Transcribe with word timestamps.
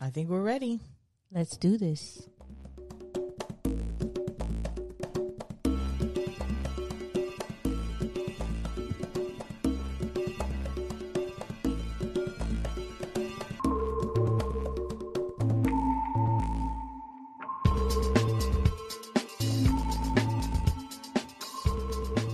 I 0.00 0.10
think 0.10 0.28
we're 0.28 0.42
ready. 0.42 0.80
Let's 1.32 1.56
do 1.56 1.78
this. 1.78 2.28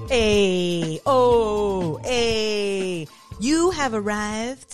Hey, 0.08 1.00
oh, 1.06 2.00
hey. 2.02 3.06
You 3.38 3.70
have 3.70 3.94
arrived 3.94 4.69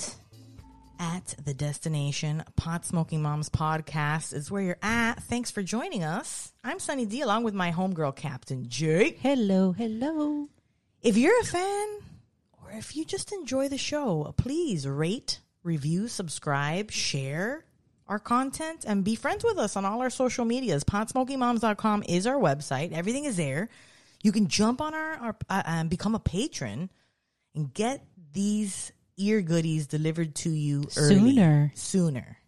at 1.32 1.44
the 1.44 1.54
destination. 1.54 2.44
Pot 2.56 2.84
Smoking 2.84 3.22
Moms 3.22 3.48
podcast 3.48 4.32
is 4.32 4.50
where 4.50 4.62
you're 4.62 4.78
at. 4.82 5.22
Thanks 5.22 5.50
for 5.50 5.62
joining 5.62 6.04
us. 6.04 6.52
I'm 6.62 6.78
Sunny 6.78 7.06
D 7.06 7.20
along 7.22 7.44
with 7.44 7.54
my 7.54 7.72
homegirl, 7.72 8.16
Captain 8.16 8.68
Jake. 8.68 9.18
Hello, 9.20 9.72
hello. 9.72 10.48
If 11.02 11.16
you're 11.16 11.40
a 11.40 11.44
fan 11.44 11.88
or 12.62 12.70
if 12.72 12.96
you 12.96 13.04
just 13.04 13.32
enjoy 13.32 13.68
the 13.68 13.78
show, 13.78 14.34
please 14.36 14.86
rate, 14.86 15.40
review, 15.62 16.08
subscribe, 16.08 16.90
share 16.90 17.64
our 18.08 18.18
content, 18.18 18.84
and 18.86 19.02
be 19.02 19.16
friends 19.16 19.42
with 19.42 19.58
us 19.58 19.76
on 19.76 19.84
all 19.84 20.00
our 20.00 20.10
social 20.10 20.44
medias. 20.44 20.84
PotsmokingMoms.com 20.84 22.04
is 22.08 22.26
our 22.26 22.36
website. 22.36 22.92
Everything 22.92 23.24
is 23.24 23.36
there. 23.36 23.68
You 24.22 24.32
can 24.32 24.46
jump 24.46 24.80
on 24.80 24.94
our, 24.94 25.12
our 25.14 25.36
uh, 25.50 25.62
and 25.66 25.90
become 25.90 26.14
a 26.14 26.20
patron 26.20 26.90
and 27.54 27.72
get 27.74 28.04
these 28.32 28.92
ear 29.16 29.42
goodies 29.42 29.86
delivered 29.86 30.34
to 30.36 30.50
you 30.50 30.84
early. 30.96 31.14
Sooner. 31.34 31.72
Sooner. 31.74 32.38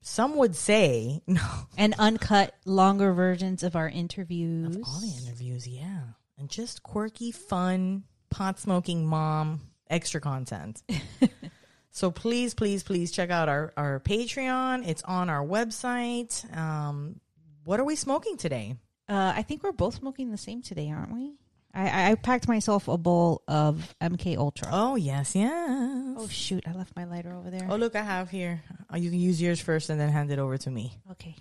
Some 0.00 0.36
would 0.36 0.54
say, 0.54 1.22
no, 1.26 1.40
And 1.78 1.94
uncut, 1.98 2.54
longer 2.66 3.12
versions 3.12 3.62
of 3.62 3.74
our 3.74 3.88
interviews. 3.88 4.76
all 4.84 5.00
the 5.00 5.14
interviews, 5.24 5.66
yeah. 5.66 6.00
And 6.38 6.48
just 6.50 6.82
quirky, 6.82 7.30
fun, 7.30 8.04
pot 8.28 8.58
smoking 8.58 9.06
mom 9.06 9.60
extra 9.88 10.20
content. 10.20 10.82
so 11.90 12.10
please, 12.10 12.52
please, 12.54 12.82
please 12.82 13.12
check 13.12 13.30
out 13.30 13.48
our, 13.48 13.72
our 13.76 14.00
Patreon. 14.00 14.86
It's 14.86 15.02
on 15.04 15.30
our 15.30 15.44
website. 15.44 16.54
Um, 16.56 17.20
what 17.64 17.80
are 17.80 17.84
we 17.84 17.96
smoking 17.96 18.36
today? 18.36 18.76
Uh, 19.08 19.32
I 19.36 19.42
think 19.42 19.62
we're 19.62 19.72
both 19.72 19.94
smoking 19.94 20.30
the 20.30 20.36
same 20.38 20.60
today, 20.60 20.90
aren't 20.90 21.14
we? 21.14 21.34
I, 21.74 22.12
I 22.12 22.14
packed 22.14 22.46
myself 22.46 22.86
a 22.86 22.96
bowl 22.96 23.42
of 23.48 23.94
MK 24.00 24.36
Ultra. 24.36 24.68
Oh, 24.70 24.94
yes, 24.94 25.34
yes. 25.34 26.14
Oh, 26.16 26.28
shoot, 26.28 26.62
I 26.66 26.72
left 26.72 26.94
my 26.94 27.04
lighter 27.04 27.34
over 27.34 27.50
there. 27.50 27.66
Oh, 27.68 27.74
look, 27.76 27.96
I 27.96 28.02
have 28.02 28.30
here. 28.30 28.62
Oh, 28.92 28.96
you 28.96 29.10
can 29.10 29.18
use 29.18 29.42
yours 29.42 29.60
first 29.60 29.90
and 29.90 30.00
then 30.00 30.08
hand 30.10 30.30
it 30.30 30.38
over 30.38 30.56
to 30.56 30.70
me. 30.70 30.96
Okay. 31.10 31.34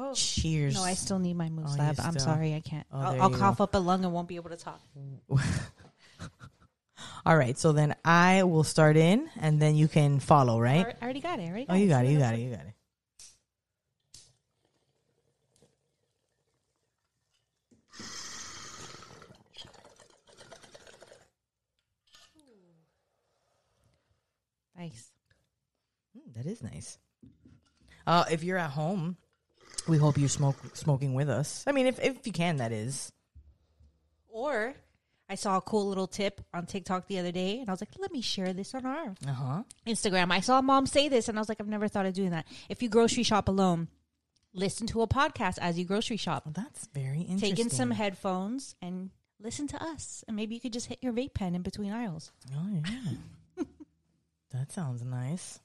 Oh 0.00 0.14
Cheers. 0.14 0.74
no, 0.74 0.82
I 0.84 0.94
still 0.94 1.18
need 1.18 1.34
my 1.34 1.48
moose 1.48 1.72
Oh, 1.74 1.78
lab. 1.78 1.96
I'm 1.98 2.18
sorry, 2.20 2.54
I 2.54 2.60
can't. 2.60 2.86
Oh, 2.92 3.00
I'll, 3.00 3.22
I'll 3.22 3.30
cough 3.30 3.60
up 3.60 3.74
a 3.74 3.78
lung 3.78 4.04
and 4.04 4.12
won't 4.12 4.28
be 4.28 4.36
able 4.36 4.50
to 4.50 4.56
talk. 4.56 4.80
All 7.26 7.36
right, 7.36 7.58
so 7.58 7.72
then 7.72 7.96
I 8.04 8.44
will 8.44 8.62
start 8.62 8.96
in 8.96 9.28
and 9.40 9.60
then 9.60 9.74
you 9.74 9.88
can 9.88 10.20
follow, 10.20 10.60
right? 10.60 10.86
I 10.86 11.04
already 11.04 11.20
got 11.20 11.40
it. 11.40 11.44
I 11.44 11.48
already 11.48 11.64
oh, 11.64 11.66
got 11.66 11.74
Oh, 11.74 11.78
you 11.78 11.88
got 11.88 12.04
it, 12.04 12.06
See 12.06 12.12
you 12.12 12.18
got 12.20 12.34
it, 12.34 12.40
you 12.40 12.50
got 12.50 12.60
it. 12.60 12.62
saying? 12.62 12.74
Nice. 24.78 25.10
Mm, 26.16 26.27
that 26.38 26.46
is 26.46 26.62
nice. 26.62 26.98
Uh, 28.06 28.24
if 28.30 28.42
you're 28.42 28.56
at 28.58 28.70
home, 28.70 29.16
we 29.86 29.98
hope 29.98 30.16
you're 30.18 30.28
smoke 30.30 30.56
smoking 30.74 31.12
with 31.14 31.28
us. 31.28 31.62
I 31.66 31.72
mean, 31.72 31.86
if 31.86 31.98
if 32.02 32.26
you 32.26 32.32
can, 32.32 32.56
that 32.56 32.72
is. 32.72 33.12
Or 34.28 34.74
I 35.28 35.34
saw 35.34 35.58
a 35.58 35.60
cool 35.60 35.86
little 35.88 36.06
tip 36.06 36.40
on 36.54 36.64
TikTok 36.66 37.06
the 37.06 37.18
other 37.18 37.32
day, 37.32 37.60
and 37.60 37.68
I 37.68 37.72
was 37.72 37.82
like, 37.82 37.90
let 37.98 38.12
me 38.12 38.22
share 38.22 38.52
this 38.54 38.74
on 38.74 38.86
our 38.86 39.14
Uh 39.26 39.32
huh. 39.32 39.62
Instagram. 39.86 40.32
I 40.32 40.40
saw 40.40 40.62
mom 40.62 40.86
say 40.86 41.08
this, 41.08 41.28
and 41.28 41.36
I 41.38 41.40
was 41.40 41.48
like, 41.48 41.60
I've 41.60 41.68
never 41.68 41.88
thought 41.88 42.06
of 42.06 42.14
doing 42.14 42.30
that. 42.30 42.46
If 42.70 42.82
you 42.82 42.88
grocery 42.88 43.24
shop 43.24 43.48
alone, 43.48 43.88
listen 44.54 44.86
to 44.88 45.02
a 45.02 45.06
podcast 45.08 45.58
as 45.60 45.78
you 45.78 45.84
grocery 45.84 46.16
shop. 46.16 46.46
Well, 46.46 46.54
that's 46.56 46.86
very 46.94 47.20
interesting. 47.20 47.56
Take 47.56 47.58
in 47.58 47.70
some 47.70 47.90
headphones 47.90 48.74
and 48.80 49.10
listen 49.40 49.66
to 49.68 49.82
us, 49.82 50.24
and 50.26 50.34
maybe 50.36 50.54
you 50.54 50.60
could 50.60 50.72
just 50.72 50.86
hit 50.86 50.98
your 51.02 51.12
vape 51.12 51.34
pen 51.34 51.54
in 51.54 51.62
between 51.62 51.92
aisles. 51.92 52.32
Oh 52.54 52.68
yeah, 52.70 53.64
that 54.52 54.72
sounds 54.72 55.02
nice. 55.04 55.58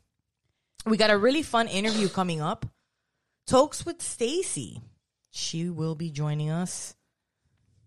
We 0.85 0.97
got 0.97 1.09
a 1.11 1.17
really 1.17 1.41
fun 1.43 1.67
interview 1.67 2.09
coming 2.09 2.41
up. 2.41 2.65
Talks 3.47 3.85
with 3.85 4.01
Stacy. 4.01 4.81
She 5.31 5.69
will 5.69 5.95
be 5.95 6.11
joining 6.11 6.49
us, 6.51 6.95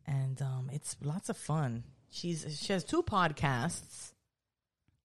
and 0.07 0.41
um, 0.43 0.69
it's 0.73 0.97
lots 1.03 1.29
of 1.29 1.37
fun. 1.37 1.85
She's 2.11 2.59
she 2.61 2.73
has 2.73 2.83
two 2.85 3.03
podcasts. 3.03 4.13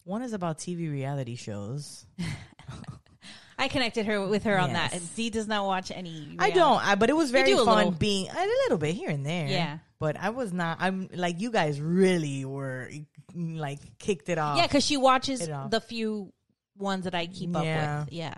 One 0.03 0.23
is 0.23 0.33
about 0.33 0.57
TV 0.57 0.91
reality 0.91 1.35
shows. 1.35 2.05
I 3.59 3.67
connected 3.67 4.07
her 4.07 4.25
with 4.27 4.43
her 4.45 4.57
on 4.57 4.73
that, 4.73 4.91
Yes. 4.93 5.03
Z 5.15 5.29
does 5.29 5.47
not 5.47 5.65
watch 5.67 5.91
any. 5.91 6.35
I 6.39 6.47
reality. 6.47 6.53
don't, 6.59 6.87
I, 6.87 6.95
but 6.95 7.11
it 7.11 7.15
was 7.15 7.29
very 7.29 7.51
do 7.51 7.61
a 7.61 7.65
fun 7.65 7.75
little. 7.77 7.91
being 7.91 8.27
a 8.27 8.45
little 8.63 8.79
bit 8.79 8.95
here 8.95 9.11
and 9.11 9.23
there. 9.23 9.47
Yeah. 9.47 9.77
but 9.99 10.17
I 10.19 10.31
was 10.31 10.51
not. 10.51 10.77
I'm 10.79 11.09
like 11.13 11.39
you 11.39 11.51
guys 11.51 11.79
really 11.79 12.43
were 12.43 12.89
like 13.35 13.79
kicked 13.99 14.29
it 14.29 14.39
off. 14.39 14.57
Yeah, 14.57 14.65
because 14.65 14.83
she 14.83 14.97
watches 14.97 15.41
It 15.41 15.51
off. 15.51 15.69
the 15.69 15.79
few 15.79 16.33
ones 16.81 17.05
that 17.05 17.15
I 17.15 17.27
keep 17.27 17.51
Yeah. 17.53 17.99
up 18.01 18.05
with. 18.07 18.13
Yeah. 18.13 18.33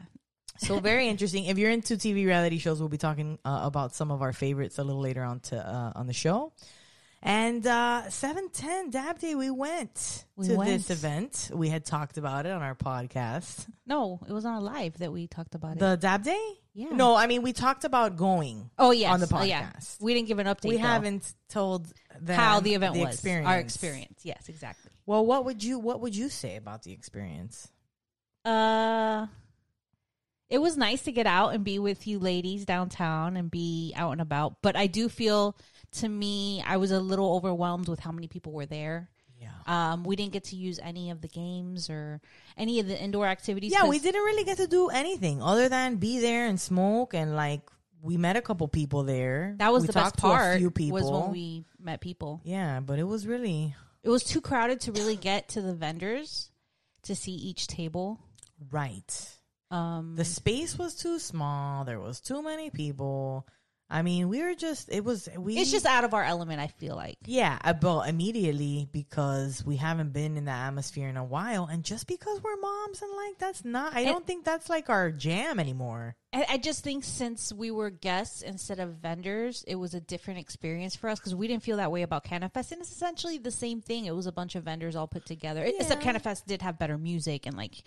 so 0.57 0.79
very 0.79 1.07
interesting. 1.07 1.45
If 1.45 1.57
you're 1.57 1.71
into 1.71 1.95
TV 1.95 2.25
reality 2.25 2.57
shows, 2.59 2.79
we'll 2.79 2.89
be 2.89 2.97
talking 2.97 3.39
uh, 3.43 3.61
about 3.63 3.95
some 3.95 4.11
of 4.11 4.21
our 4.21 4.33
favorites 4.33 4.77
a 4.77 4.83
little 4.83 5.01
later 5.01 5.23
on 5.23 5.39
to 5.41 5.57
uh, 5.57 5.91
on 5.95 6.07
the 6.07 6.13
show. 6.13 6.53
And 7.25 7.65
uh, 7.65 8.09
seven 8.09 8.49
ten 8.49 8.89
Dab 8.89 9.17
Day, 9.17 9.33
we 9.33 9.49
went 9.49 10.25
We 10.35 10.49
to 10.49 10.55
went. 10.57 10.69
this 10.69 10.89
event. 10.89 11.51
We 11.53 11.69
had 11.69 11.85
talked 11.85 12.17
about 12.17 12.45
it 12.45 12.51
on 12.51 12.61
our 12.61 12.75
podcast. 12.75 13.65
No, 13.87 14.19
it 14.27 14.33
was 14.33 14.43
on 14.45 14.55
a 14.55 14.59
live 14.59 14.97
that 14.97 15.11
we 15.11 15.27
talked 15.27 15.55
about 15.55 15.77
it. 15.77 15.79
The 15.79 15.95
Dab 15.95 16.23
Day. 16.23 16.45
Yeah. 16.73 16.89
No, 16.89 17.15
I 17.15 17.27
mean 17.27 17.41
we 17.41 17.53
talked 17.53 17.85
about 17.85 18.17
going. 18.17 18.69
oh 18.77 18.91
yes, 18.91 19.13
on 19.13 19.19
the 19.21 19.29
Oh, 19.33 19.41
yeah. 19.43 19.69
podcast. 19.71 20.01
We 20.01 20.13
didn't 20.13 20.27
give 20.27 20.39
an 20.39 20.47
update. 20.47 20.67
we 20.69 20.75
though. 20.75 20.81
haven't 20.81 21.33
told 21.49 21.87
them 22.19 22.35
how 22.37 22.59
the 22.59 22.73
event 22.73 22.97
was. 22.97 23.13
experience. 23.13 23.47
Our 23.47 23.57
experience. 23.59 24.19
Yes, 24.23 24.49
exactly. 24.49 24.91
Well, 25.05 25.25
what 25.25 25.45
would 25.45 25.63
you 25.63 25.79
what 25.79 26.01
would 26.01 26.15
you 26.15 26.27
say 26.29 26.57
about 26.57 26.83
the 26.83 26.91
experience? 26.91 27.69
Uh 28.45 29.27
it 30.49 30.61
was 30.61 30.77
nice 30.77 31.01
to 31.03 31.11
get 31.11 31.25
out 31.25 31.55
and 31.55 31.63
be 31.63 31.79
with 31.79 32.05
you 32.05 32.19
ladies 32.19 32.63
downtown 32.65 33.37
and 33.37 33.49
be 33.49 33.91
out 33.95 34.11
and 34.11 34.21
about, 34.21 34.61
but 34.61 34.75
I 34.75 34.85
do 34.85 35.09
feel 35.09 35.57
to 35.93 36.07
me 36.07 36.63
I 36.65 36.77
was 36.77 36.91
a 36.91 36.99
little 36.99 37.35
overwhelmed 37.35 37.87
with 37.87 37.99
how 37.99 38.11
many 38.11 38.27
people 38.27 38.51
were 38.51 38.67
there. 38.67 39.09
Yeah. 39.39 39.49
Um, 39.65 40.03
we 40.03 40.15
didn't 40.15 40.33
get 40.33 40.45
to 40.45 40.55
use 40.55 40.79
any 40.81 41.09
of 41.09 41.21
the 41.21 41.27
games 41.27 41.89
or 41.89 42.21
any 42.55 42.79
of 42.79 42.87
the 42.87 43.01
indoor 43.01 43.25
activities. 43.25 43.71
Yeah, 43.71 43.87
we 43.87 43.97
didn't 43.99 44.21
really 44.21 44.43
get 44.43 44.57
to 44.57 44.67
do 44.67 44.89
anything 44.89 45.41
other 45.41 45.69
than 45.69 45.95
be 45.95 46.19
there 46.19 46.45
and 46.45 46.59
smoke 46.59 47.13
and 47.13 47.35
like 47.35 47.61
we 48.01 48.17
met 48.17 48.35
a 48.35 48.41
couple 48.41 48.67
people 48.67 49.03
there. 49.03 49.55
That 49.57 49.71
was 49.71 49.83
we 49.83 49.87
the 49.87 49.93
best 49.93 50.17
talked 50.17 50.19
to 50.19 50.27
a 50.27 50.29
part. 50.29 50.57
few 50.59 50.71
people. 50.71 50.99
Was 50.99 51.09
when 51.09 51.31
we 51.31 51.65
met 51.79 51.99
people. 52.01 52.41
yeah, 52.43 52.79
but 52.79 52.99
it 52.99 53.03
was 53.05 53.25
really 53.25 53.75
It 54.03 54.09
was 54.09 54.23
too 54.23 54.41
crowded 54.41 54.81
to 54.81 54.91
really 54.91 55.15
get 55.15 55.47
to 55.49 55.61
the 55.61 55.73
vendors 55.73 56.51
to 57.03 57.15
see 57.15 57.31
each 57.31 57.67
table. 57.67 58.19
Right. 58.71 59.29
Um, 59.71 60.15
The 60.15 60.25
space 60.25 60.77
was 60.77 60.95
too 60.95 61.19
small. 61.19 61.83
There 61.85 61.99
was 61.99 62.19
too 62.21 62.41
many 62.43 62.69
people. 62.69 63.47
I 63.89 64.01
mean, 64.01 64.27
we 64.29 64.41
were 64.41 64.55
just 64.55 64.89
it 64.91 65.03
was 65.03 65.29
we 65.37 65.55
it's 65.57 65.69
just 65.69 65.85
out 65.85 66.03
of 66.03 66.13
our 66.15 66.23
element. 66.23 66.59
I 66.59 66.67
feel 66.67 66.95
like. 66.95 67.17
Yeah, 67.25 67.59
I 67.61 67.73
well 67.79 68.01
immediately 68.01 68.87
because 68.91 69.63
we 69.63 69.75
haven't 69.77 70.13
been 70.13 70.35
in 70.37 70.45
the 70.45 70.51
atmosphere 70.51 71.09
in 71.09 71.17
a 71.17 71.23
while, 71.23 71.65
and 71.65 71.83
just 71.83 72.07
because 72.07 72.41
we're 72.41 72.55
moms 72.59 73.01
and 73.03 73.11
like 73.15 73.37
that's 73.37 73.63
not, 73.63 73.93
I 73.93 73.99
And- 73.99 74.07
don't 74.09 74.25
think 74.25 74.45
that's 74.45 74.67
like 74.69 74.89
our 74.89 75.11
jam 75.11 75.59
anymore. 75.59 76.15
I, 76.35 76.57
just 76.57 76.83
think 76.83 77.03
since 77.03 77.53
we 77.53 77.69
were 77.69 77.91
guests 77.91 78.41
instead 78.41 78.79
of 78.79 78.95
vendors, 78.95 79.63
it 79.67 79.75
was 79.75 79.93
a 79.93 80.01
different 80.01 80.39
experience 80.39 80.95
for 80.95 81.07
us 81.07 81.19
because 81.19 81.35
we 81.35 81.47
didn't 81.47 81.61
feel 81.61 81.77
that 81.77 81.91
way 81.91 82.01
about 82.01 82.23
CanaFest, 82.23 82.71
and 82.71 82.81
it's 82.81 82.91
essentially 82.91 83.37
the 83.37 83.51
same 83.51 83.81
thing. 83.81 84.05
It 84.05 84.15
was 84.15 84.25
a 84.25 84.31
bunch 84.31 84.55
of 84.55 84.63
vendors 84.63 84.95
all 84.95 85.05
put 85.07 85.27
together. 85.27 85.63
Except 85.63 86.03
Yeah. 86.03 86.13
CanaFest 86.13 86.45
did 86.47 86.63
have 86.63 86.79
better 86.79 86.97
music 86.97 87.45
and 87.45 87.55
like 87.55 87.83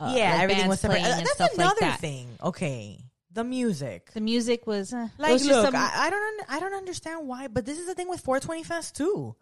uh, 0.00 0.12
yeah, 0.16 0.34
like 0.34 0.42
everything 0.42 0.68
was 0.68 0.80
separate. 0.80 1.02
Uh, 1.02 1.06
and 1.06 1.20
that's 1.20 1.32
stuff 1.34 1.54
another 1.54 1.68
like 1.80 1.90
that. 1.92 2.00
thing. 2.00 2.28
Okay, 2.42 2.98
the 3.32 3.44
music. 3.44 4.10
The 4.12 4.20
music 4.20 4.66
was 4.66 4.92
uh, 4.92 5.08
Like, 5.18 5.32
was 5.32 5.46
look, 5.46 5.64
some- 5.66 5.76
I, 5.76 5.90
I 5.94 6.10
don't, 6.10 6.22
un- 6.40 6.46
I 6.48 6.60
don't 6.60 6.74
understand 6.74 7.26
why, 7.28 7.48
but 7.48 7.64
this 7.66 7.78
is 7.78 7.86
the 7.86 7.94
thing 7.94 8.08
with 8.08 8.20
420 8.20 8.62
Fest 8.64 8.96
too. 8.96 9.36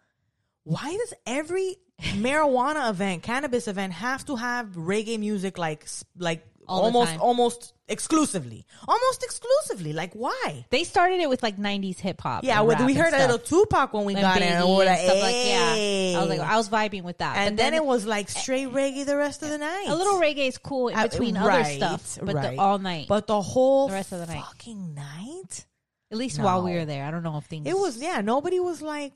Why 0.63 0.91
does 0.95 1.13
every 1.25 1.77
marijuana 2.01 2.89
event, 2.91 3.23
cannabis 3.23 3.67
event, 3.67 3.93
have 3.93 4.25
to 4.25 4.35
have 4.35 4.67
reggae 4.75 5.19
music 5.19 5.57
like, 5.57 5.85
like 6.17 6.45
All 6.67 6.83
almost 6.83 7.17
almost 7.19 7.73
exclusively, 7.87 8.65
almost 8.87 9.23
exclusively. 9.23 9.93
Like 9.93 10.13
why? 10.13 10.65
They 10.69 10.83
started 10.83 11.19
it 11.19 11.27
with 11.29 11.41
like 11.43 11.57
'90s 11.57 11.99
hip 11.99 12.21
hop. 12.21 12.43
Yeah, 12.43 12.59
and 12.59 12.67
well, 12.67 12.77
rap 12.77 12.85
we 12.85 12.93
and 12.93 13.01
heard 13.01 13.13
a 13.13 13.17
stuff. 13.17 13.31
little 13.31 13.65
Tupac 13.65 13.93
when 13.93 14.05
we 14.05 14.13
And 14.13 14.21
got 14.21 14.37
in, 14.37 14.43
and 14.43 14.65
we're 14.69 14.81
and 14.81 14.89
like, 14.91 14.99
stuff 14.99 15.21
like 15.21 15.35
yeah. 15.35 16.13
I 16.15 16.19
was 16.19 16.29
like, 16.29 16.39
I 16.39 16.57
was 16.57 16.69
vibing 16.69 17.03
with 17.03 17.17
that. 17.19 17.37
and 17.37 17.57
but 17.57 17.63
then, 17.63 17.73
it 17.73 17.83
was 17.83 18.05
like 18.05 18.29
straight 18.29 18.69
reggae 18.69 19.05
the 19.05 19.17
rest 19.17 19.43
of 19.43 19.49
the 19.49 19.57
night. 19.57 19.85
a 19.87 19.95
little 19.95 20.19
reggae 20.19 20.47
is 20.47 20.57
cool 20.57 20.87
in 20.89 20.97
Uh, 20.97 21.07
between 21.07 21.35
right, 21.37 21.61
other 21.81 21.97
stuff, 21.97 22.19
but 22.23 22.35
right. 22.35 22.55
the, 22.55 22.61
all 22.61 22.77
night. 22.79 23.07
but 23.07 23.27
the 23.27 23.41
whole 23.41 23.87
The 23.87 23.93
rest 23.95 24.11
of 24.11 24.19
the 24.19 24.27
night. 24.27 24.41
fucking 24.43 24.93
night. 24.93 25.65
At 26.11 26.17
least 26.17 26.39
while 26.39 26.61
we 26.63 26.71
No. 26.73 26.79
were 26.79 26.85
there, 26.85 27.05
I 27.05 27.11
don't 27.11 27.23
know 27.23 27.37
if 27.37 27.45
things. 27.45 27.67
It 27.67 27.77
was 27.77 27.97
yeah. 28.01 28.21
Nobody 28.21 28.59
was 28.59 28.81
like, 28.81 29.13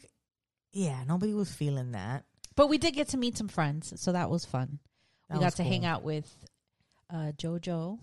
yeah, 0.71 1.03
nobody 1.07 1.33
was 1.33 1.51
feeling 1.51 1.91
that. 1.91 2.23
but 2.55 2.67
we 2.67 2.77
did 2.77 2.93
get 2.95 3.09
to 3.09 3.17
meet 3.17 3.37
some 3.37 3.47
friends, 3.49 3.93
so 4.01 4.11
that 4.13 4.29
was 4.29 4.45
fun. 4.45 4.79
That 5.29 5.35
we 5.35 5.39
got 5.39 5.45
was 5.47 5.53
to 5.55 5.63
hang 5.63 5.81
cool. 5.81 5.89
out 5.89 6.03
with 6.03 6.27
uh, 7.09 7.31
JoJo 7.37 7.99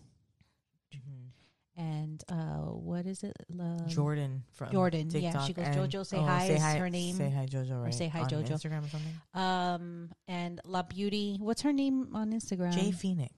Mhm. 0.94 1.30
and 1.76 2.22
uh, 2.28 2.58
what 2.72 3.06
is 3.06 3.22
it? 3.22 3.34
La- 3.48 3.78
Jordan 3.86 4.44
from 4.52 4.70
Jordan, 4.72 5.10
yeah, 5.10 5.44
she 5.44 5.52
goes, 5.52 5.66
oh, 5.68 5.86
"Jojo, 5.86 6.06
say 6.06 6.18
hi," 6.18 6.44
is 6.46 6.62
her 6.62 6.90
name. 6.90 7.16
Say 7.16 7.30
hi, 7.30 7.46
Jojo. 7.46 7.82
Right? 7.82 7.94
say 7.94 8.08
hi, 8.08 8.20
on 8.22 8.28
Jojo. 8.28 8.48
Instagram 8.50 8.84
or 8.84 8.88
something. 8.88 9.20
Um, 9.34 10.10
and 10.28 10.60
La 10.64 10.82
Beauty. 10.82 11.36
What's 11.40 11.62
her 11.62 11.72
name 11.72 12.14
on 12.14 12.32
Instagram? 12.32 12.72
Jay 12.74 12.90
Phoenix, 12.92 13.34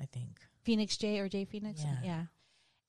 I 0.00 0.06
think. 0.06 0.38
Phoenix 0.62 0.96
J 0.96 1.18
or 1.18 1.28
J 1.28 1.44
Phoenix. 1.44 1.82
Yeah. 2.02 2.26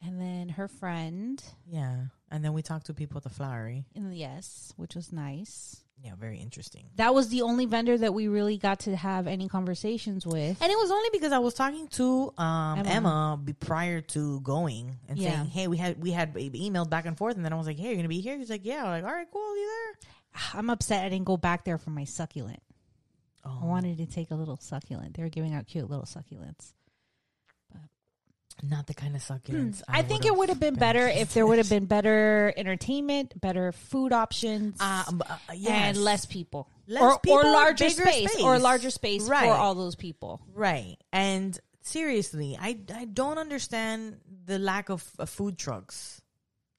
And 0.01 0.21
then 0.21 0.49
her 0.49 0.67
friend. 0.67 1.43
Yeah, 1.65 2.05
and 2.29 2.43
then 2.45 2.53
we 2.53 2.61
talked 2.61 2.85
to 2.87 2.93
people 2.93 3.17
at 3.17 3.23
the 3.23 3.29
Flowery. 3.29 3.85
And 3.95 4.15
yes, 4.15 4.71
which 4.77 4.93
was 4.95 5.11
nice. 5.11 5.81
Yeah, 6.05 6.13
very 6.19 6.37
interesting. 6.37 6.83
That 6.97 7.15
was 7.15 7.29
the 7.29 7.41
only 7.41 7.65
vendor 7.65 7.97
that 7.97 8.13
we 8.13 8.27
really 8.27 8.57
got 8.59 8.81
to 8.81 8.95
have 8.95 9.25
any 9.25 9.47
conversations 9.47 10.23
with. 10.23 10.61
And 10.61 10.71
it 10.71 10.77
was 10.77 10.91
only 10.91 11.09
because 11.11 11.31
I 11.31 11.39
was 11.39 11.55
talking 11.55 11.87
to 11.87 12.31
um, 12.37 12.77
Emma. 12.79 12.89
Emma, 12.89 13.39
be 13.43 13.53
prior 13.53 14.01
to 14.01 14.39
going 14.41 14.97
and 15.09 15.17
Yeah. 15.17 15.37
saying, 15.37 15.45
"Hey, 15.49 15.67
we 15.67 15.77
had 15.77 15.99
we 15.99 16.11
had 16.11 16.35
emailed 16.35 16.91
back 16.91 17.07
and 17.07 17.17
forth," 17.17 17.37
and 17.37 17.43
then 17.43 17.51
I 17.53 17.55
was 17.55 17.65
like, 17.65 17.79
"Hey, 17.79 17.87
you're 17.87 17.95
gonna 17.95 18.07
be 18.07 18.21
here?" 18.21 18.37
He's 18.37 18.51
like, 18.51 18.63
"Yeah." 18.63 18.83
I'm 18.83 18.91
like, 18.91 19.03
"All 19.03 19.11
right, 19.17 19.25
cool. 19.31 19.57
You 19.57 19.65
there?" 19.65 20.11
I'm 20.53 20.69
upset 20.69 21.03
I 21.03 21.09
didn't 21.09 21.25
go 21.25 21.37
back 21.37 21.65
there 21.65 21.79
for 21.79 21.89
my 21.89 22.03
succulent. 22.03 22.61
Oh, 23.43 23.61
I 23.63 23.65
wanted 23.65 23.97
to 23.97 24.05
take 24.05 24.29
a 24.29 24.35
little 24.35 24.57
succulent. 24.57 25.15
They 25.17 25.23
were 25.23 25.29
giving 25.29 25.55
out 25.55 25.65
cute 25.65 25.89
little 25.89 26.05
succulents. 26.05 26.73
Not 28.63 28.87
the 28.87 28.93
kind 28.93 29.15
of 29.15 29.21
succulents. 29.21 29.81
I, 29.87 30.01
think 30.01 30.25
it 30.25 30.35
would 30.35 30.49
have 30.49 30.59
been 30.59 30.75
better 30.75 31.07
if 31.07 31.33
there 31.33 31.45
would 31.45 31.57
have 31.57 31.69
been 31.69 31.85
better 31.85 32.53
entertainment, 32.55 33.39
better 33.39 33.71
food 33.71 34.13
options, 34.13 34.79
um, 34.79 35.21
uh, 35.27 35.37
yes. 35.53 35.71
and 35.71 35.97
less 35.97 36.25
people. 36.25 36.69
Less 36.87 37.01
or, 37.01 37.19
people, 37.19 37.39
or 37.39 37.43
larger 37.43 37.85
bigger 37.85 38.03
space, 38.03 38.41
or 38.41 38.59
larger 38.59 38.89
space 38.89 39.27
Right. 39.27 39.45
for 39.45 39.53
all 39.53 39.75
those 39.75 39.95
people. 39.95 40.41
Right. 40.53 40.97
And 41.11 41.59
seriously, 41.81 42.57
I, 42.59 42.77
I 42.93 43.05
don't 43.05 43.37
understand 43.37 44.17
the 44.45 44.59
lack 44.59 44.89
of, 44.89 45.03
of 45.19 45.29
food 45.29 45.57
trucks. 45.57 46.21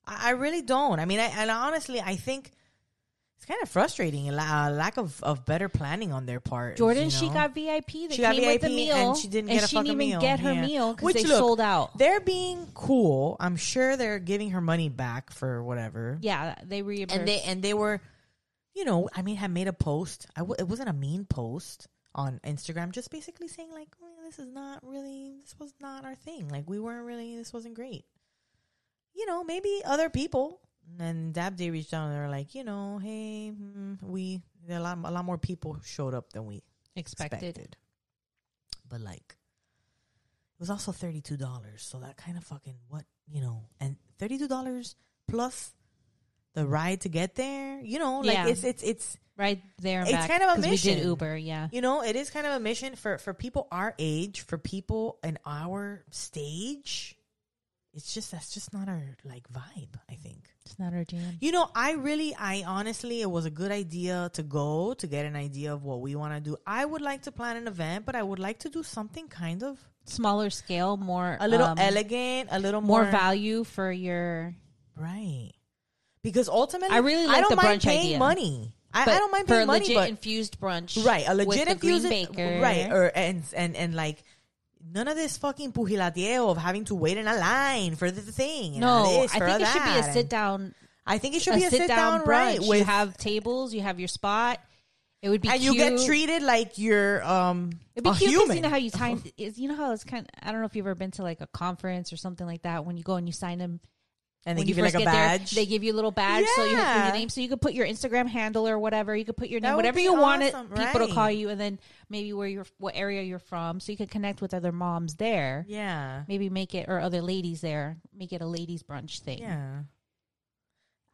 I, 0.06 0.28
I 0.28 0.31
really 0.31 0.62
don't. 0.62 1.00
I 1.00 1.05
mean, 1.05 1.20
I, 1.20 1.26
and 1.37 1.50
honestly, 1.50 2.00
I 2.00 2.17
think 2.17 2.52
it's 3.36 3.44
kind 3.44 3.62
of 3.62 3.68
frustrating 3.68 4.28
a 4.30 4.32
uh, 4.32 4.70
lack 4.70 4.96
of, 4.96 5.22
of 5.22 5.44
better 5.44 5.68
planning 5.68 6.12
on 6.12 6.24
their 6.26 6.40
part. 6.40 6.76
Jordan, 6.76 7.04
you 7.04 7.10
she 7.10 7.28
got 7.28 7.54
VIP. 7.54 7.86
They 8.08 8.08
She 8.16 8.22
got 8.22 8.34
came 8.34 8.46
with 8.48 8.62
the 8.62 8.68
VIP 8.68 8.76
meal, 8.76 8.96
and 9.10 9.16
she 9.16 9.28
didn't 9.28 9.50
get 9.50 9.64
a 9.64 9.68
she 9.68 9.76
didn't 9.76 9.86
even 9.88 9.98
meal. 9.98 10.20
get 10.20 10.40
her 10.40 10.52
Yeah. 10.52 10.66
meal 10.66 10.94
because 10.94 11.12
they 11.14 11.22
look, 11.24 11.38
sold 11.38 11.60
out. 11.60 11.98
They're 11.98 12.20
being 12.20 12.66
cool. 12.74 13.36
I'm 13.38 13.56
sure 13.56 13.96
they're 13.96 14.18
giving 14.18 14.50
her 14.50 14.60
money 14.60 14.88
back 14.88 15.30
for 15.30 15.62
whatever. 15.62 16.18
Yeah, 16.22 16.54
they 16.64 16.82
reimbursed. 16.82 17.18
And 17.18 17.28
they 17.28 17.40
and 17.42 17.62
they 17.62 17.74
were, 17.74 18.00
you 18.74 18.84
know, 18.84 19.08
I 19.14 19.22
mean, 19.22 19.36
had 19.36 19.50
made 19.50 19.68
a 19.68 19.72
post. 19.74 20.26
I 20.34 20.40
w- 20.40 20.56
it 20.58 20.66
wasn't 20.66 20.88
a 20.88 20.94
mean 20.94 21.24
post 21.26 21.88
on 22.14 22.40
Instagram, 22.42 22.90
just 22.92 23.10
basically 23.10 23.48
saying 23.48 23.70
like, 23.70 23.88
"Oh, 24.02 24.24
this 24.24 24.38
is 24.38 24.46
not 24.48 24.78
really, 24.82 25.34
this 25.42 25.54
was 25.58 25.74
not 25.80 26.06
our 26.06 26.14
thing. 26.14 26.48
Like, 26.48 26.64
we 26.66 26.80
weren't 26.80 27.04
really, 27.04 27.36
this 27.36 27.52
wasn't 27.52 27.74
great. 27.74 28.06
You 29.14 29.26
know, 29.26 29.44
maybe 29.44 29.82
other 29.84 30.08
people. 30.08 30.60
And 30.98 31.34
Dab 31.34 31.56
Day 31.56 31.70
reached 31.70 31.92
out 31.92 32.06
and 32.06 32.14
they're 32.14 32.28
like, 32.30 32.54
you 32.54 32.64
know, 32.64 32.98
hey, 32.98 33.52
mm, 33.52 34.02
we 34.02 34.40
a 34.68 34.80
lot, 34.80 34.98
a 35.04 35.10
lot 35.10 35.24
more 35.24 35.38
people 35.38 35.76
showed 35.84 36.14
up 36.14 36.32
than 36.32 36.46
we 36.46 36.62
expected. 36.94 37.42
expected. 37.42 37.76
But 38.88 39.00
like, 39.00 39.36
it 40.54 40.60
was 40.60 40.70
also 40.70 40.92
thirty 40.92 41.20
two 41.20 41.36
dollars. 41.36 41.82
So 41.82 41.98
that 41.98 42.16
kind 42.16 42.36
of 42.38 42.44
fucking 42.44 42.76
what 42.88 43.04
you 43.28 43.40
know, 43.42 43.64
and 43.80 43.96
thirty 44.18 44.38
two 44.38 44.48
dollars 44.48 44.94
plus 45.28 45.72
the 46.54 46.66
ride 46.66 47.02
to 47.02 47.08
get 47.08 47.34
there. 47.34 47.80
You 47.80 47.98
know, 47.98 48.20
like 48.20 48.34
Yeah. 48.36 48.46
it's 48.46 48.64
it's 48.64 48.82
it's 48.82 49.16
right 49.36 49.60
there 49.82 50.02
It's 50.02 50.12
back. 50.12 50.30
kind 50.30 50.42
of 50.44 50.48
a 50.50 50.54
'cause 50.54 50.64
We 50.64 50.76
did 50.78 50.94
mission. 50.94 51.08
Uber, 51.08 51.36
yeah. 51.36 51.68
you 51.72 51.80
know, 51.82 52.02
it 52.02 52.16
is 52.16 52.30
kind 52.30 52.46
of 52.46 52.54
a 52.54 52.60
mission 52.60 52.94
for 52.96 53.18
for 53.18 53.34
people 53.34 53.68
our 53.70 53.94
age, 53.98 54.40
for 54.42 54.56
people 54.56 55.18
in 55.22 55.36
our 55.44 56.04
stage. 56.10 57.18
It's 57.92 58.14
just 58.14 58.30
that's 58.30 58.54
just 58.54 58.72
not 58.72 58.88
our 58.88 59.16
like 59.24 59.46
vibe. 59.52 59.96
I 60.08 60.14
think. 60.14 60.48
It's 60.76 60.81
not 60.82 60.93
our 60.93 61.05
jam. 61.05 61.38
You 61.40 61.52
know, 61.52 61.70
I 61.75 61.93
really, 61.93 62.34
I 62.38 62.62
honestly, 62.67 63.23
it 63.23 63.31
was 63.31 63.46
a 63.46 63.50
good 63.50 63.70
idea 63.73 64.31
to 64.34 64.43
go 64.43 64.93
to 64.93 65.06
get 65.06 65.25
an 65.25 65.34
idea 65.34 65.73
of 65.73 65.84
what 65.84 66.02
we 66.02 66.14
want 66.17 66.34
to 66.34 66.40
do. 66.50 66.58
I 66.67 66.84
would 66.84 67.00
like 67.00 67.23
to 67.23 67.32
plan 67.32 67.56
an 67.56 67.67
event, 67.67 68.05
but 68.05 68.14
I 68.14 68.23
would 68.23 68.38
like 68.38 68.58
to 68.61 68.69
do 68.69 68.82
something 68.82 69.26
kind 69.28 69.62
of 69.62 69.78
Smaller 70.05 70.50
scale, 70.50 70.96
more 70.99 71.37
a 71.40 71.49
little 71.49 71.67
um, 71.67 71.78
elegant, 71.78 72.50
a 72.52 72.61
little 72.61 72.82
more 72.82 73.05
more, 73.05 73.11
value 73.11 73.64
for 73.64 73.90
your. 73.90 74.55
right? 74.96 75.52
Because 76.23 76.49
ultimately, 76.49 76.94
I 76.94 76.99
really 76.99 77.25
I 77.25 77.40
like 77.40 77.40
don't 77.40 77.50
the 77.50 77.56
mind 77.56 77.81
brunch 77.81 77.84
paying 77.87 78.00
idea. 78.00 78.19
money. 78.19 78.75
I, 78.93 79.02
I 79.02 79.19
don't 79.19 79.32
mind 79.32 79.49
for 79.49 79.55
paying 79.55 79.62
a 79.64 79.67
money, 79.67 79.81
legit 79.81 79.96
but 79.96 80.08
infused 80.11 80.61
brunch, 80.61 81.05
right, 81.05 81.25
a 81.26 81.34
legit 81.34 81.69
infused 81.69 82.08
baker, 82.08 82.61
right? 82.61 82.93
Or 82.93 83.11
and 83.14 83.43
and 83.55 83.75
and 83.75 83.94
like 83.94 84.23
none 84.92 85.08
of 85.08 85.16
this 85.16 85.36
fucking 85.36 85.72
pugilateo 85.72 86.50
of 86.50 86.56
having 86.56 86.84
to 86.86 86.94
wait 86.94 87.16
in 87.16 87.26
a 87.26 87.36
line 87.36 87.96
for 87.96 88.10
the 88.10 88.20
thing. 88.20 88.80
No, 88.80 89.22
this, 89.22 89.34
I 89.34 89.38
think 89.38 89.60
it 89.60 89.66
should 89.68 89.84
be 89.84 89.98
a 89.98 90.12
sit 90.12 90.28
down. 90.28 90.74
I 91.06 91.18
think 91.18 91.36
it 91.36 91.42
should 91.42 91.54
be 91.54 91.64
a 91.64 91.70
sit 91.70 91.88
down 91.88 92.20
down 92.20 92.28
right 92.28 92.58
with 92.60 92.80
you 92.80 92.84
have 92.84 93.16
tables, 93.16 93.72
you 93.72 93.80
have 93.80 93.98
your 93.98 94.08
spot. 94.08 94.60
It 95.22 95.30
would 95.30 95.40
be 95.40 95.48
and 95.48 95.60
cute. 95.60 95.74
you 95.74 95.80
get 95.80 96.06
treated 96.06 96.42
like 96.42 96.78
you're 96.78 97.24
um 97.24 97.70
It'd 97.94 98.04
be 98.04 98.12
cute 98.12 98.42
because 98.42 98.54
you 98.54 98.62
know 98.62 98.68
how 98.68 98.76
you 98.76 98.90
time 99.04 99.22
is. 99.36 99.58
You 99.58 99.68
know 99.68 99.76
how 99.76 99.92
it's 99.92 100.04
kind. 100.04 100.26
Of, 100.26 100.48
I 100.48 100.52
don't 100.52 100.60
know 100.60 100.66
if 100.66 100.76
you've 100.76 100.86
ever 100.86 100.94
been 100.94 101.10
to 101.12 101.22
like 101.22 101.40
a 101.40 101.46
conference 101.46 102.12
or 102.12 102.16
something 102.16 102.46
like 102.46 102.62
that. 102.62 102.84
When 102.84 102.96
you 102.96 103.02
go 103.02 103.14
and 103.14 103.26
you 103.26 103.32
sign 103.32 103.58
them, 103.58 103.80
and 104.46 104.56
they 104.56 104.60
when 104.60 104.66
give 104.69 104.76
you 104.78 104.84
you 104.84 104.90
like 104.93 105.02
a 105.02 105.04
badge. 105.04 105.50
there, 105.50 105.64
they 105.64 105.69
give 105.69 105.82
you 105.82 105.93
a 105.93 105.96
little 105.96 106.12
badge 106.12 106.46
so 106.54 106.64
you 106.64 106.76
have 106.76 107.06
your 107.06 107.14
name. 107.14 107.28
So 107.28 107.40
you 107.40 107.48
could 107.48 107.60
put 107.60 107.75
your 107.75 107.84
Instagram 107.87 108.28
handle 108.28 108.66
or 108.66 108.78
whatever. 108.78 109.14
You 109.14 109.25
could 109.25 109.37
put 109.37 109.48
your 109.48 109.60
name, 109.60 109.75
whatever 109.75 109.98
you 109.98 110.14
want 110.14 110.43
it 110.44 110.54
awesome, 110.54 110.69
people 110.69 111.06
to 111.06 111.12
call 111.12 111.31
you, 111.31 111.48
and 111.48 111.60
then 111.60 111.81
maybe 112.08 112.32
where 112.32 112.46
you're, 112.46 112.66
what 112.78 112.94
area 112.96 113.22
you're 113.22 113.40
from, 113.40 113.81
so 113.81 113.90
you 113.90 113.98
can 113.98 114.06
connect 114.06 114.40
with 114.40 114.54
other 114.54 114.70
moms 114.72 115.16
there. 115.16 115.66
yeah, 115.69 116.22
Maybe 116.28 116.48
make 116.48 116.75
it 116.75 116.88
or 116.88 117.00
other 117.00 117.20
ladies 117.20 117.60
there. 117.60 117.98
Make 118.16 118.32
it 118.32 118.40
a 118.40 118.46
ladies 118.46 118.82
brunch 118.82 119.20
thing. 119.20 119.40
yeah. 119.40 119.82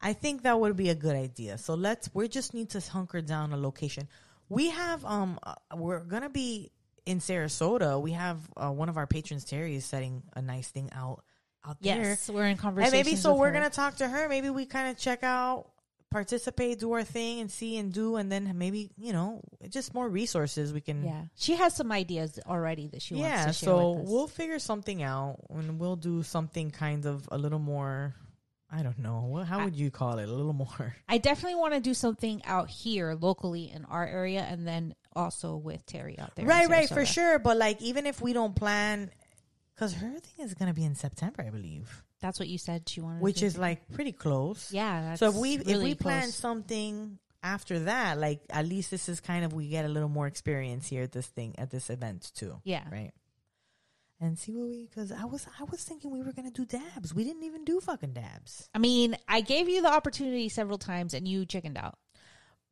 I 0.04 0.12
think 0.14 0.42
that 0.42 0.58
would 0.58 0.76
be 0.76 0.88
a 0.90 0.94
good 0.96 1.14
idea. 1.16 1.58
So 1.58 1.74
let's. 1.74 2.10
We 2.12 2.28
just 2.28 2.54
need 2.54 2.70
to 2.70 2.80
hunker 2.80 3.22
down 3.22 3.52
a 3.52 3.56
location. 3.56 4.08
We 4.48 4.70
have 4.70 5.04
um. 5.04 5.38
uh, 5.42 5.54
we're 5.74 6.00
gonna 6.00 6.28
be 6.28 6.72
in 7.06 7.20
Sarasota. 7.20 8.00
We 8.00 8.12
have 8.12 8.38
uh, 8.56 8.70
one 8.70 8.88
of 8.88 8.96
our 8.96 9.06
patrons, 9.06 9.44
Terry, 9.44 9.76
is 9.76 9.84
setting 9.84 10.22
a 10.34 10.42
nice 10.42 10.68
thing 10.68 10.90
out 10.92 11.22
out 11.66 11.80
there. 11.80 12.02
Yes, 12.02 12.28
we're 12.28 12.46
in 12.46 12.56
conversation. 12.56 12.94
and 12.94 13.06
maybe 13.06 13.16
so 13.16 13.34
we're 13.34 13.52
gonna 13.52 13.70
talk 13.70 13.96
to 13.96 14.08
her. 14.08 14.28
Maybe 14.28 14.50
we 14.50 14.66
kind 14.66 14.90
of 14.90 14.98
check 14.98 15.22
out, 15.22 15.66
participate, 16.10 16.80
do 16.80 16.92
our 16.92 17.04
thing, 17.04 17.40
and 17.40 17.50
see 17.50 17.76
and 17.78 17.92
do, 17.92 18.16
and 18.16 18.30
then 18.30 18.52
maybe 18.56 18.90
you 18.98 19.12
know 19.12 19.40
just 19.68 19.94
more 19.94 20.08
resources 20.08 20.72
we 20.72 20.80
can. 20.80 21.04
Yeah, 21.04 21.22
she 21.36 21.54
has 21.54 21.74
some 21.74 21.92
ideas 21.92 22.38
already 22.46 22.88
that 22.88 23.02
she 23.02 23.16
yeah. 23.16 23.44
wants 23.44 23.58
to 23.58 23.64
share 23.64 23.74
so 23.74 23.90
with 23.92 24.04
us. 24.04 24.10
we'll 24.10 24.28
figure 24.28 24.58
something 24.58 25.02
out, 25.02 25.38
and 25.50 25.78
we'll 25.78 25.96
do 25.96 26.22
something 26.22 26.70
kind 26.70 27.06
of 27.06 27.28
a 27.30 27.38
little 27.38 27.58
more. 27.58 28.14
I 28.74 28.82
don't 28.82 28.98
know. 28.98 29.26
What, 29.28 29.46
how 29.46 29.64
would 29.64 29.76
you 29.76 29.90
call 29.90 30.18
it? 30.18 30.28
A 30.28 30.32
little 30.32 30.54
more. 30.54 30.96
I 31.08 31.18
definitely 31.18 31.56
want 31.56 31.74
to 31.74 31.80
do 31.80 31.92
something 31.92 32.42
out 32.46 32.70
here 32.70 33.14
locally 33.20 33.70
in 33.70 33.84
our 33.84 34.06
area, 34.06 34.46
and 34.48 34.66
then 34.66 34.94
also 35.14 35.56
with 35.56 35.84
Terry 35.84 36.18
out 36.18 36.34
there. 36.36 36.46
Right, 36.46 36.68
right, 36.68 36.88
for 36.88 37.04
sure. 37.04 37.38
But 37.38 37.58
like, 37.58 37.82
even 37.82 38.06
if 38.06 38.22
we 38.22 38.32
don't 38.32 38.56
plan, 38.56 39.10
because 39.74 39.94
her 39.94 40.10
thing 40.20 40.44
is 40.44 40.54
gonna 40.54 40.74
be 40.74 40.84
in 40.84 40.94
September, 40.94 41.42
I 41.46 41.50
believe, 41.50 42.02
That's 42.20 42.38
what 42.38 42.48
you 42.48 42.58
said 42.58 42.88
she 42.88 43.00
wanted. 43.00 43.22
which 43.22 43.38
to 43.40 43.46
is 43.46 43.58
like 43.58 43.88
pretty 43.92 44.12
close. 44.12 44.72
yeah. 44.72 45.00
That's 45.02 45.20
So 45.20 45.28
if 45.30 45.34
we 45.36 45.54
if 45.54 45.66
really 45.66 45.84
we 45.84 45.94
plan 45.94 46.22
close. 46.22 46.34
something 46.34 47.18
after 47.42 47.80
that, 47.80 48.18
like 48.18 48.40
at 48.50 48.66
least 48.66 48.90
this 48.90 49.08
is 49.08 49.20
kind 49.20 49.44
of 49.44 49.52
we 49.52 49.68
get 49.68 49.84
a 49.84 49.88
little 49.88 50.08
more 50.08 50.26
experience 50.26 50.86
here 50.88 51.02
at 51.02 51.12
this 51.12 51.26
thing 51.26 51.54
at 51.58 51.70
this 51.70 51.90
event 51.90 52.30
too, 52.34 52.60
yeah, 52.64 52.84
right? 52.92 53.12
And 54.20 54.38
see 54.38 54.52
what 54.54 54.68
we 54.68 54.86
because 54.86 55.10
I 55.10 55.24
was 55.24 55.48
I 55.58 55.64
was 55.64 55.82
thinking 55.82 56.12
we 56.12 56.22
were 56.22 56.32
gonna 56.32 56.52
do 56.52 56.64
dabs. 56.64 57.12
We 57.12 57.24
didn't 57.24 57.42
even 57.42 57.64
do 57.64 57.80
fucking 57.80 58.12
dabs 58.12 58.68
I 58.72 58.78
mean, 58.78 59.16
I 59.26 59.40
gave 59.40 59.68
you 59.68 59.82
the 59.82 59.88
opportunity 59.92 60.48
several 60.48 60.78
times, 60.78 61.12
and 61.14 61.26
you 61.26 61.44
chickened 61.44 61.76
out. 61.76 61.98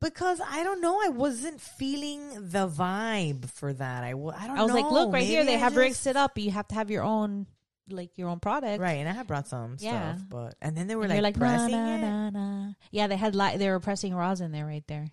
Because 0.01 0.41
I 0.45 0.63
don't 0.63 0.81
know. 0.81 0.99
I 1.03 1.09
wasn't 1.09 1.61
feeling 1.61 2.29
the 2.49 2.67
vibe 2.67 3.49
for 3.49 3.71
that. 3.73 4.03
I, 4.03 4.11
w- 4.11 4.33
I 4.37 4.47
don't. 4.47 4.57
I 4.57 4.63
was 4.63 4.73
like, 4.73 4.89
look 4.91 5.13
right 5.13 5.25
here, 5.25 5.45
they 5.45 5.55
I 5.55 5.59
have 5.59 5.77
rigs 5.77 5.91
just- 5.95 6.03
set 6.03 6.15
up. 6.17 6.37
You 6.37 6.51
have 6.51 6.67
to 6.69 6.75
have 6.75 6.89
your 6.91 7.03
own, 7.03 7.47
like 7.89 8.17
your 8.17 8.29
own 8.29 8.39
product. 8.39 8.81
right, 8.81 8.97
and 8.97 9.07
I 9.07 9.13
had 9.13 9.27
brought 9.27 9.47
some 9.47 9.77
Yeah. 9.79 10.15
stuff, 10.15 10.25
but 10.29 10.55
and 10.61 10.75
then 10.75 10.87
they 10.87 10.95
were 10.95 11.03
And 11.03 11.13
like, 11.13 11.21
like 11.21 11.37
pressing 11.37 11.71
na, 11.71 11.95
it. 11.95 12.01
na, 12.01 12.29
na, 12.29 12.65
na. 12.67 12.73
Yeah, 12.91 13.07
they 13.07 13.15
had 13.17 13.35
li- 13.35 13.57
they 13.57 13.69
were 13.69 13.79
pressing 13.79 14.13
rosin 14.13 14.51
there 14.51 14.65
right 14.65 14.85
there. 14.87 15.07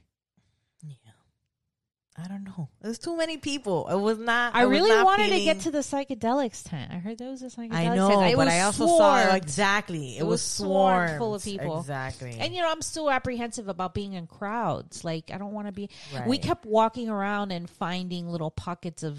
I 2.23 2.27
don't 2.27 2.43
know. 2.45 2.69
There's 2.83 2.99
too 2.99 3.17
many 3.17 3.37
people. 3.37 3.89
It 3.89 3.95
was 3.97 4.19
not. 4.19 4.55
I 4.55 4.67
was 4.67 4.79
really 4.79 4.91
not 4.91 5.05
wanted 5.07 5.31
to 5.31 5.41
get 5.41 5.61
to 5.61 5.71
the 5.71 5.79
psychedelics 5.79 6.69
tent. 6.69 6.91
I 6.93 6.97
heard 6.97 7.17
there 7.19 7.31
was 7.31 7.43
a 7.43 7.47
psychedelics 7.47 7.73
I 7.75 7.85
tent. 7.85 7.97
know, 7.97 8.23
It 8.23 8.35
but 8.37 8.49
I 8.49 8.63
also 8.63 8.87
saw 8.87 9.35
exactly. 9.35 10.17
It, 10.17 10.21
It 10.23 10.27
was 10.27 10.43
swarmed 10.43 11.19
full 11.19 11.35
of 11.37 11.45
people. 11.45 11.79
Exactly. 11.81 12.37
And 12.41 12.53
you 12.55 12.61
know, 12.61 12.71
I'm 12.71 12.83
still 12.83 13.09
apprehensive 13.11 13.69
about 13.69 13.95
being 13.95 14.15
in 14.15 14.27
crowds. 14.27 15.05
Like, 15.05 15.31
I 15.33 15.39
don't 15.39 15.53
want 15.53 15.69
to 15.69 15.73
be. 15.73 15.91
We 16.27 16.39
kept 16.39 16.67
walking 16.67 17.09
around 17.09 17.53
and 17.53 17.71
finding 17.71 18.29
little 18.29 18.51
pockets 18.51 19.03
of 19.05 19.19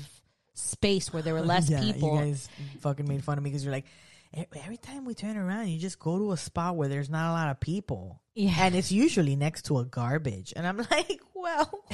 space 0.53 1.13
where 1.13 1.21
there 1.23 1.33
were 1.33 1.41
less 1.41 1.69
yeah, 1.69 1.79
people. 1.79 2.15
You 2.15 2.25
guys 2.25 2.49
fucking 2.81 3.07
made 3.07 3.23
fun 3.23 3.37
of 3.37 3.43
me 3.45 3.49
because 3.49 3.63
you're 3.63 3.71
like, 3.71 3.85
"E- 4.37 4.43
every 4.61 4.75
time 4.77 5.05
we 5.05 5.13
turn 5.13 5.37
around, 5.37 5.69
you 5.69 5.79
just 5.79 5.99
go 5.99 6.17
to 6.17 6.33
a 6.33 6.37
spot 6.37 6.75
where 6.75 6.89
there's 6.89 7.09
not 7.09 7.29
a 7.29 7.33
lot 7.33 7.49
of 7.49 7.61
people. 7.61 8.21
Yeah. 8.35 8.53
And 8.59 8.75
it's 8.75 8.91
usually 8.91 9.35
next 9.37 9.65
to 9.67 9.79
a 9.79 9.85
garbage. 9.85 10.51
And 10.55 10.67
I'm 10.67 10.77
like, 10.91 11.21
well, 11.33 11.85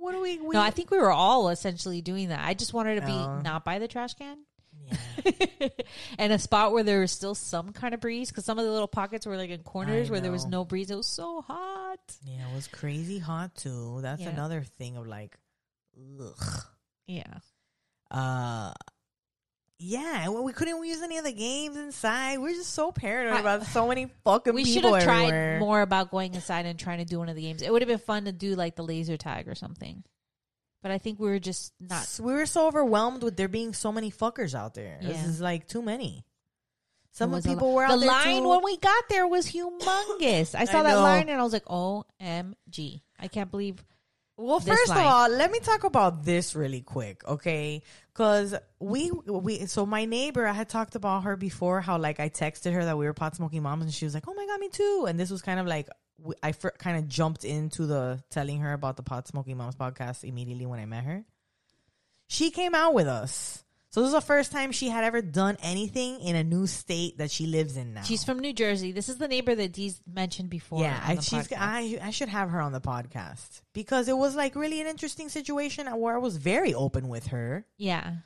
what 0.00 0.12
do 0.12 0.20
we, 0.20 0.38
we 0.38 0.54
no, 0.54 0.60
I 0.60 0.70
think 0.70 0.90
we 0.90 0.98
were 0.98 1.10
all 1.10 1.48
essentially 1.50 2.00
doing 2.00 2.28
that. 2.28 2.40
I 2.46 2.54
just 2.54 2.72
wanted 2.72 2.96
to 3.00 3.06
be 3.06 3.12
Oh. 3.12 3.40
not 3.40 3.64
by 3.64 3.78
the 3.78 3.88
trash 3.88 4.14
can. 4.14 4.38
yeah. 4.86 5.68
and 6.18 6.32
a 6.32 6.38
spot 6.38 6.72
where 6.72 6.82
there 6.84 7.00
was 7.00 7.12
still 7.12 7.34
some 7.34 7.72
kind 7.72 7.92
of 7.94 8.00
breeze 8.00 8.30
because 8.30 8.44
some 8.44 8.58
of 8.58 8.64
the 8.64 8.70
little 8.70 8.88
pockets 8.88 9.26
were 9.26 9.36
like 9.36 9.50
in 9.50 9.62
corners 9.62 10.10
where 10.10 10.20
there 10.20 10.32
was 10.32 10.44
know. 10.44 10.58
no 10.60 10.64
breeze. 10.64 10.90
It 10.90 10.96
was 10.96 11.06
so 11.08 11.42
hot. 11.42 11.98
yeah, 12.24 12.48
it 12.50 12.54
was 12.54 12.68
crazy 12.68 13.18
hot 13.18 13.54
too. 13.54 13.98
That's 14.02 14.22
Yeah. 14.22 14.30
another 14.30 14.62
thing 14.62 14.96
of 14.96 15.06
like, 15.06 15.36
ugh. 16.20 16.64
Yeah. 17.06 17.34
Uh, 18.10 18.72
yeah, 19.78 20.28
well, 20.28 20.42
we 20.42 20.52
couldn't 20.52 20.84
use 20.84 21.02
any 21.02 21.18
of 21.18 21.24
the 21.24 21.32
games 21.32 21.76
inside. 21.76 22.38
We're 22.38 22.54
just 22.54 22.74
so 22.74 22.90
paranoid 22.90 23.40
about 23.40 23.64
so 23.66 23.86
many 23.86 24.06
fucking 24.24 24.52
people. 24.52 24.54
We 24.54 24.64
should 24.64 24.84
have 24.84 25.02
tried 25.04 25.60
more 25.60 25.82
about 25.82 26.10
going 26.10 26.34
inside 26.34 26.66
and 26.66 26.78
trying 26.78 26.98
to 26.98 27.04
do 27.04 27.18
one 27.18 27.28
of 27.28 27.36
the 27.36 27.42
games. 27.42 27.62
It 27.62 27.72
would 27.72 27.82
have 27.82 27.88
been 27.88 27.98
fun 27.98 28.24
to 28.24 28.32
do 28.32 28.56
like 28.56 28.74
the 28.76 28.82
laser 28.82 29.16
tag 29.16 29.48
or 29.48 29.54
something. 29.54 30.02
But 30.82 30.90
I 30.90 30.98
think 30.98 31.18
we 31.18 31.28
were 31.28 31.38
just 31.38 31.72
not. 31.80 32.08
We 32.20 32.32
were 32.32 32.46
so 32.46 32.66
overwhelmed 32.66 33.22
with 33.22 33.36
there 33.36 33.48
being 33.48 33.72
so 33.72 33.92
many 33.92 34.10
fuckers 34.10 34.54
out 34.54 34.74
there. 34.74 34.98
This 35.02 35.24
is 35.24 35.40
like 35.40 35.68
too 35.68 35.82
many. 35.82 36.24
Some 37.12 37.40
people 37.42 37.74
were 37.74 37.84
out 37.84 37.94
The 37.94 38.06
there 38.06 38.08
line 38.08 38.42
too. 38.42 38.48
when 38.48 38.62
we 38.62 38.76
got 38.76 39.08
there 39.08 39.26
was 39.26 39.50
humongous. 39.50 40.54
I 40.54 40.64
saw 40.70 40.80
I 40.80 40.82
that 40.84 40.94
line 40.98 41.28
and 41.28 41.40
I 41.40 41.42
was 41.42 41.52
like, 41.52 41.64
"OMG!" 41.64 43.00
I 43.18 43.28
can't 43.28 43.50
believe. 43.50 43.84
Well, 44.36 44.60
this 44.60 44.78
first 44.78 44.90
line. 44.90 44.98
of 45.00 45.04
all, 45.04 45.28
let 45.30 45.50
me 45.50 45.58
talk 45.58 45.82
about 45.82 46.24
this 46.24 46.54
really 46.54 46.80
quick, 46.80 47.26
okay? 47.26 47.82
Because 48.18 48.56
we 48.80 49.12
we 49.12 49.66
so 49.66 49.86
my 49.86 50.04
neighbor, 50.04 50.44
I 50.44 50.52
had 50.52 50.68
talked 50.68 50.96
about 50.96 51.22
her 51.22 51.36
before. 51.36 51.80
How 51.80 51.98
like 51.98 52.18
I 52.18 52.28
texted 52.28 52.72
her 52.72 52.84
that 52.84 52.98
we 52.98 53.06
were 53.06 53.12
pot 53.12 53.36
smoking 53.36 53.62
moms, 53.62 53.84
and 53.84 53.94
she 53.94 54.06
was 54.06 54.12
like, 54.12 54.26
"Oh 54.26 54.34
my 54.34 54.44
god, 54.44 54.58
me 54.58 54.68
too." 54.70 55.06
And 55.08 55.20
this 55.20 55.30
was 55.30 55.40
kind 55.40 55.60
of 55.60 55.68
like 55.68 55.88
I 56.42 56.50
fir- 56.50 56.74
kind 56.76 56.98
of 56.98 57.06
jumped 57.06 57.44
into 57.44 57.86
the 57.86 58.20
telling 58.28 58.58
her 58.58 58.72
about 58.72 58.96
the 58.96 59.04
pot 59.04 59.28
smoking 59.28 59.56
moms 59.56 59.76
podcast 59.76 60.24
immediately 60.24 60.66
when 60.66 60.80
I 60.80 60.86
met 60.86 61.04
her. 61.04 61.24
She 62.26 62.50
came 62.50 62.74
out 62.74 62.92
with 62.92 63.06
us. 63.06 63.62
So 63.98 64.02
this 64.02 64.10
is 64.10 64.14
the 64.14 64.20
first 64.20 64.52
time 64.52 64.70
she 64.70 64.90
had 64.90 65.02
ever 65.02 65.20
done 65.20 65.56
anything 65.60 66.20
in 66.20 66.36
a 66.36 66.44
new 66.44 66.68
state 66.68 67.18
that 67.18 67.32
she 67.32 67.46
lives 67.46 67.76
in 67.76 67.94
now. 67.94 68.02
She's 68.02 68.22
from 68.22 68.38
New 68.38 68.52
Jersey. 68.52 68.92
This 68.92 69.08
is 69.08 69.16
the 69.16 69.26
neighbor 69.26 69.56
that 69.56 69.72
Dee's 69.72 70.00
mentioned 70.06 70.50
before. 70.50 70.82
Yeah, 70.82 71.02
I, 71.04 71.18
she's. 71.18 71.52
I 71.52 71.98
I 72.00 72.10
should 72.10 72.28
have 72.28 72.50
her 72.50 72.60
on 72.60 72.70
the 72.70 72.80
podcast 72.80 73.62
because 73.72 74.06
it 74.06 74.16
was 74.16 74.36
like 74.36 74.54
really 74.54 74.80
an 74.80 74.86
interesting 74.86 75.28
situation 75.28 75.88
where 75.88 76.14
I 76.14 76.18
was 76.18 76.36
very 76.36 76.74
open 76.74 77.08
with 77.08 77.26
her, 77.26 77.66
yeah. 77.76 78.18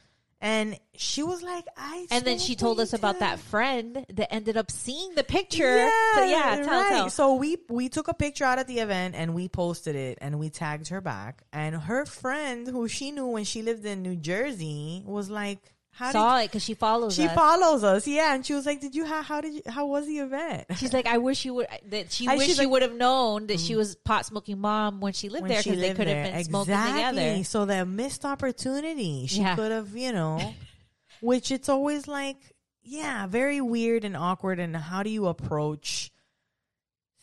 And 0.43 0.77
she 0.97 1.23
was 1.23 1.43
like, 1.43 1.65
"I." 1.77 2.07
And 2.11 2.25
then 2.25 2.39
she 2.39 2.57
told 2.57 2.81
us 2.81 2.93
about 2.93 3.21
that 3.21 3.39
friend 3.39 4.05
that 4.13 4.35
ended 4.35 4.57
up 4.57 4.71
seeing 4.71 5.15
the 5.15 5.23
picture. 5.23 5.77
Yeah, 5.77 6.15
So, 6.15 6.25
yeah, 6.25 6.57
tell, 6.57 6.67
right. 6.67 6.89
tell. 6.91 7.11
So 7.11 7.35
we 7.35 7.59
we 7.71 7.89
took 7.89 8.09
a 8.09 8.15
picture 8.15 8.45
out 8.45 8.59
at 8.59 8.67
the 8.67 8.81
event 8.81 9.15
and 9.15 9.35
we 9.35 9.49
posted 9.49 9.95
it 9.95 10.19
and 10.21 10.39
we 10.39 10.51
tagged 10.51 10.89
her 10.89 11.01
back. 11.01 11.45
And 11.53 11.77
her 11.77 12.05
friend, 12.05 12.67
who 12.67 12.89
she 12.89 13.13
knew 13.13 13.29
when 13.29 13.45
she 13.45 13.63
lived 13.63 13.87
in 13.87 14.03
New 14.03 14.17
Jersey, 14.17 15.03
was 15.07 15.31
like, 15.31 15.73
"How 15.93 16.11
Saw 16.11 16.39
it 16.39 16.47
because 16.49 16.63
she 16.65 16.75
follows 16.75 17.17
did 17.17 17.23
she 17.23 17.29
us. 17.29 17.35
follows 17.35 17.85
us?" 17.85 18.07
Yeah, 18.07 18.35
and 18.35 18.45
she 18.45 18.55
was 18.55 18.67
like, 18.67 18.81
"Did 18.81 18.95
you? 18.95 19.05
How, 19.05 19.23
how 19.23 19.41
did 19.41 19.55
you? 19.55 19.63
How 19.67 19.87
was 19.87 20.07
the 20.07 20.19
event?" 20.19 20.65
She's 20.77 20.93
like, 20.93 21.07
I 21.07 21.19
wish 21.19 21.45
you 21.45 21.55
would. 21.55 21.67
That 21.91 22.13
she 22.13 22.27
I- 22.29 22.37
wish 22.37 22.49
she 22.49 22.55
like- 22.59 22.69
would 22.71 22.83
have 22.83 22.95
known 22.95 23.47
that 23.49 23.61
she 23.61 23.75
mm. 23.75 23.79
was 23.79 23.95
pot 23.97 24.27
smoking 24.27 24.59
mom 24.59 25.01
when 25.01 25.13
she 25.13 25.29
lived 25.29 25.43
when 25.43 25.51
there 25.51 25.63
because 25.63 25.81
they 25.81 25.95
could 25.95 26.07
have 26.07 26.33
been 26.33 26.45
smoking 26.45 26.75
exactly. 26.75 27.21
together. 27.23 27.45
So 27.45 27.65
that 27.67 27.89
missed 27.89 28.25
opportunity. 28.25 29.27
She 29.27 29.41
Yeah. 29.41 29.57
could 29.57 29.73
have, 29.73 29.97
you 29.97 30.13
know, 30.13 30.55
which 31.21 31.51
it's 31.51 31.69
always 31.69 32.07
like, 32.09 32.37
yeah, 32.83 33.27
very 33.27 33.61
weird 33.61 34.05
and 34.05 34.17
awkward. 34.17 34.59
And 34.61 34.77
how 34.77 35.03
do 35.03 35.11
you 35.11 35.27
approach 35.27 36.12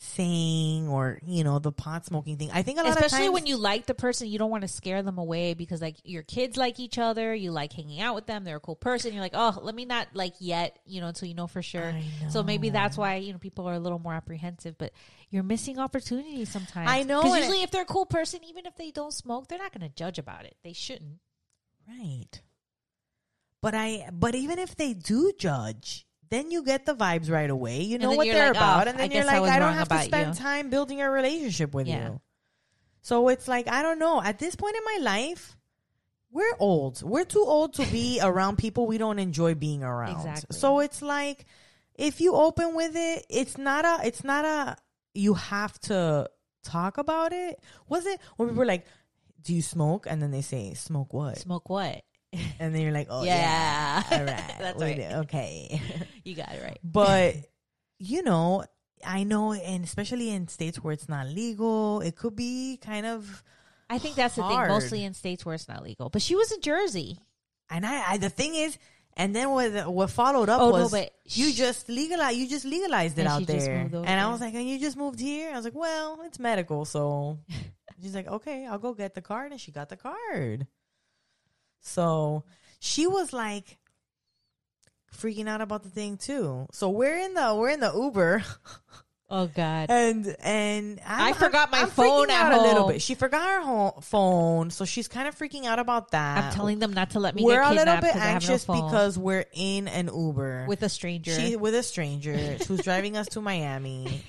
saying 0.02 0.88
or 0.88 1.18
you 1.26 1.44
know 1.44 1.58
the 1.58 1.70
pot 1.70 2.06
smoking 2.06 2.38
thing? 2.38 2.50
I 2.52 2.62
think 2.62 2.78
a 2.78 2.82
lot 2.82 2.92
Especially 2.92 3.18
of 3.18 3.32
times 3.32 3.34
when 3.34 3.46
you 3.46 3.56
like 3.56 3.86
the 3.86 3.94
person, 3.94 4.28
you 4.28 4.38
don't 4.38 4.50
want 4.50 4.62
to 4.62 4.68
scare 4.68 5.02
them 5.02 5.18
away 5.18 5.54
because 5.54 5.82
like 5.82 5.96
your 6.04 6.22
kids 6.22 6.56
like 6.56 6.80
each 6.80 6.98
other, 6.98 7.34
you 7.34 7.52
like 7.52 7.72
hanging 7.72 8.00
out 8.00 8.14
with 8.14 8.26
them, 8.26 8.44
they're 8.44 8.56
a 8.56 8.60
cool 8.60 8.76
person. 8.76 9.12
You're 9.12 9.22
like, 9.22 9.34
oh, 9.34 9.58
let 9.62 9.74
me 9.74 9.84
not 9.84 10.08
like 10.14 10.34
yet, 10.38 10.78
you 10.86 11.00
know, 11.00 11.08
until 11.08 11.28
you 11.28 11.34
know 11.34 11.46
for 11.46 11.62
sure. 11.62 11.84
I 11.84 12.02
So 12.30 12.42
maybe 12.42 12.70
that's 12.70 12.96
why 12.96 13.16
you 13.16 13.32
know 13.32 13.38
people 13.38 13.68
are 13.68 13.74
a 13.74 13.78
little 13.78 13.98
more 13.98 14.14
apprehensive, 14.14 14.78
but 14.78 14.92
you're 15.28 15.42
missing 15.42 15.78
opportunities 15.78 16.48
sometimes. 16.50 16.88
I 16.90 17.02
know, 17.02 17.22
because 17.22 17.38
usually 17.38 17.62
if 17.62 17.70
they're 17.70 17.82
a 17.82 17.86
cool 17.86 18.06
person, 18.06 18.40
even 18.48 18.66
if 18.66 18.76
they 18.76 18.90
don't 18.90 19.12
smoke, 19.12 19.48
they're 19.48 19.58
not 19.58 19.72
going 19.72 19.88
to 19.88 19.94
judge 19.94 20.18
about 20.18 20.44
it. 20.44 20.56
They 20.64 20.72
shouldn't. 20.72 21.18
right. 21.88 22.40
But 23.62 23.74
I, 23.74 24.08
but 24.10 24.34
even 24.34 24.58
if 24.58 24.76
they 24.76 24.94
do 24.94 25.32
judge. 25.38 26.06
Then 26.30 26.50
you 26.50 26.62
get 26.62 26.86
the 26.86 26.94
vibes 26.94 27.30
right 27.30 27.50
away. 27.50 27.82
You 27.82 27.98
know 27.98 28.12
what 28.12 28.26
they're 28.26 28.48
like, 28.48 28.56
about, 28.56 28.86
oh, 28.86 28.90
and 28.90 28.98
then 28.98 29.10
I 29.10 29.14
you're 29.14 29.24
guess 29.24 29.32
I 29.32 29.38
like, 29.40 29.50
I, 29.52 29.58
don't 29.58 29.74
have 29.74 29.88
to 29.88 30.02
spend 30.02 30.36
you. 30.36 30.42
time 30.42 30.70
building 30.70 31.00
a 31.02 31.10
relationship 31.10 31.74
with 31.74 31.88
Yeah. 31.88 32.10
you. 32.10 32.20
So 33.02 33.28
it's 33.28 33.48
like 33.48 33.66
I 33.68 33.82
don't 33.82 33.98
know. 33.98 34.22
At 34.22 34.38
this 34.38 34.54
point 34.54 34.76
in 34.76 34.82
my 34.84 34.98
life, 35.10 35.56
we're 36.30 36.54
old. 36.60 37.02
We're 37.02 37.24
too 37.24 37.44
old 37.44 37.74
to 37.74 37.86
be 37.86 38.20
around 38.22 38.58
people 38.58 38.86
we 38.86 38.98
don't 38.98 39.18
enjoy 39.18 39.54
being 39.54 39.82
around. 39.82 40.16
Exactly. 40.16 40.56
So 40.56 40.80
it's 40.80 41.02
like 41.02 41.46
if 41.96 42.20
you 42.20 42.34
open 42.34 42.74
with 42.76 42.92
it, 42.94 43.26
it's 43.28 43.58
not 43.58 43.84
a 43.84 44.06
it's 44.06 44.22
not 44.22 44.44
a 44.44 44.76
you 45.14 45.34
have 45.34 45.78
to 45.80 46.28
talk 46.62 46.98
about 46.98 47.32
it. 47.32 47.58
Was 47.88 48.06
it 48.06 48.20
when 48.36 48.48
people 48.50 48.60
were 48.60 48.66
like, 48.66 48.86
Do 49.42 49.52
you 49.54 49.62
smoke? 49.62 50.06
And 50.08 50.22
then 50.22 50.30
they 50.30 50.42
say, 50.42 50.74
Smoke 50.74 51.12
what? 51.12 51.38
Smoke 51.38 51.68
what? 51.68 52.04
And 52.60 52.74
then 52.74 52.82
you're 52.82 52.92
like, 52.92 53.08
Oh 53.10 53.24
yeah. 53.24 54.02
Yeah. 54.10 54.18
All 54.18 54.24
right. 54.24 54.54
That's 54.58 54.80
right. 54.80 54.96
do- 54.96 55.16
Okay. 55.26 55.80
You 56.24 56.34
got 56.34 56.52
it 56.54 56.62
right. 56.62 56.78
but 56.84 57.34
you 57.98 58.22
know, 58.22 58.64
I 59.04 59.24
know 59.24 59.52
and 59.52 59.84
especially 59.84 60.30
in 60.30 60.48
states 60.48 60.78
where 60.82 60.92
it's 60.92 61.08
not 61.08 61.26
legal, 61.26 62.00
it 62.00 62.16
could 62.16 62.36
be 62.36 62.78
kind 62.82 63.06
of 63.06 63.42
I 63.88 63.98
think 63.98 64.14
that's 64.14 64.36
the 64.36 64.42
thing, 64.42 64.68
mostly 64.68 65.02
in 65.04 65.14
states 65.14 65.44
where 65.44 65.54
it's 65.54 65.66
not 65.68 65.82
legal. 65.82 66.10
But 66.10 66.22
she 66.22 66.36
was 66.36 66.52
in 66.52 66.60
Jersey. 66.60 67.18
And 67.70 67.84
I, 67.86 68.12
I 68.12 68.16
the 68.18 68.30
thing 68.30 68.54
is, 68.54 68.78
and 69.16 69.34
then 69.34 69.50
what 69.50 69.90
what 69.92 70.10
followed 70.10 70.48
up 70.48 70.60
Oh, 70.60 70.70
no, 70.70 70.82
was 70.82 70.90
but 70.92 71.10
you 71.24 71.52
just 71.52 71.88
legalized 71.88 72.36
you 72.36 72.48
just 72.48 72.64
legalized 72.64 73.18
it 73.18 73.26
out 73.26 73.46
there, 73.46 73.88
and 74.04 74.20
I 74.20 74.28
was 74.28 74.40
like, 74.40 74.54
and 74.54 74.68
you 74.68 74.78
just 74.78 74.96
moved 74.96 75.18
here. 75.20 75.50
I 75.52 75.56
was 75.56 75.64
like, 75.64 75.74
well, 75.74 76.20
it's 76.24 76.38
medical, 76.38 76.84
so 76.84 77.38
she's 78.02 78.14
like, 78.14 78.28
okay, 78.28 78.66
I'll 78.66 78.78
go 78.78 78.94
get 78.94 79.14
the 79.14 79.22
card, 79.22 79.50
and 79.52 79.60
she 79.60 79.72
got 79.72 79.88
the 79.88 79.96
card. 79.96 80.66
So 81.80 82.44
she 82.78 83.06
was 83.06 83.32
like 83.32 83.78
freaking 85.16 85.48
out 85.48 85.60
about 85.60 85.82
the 85.82 85.90
thing 85.90 86.16
too. 86.16 86.66
So 86.72 86.90
we're 86.90 87.18
in 87.18 87.34
the 87.34 87.54
we're 87.54 87.70
in 87.70 87.80
the 87.80 87.92
Uber. 87.94 88.42
Oh 89.32 89.46
God. 89.46 89.86
And 89.90 90.34
and 90.42 91.00
I'm, 91.06 91.28
I 91.28 91.32
forgot 91.34 91.70
my 91.70 91.82
I'm 91.82 91.86
phone 91.88 92.30
out 92.30 92.52
a 92.52 92.60
little 92.62 92.88
bit. 92.88 93.00
She 93.00 93.14
forgot 93.14 93.48
her 93.48 93.60
ho- 93.62 94.00
phone, 94.00 94.70
so 94.70 94.84
she's 94.84 95.06
kind 95.06 95.28
of 95.28 95.38
freaking 95.38 95.66
out 95.66 95.78
about 95.78 96.10
that. 96.10 96.46
I'm 96.46 96.52
telling 96.52 96.80
them 96.80 96.92
not 96.92 97.10
to 97.10 97.20
let 97.20 97.36
me 97.36 97.44
we're 97.44 97.62
a 97.62 97.72
little 97.72 97.94
bit 97.94 98.00
bit 98.00 98.12
'cause 98.14 98.20
I 98.22 98.24
have 98.24 98.42
no 98.42 98.48
anxious 98.54 98.64
because 98.64 99.16
we're 99.16 99.44
in 99.52 99.86
an 99.86 100.10
Uber 100.12 100.64
with 100.66 100.82
a 100.82 100.88
stranger. 100.88 101.30
she 101.32 101.54
with 101.54 101.76
a 101.76 101.84
stranger 101.84 102.36
who's 102.66 102.80
driving 102.82 103.16
us 103.16 103.28
to 103.28 103.40
Miami. 103.40 104.24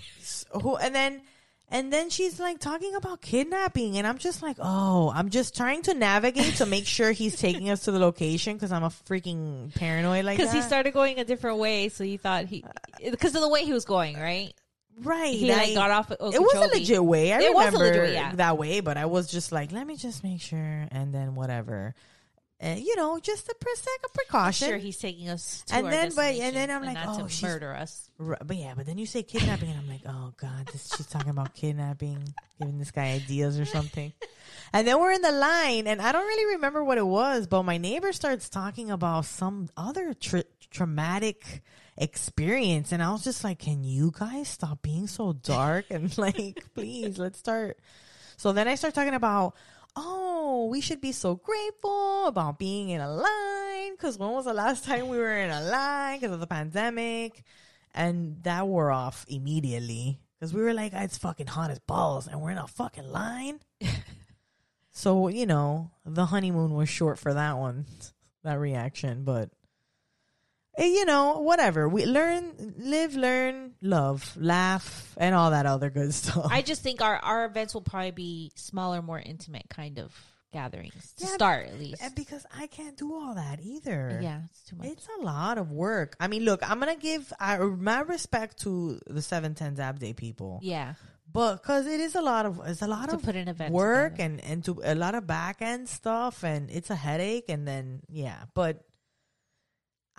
Who 0.62 0.76
and 0.76 0.94
then 0.94 1.24
and 1.72 1.92
then 1.92 2.10
she's 2.10 2.40
like 2.40 2.60
talking 2.60 2.94
about 2.96 3.22
kidnapping, 3.22 3.98
and 3.98 4.06
I'm 4.06 4.18
just 4.18 4.44
like, 4.44 4.58
oh, 4.62 5.12
I'm 5.16 5.30
just 5.30 5.56
trying 5.56 5.82
to 5.84 5.94
navigate 5.94 6.56
to 6.58 6.66
make 6.66 6.86
sure 6.86 7.12
he's 7.12 7.38
taking 7.38 7.70
us 7.70 7.86
to 7.86 7.92
the 7.92 8.00
location 8.00 8.54
because 8.56 8.72
I'm 8.72 8.84
a 8.84 8.90
freaking 8.90 9.74
paranoid 9.76 10.26
like 10.26 10.38
because 10.38 10.52
he 10.54 10.62
started 10.62 10.94
going 10.94 11.20
a 11.20 11.26
different 11.26 11.58
way, 11.58 11.90
so 11.90 12.04
you 12.04 12.18
thought 12.18 12.46
he 12.46 12.64
uh, 12.64 13.12
because 13.12 13.34
of 13.36 13.42
the 13.42 13.50
way 13.50 13.64
he 13.66 13.74
was 13.74 13.86
going, 13.86 14.18
right? 14.20 14.54
right. 15.04 15.34
He 15.34 15.50
like 15.52 15.70
I- 15.70 15.74
got 15.74 15.92
off. 15.92 16.12
It 16.12 16.20
was 16.20 16.36
a 16.36 16.60
legit 16.78 17.04
way. 17.04 17.34
I 17.34 17.40
It 17.40 17.54
was 17.54 17.68
a 17.68 17.78
remember 17.78 17.86
legit 17.86 18.02
way, 18.04 18.14
yeah. 18.14 18.36
that 18.36 18.58
way, 18.58 18.82
but 18.82 18.98
I 18.98 19.06
was 19.06 19.32
just 19.32 19.52
like, 19.52 19.72
let 19.72 19.88
me 19.88 19.96
just 19.96 20.24
make 20.24 20.42
sure, 20.42 20.88
and 20.92 21.14
then 21.14 21.36
whatever. 21.36 21.96
And 22.64 22.80
you 22.80 22.96
know, 22.96 23.20
just 23.20 23.50
a 23.50 23.56
pre- 23.60 23.74
a 23.74 24.10
precaution. 24.10 24.68
Sure, 24.68 24.78
he's 24.78 24.98
taking 24.98 25.30
us 25.30 25.64
to 25.68 25.76
And 25.76 25.88
then, 25.88 26.12
but- 26.16 26.36
and 26.36 26.56
then 26.56 26.70
I'm 26.70 26.84
like, 26.84 26.94
not 26.94 27.20
oh, 27.22 27.28
she's- 27.28 27.42
murder 27.42 27.74
us. 27.74 28.08
Right, 28.20 28.38
but 28.46 28.56
yeah, 28.56 28.74
but 28.78 28.86
then 28.86 29.00
you 29.00 29.08
say 29.08 29.24
kidnapping, 29.24 29.70
and 29.72 29.80
I'm 29.80 29.90
like, 29.90 30.02
oh 30.06 30.32
god, 30.38 30.68
this, 30.72 30.94
she's 30.96 31.08
talking 31.08 31.32
about 31.32 31.56
kidnapping, 31.56 32.20
giving 32.60 32.78
this 32.78 32.92
guy 32.92 33.14
ideas 33.14 33.60
or 33.60 33.66
something. 33.66 34.14
And 34.74 34.88
then 34.88 35.00
we're 35.00 35.12
in 35.12 35.22
the 35.22 35.32
line, 35.32 35.86
and 35.88 36.02
I 36.02 36.12
don't 36.14 36.26
really 36.26 36.56
remember 36.56 36.82
what 36.84 36.98
it 36.98 37.06
was, 37.06 37.46
but 37.48 37.64
my 37.64 37.78
neighbor 37.78 38.14
starts 38.14 38.48
talking 38.48 38.90
about 38.90 39.26
some 39.26 39.68
other 39.76 40.14
tra- 40.14 40.44
traumatic 40.70 41.62
experience, 41.98 42.92
and 42.92 43.02
I 43.04 43.12
was 43.12 43.24
just 43.24 43.44
like, 43.44 43.60
can 43.60 43.84
you 43.84 44.12
guys 44.18 44.48
stop 44.48 44.82
being 44.82 45.08
so 45.08 45.34
dark 45.34 45.86
and 45.90 46.16
like, 46.18 46.64
please, 46.76 47.18
let's 47.18 47.40
start. 47.40 47.80
So 48.38 48.52
then 48.54 48.68
I 48.68 48.76
start 48.76 48.94
talking 48.94 49.14
about, 49.14 49.56
oh, 49.96 50.68
we 50.72 50.82
should 50.82 51.02
be 51.02 51.12
so 51.12 51.36
grateful 51.36 52.28
about 52.28 52.60
being 52.60 52.90
in 52.90 53.02
a 53.02 53.12
line. 53.12 53.92
Because 53.92 54.18
when 54.18 54.32
was 54.32 54.46
the 54.46 54.54
last 54.54 54.86
time 54.86 55.10
we 55.10 55.18
were 55.18 55.38
in 55.38 55.50
a 55.50 55.62
line 55.62 56.20
because 56.20 56.34
of 56.34 56.40
the 56.40 56.48
pandemic? 56.48 57.44
And 57.94 58.42
that 58.44 58.68
wore 58.68 58.92
off 58.92 59.26
immediately 59.28 60.22
because 60.40 60.54
we 60.54 60.62
were 60.62 60.74
like, 60.74 60.94
it's 60.94 61.18
fucking 61.18 61.48
hot 61.48 61.72
as 61.72 61.80
balls 61.80 62.28
and 62.28 62.42
we're 62.42 62.52
in 62.52 62.58
a 62.58 62.68
fucking 62.68 63.12
line. 63.12 63.60
so, 64.92 65.28
you 65.28 65.46
know, 65.46 65.92
the 66.06 66.28
honeymoon 66.28 66.74
was 66.74 66.90
short 66.90 67.20
for 67.20 67.34
that 67.34 67.58
one, 67.58 67.86
that 68.44 68.60
reaction. 68.60 69.24
But, 69.24 69.50
Eh, 70.78 70.86
you 70.86 71.06
know, 71.06 71.40
whatever. 71.40 71.90
We 71.90 72.06
learn, 72.06 72.76
live, 72.78 73.16
learn, 73.16 73.74
love, 73.82 74.36
laugh, 74.40 75.14
and 75.18 75.36
all 75.36 75.52
that 75.52 75.66
other 75.66 75.90
good 75.90 76.14
stuff. 76.22 76.48
I 76.50 76.62
just 76.62 76.82
think 76.82 77.02
our 77.02 77.18
our 77.18 77.46
events 77.46 77.74
will 77.74 77.82
probably 77.82 78.12
be 78.12 78.52
smaller, 78.56 79.02
more 79.02 79.20
intimate 79.20 79.68
kind 79.70 80.00
of 80.00 80.14
gatherings 80.54 81.14
to 81.18 81.26
Yeah, 81.26 81.34
start 81.34 81.68
at 81.68 81.80
least. 81.80 82.02
And 82.04 82.14
because 82.16 82.46
I 82.58 82.68
can't 82.68 82.98
do 82.98 83.14
all 83.14 83.36
that 83.36 83.60
either. 83.62 84.20
Yeah, 84.22 84.42
it's 84.50 84.64
too 84.64 84.76
much. 84.78 84.88
It's 84.88 85.08
a 85.20 85.24
lot 85.24 85.58
of 85.58 85.72
work. 85.72 86.16
I 86.20 86.28
mean, 86.28 86.44
look, 86.44 86.68
I'm 86.70 86.80
gonna 86.80 86.96
give 86.96 87.32
I, 87.40 87.58
my 87.58 88.02
respect 88.02 88.62
to 88.62 89.00
the 89.08 89.22
seven 89.22 89.56
ten 89.56 89.76
Dab 89.76 90.00
Day 90.00 90.14
people, 90.14 90.60
yeah, 90.62 90.94
but 91.32 91.62
because 91.62 91.86
it 91.88 92.00
is 92.00 92.16
a 92.16 92.22
lot 92.22 92.46
of 92.46 92.62
it's 92.66 92.82
a 92.82 92.88
lot 92.88 93.10
to 93.10 93.16
of 93.16 93.24
put 93.24 93.36
an 93.36 93.48
event 93.50 93.74
work 93.74 94.14
together. 94.14 94.32
and 94.42 94.44
and 94.44 94.66
to 94.66 94.82
a 94.84 94.96
lot 94.96 95.16
of 95.16 95.28
back 95.28 95.62
end 95.62 95.90
stuff, 95.90 96.44
and 96.46 96.70
it's 96.72 96.90
a 96.90 96.96
headache. 96.96 97.46
And 97.50 97.68
then 97.68 98.02
yeah, 98.10 98.44
but 98.54 98.84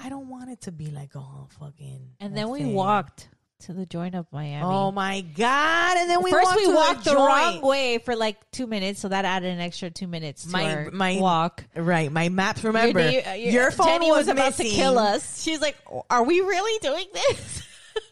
I 0.02 0.08
don't 0.08 0.28
want 0.28 0.50
it 0.50 0.62
to 0.62 0.72
be 0.72 0.90
like 0.90 1.10
oh 1.14 1.48
fucking. 1.60 2.10
And 2.20 2.36
then 2.36 2.48
we 2.50 2.60
thing. 2.60 2.74
walked 2.74 3.28
to 3.60 3.72
the 3.72 3.86
joint 3.86 4.16
of 4.16 4.26
Miami. 4.32 4.64
Oh 4.64 4.90
my 4.90 5.20
god! 5.20 5.96
And 5.96 6.10
then 6.10 6.22
we 6.22 6.30
First, 6.32 6.46
walked 6.46 6.56
we 6.60 6.74
walked 6.74 7.04
the, 7.04 7.12
joint. 7.12 7.18
wrong 7.18 7.60
way 7.62 7.98
for 7.98 8.16
like 8.16 8.50
two 8.50 8.66
minutes, 8.66 8.98
so 9.00 9.08
that 9.08 9.24
added 9.24 9.52
an 9.52 9.60
extra 9.60 9.90
two 9.90 10.08
minutes 10.08 10.42
to 10.44 10.50
My- 10.50 10.74
our 10.74 10.90
my- 10.90 11.18
walk. 11.20 11.64
Right, 11.76 12.10
my 12.10 12.28
maps. 12.28 12.64
Remember, 12.64 13.08
Your, 13.08 13.34
your, 13.34 13.68
uh, 13.68 13.70
phone 13.70 13.86
Jenny 13.86 14.10
was, 14.10 14.26
was, 14.26 14.28
about 14.28 14.54
to 14.54 14.64
kill 14.64 14.98
us. 14.98 15.42
She's 15.42 15.60
like, 15.60 15.76
"Are 16.10 16.24
we 16.24 16.40
really 16.40 16.78
doing 16.80 17.06
this?" 17.12 17.62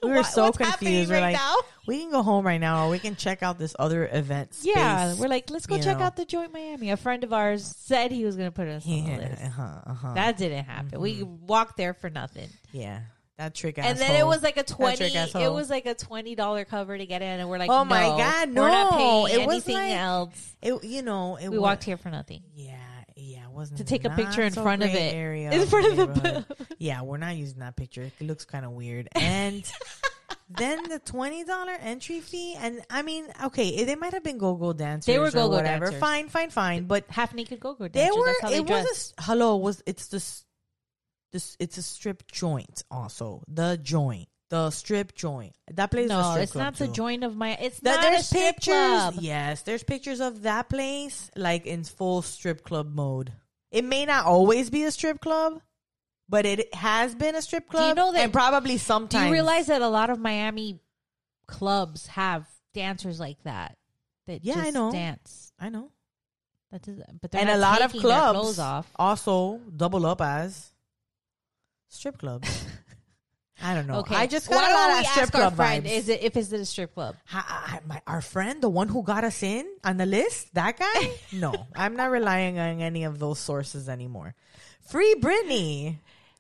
We 0.03 0.09
were 0.11 0.17
What- 0.17 0.27
so 0.27 0.53
confused. 0.53 1.11
We're 1.11 1.17
right 1.17 1.33
like, 1.33 1.37
now? 1.37 1.55
we 1.87 1.99
can 2.01 2.11
go 2.11 2.23
home 2.23 2.47
right 2.47 2.61
now, 2.61 2.87
or 2.87 2.91
we 2.91 2.99
can 2.99 3.17
check 3.17 3.43
out 3.43 3.59
this 3.59 3.75
other 3.79 4.09
event. 4.13 4.55
Space. 4.55 4.73
Yeah, 4.77 5.15
we're 5.19 5.29
like, 5.29 5.51
let's 5.51 5.67
go 5.67 5.79
check 5.79 5.99
know. 5.99 6.05
out 6.05 6.17
the 6.17 6.25
joint 6.25 6.53
Miami. 6.53 6.91
A 6.91 6.97
friend 6.97 7.25
of 7.25 7.33
ours 7.33 7.65
said 7.65 8.13
he 8.13 8.25
was 8.25 8.37
going 8.37 8.49
to 8.49 8.53
put 8.53 8.69
us 8.69 8.87
on 8.87 9.05
the 9.05 9.17
list. 9.17 9.43
uh-huh, 9.43 9.63
uh-huh. 9.87 10.15
That 10.15 10.37
didn't 10.39 10.65
happen. 10.65 11.01
We 11.01 11.23
walked 11.23 11.77
there 11.77 11.95
for 11.95 12.09
nothing. 12.11 12.49
yeah, 12.73 13.01
that 13.39 13.55
trick. 13.55 13.79
asshole. 13.79 13.91
and 13.91 13.99
then 13.99 14.21
it 14.21 14.27
was 14.27 14.43
like 14.43 14.57
a 14.59 14.63
twenty. 14.63 15.05
It 15.07 15.53
was 15.53 15.69
like 15.71 15.87
a 15.87 15.95
twenty 15.95 16.35
dollar 16.35 16.65
cover 16.65 16.97
to 16.97 17.07
get 17.07 17.23
in, 17.23 17.41
and 17.41 17.49
we're 17.49 17.59
like, 17.59 17.71
Oh 17.71 17.85
my 17.85 18.09
no, 18.09 18.17
God, 18.19 18.49
we're 18.55 18.69
not 18.71 18.91
paying 18.93 19.41
It 19.41 19.47
was 19.47 19.55
anything 19.69 19.75
like- 19.77 19.93
else. 19.93 20.55
It, 20.63 20.85
you 20.85 21.03
know, 21.03 21.37
it 21.37 21.49
We 21.49 21.59
wa- 21.59 21.69
walked 21.69 21.85
here 21.85 21.97
for 21.97 22.11
nothing. 22.11 22.43
Yeah, 22.55 22.73
yeah, 22.73 22.77
wasn't 23.53 23.79
To 23.79 23.85
take 23.85 24.05
a 24.05 24.11
picture 24.11 24.43
in 24.43 24.53
so 24.53 24.63
front 24.63 24.83
of 24.83 24.91
it. 24.91 25.15
Area 25.15 25.51
In 25.53 25.67
front 25.67 25.99
of 25.99 26.23
the. 26.23 26.45
Yeah, 26.79 27.03
we're 27.03 27.19
not 27.19 27.37
using 27.37 27.59
that 27.61 27.77
picture. 27.77 28.11
It 28.19 28.25
looks 28.25 28.45
kind 28.45 28.65
of 28.65 28.73
weird. 28.73 29.09
And 29.15 29.71
then 30.51 30.89
the 30.89 30.99
twenty 30.99 31.45
dollar 31.45 31.73
entry 31.81 32.21
fee, 32.21 32.55
and 32.59 32.81
I 32.91 33.03
mean, 33.03 33.27
okay, 33.45 33.85
they 33.85 33.95
might 33.97 34.13
have 34.15 34.25
been 34.25 34.39
go-go 34.39 34.73
dancers. 34.73 35.07
They 35.07 35.19
were 35.19 35.27
or 35.27 35.31
go-go 35.31 35.57
whatever. 35.57 35.87
dancers. 35.87 36.01
Fine, 36.01 36.29
fine, 36.29 36.51
fine. 36.51 36.85
But 36.85 37.05
Half 37.09 37.35
naked 37.35 37.61
go 37.61 37.75
go 37.75 37.89
dancers. 37.89 38.15
they 38.15 38.19
were. 38.19 38.27
That's 38.27 38.41
how 38.41 38.49
they 38.51 38.57
it 38.57 38.67
was 38.69 39.15
a 39.19 39.23
hello. 39.23 39.57
Was 39.57 39.83
it's 39.87 40.09
this 40.09 40.45
this? 41.33 41.57
It's 41.61 41.79
a 41.79 41.83
strip 41.83 42.27
joint. 42.31 42.83
Also, 42.91 43.43
the 43.47 43.79
joint, 43.81 44.29
the 44.49 44.71
strip 44.71 45.15
joint. 45.15 45.55
That 45.73 45.91
place. 45.93 46.09
no, 46.09 46.35
it's 46.37 46.55
not 46.57 46.75
the 46.77 46.87
too. 46.89 46.93
joint 46.93 47.23
of 47.25 47.37
my. 47.37 47.53
It's 47.61 47.79
That 47.81 47.97
not 47.97 48.03
there's 48.03 48.21
a 48.23 48.25
strip 48.25 48.43
pictures. 48.57 48.75
club. 48.75 49.15
Yes, 49.21 49.63
there's 49.63 49.85
pictures 49.85 50.21
of 50.21 50.43
that 50.43 50.69
place 50.69 51.31
like 51.37 51.67
in 51.67 51.85
full 51.85 52.23
strip 52.23 52.65
club 52.65 52.93
mode. 52.93 53.33
It 53.71 53.85
may 53.85 54.05
not 54.05 54.27
always 54.27 54.71
be 54.71 54.85
a 54.85 54.91
strip 54.91 55.21
club, 55.21 55.61
but 56.29 56.45
it 56.47 56.75
has 56.75 57.15
been 57.15 57.35
a 57.35 57.43
strip 57.43 57.71
Do 57.71 57.79
you 57.79 57.95
know 57.95 58.13
that- 58.13 58.21
And 58.23 58.33
probably 58.33 58.73
Do 58.75 58.79
sometimes. 58.79 59.27
you 59.27 59.33
realize 59.33 59.67
that 59.67 59.83
a 59.83 59.89
lot 59.89 60.11
of 60.11 60.19
Miami 60.19 60.81
clubs 61.47 62.07
have 62.09 62.47
dancers 62.75 63.19
like 63.21 63.43
that? 63.45 63.77
That 64.27 64.45
Yeah, 64.45 64.59
I 64.59 64.71
know. 64.71 64.93
dance. 64.93 65.53
I 65.59 65.69
know. 65.69 65.91
That 66.71 66.83
does, 66.83 67.01
but 67.21 67.35
And 67.35 67.51
a 67.51 67.57
lot 67.57 67.83
of 67.83 67.91
clubs 67.93 68.59
also 68.97 69.59
double 69.77 70.07
up 70.07 70.21
as 70.21 70.71
strip 71.89 72.19
clubs. 72.19 72.65
I 73.63 73.75
don't 73.75 73.87
know. 73.87 73.99
Okay, 74.01 74.15
I 74.17 74.27
just 74.27 74.49
got 74.49 74.57
Why 74.63 74.71
a 74.71 74.75
lot 74.75 75.01
of 75.01 75.07
strip 75.07 75.23
ask 75.25 75.33
club 75.33 75.53
our 75.53 75.57
friend? 75.57 75.85
vibes. 75.85 75.91
Is 75.91 76.09
it 76.09 76.23
if 76.23 76.37
it's 76.37 76.53
a 76.53 76.65
strip 76.65 76.95
club? 76.95 77.17
Ha- 77.27 77.81
my, 77.87 78.01
our 78.07 78.23
friend, 78.23 78.63
the 78.63 78.69
one 78.71 78.89
who 78.89 79.03
got 79.03 79.23
us 79.25 79.43
in 79.43 79.67
on 79.85 79.97
the 79.99 80.07
list, 80.07 80.55
that 80.55 80.79
guy? 80.79 81.11
no, 81.33 81.67
I'm 81.75 81.97
not 81.97 82.11
relying 82.11 82.59
on 82.59 82.81
any 82.81 83.05
of 83.05 83.19
those 83.19 83.39
sources 83.39 83.89
anymore. 83.89 84.35
Free 84.89 85.15
Britney. 85.21 85.99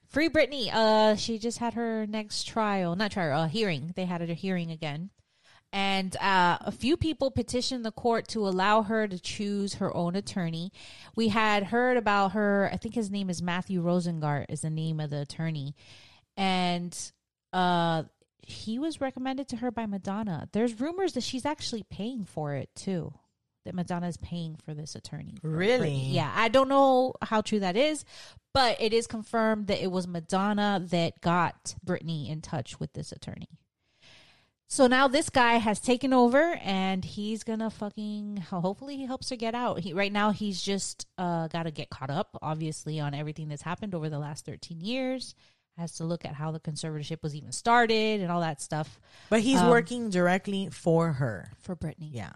Free 0.08 0.28
Britney. 0.28 0.72
Uh, 0.72 1.14
she 1.14 1.38
just 1.38 1.58
had 1.58 1.74
her 1.74 2.06
next 2.06 2.44
trial, 2.44 2.96
not 2.96 3.12
trial, 3.12 3.42
uh, 3.42 3.48
hearing. 3.48 3.92
They 3.94 4.06
had 4.06 4.22
a 4.22 4.34
hearing 4.34 4.70
again, 4.72 5.10
and 5.72 6.16
uh, 6.16 6.58
a 6.62 6.72
few 6.72 6.96
people 6.96 7.30
petitioned 7.30 7.84
the 7.84 7.92
court 7.92 8.26
to 8.28 8.48
allow 8.48 8.82
her 8.82 9.06
to 9.06 9.20
choose 9.20 9.74
her 9.74 9.94
own 9.96 10.16
attorney. 10.16 10.72
We 11.14 11.28
had 11.28 11.64
heard 11.64 11.96
about 11.96 12.32
her. 12.32 12.68
I 12.72 12.76
think 12.76 12.94
his 12.96 13.10
name 13.10 13.30
is 13.30 13.40
Matthew 13.40 13.82
Rosengart. 13.82 14.46
Is 14.48 14.62
the 14.62 14.70
name 14.70 14.98
of 14.98 15.10
the 15.10 15.20
attorney, 15.20 15.76
and 16.36 16.96
uh, 17.52 18.04
he 18.42 18.78
was 18.78 19.00
recommended 19.00 19.48
to 19.48 19.56
her 19.56 19.70
by 19.70 19.86
Madonna. 19.86 20.48
There's 20.52 20.80
rumors 20.80 21.12
that 21.14 21.22
she's 21.22 21.46
actually 21.46 21.84
paying 21.84 22.24
for 22.24 22.54
it 22.54 22.68
too. 22.74 23.12
That 23.66 23.74
Madonna 23.74 24.08
is 24.08 24.16
paying 24.16 24.56
for 24.56 24.72
this 24.72 24.94
attorney. 24.94 25.34
for 25.40 25.48
Really? 25.50 25.94
Yeah, 25.94 26.32
I 26.34 26.48
don't 26.48 26.68
know 26.68 27.12
how 27.20 27.42
true 27.42 27.60
that 27.60 27.76
is, 27.76 28.06
but 28.54 28.80
it 28.80 28.94
is 28.94 29.06
confirmed 29.06 29.66
that 29.66 29.82
it 29.82 29.90
was 29.90 30.08
Madonna 30.08 30.82
that 30.90 31.20
got 31.20 31.74
Britney 31.84 32.30
in 32.30 32.40
touch 32.40 32.80
with 32.80 32.94
this 32.94 33.12
attorney. 33.12 33.60
So 34.66 34.86
now 34.86 35.08
this 35.08 35.28
guy 35.30 35.54
has 35.54 35.80
taken 35.80 36.12
over 36.12 36.54
and 36.62 37.04
he's 37.04 37.42
gonna 37.42 37.70
fucking 37.70 38.36
hopefully 38.36 38.96
he 38.96 39.04
helps 39.04 39.28
her 39.30 39.36
get 39.36 39.54
out. 39.54 39.80
He 39.80 39.92
right 39.92 40.12
now 40.12 40.30
he's 40.30 40.62
just 40.62 41.06
uh 41.18 41.48
gotta 41.48 41.72
get 41.72 41.90
caught 41.90 42.10
up, 42.10 42.38
obviously, 42.40 43.00
on 43.00 43.12
everything 43.12 43.48
that's 43.48 43.62
happened 43.62 43.94
over 43.94 44.08
the 44.08 44.20
last 44.20 44.46
thirteen 44.46 44.80
years. 44.80 45.34
Has 45.80 45.92
to 45.96 46.04
look 46.04 46.26
at 46.26 46.34
how 46.34 46.50
the 46.50 46.60
conservatorship 46.60 47.22
was 47.22 47.34
even 47.34 47.52
started 47.52 48.20
and 48.20 48.30
all 48.30 48.40
that 48.42 48.60
stuff 48.60 49.00
But 49.30 49.40
he's 49.40 49.58
Um, 49.58 49.70
working 49.70 50.10
directly 50.10 50.68
for 50.70 51.12
her. 51.14 51.50
for 51.58 51.74
Britney. 51.74 52.10
Yeah. 52.12 52.20
Yeah. 52.22 52.28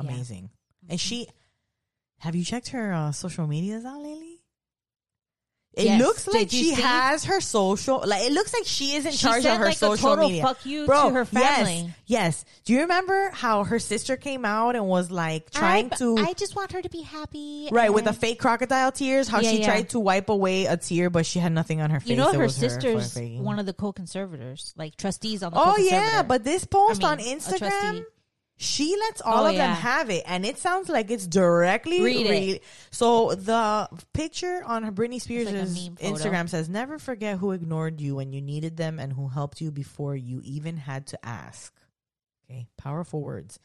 Mm-hmm. 0.00 0.08
Amazing. 0.08 0.50
And 0.88 0.98
she, 0.98 1.28
have 2.20 2.34
you 2.34 2.42
checked 2.42 2.68
her 2.68 2.94
uh, 2.94 3.12
social 3.12 3.46
medias 3.46 3.84
out 3.84 4.00
lately? 4.02 4.35
It 5.76 5.84
Yes. 5.84 6.00
looks 6.00 6.26
like 6.26 6.48
she 6.50 6.74
see? 6.74 6.80
has 6.80 7.24
her 7.26 7.38
social, 7.38 8.02
like 8.06 8.22
it 8.22 8.32
looks 8.32 8.54
like 8.54 8.62
she 8.64 8.94
is 8.94 9.04
in 9.04 9.12
She 9.12 9.18
charge 9.18 9.42
said, 9.42 9.52
of 9.52 9.58
her 9.58 9.64
like, 9.66 9.74
a 9.74 9.78
social 9.78 10.08
total 10.08 10.28
media. 10.30 10.42
fuck 10.42 10.64
you 10.64 10.86
Bro, 10.86 11.10
to 11.10 11.14
her 11.16 11.24
family. 11.26 11.92
Yes, 12.06 12.42
yes. 12.42 12.44
Do 12.64 12.72
you 12.72 12.80
remember 12.80 13.28
how 13.34 13.62
her 13.64 13.78
sister 13.78 14.16
came 14.16 14.46
out 14.46 14.74
and 14.74 14.86
was 14.88 15.10
like 15.10 15.50
trying 15.50 15.90
to 15.98 16.16
I 16.16 16.32
just 16.32 16.56
want 16.56 16.72
her 16.72 16.80
to 16.80 16.88
be 16.88 17.02
happy. 17.02 17.68
right 17.70 17.92
with 17.92 18.06
the 18.06 18.14
fake 18.14 18.38
crocodile 18.40 18.90
tears? 18.90 19.28
How 19.28 19.40
Yeah, 19.40 19.50
she 19.50 19.60
yeah. 19.60 19.66
tried 19.66 19.90
to 19.90 20.00
wipe 20.00 20.30
away 20.30 20.64
a 20.64 20.78
tear, 20.78 21.10
but 21.10 21.26
she 21.26 21.40
had 21.40 21.52
nothing 21.52 21.82
on 21.82 21.90
her 21.90 22.00
face. 22.00 22.08
You 22.08 22.16
know 22.16 22.30
It 22.30 22.36
her 22.36 22.48
sister's 22.48 23.12
faking. 23.12 23.44
one 23.44 23.58
of 23.58 23.66
the 23.66 23.74
co-conservators, 23.74 24.72
like 24.78 24.96
trustees 24.96 25.42
on 25.42 25.52
the. 25.52 25.58
Oh 25.60 25.76
yeah, 25.76 26.22
but 26.22 26.42
this 26.42 26.64
post 26.64 27.04
I 27.04 27.12
on 27.12 27.18
mean, 27.18 27.36
a 27.36 27.38
Instagram. 27.38 28.04
She 28.56 28.96
lets 28.96 29.20
oh, 29.24 29.30
all 29.30 29.44
Oh, 29.44 29.50
of 29.50 29.56
them 29.56 29.74
have 29.74 30.08
it, 30.10 30.24
and 30.26 30.46
it 30.46 30.58
sounds 30.58 30.88
like 30.88 31.10
it's 31.10 31.26
directly 31.26 32.02
Read 32.02 32.26
it. 32.26 32.64
So 32.90 33.34
the 33.34 33.88
picture 34.12 34.62
on 34.64 34.82
her 34.82 34.92
Britney 34.92 35.20
Spears' 35.20 35.46
like 35.46 35.54
a 35.54 35.58
meme 35.58 35.96
photo. 35.96 36.14
Instagram 36.14 36.48
says, 36.48 36.68
"Never 36.68 36.98
forget 36.98 37.38
who 37.38 37.52
ignored 37.52 38.00
you 38.00 38.16
when 38.16 38.32
you 38.32 38.40
needed 38.40 38.76
them 38.76 38.98
and 38.98 39.12
who 39.12 39.28
helped 39.28 39.60
you 39.60 39.70
before 39.70 40.16
you 40.16 40.40
even 40.42 40.76
had 40.78 41.06
to 41.08 41.26
ask." 41.26 41.74
Okay, 42.48 42.68
powerful 42.78 43.22
words. 43.22 43.58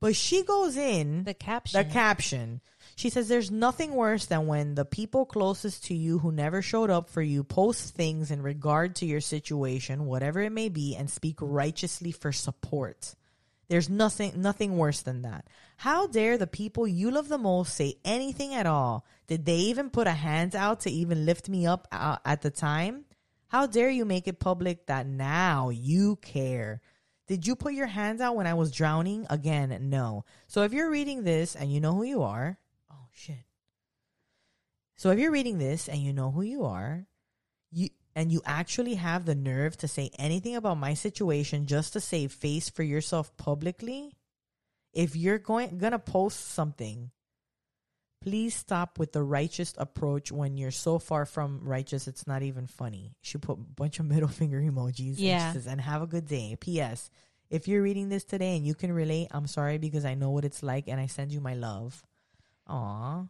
But 0.00 0.16
she 0.16 0.42
goes 0.42 0.76
in 0.76 1.22
the 1.22 1.32
caption. 1.32 1.78
the 1.78 1.88
caption. 1.88 2.60
She 2.96 3.08
says, 3.08 3.28
There's 3.28 3.52
nothing 3.52 3.94
worse 3.94 4.26
than 4.26 4.48
when 4.48 4.74
the 4.74 4.84
people 4.84 5.24
closest 5.24 5.84
to 5.84 5.94
you 5.94 6.18
who 6.18 6.32
never 6.32 6.60
showed 6.60 6.90
up 6.90 7.08
for 7.08 7.22
you 7.22 7.44
post 7.44 7.94
things 7.94 8.32
in 8.32 8.42
regard 8.42 8.96
to 8.96 9.06
your 9.06 9.20
situation, 9.20 10.06
whatever 10.06 10.40
it 10.40 10.50
may 10.50 10.68
be, 10.68 10.96
and 10.96 11.08
speak 11.08 11.36
righteously 11.40 12.10
for 12.10 12.32
support. 12.32 13.14
There's 13.72 13.88
nothing 13.88 14.34
nothing 14.36 14.76
worse 14.76 15.00
than 15.00 15.22
that. 15.22 15.46
How 15.78 16.06
dare 16.06 16.36
the 16.36 16.46
people 16.46 16.86
you 16.86 17.10
love 17.10 17.30
the 17.30 17.38
most 17.38 17.74
say 17.74 17.94
anything 18.04 18.52
at 18.52 18.66
all? 18.66 19.06
Did 19.28 19.46
they 19.46 19.56
even 19.72 19.88
put 19.88 20.06
a 20.06 20.10
hand 20.12 20.54
out 20.54 20.80
to 20.80 20.90
even 20.90 21.24
lift 21.24 21.48
me 21.48 21.66
up 21.66 21.88
uh, 21.90 22.18
at 22.22 22.42
the 22.42 22.50
time? 22.50 23.06
How 23.48 23.64
dare 23.64 23.88
you 23.88 24.04
make 24.04 24.28
it 24.28 24.38
public 24.38 24.88
that 24.88 25.06
now 25.06 25.70
you 25.70 26.16
care? 26.16 26.82
Did 27.26 27.46
you 27.46 27.56
put 27.56 27.72
your 27.72 27.86
hands 27.86 28.20
out 28.20 28.36
when 28.36 28.46
I 28.46 28.52
was 28.52 28.72
drowning? 28.72 29.26
Again, 29.30 29.74
no. 29.88 30.26
So 30.48 30.64
if 30.64 30.74
you're 30.74 30.90
reading 30.90 31.24
this 31.24 31.56
and 31.56 31.72
you 31.72 31.80
know 31.80 31.94
who 31.94 32.02
you 32.02 32.24
are, 32.24 32.58
oh 32.90 33.06
shit. 33.14 33.46
So 34.96 35.12
if 35.12 35.18
you're 35.18 35.32
reading 35.32 35.56
this 35.56 35.88
and 35.88 35.98
you 35.98 36.12
know 36.12 36.30
who 36.30 36.42
you 36.42 36.64
are, 36.66 37.06
and 38.14 38.30
you 38.30 38.42
actually 38.44 38.94
have 38.96 39.24
the 39.24 39.34
nerve 39.34 39.76
to 39.78 39.88
say 39.88 40.10
anything 40.18 40.56
about 40.56 40.78
my 40.78 40.94
situation 40.94 41.66
just 41.66 41.92
to 41.94 42.00
save 42.00 42.32
face 42.32 42.68
for 42.68 42.82
yourself 42.82 43.36
publicly, 43.36 44.12
if 44.92 45.16
you're 45.16 45.38
going 45.38 45.78
gonna 45.78 45.98
post 45.98 46.40
something 46.52 47.10
Please 48.22 48.54
stop 48.54 49.00
with 49.00 49.10
the 49.10 49.22
righteous 49.22 49.74
approach 49.78 50.30
when 50.30 50.56
you're 50.56 50.70
so 50.70 51.00
far 51.00 51.26
from 51.26 51.60
righteous 51.64 52.06
it's 52.06 52.24
not 52.24 52.42
even 52.42 52.68
funny. 52.68 53.16
She 53.20 53.36
put 53.36 53.58
a 53.58 53.60
bunch 53.60 53.98
of 53.98 54.06
middle 54.12 54.28
finger 54.28 54.60
emojis. 54.60 55.16
and 55.16 55.18
Yeah. 55.18 55.52
says, 55.52 55.66
and 55.66 55.80
have 55.80 56.02
a 56.02 56.06
good 56.06 56.28
day. 56.28 56.56
P.S. 56.60 57.10
If 57.50 57.66
you're 57.66 57.82
reading 57.82 58.10
this 58.10 58.22
today 58.22 58.56
and 58.56 58.64
you 58.64 58.76
can 58.76 58.92
relate, 58.92 59.26
I'm 59.32 59.48
sorry 59.48 59.76
because 59.78 60.04
I 60.04 60.14
know 60.14 60.30
what 60.30 60.44
it's 60.44 60.62
like 60.62 60.86
and 60.86 61.00
I 61.00 61.06
send 61.06 61.32
you 61.32 61.40
my 61.40 61.54
love. 61.54 62.00
Aw. 62.68 63.24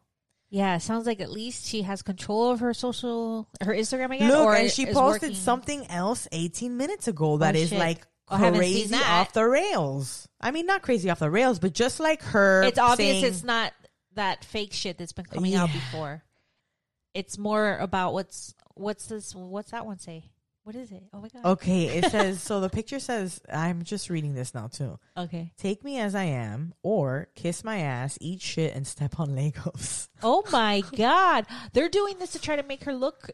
Yeah, 0.53 0.77
it 0.77 0.81
sounds 0.81 1.07
like 1.07 1.23
at 1.23 1.31
least 1.31 1.67
she 1.67 1.81
has 1.81 2.03
control 2.03 2.51
of 2.51 2.61
her 2.61 2.75
social, 2.75 3.49
her 3.63 3.73
Instagram 3.73 4.15
again. 4.15 4.29
Look, 4.29 4.45
or 4.45 4.55
and 4.55 4.71
she 4.71 4.85
posted 4.85 5.31
working. 5.31 5.35
something 5.35 5.87
else 5.91 6.29
18 6.31 6.77
minutes 6.77 7.09
ago 7.09 7.33
oh, 7.33 7.39
that 7.39 7.57
Oh, 7.57 7.59
is 7.59 7.71
shit. 7.71 7.79
like 7.79 8.07
oh, 8.29 8.37
seen 8.39 8.55
crazy 8.57 8.95
off 8.95 9.33
the 9.33 9.47
rails. 9.47 10.29
I 10.43 10.51
mean, 10.51 10.67
not 10.67 10.83
crazy 10.83 11.09
off 11.09 11.21
the 11.21 11.31
rails, 11.31 11.59
but 11.59 11.73
just 11.73 12.01
like 12.01 12.23
her. 12.25 12.65
It's 12.65 12.79
obvious 12.79 13.13
saying- 13.13 13.25
it's 13.25 13.43
not 13.43 13.73
that 14.13 14.45
fake 14.45 14.75
shit 14.75 14.99
that's 14.99 15.15
been 15.15 15.25
coming 15.25 15.55
out 15.55 15.73
before. 15.73 16.23
It's 17.15 17.39
more 17.39 17.79
about 17.79 18.13
what's 18.13 18.55
what's 18.75 19.07
this? 19.07 19.35
What's 19.35 19.71
that 19.71 19.87
one 19.87 20.01
say? 20.01 20.32
What 20.65 20.77
is 20.77 20.93
it? 20.93 21.03
Oh 21.13 21.21
my 21.21 21.29
god. 21.29 21.45
Okay, 21.45 21.87
it 21.87 22.05
says 22.11 22.41
so. 22.41 22.61
The 22.61 22.71
picture 22.71 23.01
says, 23.01 23.41
"I'm 23.53 23.83
just 23.83 24.11
reading 24.11 24.35
this 24.35 24.55
now 24.55 24.69
too. 24.69 24.99
Okay. 25.17 25.53
Take 25.57 25.83
me 25.83 25.99
as 25.99 26.15
I 26.15 26.25
am, 26.25 26.75
or 26.83 27.29
kiss 27.35 27.65
my 27.65 27.79
ass, 27.79 28.17
eat 28.21 28.41
shit, 28.41 28.75
and 28.75 28.87
step 28.87 29.19
on 29.19 29.31
Legos." 29.31 30.09
Oh 30.25 30.45
my 30.53 30.85
god, 30.95 31.47
they're 31.73 31.89
doing 31.89 32.17
this 32.21 32.31
to 32.31 32.39
try 32.39 32.55
to 32.55 32.63
make 32.63 32.85
her 32.85 32.95
look 32.95 33.33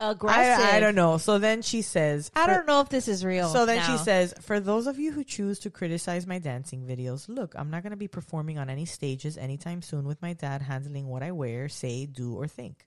aggressive. 0.00 0.66
I, 0.66 0.76
I 0.76 0.80
don't 0.80 0.94
know. 0.94 1.16
So 1.18 1.38
then 1.38 1.62
she 1.62 1.82
says, 1.82 2.30
I 2.34 2.46
don't 2.46 2.66
know 2.66 2.80
if 2.80 2.88
this 2.88 3.08
is 3.08 3.24
real. 3.24 3.48
So 3.48 3.66
then 3.66 3.78
now. 3.78 3.86
she 3.86 3.96
says, 3.96 4.34
For 4.42 4.60
those 4.60 4.86
of 4.86 4.98
you 4.98 5.12
who 5.12 5.24
choose 5.24 5.58
to 5.60 5.70
criticize 5.70 6.26
my 6.26 6.38
dancing 6.38 6.82
videos, 6.82 7.28
look, 7.28 7.54
I'm 7.56 7.70
not 7.70 7.82
going 7.82 7.92
to 7.92 7.96
be 7.96 8.08
performing 8.08 8.58
on 8.58 8.68
any 8.68 8.84
stages 8.84 9.38
anytime 9.38 9.82
soon 9.82 10.06
with 10.06 10.20
my 10.22 10.34
dad 10.34 10.62
handling 10.62 11.06
what 11.06 11.22
I 11.22 11.32
wear, 11.32 11.68
say, 11.68 12.06
do, 12.06 12.34
or 12.34 12.46
think. 12.46 12.86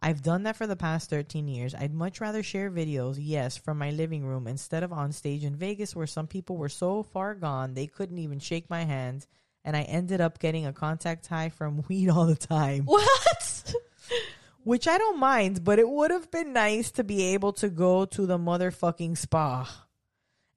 I've 0.00 0.22
done 0.22 0.44
that 0.44 0.56
for 0.56 0.66
the 0.66 0.76
past 0.76 1.10
13 1.10 1.48
years. 1.48 1.74
I'd 1.74 1.92
much 1.92 2.20
rather 2.20 2.42
share 2.42 2.70
videos, 2.70 3.16
yes, 3.18 3.56
from 3.56 3.78
my 3.78 3.90
living 3.90 4.24
room 4.24 4.46
instead 4.46 4.82
of 4.82 4.92
on 4.92 5.12
stage 5.12 5.44
in 5.44 5.56
Vegas 5.56 5.96
where 5.96 6.06
some 6.06 6.26
people 6.26 6.56
were 6.56 6.68
so 6.68 7.02
far 7.02 7.34
gone 7.34 7.74
they 7.74 7.86
couldn't 7.86 8.18
even 8.18 8.38
shake 8.38 8.70
my 8.70 8.84
hand 8.84 9.26
and 9.64 9.76
I 9.76 9.82
ended 9.82 10.20
up 10.20 10.38
getting 10.38 10.66
a 10.66 10.72
contact 10.72 11.26
high 11.26 11.48
from 11.48 11.84
weed 11.88 12.08
all 12.08 12.26
the 12.26 12.36
time 12.36 12.84
what? 12.84 13.74
which 14.64 14.86
I 14.86 14.98
don't 14.98 15.18
mind, 15.18 15.64
but 15.64 15.78
it 15.78 15.88
would 15.88 16.10
have 16.10 16.30
been 16.30 16.52
nice 16.52 16.90
to 16.92 17.04
be 17.04 17.32
able 17.32 17.54
to 17.54 17.70
go 17.70 18.04
to 18.04 18.26
the 18.26 18.38
motherfucking 18.38 19.16
spa. 19.16 19.87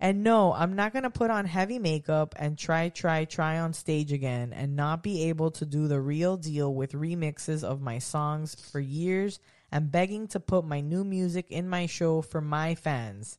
And 0.04 0.24
no, 0.24 0.52
I'm 0.52 0.76
not 0.76 0.94
going 0.94 1.04
to 1.04 1.12
put 1.12 1.30
on 1.30 1.46
heavy 1.46 1.78
makeup 1.78 2.34
and 2.40 2.58
try, 2.58 2.90
try, 2.90 3.26
try 3.26 3.60
on 3.60 3.72
stage 3.74 4.12
again 4.12 4.52
and 4.52 4.76
not 4.76 5.04
be 5.04 5.30
able 5.30 5.52
to 5.52 5.66
do 5.66 5.88
the 5.88 6.02
real 6.02 6.38
deal 6.38 6.74
with 6.74 6.94
remixes 6.94 7.64
of 7.64 7.82
my 7.82 8.00
songs 8.00 8.56
for 8.56 8.80
years 8.80 9.40
and 9.72 9.92
begging 9.92 10.28
to 10.30 10.40
put 10.40 10.66
my 10.66 10.82
new 10.82 11.04
music 11.04 11.52
in 11.52 11.70
my 11.70 11.86
show 11.86 12.24
for 12.24 12.42
my 12.42 12.74
fans. 12.74 13.38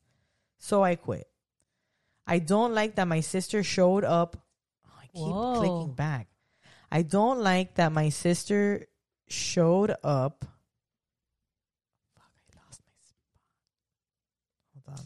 So 0.59 0.85
I 0.85 0.95
quit. 0.95 1.27
I 2.29 2.39
don't 2.39 2.73
like 2.73 2.95
that 2.95 3.09
my 3.09 3.21
sister 3.21 3.65
showed 3.65 4.05
up. 4.05 4.37
Oh, 4.87 4.91
I 5.01 5.07
keep 5.07 5.35
Whoa. 5.35 5.59
clicking 5.59 5.95
back. 5.95 6.29
I 6.93 7.03
don't 7.03 7.41
like 7.41 7.75
that 7.75 7.91
my 7.91 8.09
sister 8.11 8.87
showed 9.27 9.97
up. 10.05 10.45
Fuck, 12.15 12.31
I 12.39 12.43
lost 12.65 12.83
my 12.87 13.03
spot. 13.03 14.87
Hold 14.87 14.99
on. 15.01 15.05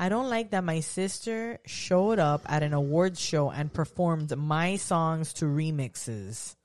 I 0.00 0.08
don't 0.08 0.30
like 0.30 0.52
that 0.52 0.64
my 0.64 0.80
sister 0.80 1.58
showed 1.66 2.18
up 2.18 2.40
at 2.46 2.62
an 2.62 2.72
awards 2.72 3.20
show 3.20 3.50
and 3.50 3.70
performed 3.70 4.34
my 4.34 4.76
songs 4.76 5.34
to 5.34 5.44
remixes. 5.44 6.56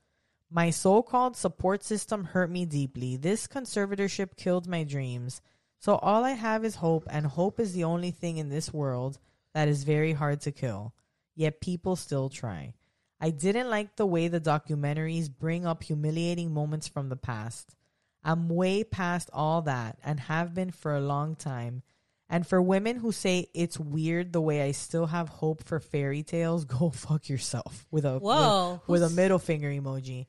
My 0.50 0.69
so 0.69 1.02
called 1.02 1.36
support 1.36 1.84
system 1.84 2.24
hurt 2.24 2.50
me 2.50 2.65
deeply. 2.65 3.17
This 3.17 3.45
conservatorship 3.45 4.38
killed 4.38 4.67
my 4.67 4.86
dreams. 4.86 5.41
So 5.80 5.98
all 5.98 6.24
I 6.24 6.32
have 6.32 6.63
is 6.63 6.76
hope, 6.76 7.08
and 7.10 7.26
hope 7.26 7.60
is 7.60 7.74
the 7.74 7.84
only 7.84 8.12
thing 8.12 8.38
in 8.38 8.48
this 8.48 8.74
world 8.74 9.19
that 9.54 9.67
is 9.67 9.84
very 9.84 10.13
hard 10.13 10.39
to 10.41 10.54
kill. 10.54 10.93
Yet 11.36 11.60
people 11.60 11.98
still 11.98 12.30
try. 12.30 12.74
I 13.19 13.32
didn't 13.32 13.69
like 13.69 13.98
the 13.98 14.06
way 14.06 14.30
the 14.30 14.39
documentaries 14.39 15.30
bring 15.30 15.65
up 15.65 15.84
humiliating 15.84 16.54
moments 16.54 16.88
from 16.88 17.10
the 17.10 17.17
past. 17.17 17.76
I'm 18.24 18.48
way 18.48 18.86
past 18.86 19.30
all 19.34 19.62
that 19.63 19.98
and 20.06 20.21
have 20.21 20.54
been 20.54 20.71
for 20.71 20.95
a 20.95 21.02
long 21.02 21.36
time. 21.36 21.84
And 22.27 22.45
for 22.45 22.61
women 22.61 22.97
who 22.97 23.11
say 23.11 23.47
it's 23.53 23.79
weird 23.79 24.33
the 24.33 24.41
way 24.41 24.63
I 24.63 24.71
still 24.71 25.05
have 25.07 25.29
hope 25.29 25.63
for 25.63 25.79
fairy 25.79 26.23
tales, 26.23 26.65
go 26.65 26.89
fuck 26.89 27.29
yourself 27.29 27.85
with 27.91 28.05
a 28.05 28.19
Whoa. 28.19 28.81
with, 28.88 29.01
with 29.01 29.11
a 29.11 29.15
middle 29.15 29.39
finger 29.39 29.69
emoji. 29.69 30.27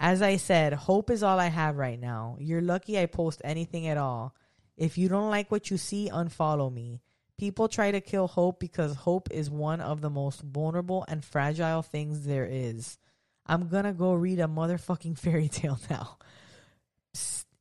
As 0.00 0.22
I 0.22 0.36
said, 0.36 0.72
hope 0.72 1.10
is 1.10 1.22
all 1.22 1.40
I 1.40 1.48
have 1.48 1.76
right 1.76 1.98
now. 1.98 2.36
You're 2.38 2.60
lucky 2.60 2.98
I 2.98 3.06
post 3.06 3.40
anything 3.44 3.88
at 3.88 3.98
all. 3.98 4.34
If 4.76 4.96
you 4.96 5.08
don't 5.08 5.30
like 5.30 5.50
what 5.50 5.70
you 5.70 5.76
see, 5.76 6.08
unfollow 6.12 6.72
me. 6.72 7.00
People 7.36 7.68
try 7.68 7.90
to 7.90 8.00
kill 8.00 8.28
hope 8.28 8.60
because 8.60 8.94
hope 8.94 9.28
is 9.30 9.50
one 9.50 9.80
of 9.80 10.00
the 10.00 10.10
most 10.10 10.40
vulnerable 10.40 11.04
and 11.08 11.24
fragile 11.24 11.82
things 11.82 12.24
there 12.24 12.46
is. 12.48 12.98
I'm 13.46 13.68
gonna 13.68 13.92
go 13.92 14.12
read 14.12 14.38
a 14.40 14.44
motherfucking 14.44 15.18
fairy 15.20 15.48
tale 15.48 15.80
now. 15.90 16.18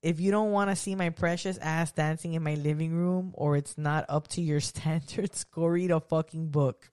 If 0.04 0.20
you 0.20 0.32
don't 0.32 0.52
want 0.52 0.70
to 0.70 0.76
see 0.76 0.96
my 0.96 1.10
precious 1.10 1.58
ass 1.58 1.92
dancing 1.92 2.34
in 2.34 2.44
my 2.44 2.54
living 2.56 2.94
room 2.94 3.32
or 3.34 3.58
it's 3.58 3.78
not 3.78 4.06
up 4.10 4.28
to 4.30 4.42
your 4.42 4.60
standards, 4.72 5.44
go 5.46 5.66
read 5.66 5.92
a 5.92 6.00
fucking 6.00 6.50
book. 6.50 6.90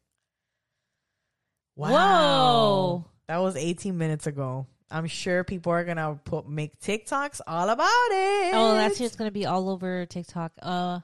Wow. 1.76 1.90
Whoa. 1.90 3.04
That 3.28 3.38
was 3.38 3.56
18 3.56 3.96
minutes 3.96 4.26
ago. 4.26 4.66
I'm 4.90 5.06
sure 5.06 5.42
people 5.44 5.72
are 5.72 5.84
gonna 5.84 6.20
put 6.24 6.48
make 6.48 6.78
TikToks 6.78 7.40
all 7.46 7.68
about 7.68 7.88
it. 8.10 8.54
Oh, 8.54 8.74
that's 8.74 8.98
just 8.98 9.18
gonna 9.18 9.30
be 9.32 9.46
all 9.46 9.68
over 9.70 10.06
TikTok. 10.06 10.52
Uh, 10.60 11.00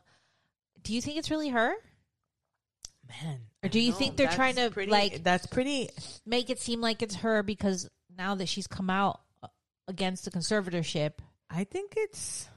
do 0.83 0.95
you 0.95 1.01
think 1.01 1.17
it's 1.19 1.31
really 1.31 1.49
her? 1.49 1.73
man. 3.23 3.41
Or 3.65 3.69
do 3.69 3.81
you 3.81 3.91
think 3.93 4.17
they're 4.17 4.27
that's 4.27 4.37
trying 4.37 4.55
to, 4.55 4.71
pretty- 4.71 4.93
like- 4.93 5.25
That's 5.25 5.45
pretty. 5.47 5.89
Make 6.25 6.49
it 6.49 6.61
seem 6.61 6.81
like 6.81 7.03
it's 7.03 7.17
her 7.17 7.43
because 7.43 7.89
now 8.17 8.37
that 8.37 8.49
she's 8.49 8.69
come 8.69 8.89
out 8.89 9.21
uh, 9.43 9.49
against 9.89 10.25
the 10.25 10.31
conservatorship, 10.31 11.15
I 11.51 11.65
think 11.65 11.95
it's. 11.97 12.49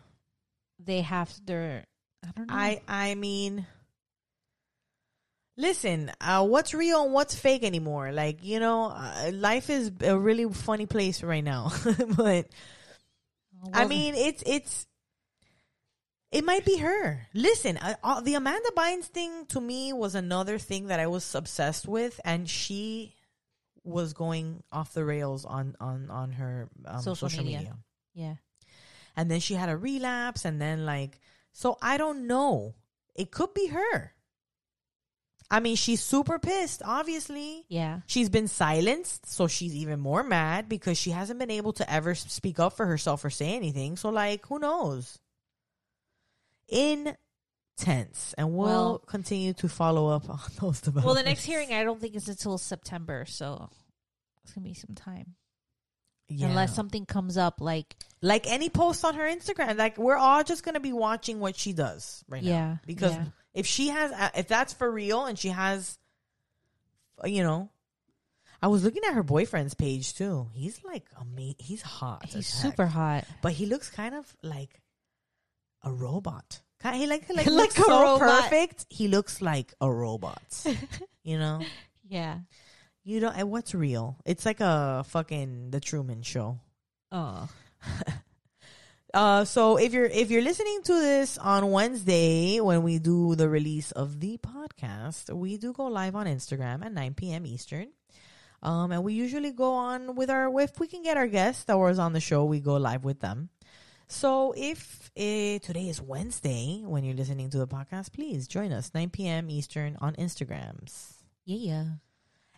they 0.79 1.01
have 1.01 1.33
their. 1.45 1.85
I 2.25 2.31
don't 2.35 2.47
know. 2.47 2.53
I 2.55 2.81
I 2.87 3.15
mean. 3.15 3.65
Listen, 5.55 6.11
uh, 6.19 6.45
what's 6.47 6.73
real 6.73 7.03
and 7.03 7.13
what's 7.13 7.35
fake 7.35 7.63
anymore? 7.63 8.11
Like 8.11 8.43
you 8.43 8.59
know, 8.59 8.85
uh, 8.85 9.31
life 9.33 9.69
is 9.69 9.91
a 10.01 10.17
really 10.17 10.51
funny 10.51 10.85
place 10.87 11.21
right 11.21 11.43
now. 11.43 11.71
but 12.17 12.47
I 13.71 13.85
mean, 13.85 14.15
it's 14.15 14.43
it's. 14.45 14.87
It 16.31 16.43
might 16.43 16.65
be 16.65 16.77
her. 16.77 17.27
Listen, 17.35 17.77
uh, 17.77 17.93
uh, 18.03 18.21
the 18.21 18.33
Amanda 18.33 18.71
Bynes 18.75 19.05
thing 19.05 19.45
to 19.49 19.61
me 19.61 19.93
was 19.93 20.15
another 20.15 20.57
thing 20.57 20.87
that 20.87 20.99
I 20.99 21.05
was 21.05 21.35
obsessed 21.35 21.87
with, 21.87 22.19
and 22.25 22.49
she 22.49 23.13
was 23.83 24.13
going 24.13 24.63
off 24.71 24.93
the 24.93 25.05
rails 25.05 25.45
on 25.45 25.75
on 25.79 26.09
on 26.09 26.31
her 26.31 26.69
um, 26.85 27.01
Social 27.01 27.29
social, 27.29 27.43
media. 27.43 27.57
media. 27.59 27.75
yeah. 28.15 28.35
And 29.15 29.29
then 29.29 29.39
she 29.39 29.53
had 29.55 29.69
a 29.69 29.77
relapse, 29.77 30.45
and 30.45 30.61
then 30.61 30.85
like, 30.85 31.19
so 31.51 31.77
I 31.81 31.97
don't 31.97 32.27
know. 32.27 32.75
It 33.15 33.29
could 33.31 33.53
be 33.53 33.67
her. 33.67 34.13
I 35.51 35.59
mean, 35.59 35.75
she's 35.75 36.01
super 36.01 36.39
pissed. 36.39 36.81
Obviously, 36.83 37.65
Yeah. 37.69 37.99
She's 38.07 38.29
been 38.29 38.47
silenced, 38.47 39.27
so 39.27 39.47
she's 39.47 39.75
even 39.75 39.99
more 39.99 40.23
mad 40.23 40.67
because 40.67 40.97
she 40.97 41.11
hasn't 41.11 41.37
been 41.37 41.51
able 41.51 41.73
to 41.73 41.87
ever 41.91 42.15
speak 42.15 42.59
up 42.59 42.73
for 42.73 42.87
herself 42.87 43.23
or 43.23 43.29
say 43.29 43.55
anything. 43.55 43.95
So, 43.97 44.09
like, 44.09 44.47
who 44.47 44.57
knows? 44.57 45.19
Intense. 46.67 48.33
And 48.37 48.53
we'll 48.55 48.67
Well- 48.67 48.99
continue 48.99 49.53
to 49.53 49.69
follow 49.69 50.07
up 50.09 50.27
on 50.29 50.39
those 50.59 50.81
developments. 50.81 51.05
Well, 51.05 51.15
the 51.15 51.23
next 51.23 51.43
hearing 51.43 51.71
I 51.73 51.83
don't 51.83 52.01
think 52.01 52.15
is 52.15 52.27
until 52.27 52.57
September, 52.57 53.25
so 53.27 53.69
it's 54.43 54.53
gonna 54.53 54.65
be 54.65 54.73
some 54.73 54.95
time. 54.95 55.35
Yeah. 56.37 56.47
Unless 56.47 56.75
something 56.75 57.05
comes 57.05 57.37
up 57.37 57.61
like 57.61 57.95
like 58.21 58.47
any 58.47 58.69
post 58.69 59.03
on 59.05 59.15
her 59.15 59.23
Instagram, 59.25 59.77
like, 59.77 59.97
we're 59.97 60.15
all 60.15 60.43
just 60.43 60.63
going 60.63 60.75
to 60.75 60.79
be 60.79 60.93
watching 60.93 61.39
what 61.39 61.55
she 61.57 61.73
does 61.73 62.23
right 62.29 62.41
Yeah, 62.41 62.59
now. 62.67 62.79
Because 62.85 63.11
yeah. 63.13 63.25
if 63.53 63.65
she 63.67 63.89
has, 63.89 64.11
uh, 64.11 64.29
if 64.35 64.47
that's 64.47 64.71
for 64.73 64.89
real 64.89 65.25
and 65.25 65.37
she 65.37 65.49
has, 65.49 65.97
uh, 67.23 67.27
you 67.27 67.43
know, 67.43 67.69
I 68.61 68.67
was 68.67 68.83
looking 68.85 69.03
at 69.05 69.13
her 69.13 69.23
boyfriend's 69.23 69.73
page 69.73 70.13
too. 70.15 70.47
He's 70.53 70.81
like, 70.85 71.05
ama- 71.19 71.55
he's 71.59 71.81
hot. 71.81 72.25
he's 72.29 72.47
super 72.47 72.85
hot. 72.85 73.25
but 73.41 73.51
he 73.51 73.65
looks 73.65 73.89
kind 73.89 74.15
of 74.15 74.33
like 74.41 74.79
a 75.83 75.91
robot. 75.91 76.61
He 76.93 77.07
like 77.07 77.27
like, 77.29 77.45
Like 77.45 77.47
looks 77.47 77.75
so 77.75 78.01
robot. 78.01 78.43
perfect. 78.43 78.85
He 78.89 79.07
looks 79.09 79.41
like 79.41 79.73
a 79.81 79.91
robot. 79.91 80.41
you 81.23 81.37
know, 81.37 81.61
Yeah. 82.07 82.39
You 83.03 83.19
know, 83.19 83.31
and 83.35 83.51
what's 83.51 83.75
real? 83.75 84.17
It's 84.25 84.45
like 84.45 84.59
a 84.59 85.03
fucking 85.07 85.71
the 85.71 85.79
Truman 85.79 86.21
Show. 86.21 86.59
Oh. 87.11 87.49
Uh, 89.13 89.45
so 89.45 89.77
if 89.77 89.93
you're 89.93 90.05
if 90.07 90.31
you're 90.31 90.41
listening 90.41 90.81
to 90.81 90.93
this 90.93 91.37
on 91.37 91.69
Wednesday 91.69 92.59
when 92.59 92.81
we 92.81 92.97
do 92.97 93.35
the 93.35 93.47
release 93.47 93.91
of 93.91 94.19
the 94.19 94.39
podcast, 94.39 95.31
we 95.31 95.57
do 95.57 95.71
go 95.71 95.85
live 95.85 96.15
on 96.15 96.25
Instagram 96.25 96.83
at 96.83 96.91
9 96.91 97.13
p.m. 97.13 97.45
Eastern. 97.45 97.89
Um, 98.63 98.91
and 98.91 99.03
we 99.03 99.13
usually 99.13 99.51
go 99.51 99.73
on 99.73 100.15
with 100.15 100.31
our, 100.31 100.49
if 100.61 100.79
we 100.79 100.87
can 100.87 101.03
get 101.03 101.17
our 101.17 101.27
guests 101.27 101.65
that 101.65 101.77
was 101.77 101.99
on 101.99 102.13
the 102.13 102.19
show, 102.19 102.45
we 102.45 102.59
go 102.59 102.77
live 102.77 103.03
with 103.03 103.19
them. 103.19 103.49
So 104.07 104.53
if 104.57 105.11
uh, 105.15 105.59
today 105.59 105.89
is 105.89 106.01
Wednesday 106.01 106.81
when 106.83 107.03
you're 107.03 107.15
listening 107.15 107.51
to 107.51 107.59
the 107.59 107.67
podcast, 107.67 108.13
please 108.13 108.47
join 108.47 108.71
us 108.71 108.91
9 108.95 109.11
p.m. 109.11 109.49
Eastern 109.51 109.95
on 110.01 110.15
Instagrams. 110.15 111.17
Yeah 111.45 111.57
yeah. 111.57 111.85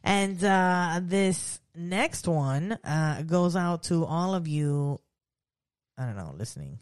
And 0.06 0.42
uh, 0.44 1.00
this 1.02 1.60
next 1.74 2.28
one 2.28 2.78
uh, 2.84 3.24
goes 3.24 3.56
out 3.56 3.84
to 3.84 4.06
all 4.06 4.36
of 4.36 4.48
you. 4.48 5.02
I 5.98 6.06
don't 6.06 6.16
know, 6.16 6.36
listening. 6.38 6.78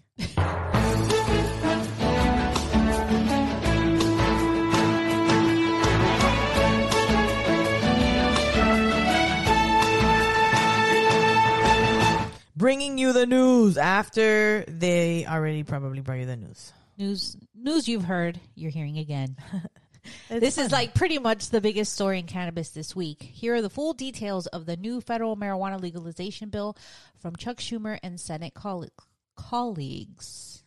Bringing 12.58 12.98
you 12.98 13.14
the 13.14 13.26
news 13.26 13.78
after 13.78 14.66
they 14.68 15.26
already 15.26 15.64
probably 15.64 16.02
brought 16.02 16.20
you 16.20 16.26
the 16.26 16.36
news. 16.36 16.74
News 16.98 17.38
news 17.56 17.88
you've 17.88 18.04
heard, 18.04 18.40
you're 18.56 18.72
hearing 18.72 18.98
again. 18.98 19.38
It's 20.30 20.39
this 20.39 20.58
is 20.58 20.72
like 20.72 20.94
pretty 20.94 21.20
much 21.20 21.50
the 21.50 21.62
biggest 21.62 21.94
story 21.94 22.20
in 22.20 22.26
cannabis 22.26 22.70
this 22.70 22.96
week. 22.96 23.22
Here 23.22 23.56
are 23.56 23.62
the 23.62 23.70
full 23.70 23.94
details 23.94 24.48
of 24.48 24.66
the 24.66 24.78
new 24.78 25.02
federal 25.02 25.38
marijuana 25.38 25.80
legalization 25.80 26.50
bill 26.50 26.76
from 27.18 27.36
Chuck 27.36 27.58
Schumer 27.58 28.00
and 28.04 28.20
Senate 28.20 28.54
coll- 28.54 28.88
colleagues. 29.36 30.63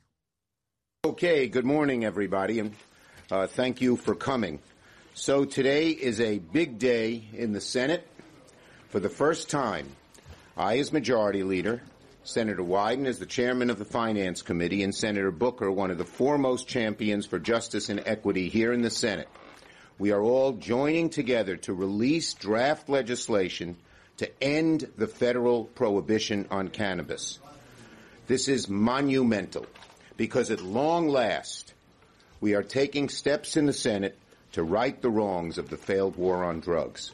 Okay, 1.04 1.48
good 1.48 1.64
morning, 1.64 2.04
everybody, 2.04 2.58
and 2.58 2.74
uh, 3.30 3.46
thank 3.46 3.80
you 3.80 3.96
for 3.96 4.14
coming. 4.14 4.58
So, 5.14 5.44
today 5.44 5.90
is 5.90 6.20
a 6.20 6.38
big 6.38 6.78
day 6.78 7.24
in 7.32 7.52
the 7.52 7.60
Senate. 7.60 8.06
For 8.88 9.00
the 9.00 9.08
first 9.08 9.48
time, 9.48 9.88
I, 10.56 10.78
as 10.78 10.92
Majority 10.92 11.42
Leader, 11.42 11.82
Senator 12.26 12.64
Wyden 12.64 13.06
is 13.06 13.20
the 13.20 13.24
Chairman 13.24 13.70
of 13.70 13.78
the 13.78 13.84
Finance 13.84 14.42
Committee, 14.42 14.82
and 14.82 14.92
Senator 14.92 15.30
Booker, 15.30 15.70
one 15.70 15.92
of 15.92 15.98
the 15.98 16.04
foremost 16.04 16.66
champions 16.66 17.24
for 17.24 17.38
justice 17.38 17.88
and 17.88 18.02
equity 18.04 18.48
here 18.48 18.72
in 18.72 18.82
the 18.82 18.90
Senate, 18.90 19.28
we 19.96 20.10
are 20.10 20.20
all 20.20 20.54
joining 20.54 21.08
together 21.08 21.56
to 21.58 21.72
release 21.72 22.34
draft 22.34 22.88
legislation 22.88 23.76
to 24.16 24.42
end 24.42 24.90
the 24.98 25.06
federal 25.06 25.66
prohibition 25.66 26.48
on 26.50 26.66
cannabis. 26.66 27.38
This 28.26 28.48
is 28.48 28.68
monumental 28.68 29.64
because 30.16 30.50
at 30.50 30.60
long 30.60 31.08
last, 31.08 31.74
we 32.40 32.56
are 32.56 32.64
taking 32.64 33.08
steps 33.08 33.56
in 33.56 33.66
the 33.66 33.72
Senate 33.72 34.18
to 34.50 34.64
right 34.64 35.00
the 35.00 35.10
wrongs 35.10 35.58
of 35.58 35.70
the 35.70 35.76
failed 35.76 36.16
war 36.16 36.42
on 36.42 36.58
drugs. 36.58 37.12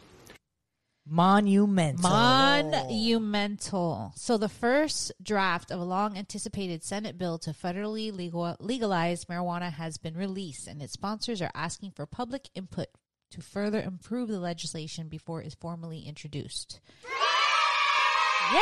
Monumental. 1.06 2.10
Monumental. 2.10 4.12
So, 4.16 4.36
the 4.36 4.48
first 4.48 5.12
draft 5.22 5.70
of 5.70 5.80
a 5.80 5.84
long 5.84 6.16
anticipated 6.16 6.82
Senate 6.82 7.18
bill 7.18 7.38
to 7.38 7.50
federally 7.50 8.12
legal- 8.12 8.56
legalize 8.60 9.24
marijuana 9.26 9.72
has 9.72 9.98
been 9.98 10.16
released, 10.16 10.66
and 10.66 10.82
its 10.82 10.92
sponsors 10.92 11.42
are 11.42 11.50
asking 11.54 11.92
for 11.92 12.06
public 12.06 12.48
input 12.54 12.88
to 13.30 13.40
further 13.40 13.80
improve 13.80 14.28
the 14.28 14.38
legislation 14.38 15.08
before 15.08 15.42
it 15.42 15.46
is 15.46 15.54
formally 15.54 16.00
introduced. 16.00 16.80
Yay! 18.52 18.58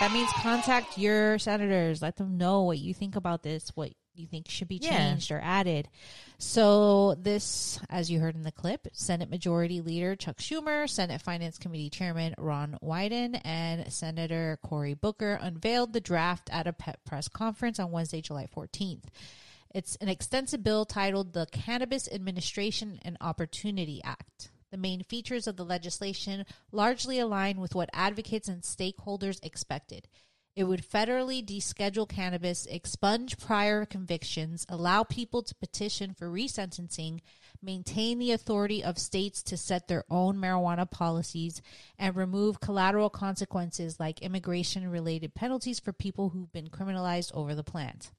That 0.00 0.10
means 0.12 0.30
contact 0.32 0.98
your 0.98 1.38
senators. 1.38 2.02
Let 2.02 2.16
them 2.16 2.36
know 2.36 2.62
what 2.62 2.78
you 2.78 2.94
think 2.94 3.16
about 3.16 3.42
this, 3.42 3.70
what 3.74 3.92
you 4.14 4.26
think 4.26 4.48
should 4.48 4.68
be 4.68 4.76
Yeah. 4.82 4.90
changed 4.90 5.30
or 5.30 5.40
added. 5.40 5.88
So, 6.38 7.14
this, 7.14 7.78
as 7.88 8.10
you 8.10 8.20
heard 8.20 8.34
in 8.34 8.42
the 8.42 8.52
clip, 8.52 8.88
Senate 8.92 9.30
Majority 9.30 9.80
Leader 9.80 10.16
Chuck 10.16 10.38
Schumer, 10.38 10.88
Senate 10.88 11.20
Finance 11.22 11.58
Committee 11.58 11.90
Chairman 11.90 12.34
Ron 12.38 12.78
Wyden, 12.82 13.40
and 13.44 13.92
Senator 13.92 14.58
Cory 14.62 14.94
Booker 14.94 15.34
unveiled 15.40 15.92
the 15.92 16.00
draft 16.00 16.48
at 16.52 16.66
a 16.66 16.72
pet 16.72 17.04
press 17.04 17.28
conference 17.28 17.78
on 17.78 17.90
Wednesday, 17.90 18.20
July 18.20 18.46
14th. 18.46 19.04
It's 19.74 19.96
an 19.96 20.08
extensive 20.08 20.62
bill 20.62 20.84
titled 20.84 21.32
the 21.32 21.46
Cannabis 21.46 22.08
Administration 22.12 23.00
and 23.02 23.16
Opportunity 23.20 24.00
Act. 24.04 24.50
The 24.70 24.76
main 24.76 25.02
features 25.04 25.46
of 25.46 25.56
the 25.56 25.64
legislation 25.64 26.46
largely 26.72 27.18
align 27.18 27.60
with 27.60 27.74
what 27.74 27.90
advocates 27.92 28.48
and 28.48 28.62
stakeholders 28.62 29.38
expected. 29.44 30.08
It 30.56 30.64
would 30.64 30.88
federally 30.88 31.44
deschedule 31.44 32.08
cannabis, 32.08 32.64
expunge 32.66 33.38
prior 33.38 33.84
convictions, 33.84 34.64
allow 34.68 35.02
people 35.02 35.42
to 35.42 35.54
petition 35.56 36.14
for 36.14 36.28
resentencing, 36.30 37.20
maintain 37.60 38.20
the 38.20 38.30
authority 38.30 38.82
of 38.84 38.98
states 38.98 39.42
to 39.44 39.56
set 39.56 39.88
their 39.88 40.04
own 40.08 40.36
marijuana 40.36 40.88
policies, 40.88 41.60
and 41.98 42.14
remove 42.14 42.60
collateral 42.60 43.10
consequences 43.10 43.98
like 43.98 44.22
immigration 44.22 44.88
related 44.88 45.34
penalties 45.34 45.80
for 45.80 45.92
people 45.92 46.28
who've 46.28 46.52
been 46.52 46.68
criminalized 46.68 47.32
over 47.34 47.56
the 47.56 47.64
plant. 47.64 48.12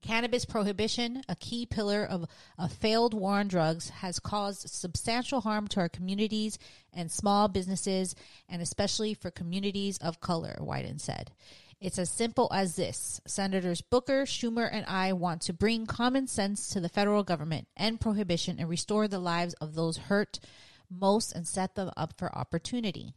Cannabis 0.00 0.44
prohibition, 0.44 1.22
a 1.28 1.36
key 1.36 1.66
pillar 1.66 2.04
of 2.04 2.26
a 2.56 2.68
failed 2.68 3.14
war 3.14 3.34
on 3.34 3.48
drugs, 3.48 3.90
has 3.90 4.18
caused 4.18 4.70
substantial 4.70 5.40
harm 5.40 5.66
to 5.68 5.80
our 5.80 5.88
communities 5.88 6.58
and 6.92 7.10
small 7.10 7.48
businesses, 7.48 8.14
and 8.48 8.62
especially 8.62 9.12
for 9.14 9.30
communities 9.30 9.98
of 9.98 10.20
color, 10.20 10.56
Wyden 10.60 11.00
said. 11.00 11.32
It's 11.80 11.98
as 11.98 12.10
simple 12.10 12.48
as 12.52 12.74
this 12.74 13.20
Senators 13.26 13.82
Booker, 13.82 14.22
Schumer, 14.24 14.68
and 14.70 14.84
I 14.86 15.12
want 15.12 15.42
to 15.42 15.52
bring 15.52 15.86
common 15.86 16.26
sense 16.26 16.68
to 16.70 16.80
the 16.80 16.88
federal 16.88 17.22
government, 17.22 17.68
end 17.76 18.00
prohibition, 18.00 18.58
and 18.58 18.68
restore 18.68 19.06
the 19.06 19.20
lives 19.20 19.54
of 19.54 19.74
those 19.74 19.96
hurt 19.96 20.40
most 20.90 21.32
and 21.32 21.46
set 21.46 21.74
them 21.74 21.90
up 21.96 22.14
for 22.18 22.34
opportunity. 22.36 23.14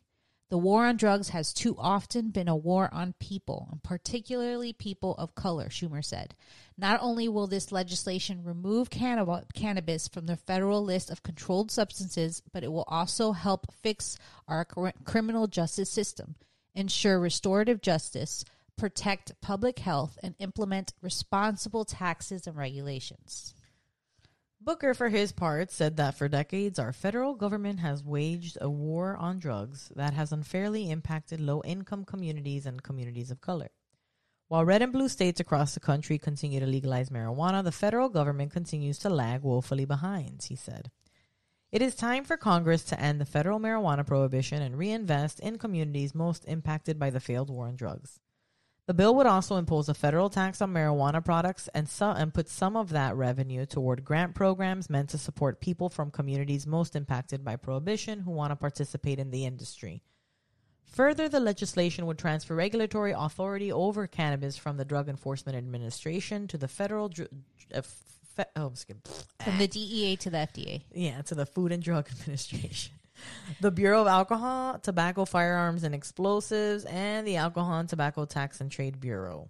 The 0.52 0.58
war 0.58 0.86
on 0.86 0.98
drugs 0.98 1.30
has 1.30 1.54
too 1.54 1.78
often 1.78 2.30
been 2.30 2.50
a 2.50 2.58
war 2.58 2.94
on 2.94 3.14
people, 3.20 3.70
and 3.72 3.82
particularly 3.82 4.74
people 4.74 5.16
of 5.16 5.34
color, 5.34 5.70
Schumer 5.70 6.04
said. 6.04 6.36
Not 6.78 7.00
only 7.02 7.30
will 7.30 7.48
this 7.48 7.72
legislation 7.72 8.44
remove 8.44 8.90
cannab- 8.90 9.54
cannabis 9.54 10.10
from 10.10 10.26
the 10.26 10.36
federal 10.36 10.84
list 10.84 11.10
of 11.10 11.24
controlled 11.24 11.72
substances, 11.72 12.44
but 12.52 12.66
it 12.66 12.72
will 12.74 12.84
also 12.90 13.32
help 13.32 13.72
fix 13.72 14.18
our 14.46 14.66
cr- 14.66 14.90
criminal 15.06 15.48
justice 15.48 15.90
system, 15.90 16.36
ensure 16.76 17.18
restorative 17.18 17.82
justice, 17.82 18.44
protect 18.76 19.40
public 19.40 19.80
health, 19.80 20.20
and 20.22 20.36
implement 20.38 20.92
responsible 21.02 21.86
taxes 21.86 22.46
and 22.46 22.58
regulations. 22.58 23.54
Booker, 24.64 24.94
for 24.94 25.10
his 25.10 25.32
part, 25.32 25.72
said 25.72 25.98
that 25.98 26.14
for 26.14 26.28
decades 26.28 26.78
our 26.78 26.94
federal 26.94 27.34
government 27.34 27.80
has 27.80 28.04
waged 28.04 28.60
a 28.62 28.70
war 28.70 29.18
on 29.18 29.40
drugs 29.40 29.92
that 29.96 30.14
has 30.14 30.32
unfairly 30.32 30.92
impacted 30.92 31.42
low 31.42 31.64
income 31.66 32.06
communities 32.06 32.68
and 32.68 32.84
communities 32.84 33.32
of 33.32 33.42
color. 33.42 33.70
While 34.50 34.64
red 34.64 34.84
and 34.84 34.94
blue 34.94 35.10
states 35.10 35.40
across 35.40 35.74
the 35.74 35.80
country 35.80 36.20
continue 36.20 36.60
to 36.60 36.68
legalize 36.68 37.10
marijuana, 37.10 37.64
the 37.64 37.72
federal 37.72 38.08
government 38.08 38.54
continues 38.54 39.00
to 39.00 39.10
lag 39.10 39.42
woefully 39.42 39.86
behind, 39.86 40.44
he 40.48 40.56
said. 40.56 40.92
It 41.72 41.82
is 41.82 41.96
time 41.96 42.24
for 42.24 42.38
Congress 42.38 42.84
to 42.84 43.00
end 43.00 43.20
the 43.20 43.26
federal 43.26 43.60
marijuana 43.60 44.06
prohibition 44.06 44.62
and 44.62 44.78
reinvest 44.78 45.40
in 45.40 45.58
communities 45.58 46.14
most 46.14 46.46
impacted 46.46 47.00
by 47.00 47.10
the 47.10 47.20
failed 47.20 47.50
war 47.50 47.66
on 47.66 47.76
drugs. 47.76 48.20
The 48.92 48.96
bill 48.96 49.16
would 49.16 49.26
also 49.26 49.56
impose 49.56 49.88
a 49.88 49.94
federal 49.94 50.30
tax 50.30 50.62
on 50.62 50.74
marijuana 50.74 51.24
products 51.24 51.70
and, 51.74 51.88
so, 51.88 52.10
and 52.10 52.34
put 52.34 52.50
some 52.50 52.76
of 52.76 52.90
that 52.90 53.16
revenue 53.16 53.66
toward 53.66 54.04
grant 54.04 54.36
programs 54.36 54.90
meant 54.90 55.12
to 55.12 55.18
support 55.18 55.62
people 55.62 55.90
from 55.90 56.12
communities 56.12 56.68
most 56.68 56.98
impacted 56.98 57.42
by 57.42 57.56
prohibition 57.56 58.20
who 58.20 58.32
want 58.32 58.52
to 58.52 58.58
participate 58.58 59.18
in 59.18 59.32
the 59.32 59.46
industry. 59.46 60.04
Further, 60.84 61.30
the 61.30 61.40
legislation 61.40 62.06
would 62.06 62.18
transfer 62.18 62.54
regulatory 62.54 63.14
authority 63.18 63.72
over 63.72 64.08
cannabis 64.08 64.58
from 64.58 64.76
the 64.76 64.84
Drug 64.84 65.08
Enforcement 65.08 65.58
Administration 65.58 66.46
to 66.50 66.58
the 66.58 66.68
federal. 66.68 67.08
Dr- 67.08 67.30
uh, 67.74 67.84
fe- 68.36 68.44
oh, 68.58 68.66
I'm 68.66 68.76
skipping. 68.76 69.04
From 69.40 69.58
the 69.58 69.68
DEA 69.68 70.18
to 70.18 70.30
the 70.30 70.38
FDA. 70.40 70.82
Yeah, 70.94 71.22
to 71.22 71.36
the 71.36 71.46
Food 71.46 71.72
and 71.72 71.82
Drug 71.82 72.10
Administration. 72.20 72.92
The 73.60 73.72
Bureau 73.72 74.02
of 74.02 74.08
Alcohol, 74.08 74.80
Tobacco, 74.80 75.26
Firearms, 75.26 75.84
and 75.84 75.96
Explosives, 75.96 76.86
and 76.86 77.28
the 77.28 77.38
Alcohol 77.38 77.80
and 77.80 77.90
Tobacco 77.90 78.26
Tax 78.26 78.62
and 78.62 78.72
Trade 78.72 79.00
Bureau. 79.00 79.50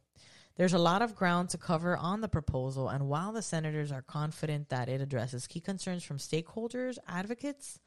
There's 0.56 0.74
a 0.74 0.80
lot 0.80 1.02
of 1.02 1.16
ground 1.16 1.50
to 1.50 1.58
cover 1.58 1.96
on 1.96 2.22
the 2.22 2.28
proposal, 2.28 2.90
and 2.90 3.08
while 3.08 3.32
the 3.32 3.42
senators 3.42 3.92
are 3.92 4.02
confident 4.02 4.70
that 4.70 4.90
it 4.90 5.02
addresses 5.02 5.48
key 5.48 5.62
concerns 5.62 6.04
from 6.04 6.18
stakeholders, 6.18 6.98
advocates, 7.08 7.80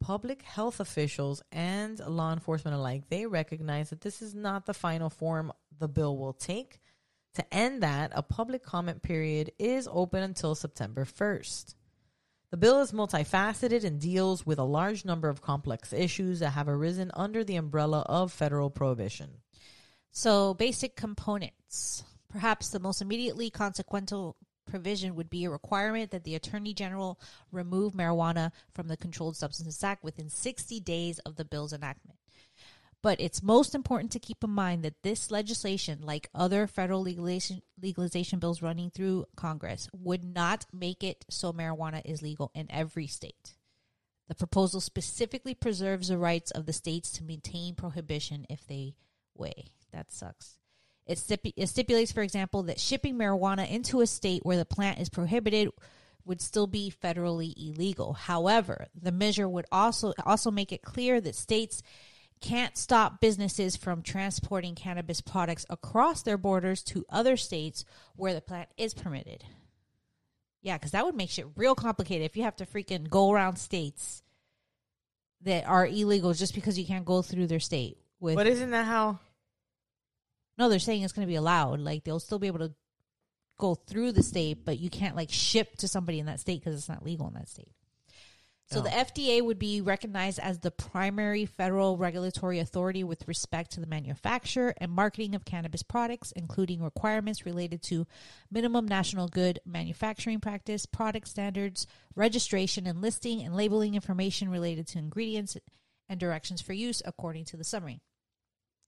public 0.00 0.42
health 0.42 0.80
officials, 0.80 1.42
and 1.52 1.98
law 2.00 2.32
enforcement 2.32 2.76
alike, 2.76 3.04
they 3.08 3.26
recognize 3.26 3.90
that 3.90 4.00
this 4.00 4.22
is 4.22 4.34
not 4.34 4.66
the 4.66 4.74
final 4.74 5.10
form 5.10 5.52
the 5.78 5.88
bill 5.88 6.16
will 6.16 6.32
take. 6.32 6.80
To 7.34 7.54
end 7.54 7.82
that, 7.82 8.10
a 8.14 8.22
public 8.22 8.64
comment 8.64 9.02
period 9.02 9.52
is 9.58 9.88
open 9.90 10.22
until 10.22 10.54
September 10.54 11.04
1st. 11.04 11.74
The 12.50 12.56
bill 12.56 12.80
is 12.80 12.90
multifaceted 12.90 13.84
and 13.84 14.00
deals 14.00 14.44
with 14.44 14.58
a 14.58 14.64
large 14.64 15.04
number 15.04 15.28
of 15.28 15.40
complex 15.40 15.92
issues 15.92 16.40
that 16.40 16.50
have 16.50 16.68
arisen 16.68 17.12
under 17.14 17.44
the 17.44 17.54
umbrella 17.54 18.00
of 18.08 18.32
federal 18.32 18.70
prohibition. 18.70 19.42
So, 20.10 20.54
basic 20.54 20.96
components. 20.96 22.02
Perhaps 22.28 22.70
the 22.70 22.80
most 22.80 23.00
immediately 23.00 23.50
consequential 23.50 24.36
provision 24.66 25.14
would 25.14 25.30
be 25.30 25.44
a 25.44 25.50
requirement 25.50 26.10
that 26.10 26.24
the 26.24 26.34
Attorney 26.34 26.74
General 26.74 27.20
remove 27.52 27.92
marijuana 27.92 28.50
from 28.74 28.88
the 28.88 28.96
Controlled 28.96 29.36
Substances 29.36 29.82
Act 29.84 30.02
within 30.02 30.28
60 30.28 30.80
days 30.80 31.18
of 31.20 31.36
the 31.36 31.44
bill's 31.44 31.72
enactment. 31.72 32.18
But 33.02 33.20
it's 33.20 33.42
most 33.42 33.74
important 33.74 34.12
to 34.12 34.18
keep 34.18 34.44
in 34.44 34.50
mind 34.50 34.82
that 34.82 35.02
this 35.02 35.30
legislation, 35.30 36.00
like 36.02 36.28
other 36.34 36.66
federal 36.66 37.00
legalization, 37.00 37.62
legalization 37.80 38.38
bills 38.38 38.60
running 38.60 38.90
through 38.90 39.26
Congress, 39.36 39.88
would 39.92 40.22
not 40.24 40.66
make 40.72 41.02
it 41.02 41.24
so 41.30 41.52
marijuana 41.52 42.02
is 42.04 42.20
legal 42.20 42.50
in 42.54 42.66
every 42.70 43.06
state. 43.06 43.54
The 44.28 44.34
proposal 44.34 44.80
specifically 44.80 45.54
preserves 45.54 46.08
the 46.08 46.18
rights 46.18 46.50
of 46.50 46.66
the 46.66 46.72
states 46.72 47.10
to 47.12 47.24
maintain 47.24 47.74
prohibition 47.74 48.46
if 48.50 48.66
they 48.66 48.94
way. 49.34 49.72
That 49.92 50.12
sucks. 50.12 50.58
It, 51.06 51.18
stipu- 51.18 51.54
it 51.56 51.68
stipulates, 51.68 52.12
for 52.12 52.22
example, 52.22 52.62
that 52.64 52.78
shipping 52.78 53.16
marijuana 53.16 53.68
into 53.68 54.00
a 54.00 54.06
state 54.06 54.44
where 54.44 54.58
the 54.58 54.64
plant 54.64 55.00
is 55.00 55.08
prohibited 55.08 55.70
would 56.24 56.40
still 56.40 56.66
be 56.66 56.92
federally 57.02 57.54
illegal. 57.56 58.12
However, 58.12 58.86
the 58.94 59.10
measure 59.10 59.48
would 59.48 59.66
also 59.72 60.12
also 60.24 60.50
make 60.50 60.70
it 60.70 60.82
clear 60.82 61.20
that 61.20 61.34
states 61.34 61.82
can't 62.40 62.76
stop 62.76 63.20
businesses 63.20 63.76
from 63.76 64.02
transporting 64.02 64.74
cannabis 64.74 65.20
products 65.20 65.66
across 65.68 66.22
their 66.22 66.38
borders 66.38 66.82
to 66.84 67.04
other 67.10 67.36
states 67.36 67.84
where 68.16 68.34
the 68.34 68.40
plant 68.40 68.68
is 68.76 68.94
permitted. 68.94 69.44
Yeah, 70.62 70.76
because 70.76 70.92
that 70.92 71.04
would 71.04 71.14
make 71.14 71.30
shit 71.30 71.46
real 71.56 71.74
complicated 71.74 72.24
if 72.24 72.36
you 72.36 72.42
have 72.42 72.56
to 72.56 72.66
freaking 72.66 73.08
go 73.08 73.30
around 73.30 73.56
states 73.56 74.22
that 75.42 75.66
are 75.66 75.86
illegal 75.86 76.34
just 76.34 76.54
because 76.54 76.78
you 76.78 76.84
can't 76.86 77.04
go 77.04 77.22
through 77.22 77.46
their 77.46 77.60
state 77.60 77.98
with 78.18 78.36
But 78.36 78.46
isn't 78.46 78.70
that 78.70 78.86
how? 78.86 79.18
no, 80.58 80.68
they're 80.68 80.78
saying 80.78 81.02
it's 81.02 81.14
going 81.14 81.26
to 81.26 81.30
be 81.30 81.36
allowed. 81.36 81.80
Like 81.80 82.04
they'll 82.04 82.20
still 82.20 82.38
be 82.38 82.46
able 82.46 82.58
to 82.58 82.74
go 83.58 83.74
through 83.74 84.12
the 84.12 84.22
state, 84.22 84.64
but 84.64 84.78
you 84.78 84.90
can't 84.90 85.16
like 85.16 85.30
ship 85.30 85.76
to 85.78 85.88
somebody 85.88 86.18
in 86.18 86.26
that 86.26 86.40
state 86.40 86.60
because 86.60 86.78
it's 86.78 86.88
not 86.88 87.04
legal 87.04 87.28
in 87.28 87.34
that 87.34 87.48
state. 87.48 87.72
So 88.70 88.78
Oh. 88.78 88.82
the 88.82 88.90
FDA 88.90 89.42
would 89.42 89.58
be 89.58 89.80
recognized 89.80 90.38
as 90.38 90.60
the 90.60 90.70
primary 90.70 91.44
federal 91.44 91.96
regulatory 91.96 92.60
authority 92.60 93.02
with 93.02 93.26
respect 93.26 93.72
to 93.72 93.80
the 93.80 93.86
manufacture 93.86 94.72
and 94.76 94.92
marketing 94.92 95.34
of 95.34 95.44
cannabis 95.44 95.82
products, 95.82 96.30
including 96.32 96.80
requirements 96.80 97.44
related 97.44 97.82
to 97.84 98.06
minimum 98.48 98.86
national 98.86 99.26
good 99.26 99.58
manufacturing 99.64 100.38
practice, 100.38 100.86
product 100.86 101.26
standards, 101.26 101.88
registration 102.14 102.86
and 102.86 103.02
listing, 103.02 103.42
and 103.42 103.56
labeling 103.56 103.96
information 103.96 104.48
related 104.48 104.86
to 104.88 104.98
ingredients 104.98 105.56
and 106.08 106.20
directions 106.20 106.60
for 106.60 106.72
use 106.72 107.02
according 107.04 107.46
to 107.46 107.56
the 107.56 107.64
summary. 107.64 108.00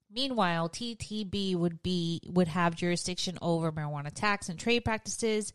Meanwhile, 0.08 0.68
TTB 0.68 1.56
would 1.56 1.82
be 1.82 2.20
would 2.26 2.48
have 2.48 2.76
jurisdiction 2.76 3.38
over 3.42 3.72
marijuana 3.72 4.12
tax 4.14 4.48
and 4.48 4.58
trade 4.60 4.84
practices. 4.84 5.52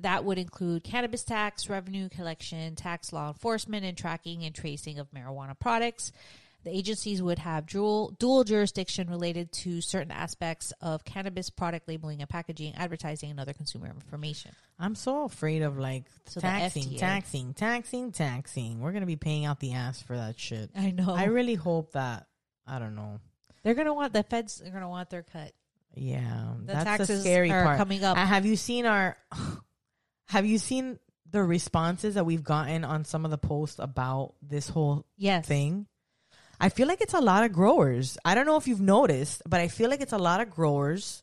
That 0.00 0.24
would 0.24 0.38
include 0.38 0.84
cannabis 0.84 1.24
tax, 1.24 1.68
revenue 1.68 2.08
collection, 2.08 2.74
tax 2.76 3.12
law 3.12 3.28
enforcement, 3.28 3.84
and 3.84 3.96
tracking 3.96 4.44
and 4.44 4.54
tracing 4.54 4.98
of 4.98 5.10
marijuana 5.10 5.58
products. 5.58 6.12
The 6.64 6.76
agencies 6.76 7.22
would 7.22 7.38
have 7.38 7.66
dual, 7.66 8.10
dual 8.18 8.42
jurisdiction 8.42 9.08
related 9.08 9.52
to 9.52 9.80
certain 9.80 10.10
aspects 10.10 10.72
of 10.80 11.04
cannabis 11.04 11.48
product 11.48 11.86
labeling 11.86 12.20
and 12.20 12.28
packaging, 12.28 12.74
advertising, 12.74 13.30
and 13.30 13.38
other 13.38 13.52
consumer 13.52 13.86
information. 13.86 14.50
I'm 14.76 14.96
so 14.96 15.22
afraid 15.24 15.62
of 15.62 15.78
like 15.78 16.06
So 16.26 16.40
taxing, 16.40 16.96
taxing, 16.98 17.54
taxing, 17.54 18.10
taxing. 18.10 18.80
We're 18.80 18.90
gonna 18.92 19.06
be 19.06 19.14
paying 19.16 19.44
out 19.44 19.60
the 19.60 19.74
ass 19.74 20.02
for 20.02 20.16
that 20.16 20.40
shit. 20.40 20.70
I 20.76 20.90
know. 20.90 21.14
I 21.14 21.26
really 21.26 21.54
hope 21.54 21.92
that 21.92 22.26
I 22.66 22.80
don't 22.80 22.96
know. 22.96 23.20
They're 23.62 23.74
gonna 23.74 23.94
want 23.94 24.12
the 24.12 24.24
feds. 24.24 24.60
are 24.60 24.70
gonna 24.70 24.88
want 24.88 25.08
their 25.08 25.22
cut. 25.22 25.52
Yeah, 25.94 26.48
The 26.60 26.72
that's 26.72 26.78
the 26.80 26.84
taxes 26.84 27.20
scary 27.20 27.50
are 27.52 27.62
part. 27.62 27.78
coming 27.78 28.02
up. 28.04 28.18
Uh, 28.18 28.26
have 28.26 28.44
you 28.44 28.56
seen 28.56 28.86
our? 28.86 29.16
Have 30.28 30.46
you 30.46 30.58
seen 30.58 30.98
the 31.30 31.42
responses 31.42 32.14
that 32.14 32.24
we've 32.26 32.44
gotten 32.44 32.84
on 32.84 33.04
some 33.04 33.24
of 33.24 33.30
the 33.30 33.38
posts 33.38 33.78
about 33.78 34.34
this 34.42 34.68
whole 34.68 35.04
Yes. 35.16 35.46
thing? 35.46 35.86
I 36.58 36.68
feel 36.70 36.88
like 36.88 37.00
it's 37.00 37.14
a 37.14 37.20
lot 37.20 37.44
of 37.44 37.52
growers. 37.52 38.16
I 38.24 38.34
don't 38.34 38.46
know 38.46 38.56
if 38.56 38.66
you've 38.66 38.80
noticed, 38.80 39.42
but 39.46 39.60
I 39.60 39.68
feel 39.68 39.90
like 39.90 40.00
it's 40.00 40.12
a 40.14 40.18
lot 40.18 40.40
of 40.40 40.50
growers 40.50 41.22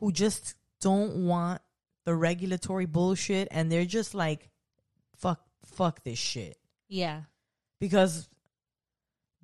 who 0.00 0.10
just 0.10 0.54
don't 0.80 1.26
want 1.26 1.62
the 2.04 2.14
regulatory 2.14 2.86
bullshit 2.86 3.48
and 3.50 3.70
they're 3.72 3.84
just 3.86 4.14
like 4.14 4.50
fuck 5.16 5.40
fuck 5.64 6.02
this 6.04 6.18
shit 6.18 6.58
Yeah. 6.88 7.22
because 7.80 8.28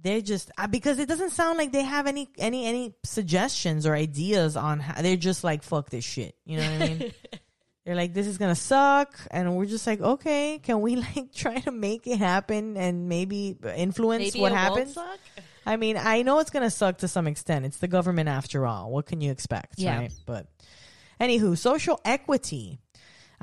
they're 0.02 0.20
just 0.20 0.50
uh, 0.58 0.66
because 0.66 0.98
it 0.98 1.08
doesn't 1.08 1.30
sound 1.30 1.56
like 1.56 1.72
they 1.72 1.82
have 1.82 2.06
any 2.06 2.28
any 2.36 2.66
any 2.66 2.94
suggestions 3.04 3.86
or 3.86 3.94
ideas 3.94 4.56
on 4.56 4.80
how 4.80 5.00
they're 5.00 5.16
just 5.16 5.44
like 5.44 5.62
fuck 5.62 5.88
this 5.88 6.04
shit 6.04 6.34
you 6.44 6.58
know 6.58 6.70
what 6.70 6.82
i 6.82 6.88
mean 6.88 7.12
they're 7.90 7.96
like 7.96 8.14
this 8.14 8.28
is 8.28 8.38
gonna 8.38 8.54
suck. 8.54 9.18
And 9.32 9.56
we're 9.56 9.66
just 9.66 9.84
like 9.84 10.00
okay 10.00 10.60
can 10.62 10.80
we 10.80 10.94
like 11.16 11.32
try 11.34 11.58
to 11.58 11.72
make 11.72 12.06
it 12.06 12.18
happen 12.18 12.76
and 12.76 13.08
maybe 13.08 13.56
influence 13.76 14.22
Maybe 14.22 14.40
what 14.40 14.52
happens? 14.52 14.96
i 15.66 15.76
mean 15.76 15.96
i 15.98 16.22
know 16.22 16.38
it's 16.38 16.50
gonna 16.50 16.70
suck 16.70 16.98
to 16.98 17.08
some 17.08 17.26
extent. 17.26 17.64
It's 17.66 17.78
the 17.78 17.88
government 17.88 18.28
after 18.28 18.64
all. 18.64 18.92
What 18.92 19.06
can 19.06 19.20
you 19.20 19.32
expect 19.32 19.80
Yeah. 19.80 19.98
right? 19.98 20.12
But 20.24 20.46
anywho 21.20 21.58
social 21.58 22.00
equity. 22.04 22.78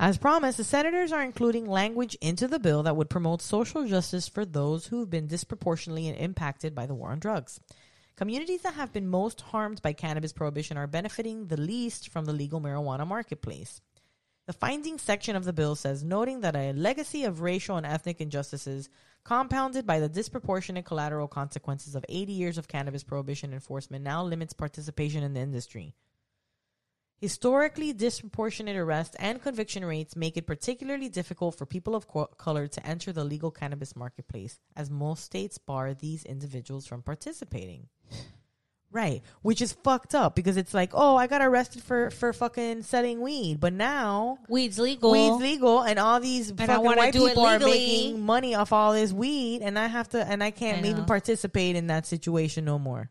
As 0.00 0.16
promised, 0.16 0.56
the 0.56 0.64
senators 0.64 1.12
are 1.12 1.22
including 1.22 1.66
language 1.66 2.16
into 2.22 2.48
the 2.48 2.60
bill 2.60 2.84
that 2.84 2.96
would 2.96 3.10
promote 3.10 3.42
social 3.42 3.84
justice 3.84 4.28
for 4.28 4.46
those 4.46 4.86
who've 4.86 5.10
been 5.10 5.26
disproportionately 5.26 6.08
impacted 6.08 6.72
by 6.74 6.86
the 6.86 6.94
war 6.94 7.10
on 7.10 7.18
drugs. 7.18 7.60
Communities 8.16 8.62
that 8.62 8.74
have 8.74 8.92
been 8.92 9.06
most 9.08 9.40
harmed 9.40 9.80
by 9.82 9.92
cannabis 9.92 10.32
prohibition 10.32 10.76
are 10.76 10.88
benefiting 10.88 11.46
the 11.48 11.56
least 11.56 12.08
from 12.08 12.24
the 12.24 12.32
legal 12.32 12.60
marijuana 12.60 13.06
marketplace. 13.06 13.80
The 14.48 14.54
findings 14.54 15.02
section 15.02 15.36
of 15.36 15.44
the 15.44 15.52
bill 15.52 15.74
says, 15.74 16.02
noting 16.02 16.40
that 16.40 16.56
a 16.56 16.72
legacy 16.72 17.24
of 17.24 17.42
racial 17.42 17.76
and 17.76 17.84
ethnic 17.84 18.18
injustices 18.18 18.88
compounded 19.22 19.86
by 19.86 20.00
the 20.00 20.08
disproportionate 20.08 20.86
collateral 20.86 21.28
consequences 21.28 21.94
of 21.94 22.02
80 22.08 22.32
years 22.32 22.56
of 22.56 22.66
cannabis 22.66 23.04
prohibition 23.04 23.52
enforcement 23.52 24.04
now 24.04 24.22
limits 24.24 24.54
participation 24.54 25.22
in 25.22 25.34
the 25.34 25.40
industry. 25.40 25.94
Historically 27.20 27.92
disproportionate 27.92 28.76
arrest 28.76 29.16
and 29.18 29.42
conviction 29.42 29.84
rates 29.84 30.16
make 30.16 30.38
it 30.38 30.46
particularly 30.46 31.10
difficult 31.10 31.54
for 31.54 31.66
people 31.66 31.94
of 31.94 32.08
co- 32.08 32.24
color 32.38 32.66
to 32.66 32.86
enter 32.86 33.12
the 33.12 33.24
legal 33.24 33.50
cannabis 33.50 33.94
marketplace, 33.94 34.60
as 34.74 34.88
most 34.88 35.24
states 35.24 35.58
bar 35.58 35.92
these 35.92 36.24
individuals 36.24 36.86
from 36.86 37.02
participating. 37.02 37.88
Right, 38.90 39.22
which 39.42 39.60
is 39.60 39.74
fucked 39.84 40.14
up 40.14 40.34
because 40.34 40.56
it's 40.56 40.72
like, 40.72 40.92
oh, 40.94 41.14
I 41.14 41.26
got 41.26 41.42
arrested 41.42 41.82
for 41.82 42.08
for 42.10 42.32
fucking 42.32 42.82
selling 42.82 43.20
weed, 43.20 43.60
but 43.60 43.74
now 43.74 44.38
Weed's 44.48 44.78
legal. 44.78 45.12
weed's 45.12 45.42
legal, 45.42 45.82
and 45.82 45.98
all 45.98 46.20
these 46.20 46.50
I 46.52 46.66
fucking 46.66 46.84
white 46.84 47.12
people 47.12 47.44
are 47.44 47.58
making 47.58 48.24
money 48.24 48.54
off 48.54 48.72
all 48.72 48.94
this 48.94 49.12
weed, 49.12 49.60
and 49.60 49.78
I 49.78 49.88
have 49.88 50.08
to, 50.10 50.26
and 50.26 50.42
I 50.42 50.50
can't 50.50 50.86
I 50.86 50.88
even 50.88 51.04
participate 51.04 51.76
in 51.76 51.88
that 51.88 52.06
situation 52.06 52.64
no 52.64 52.78
more. 52.78 53.10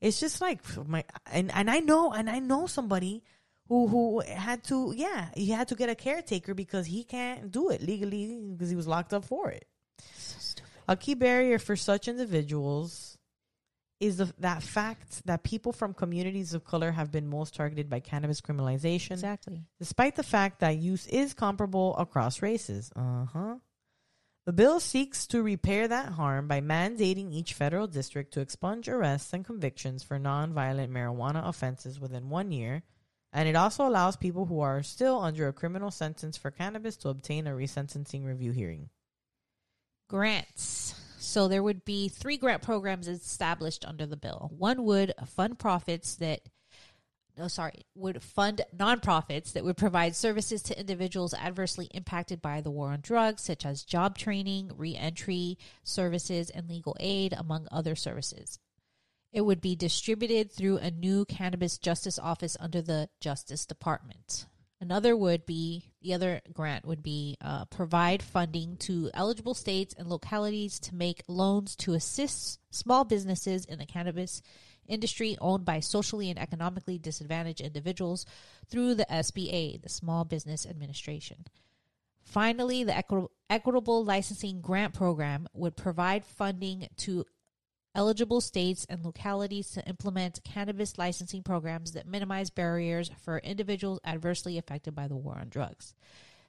It's 0.00 0.20
just 0.20 0.40
like 0.40 0.60
my 0.86 1.04
and 1.32 1.50
and 1.52 1.68
I 1.68 1.80
know 1.80 2.12
and 2.12 2.30
I 2.30 2.38
know 2.38 2.66
somebody 2.66 3.24
who 3.68 3.88
who 3.88 4.20
had 4.20 4.62
to 4.64 4.92
yeah 4.96 5.30
he 5.34 5.50
had 5.50 5.68
to 5.68 5.74
get 5.74 5.88
a 5.88 5.96
caretaker 5.96 6.54
because 6.54 6.86
he 6.86 7.02
can't 7.02 7.50
do 7.50 7.70
it 7.70 7.82
legally 7.82 8.40
because 8.52 8.70
he 8.70 8.76
was 8.76 8.86
locked 8.86 9.12
up 9.12 9.24
for 9.24 9.50
it. 9.50 9.66
A 10.88 10.96
key 10.96 11.14
barrier 11.14 11.58
for 11.58 11.74
such 11.76 12.06
individuals 12.06 13.11
is 14.02 14.16
the, 14.16 14.32
that 14.38 14.62
fact 14.62 15.24
that 15.26 15.42
people 15.44 15.72
from 15.72 15.94
communities 15.94 16.54
of 16.54 16.64
color 16.64 16.90
have 16.90 17.12
been 17.12 17.28
most 17.28 17.54
targeted 17.54 17.88
by 17.88 18.00
cannabis 18.00 18.40
criminalization 18.40 19.12
Exactly. 19.12 19.62
despite 19.78 20.16
the 20.16 20.22
fact 20.22 20.60
that 20.60 20.76
use 20.76 21.06
is 21.06 21.34
comparable 21.34 21.96
across 21.96 22.42
races. 22.42 22.90
Uh 22.96 23.24
huh. 23.26 23.56
The 24.44 24.52
bill 24.52 24.80
seeks 24.80 25.28
to 25.28 25.40
repair 25.40 25.86
that 25.86 26.14
harm 26.14 26.48
by 26.48 26.60
mandating 26.60 27.32
each 27.32 27.54
federal 27.54 27.86
district 27.86 28.34
to 28.34 28.40
expunge 28.40 28.88
arrests 28.88 29.32
and 29.32 29.44
convictions 29.44 30.02
for 30.02 30.18
nonviolent 30.18 30.88
marijuana 30.90 31.46
offenses 31.46 32.00
within 32.00 32.28
one 32.28 32.50
year. 32.50 32.82
And 33.32 33.48
it 33.48 33.54
also 33.54 33.86
allows 33.86 34.16
people 34.16 34.46
who 34.46 34.60
are 34.60 34.82
still 34.82 35.20
under 35.20 35.46
a 35.46 35.52
criminal 35.52 35.92
sentence 35.92 36.36
for 36.36 36.50
cannabis 36.50 36.96
to 36.98 37.08
obtain 37.08 37.46
a 37.46 37.52
resentencing 37.52 38.26
review 38.26 38.50
hearing. 38.50 38.90
Grants. 40.08 40.94
So 41.22 41.46
there 41.46 41.62
would 41.62 41.84
be 41.84 42.08
three 42.08 42.36
grant 42.36 42.62
programs 42.62 43.06
established 43.06 43.84
under 43.86 44.06
the 44.06 44.16
bill. 44.16 44.50
One 44.58 44.84
would 44.84 45.14
fund 45.24 45.56
profits 45.56 46.16
that 46.16 46.40
no 47.38 47.48
sorry, 47.48 47.86
would 47.94 48.22
fund 48.22 48.60
nonprofits 48.76 49.52
that 49.52 49.64
would 49.64 49.76
provide 49.76 50.14
services 50.14 50.62
to 50.62 50.78
individuals 50.78 51.32
adversely 51.32 51.86
impacted 51.92 52.42
by 52.42 52.60
the 52.60 52.70
war 52.70 52.90
on 52.90 53.00
drugs, 53.00 53.42
such 53.42 53.64
as 53.64 53.84
job 53.84 54.18
training, 54.18 54.72
reentry 54.76 55.56
services, 55.82 56.50
and 56.50 56.68
legal 56.68 56.96
aid, 57.00 57.32
among 57.32 57.68
other 57.70 57.94
services. 57.94 58.58
It 59.32 59.42
would 59.42 59.62
be 59.62 59.76
distributed 59.76 60.52
through 60.52 60.78
a 60.78 60.90
new 60.90 61.24
cannabis 61.24 61.78
justice 61.78 62.18
office 62.18 62.56
under 62.60 62.82
the 62.82 63.08
Justice 63.20 63.64
Department. 63.64 64.44
Another 64.82 65.16
would 65.16 65.46
be 65.46 65.92
the 66.02 66.12
other 66.12 66.40
grant 66.52 66.84
would 66.84 67.04
be 67.04 67.36
uh, 67.40 67.66
provide 67.66 68.20
funding 68.20 68.76
to 68.78 69.12
eligible 69.14 69.54
states 69.54 69.94
and 69.96 70.08
localities 70.08 70.80
to 70.80 70.96
make 70.96 71.22
loans 71.28 71.76
to 71.76 71.94
assist 71.94 72.58
small 72.72 73.04
businesses 73.04 73.64
in 73.64 73.78
the 73.78 73.86
cannabis 73.86 74.42
industry 74.88 75.36
owned 75.40 75.64
by 75.64 75.78
socially 75.78 76.30
and 76.30 76.38
economically 76.38 76.98
disadvantaged 76.98 77.60
individuals 77.60 78.26
through 78.68 78.96
the 78.96 79.06
SBA, 79.08 79.80
the 79.80 79.88
Small 79.88 80.24
Business 80.24 80.66
Administration. 80.66 81.44
Finally, 82.24 82.82
the 82.82 82.96
Equi- 82.96 83.28
Equitable 83.48 84.04
Licensing 84.04 84.60
Grant 84.60 84.94
Program 84.94 85.46
would 85.54 85.76
provide 85.76 86.24
funding 86.24 86.88
to 86.96 87.24
eligible 87.94 88.40
states 88.40 88.86
and 88.88 89.04
localities 89.04 89.70
to 89.70 89.86
implement 89.86 90.42
cannabis 90.44 90.98
licensing 90.98 91.42
programs 91.42 91.92
that 91.92 92.06
minimize 92.06 92.50
barriers 92.50 93.10
for 93.22 93.38
individuals 93.38 94.00
adversely 94.04 94.58
affected 94.58 94.94
by 94.94 95.08
the 95.08 95.16
war 95.16 95.36
on 95.38 95.48
drugs. 95.48 95.94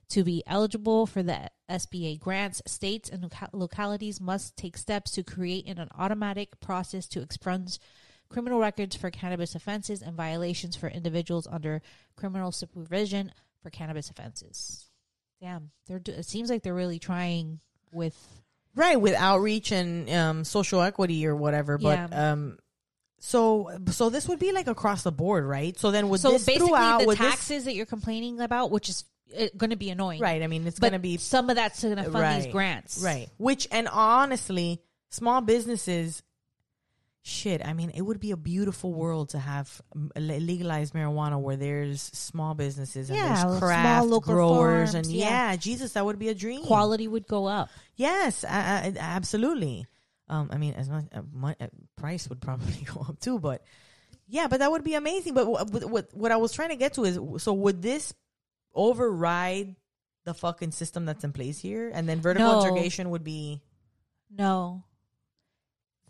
To 0.09 0.23
be 0.23 0.43
eligible 0.45 1.05
for 1.05 1.23
the 1.23 1.49
SBA 1.69 2.19
grants, 2.19 2.61
states 2.67 3.09
and 3.09 3.23
loca- 3.23 3.49
localities 3.51 4.21
must 4.21 4.55
take 4.55 4.77
steps 4.77 5.11
to 5.11 5.23
create 5.23 5.67
an 5.67 5.87
automatic 5.97 6.59
process 6.59 7.07
to 7.07 7.21
expunge 7.21 7.79
criminal 8.29 8.59
records 8.59 8.95
for 8.95 9.11
cannabis 9.11 9.55
offenses 9.55 10.01
and 10.01 10.15
violations 10.15 10.75
for 10.75 10.87
individuals 10.87 11.47
under 11.49 11.81
criminal 12.15 12.51
supervision 12.51 13.31
for 13.61 13.69
cannabis 13.69 14.09
offenses. 14.09 14.85
Damn, 15.41 15.71
they're 15.87 16.01
it 16.05 16.25
seems 16.25 16.49
like 16.49 16.63
they're 16.63 16.73
really 16.73 16.99
trying 16.99 17.59
with 17.91 18.42
right 18.75 18.99
with 18.99 19.15
outreach 19.15 19.71
and 19.71 20.09
um, 20.09 20.43
social 20.43 20.81
equity 20.81 21.25
or 21.27 21.35
whatever. 21.35 21.77
But 21.77 22.09
Yeah. 22.11 22.31
um, 22.31 22.57
so 23.19 23.71
so 23.89 24.09
this 24.09 24.27
would 24.27 24.39
be 24.39 24.51
like 24.51 24.67
across 24.67 25.03
the 25.03 25.11
board, 25.11 25.45
right? 25.45 25.77
So 25.79 25.91
then 25.91 26.09
would 26.09 26.19
so 26.19 26.31
this 26.31 26.45
basically 26.45 26.67
throughout 26.69 27.01
the 27.01 27.07
would 27.07 27.17
this- 27.17 27.31
taxes 27.31 27.65
that 27.65 27.73
you're 27.75 27.85
complaining 27.85 28.39
about, 28.41 28.71
which 28.71 28.89
is 28.89 29.05
going 29.57 29.69
to 29.71 29.75
be 29.75 29.89
annoying, 29.89 30.19
right? 30.21 30.43
I 30.43 30.47
mean, 30.47 30.67
it's 30.67 30.79
going 30.79 30.93
to 30.93 30.99
be 30.99 31.17
some 31.17 31.49
of 31.49 31.55
that's 31.55 31.81
going 31.81 31.95
to 31.95 32.03
fund 32.03 32.15
right, 32.15 32.43
these 32.43 32.51
grants, 32.51 33.01
right? 33.03 33.29
Which 33.37 33.67
and 33.71 33.87
honestly, 33.87 34.81
small 35.09 35.41
businesses. 35.41 36.21
Shit, 37.25 37.65
I 37.65 37.71
mean, 37.71 37.89
it 37.91 38.01
would 38.01 38.19
be 38.19 38.31
a 38.31 38.37
beautiful 38.37 38.93
world 38.93 39.29
to 39.29 39.39
have 39.39 39.81
legalized 40.17 40.93
marijuana 40.93 41.39
where 41.39 41.55
there's 41.55 42.01
small 42.01 42.53
businesses 42.53 43.09
and 43.09 43.17
Yeah, 43.17 43.27
there's 43.29 43.39
small 43.39 43.59
craft 43.59 44.25
growers 44.25 44.91
farms, 44.91 44.95
and 44.95 45.05
yeah. 45.15 45.51
yeah. 45.51 45.55
Jesus, 45.55 45.93
that 45.93 46.03
would 46.05 46.19
be 46.19 46.27
a 46.27 46.35
dream. 46.35 46.63
Quality 46.63 47.07
would 47.07 47.25
go 47.25 47.45
up. 47.45 47.69
Yes, 47.95 48.43
uh, 48.43 48.91
absolutely. 48.99 49.85
Um, 50.27 50.49
I 50.51 50.57
mean, 50.57 50.73
as 50.73 50.89
much 50.89 51.05
uh, 51.13 51.21
my, 51.33 51.55
uh, 51.61 51.67
price 51.95 52.27
would 52.27 52.41
probably 52.47 52.85
go 52.93 53.05
up 53.07 53.17
too, 53.21 53.39
but 53.39 53.63
yeah, 54.27 54.47
but 54.49 54.59
that 54.59 54.69
would 54.69 54.83
be 54.83 54.95
amazing. 54.95 55.33
But 55.33 55.47
what, 55.47 55.89
what 55.89 56.09
what 56.13 56.31
I 56.33 56.37
was 56.37 56.51
trying 56.51 56.69
to 56.69 56.75
get 56.75 56.95
to 56.95 57.05
is, 57.05 57.17
so 57.41 57.53
would 57.53 57.81
this 57.81 58.13
override 58.75 59.75
the 60.25 60.33
fucking 60.33 60.71
system 60.71 61.05
that's 61.05 61.23
in 61.23 61.31
place 61.31 61.59
here, 61.59 61.89
and 61.93 62.07
then 62.07 62.19
vertical 62.21 62.51
No. 62.51 62.61
integration 62.61 63.09
would 63.11 63.23
be 63.23 63.61
No. 64.29 64.83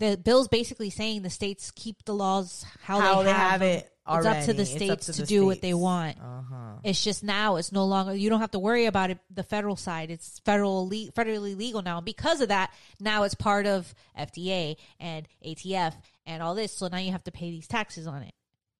The 0.04 0.18
bill's 0.18 0.50
basically 0.50 0.90
saying 0.90 1.22
the 1.22 1.30
states 1.30 1.72
keep 1.72 2.04
the 2.04 2.14
laws 2.14 2.66
how, 2.82 3.00
how 3.00 3.24
they, 3.24 3.32
have, 3.32 3.62
them. 3.62 3.70
it. 3.70 3.90
It's 4.06 4.26
up 4.26 4.44
to 4.44 4.54
the 4.54 4.64
already. 4.64 4.66
States 4.66 5.06
to 5.06 5.14
to 5.14 5.22
the 5.22 5.28
do 5.28 5.46
what 5.46 5.62
they 5.62 5.74
want. 5.74 6.18
Uh-huh. 6.18 6.74
It's 6.84 7.02
just 7.02 7.24
now 7.24 7.56
it's 7.56 7.72
no 7.72 7.86
longer 7.86 8.14
you 8.14 8.30
don't 8.30 8.42
have 8.42 8.52
to 8.52 8.60
worry 8.60 8.86
about 8.86 9.12
it 9.12 9.20
the 9.34 9.44
federal 9.44 9.78
side. 9.78 10.12
It's 10.12 10.40
federal 10.40 10.90
le- 10.90 11.12
federally 11.14 11.56
legal 11.56 11.82
now. 11.82 11.98
And 12.00 12.06
because 12.06 12.42
of 12.42 12.50
that, 12.50 12.74
now 13.00 13.24
it's 13.24 13.34
part 13.34 13.66
of 13.66 13.96
FDA 14.20 14.76
and 15.00 15.26
ATF 15.46 15.94
and 16.26 16.44
all 16.44 16.54
this. 16.54 16.74
So 16.74 16.90
now 16.90 16.98
you 16.98 17.14
have 17.14 17.24
to 17.24 17.32
pay 17.32 17.50
these 17.52 17.68
taxes 17.68 18.06
on 18.06 18.24
it. 18.24 18.34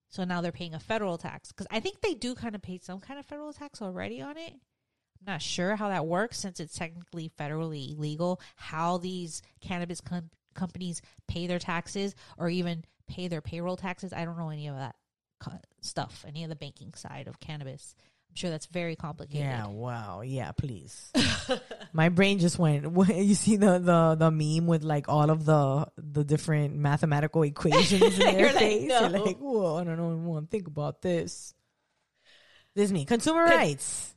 So 0.10 0.26
now 0.26 0.42
they're 0.42 0.52
paying 0.52 0.74
a 0.74 0.80
federal 0.80 1.18
tax 1.18 1.54
because 1.54 1.68
I 1.72 1.80
think 1.80 2.02
they 2.02 2.16
do 2.16 2.36
kind 2.36 2.54
of 2.54 2.62
pay 2.62 2.80
some 2.84 3.00
kind 3.00 3.18
of 3.18 3.26
federal 3.26 3.54
tax 3.54 3.82
already 3.82 4.22
on 4.22 4.36
it. 4.36 4.52
I'm 4.52 5.26
not 5.34 5.42
sure 5.42 5.78
how 5.78 5.88
that 5.88 6.06
works 6.06 6.38
since 6.38 6.60
it's 6.60 6.78
technically 6.78 7.32
federally 7.40 7.96
illegal. 7.98 8.42
How 8.58 8.98
these 8.98 9.42
cannabis 9.62 10.02
com- 10.02 10.30
companies 10.54 11.02
pay 11.28 11.48
their 11.48 11.60
taxes 11.60 12.16
or 12.38 12.50
even 12.50 12.84
pay 13.08 13.28
their 13.28 13.42
payroll 13.42 13.78
taxes. 13.78 14.14
I 14.14 14.26
don't 14.26 14.38
know 14.38 14.50
any 14.50 14.68
of 14.68 14.76
that 14.76 14.96
stuff, 15.82 16.24
any 16.28 16.44
of 16.44 16.50
the 16.50 16.56
banking 16.56 16.94
side 16.94 17.28
of 17.28 17.40
cannabis. 17.40 17.96
I'm 18.34 18.36
sure 18.36 18.50
that's 18.50 18.66
very 18.66 18.96
complicated. 18.96 19.46
Yeah. 19.46 19.68
Wow. 19.68 20.22
Yeah. 20.22 20.52
Please. 20.54 21.12
My 21.94 22.10
brain 22.10 22.40
just 22.40 22.58
went. 22.58 22.86
You 23.14 23.36
see 23.36 23.58
the 23.58 23.78
the 23.78 24.16
the 24.16 24.32
meme 24.32 24.66
with 24.66 24.84
like 24.84 25.08
all 25.08 25.30
of 25.30 25.46
the 25.46 25.88
the 25.98 26.24
different 26.24 26.76
mathematical 26.76 27.44
equations 27.44 28.02
in 28.20 28.20
their 28.36 28.48
like, 28.48 28.58
face. 28.58 28.90
You're 28.90 29.10
no. 29.10 29.24
like, 29.24 29.38
whoa, 29.38 29.78
I 29.78 29.84
don't 29.84 29.98
know. 29.98 30.16
want 30.16 30.50
to 30.50 30.52
think 30.52 30.68
about 30.68 31.04
this. 31.04 31.54
This 32.76 32.86
is 32.86 32.94
me. 32.94 33.06
Consumer 33.06 33.44
rights. 33.44 34.16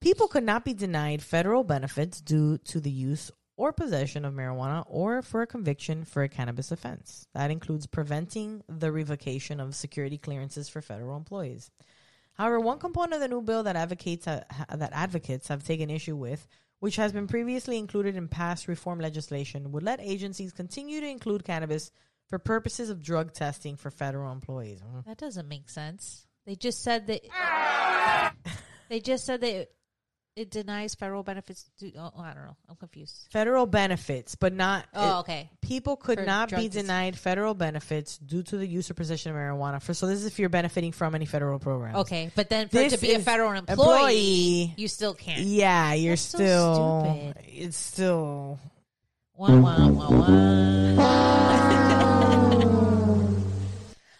People 0.00 0.26
could 0.26 0.44
not 0.44 0.64
be 0.64 0.74
denied 0.74 1.22
federal 1.22 1.62
benefits 1.62 2.20
due 2.20 2.58
to 2.58 2.80
the 2.80 2.90
use 2.90 3.30
or 3.56 3.72
possession 3.72 4.24
of 4.24 4.34
marijuana 4.34 4.84
or 4.86 5.22
for 5.22 5.42
a 5.42 5.46
conviction 5.46 6.04
for 6.04 6.22
a 6.22 6.28
cannabis 6.28 6.70
offense. 6.70 7.26
That 7.34 7.50
includes 7.50 7.86
preventing 7.86 8.62
the 8.68 8.92
revocation 8.92 9.60
of 9.60 9.74
security 9.74 10.18
clearances 10.18 10.68
for 10.68 10.82
federal 10.82 11.16
employees. 11.16 11.70
However, 12.34 12.60
one 12.60 12.78
component 12.78 13.14
of 13.14 13.20
the 13.20 13.28
new 13.28 13.40
bill 13.40 13.62
that 13.62 13.76
advocates 13.76 14.28
uh, 14.28 14.44
that 14.74 14.92
advocates 14.92 15.48
have 15.48 15.64
taken 15.64 15.88
issue 15.88 16.16
with, 16.16 16.46
which 16.80 16.96
has 16.96 17.12
been 17.12 17.26
previously 17.26 17.78
included 17.78 18.14
in 18.14 18.28
past 18.28 18.68
reform 18.68 19.00
legislation, 19.00 19.72
would 19.72 19.82
let 19.82 20.00
agencies 20.00 20.52
continue 20.52 21.00
to 21.00 21.08
include 21.08 21.44
cannabis 21.44 21.90
for 22.28 22.38
purposes 22.38 22.90
of 22.90 23.02
drug 23.02 23.32
testing 23.32 23.76
for 23.76 23.90
federal 23.90 24.32
employees. 24.32 24.82
That 25.06 25.16
doesn't 25.16 25.48
make 25.48 25.70
sense. 25.70 26.26
They 26.44 26.56
just 26.56 26.82
said 26.82 27.06
that. 27.06 28.34
they 28.90 29.00
just 29.00 29.24
said 29.24 29.40
that 29.40 29.68
it, 30.36 30.42
it 30.42 30.50
denies 30.50 30.94
federal 30.94 31.22
benefits. 31.22 31.64
To, 31.80 31.90
oh, 31.98 32.12
I 32.18 32.34
don't 32.34 32.44
know. 32.44 32.56
I'm 32.68 32.76
confused. 32.76 33.26
Federal 33.32 33.66
benefits, 33.66 34.34
but 34.34 34.52
not 34.52 34.84
Oh, 34.94 35.18
it- 35.18 35.20
okay. 35.20 35.50
people 35.62 35.96
could 35.96 36.18
For 36.20 36.24
not 36.26 36.50
be 36.50 36.56
testing. 36.68 36.82
denied 36.82 37.18
federal 37.18 37.54
benefits 37.54 38.18
due 38.18 38.42
to 38.44 38.56
the 38.56 38.66
use 38.66 38.90
or 38.90 38.94
possession 38.94 39.30
of 39.32 39.36
marijuana. 39.36 39.80
For 39.82 39.94
so 39.94 40.06
this 40.06 40.20
is 40.20 40.26
if 40.26 40.38
you're 40.38 40.48
benefiting 40.48 40.92
from 40.92 41.14
any 41.14 41.26
federal 41.26 41.58
program. 41.58 41.96
Okay, 41.96 42.30
but 42.36 42.48
then 42.50 42.68
for 42.68 42.76
it 42.78 42.90
This 42.90 43.00
to 43.00 43.06
be 43.06 43.12
a 43.14 43.18
is 43.18 43.24
federal 43.24 43.52
employee, 43.52 43.72
employee. 43.80 44.74
you 44.76 44.88
still 44.88 45.14
can't. 45.14 45.40
Yeah, 45.40 45.94
you're 45.94 46.12
That's 46.12 46.22
so 46.22 46.38
still. 46.38 47.22
stupid. 47.34 47.44
It's 47.48 47.76
still. 47.76 48.58
Wah, 49.38 49.54
wah, 49.56 49.88
wah, 49.88 50.10
wah. 50.96 52.12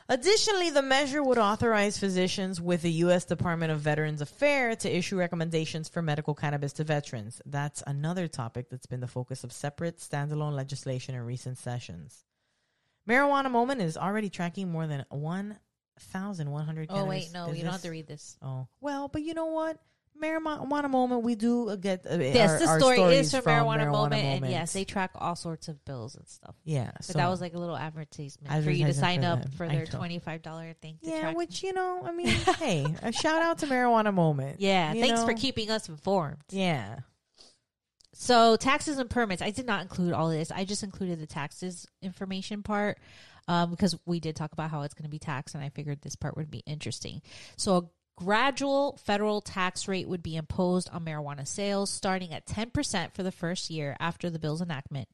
Additionally, 0.08 0.70
the 0.70 0.82
measure 0.82 1.22
would 1.22 1.38
authorize 1.38 1.98
physicians 1.98 2.60
with 2.60 2.82
the 2.82 2.92
U.S. 2.92 3.24
Department 3.24 3.72
of 3.72 3.80
Veterans 3.80 4.20
Affairs 4.20 4.76
to 4.78 4.96
issue 4.96 5.18
recommendations 5.18 5.88
for 5.88 6.00
medical 6.00 6.32
cannabis 6.32 6.72
to 6.74 6.84
veterans. 6.84 7.42
That's 7.44 7.82
another 7.86 8.28
topic 8.28 8.70
that's 8.70 8.86
been 8.86 9.00
the 9.00 9.08
focus 9.08 9.42
of 9.42 9.52
separate 9.52 9.98
standalone 9.98 10.54
legislation 10.54 11.16
in 11.16 11.22
recent 11.22 11.58
sessions. 11.58 12.24
Marijuana 13.08 13.50
Moment 13.50 13.80
is 13.80 13.96
already 13.96 14.30
tracking 14.30 14.70
more 14.70 14.86
than 14.86 15.04
1,100 15.08 16.86
Oh 16.90 17.04
wait, 17.04 17.30
no, 17.32 17.50
you 17.50 17.64
don't 17.64 17.72
have 17.72 17.82
to 17.82 17.90
read 17.90 18.06
this. 18.06 18.36
Oh, 18.40 18.68
well, 18.80 19.08
but 19.08 19.22
you 19.22 19.34
know 19.34 19.46
what? 19.46 19.78
Marijuana 20.22 20.90
Moment, 20.90 21.22
we 21.22 21.34
do 21.34 21.76
get 21.76 22.06
uh, 22.10 22.16
Yes, 22.18 22.62
our, 22.62 22.68
our 22.74 22.80
story 22.80 23.00
is 23.16 23.30
from, 23.30 23.42
from 23.42 23.52
marijuana, 23.52 23.90
moment, 23.90 24.24
and 24.24 24.50
yes, 24.50 24.72
they 24.72 24.84
track 24.84 25.10
all 25.14 25.36
sorts 25.36 25.68
of 25.68 25.84
bills 25.84 26.14
and 26.16 26.26
stuff. 26.28 26.54
yeah, 26.64 26.90
But 26.96 27.04
so 27.04 27.12
that 27.14 27.28
was 27.28 27.40
like 27.40 27.54
a 27.54 27.58
little 27.58 27.76
advertisement 27.76 28.64
for 28.64 28.70
you 28.70 28.86
to 28.86 28.94
sign 28.94 29.20
for 29.22 29.26
up 29.28 29.42
them. 29.42 29.52
for 29.52 29.68
their 29.68 29.86
twenty 29.86 30.18
five 30.18 30.42
dollar 30.42 30.74
thing. 30.80 30.98
To 31.04 31.10
yeah, 31.10 31.20
track. 31.20 31.36
which 31.36 31.62
you 31.62 31.72
know, 31.72 32.02
I 32.04 32.12
mean, 32.12 32.26
hey, 32.58 32.86
a 33.02 33.12
shout 33.12 33.42
out 33.42 33.58
to 33.58 33.66
Marijuana 33.66 34.12
Moment. 34.12 34.60
yeah, 34.60 34.92
thanks 34.92 35.22
for 35.24 35.34
keeping 35.34 35.70
us 35.70 35.88
informed. 35.88 36.38
Yeah, 36.50 37.00
So 38.14 38.56
taxes 38.56 38.98
and 38.98 39.10
permits. 39.10 39.42
I 39.42 39.50
did 39.50 39.66
not 39.66 39.82
include 39.82 40.12
all 40.12 40.30
this. 40.30 40.50
I 40.50 40.64
just 40.64 40.82
included 40.82 41.20
the 41.20 41.26
taxes 41.26 41.86
information 42.02 42.62
part 42.62 42.98
um, 43.48 43.70
because 43.70 43.96
we 44.06 44.20
did 44.20 44.34
talk 44.36 44.52
about 44.52 44.70
how 44.70 44.82
it's 44.82 44.94
going 44.94 45.04
to 45.04 45.10
be 45.10 45.18
taxed, 45.18 45.54
and 45.54 45.62
I 45.62 45.68
figured 45.68 46.00
this 46.02 46.16
part 46.16 46.36
would 46.36 46.50
be 46.50 46.62
interesting. 46.66 47.22
So 47.56 47.76
a 47.76 47.82
gradual 48.16 48.98
federal 49.04 49.40
tax 49.40 49.86
rate 49.86 50.08
would 50.08 50.22
be 50.22 50.36
imposed 50.36 50.88
on 50.90 51.04
marijuana 51.04 51.46
sales, 51.46 51.90
starting 51.90 52.32
at 52.32 52.46
ten 52.46 52.70
percent 52.70 53.14
for 53.14 53.22
the 53.22 53.32
first 53.32 53.70
year 53.70 53.96
after 54.00 54.30
the 54.30 54.38
bill's 54.38 54.62
enactment. 54.62 55.08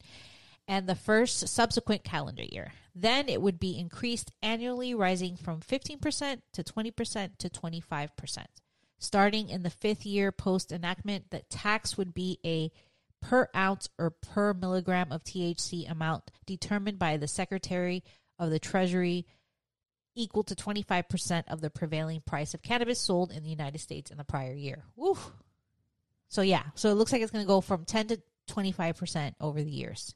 And 0.67 0.87
the 0.87 0.95
first 0.95 1.47
subsequent 1.49 2.05
calendar 2.05 2.43
year. 2.43 2.71
Then 2.95 3.27
it 3.27 3.41
would 3.41 3.59
be 3.59 3.77
increased 3.77 4.31
annually, 4.41 4.93
rising 4.93 5.35
from 5.35 5.59
15% 5.59 6.41
to 6.53 6.63
20% 6.63 7.37
to 7.37 7.49
25%. 7.49 8.45
Starting 8.97 9.49
in 9.49 9.63
the 9.63 9.69
fifth 9.69 10.05
year 10.05 10.31
post 10.31 10.71
enactment, 10.71 11.31
the 11.31 11.41
tax 11.49 11.97
would 11.97 12.13
be 12.13 12.39
a 12.45 12.71
per 13.21 13.49
ounce 13.55 13.89
or 13.97 14.11
per 14.11 14.53
milligram 14.53 15.11
of 15.11 15.23
THC 15.23 15.89
amount 15.89 16.31
determined 16.45 16.99
by 16.99 17.17
the 17.17 17.27
Secretary 17.27 18.03
of 18.39 18.49
the 18.49 18.59
Treasury 18.59 19.25
equal 20.15 20.43
to 20.43 20.55
25% 20.55 21.43
of 21.47 21.61
the 21.61 21.69
prevailing 21.69 22.21
price 22.21 22.53
of 22.53 22.61
cannabis 22.61 22.99
sold 22.99 23.31
in 23.31 23.43
the 23.43 23.49
United 23.49 23.79
States 23.79 24.11
in 24.11 24.17
the 24.17 24.23
prior 24.23 24.53
year. 24.53 24.83
Woo. 24.95 25.17
So 26.27 26.41
yeah, 26.41 26.63
so 26.75 26.89
it 26.89 26.95
looks 26.95 27.11
like 27.11 27.21
it's 27.21 27.31
going 27.31 27.43
to 27.43 27.47
go 27.47 27.61
from 27.61 27.85
10 27.85 28.07
to 28.07 28.21
25% 28.49 29.33
over 29.39 29.61
the 29.61 29.69
years. 29.69 30.15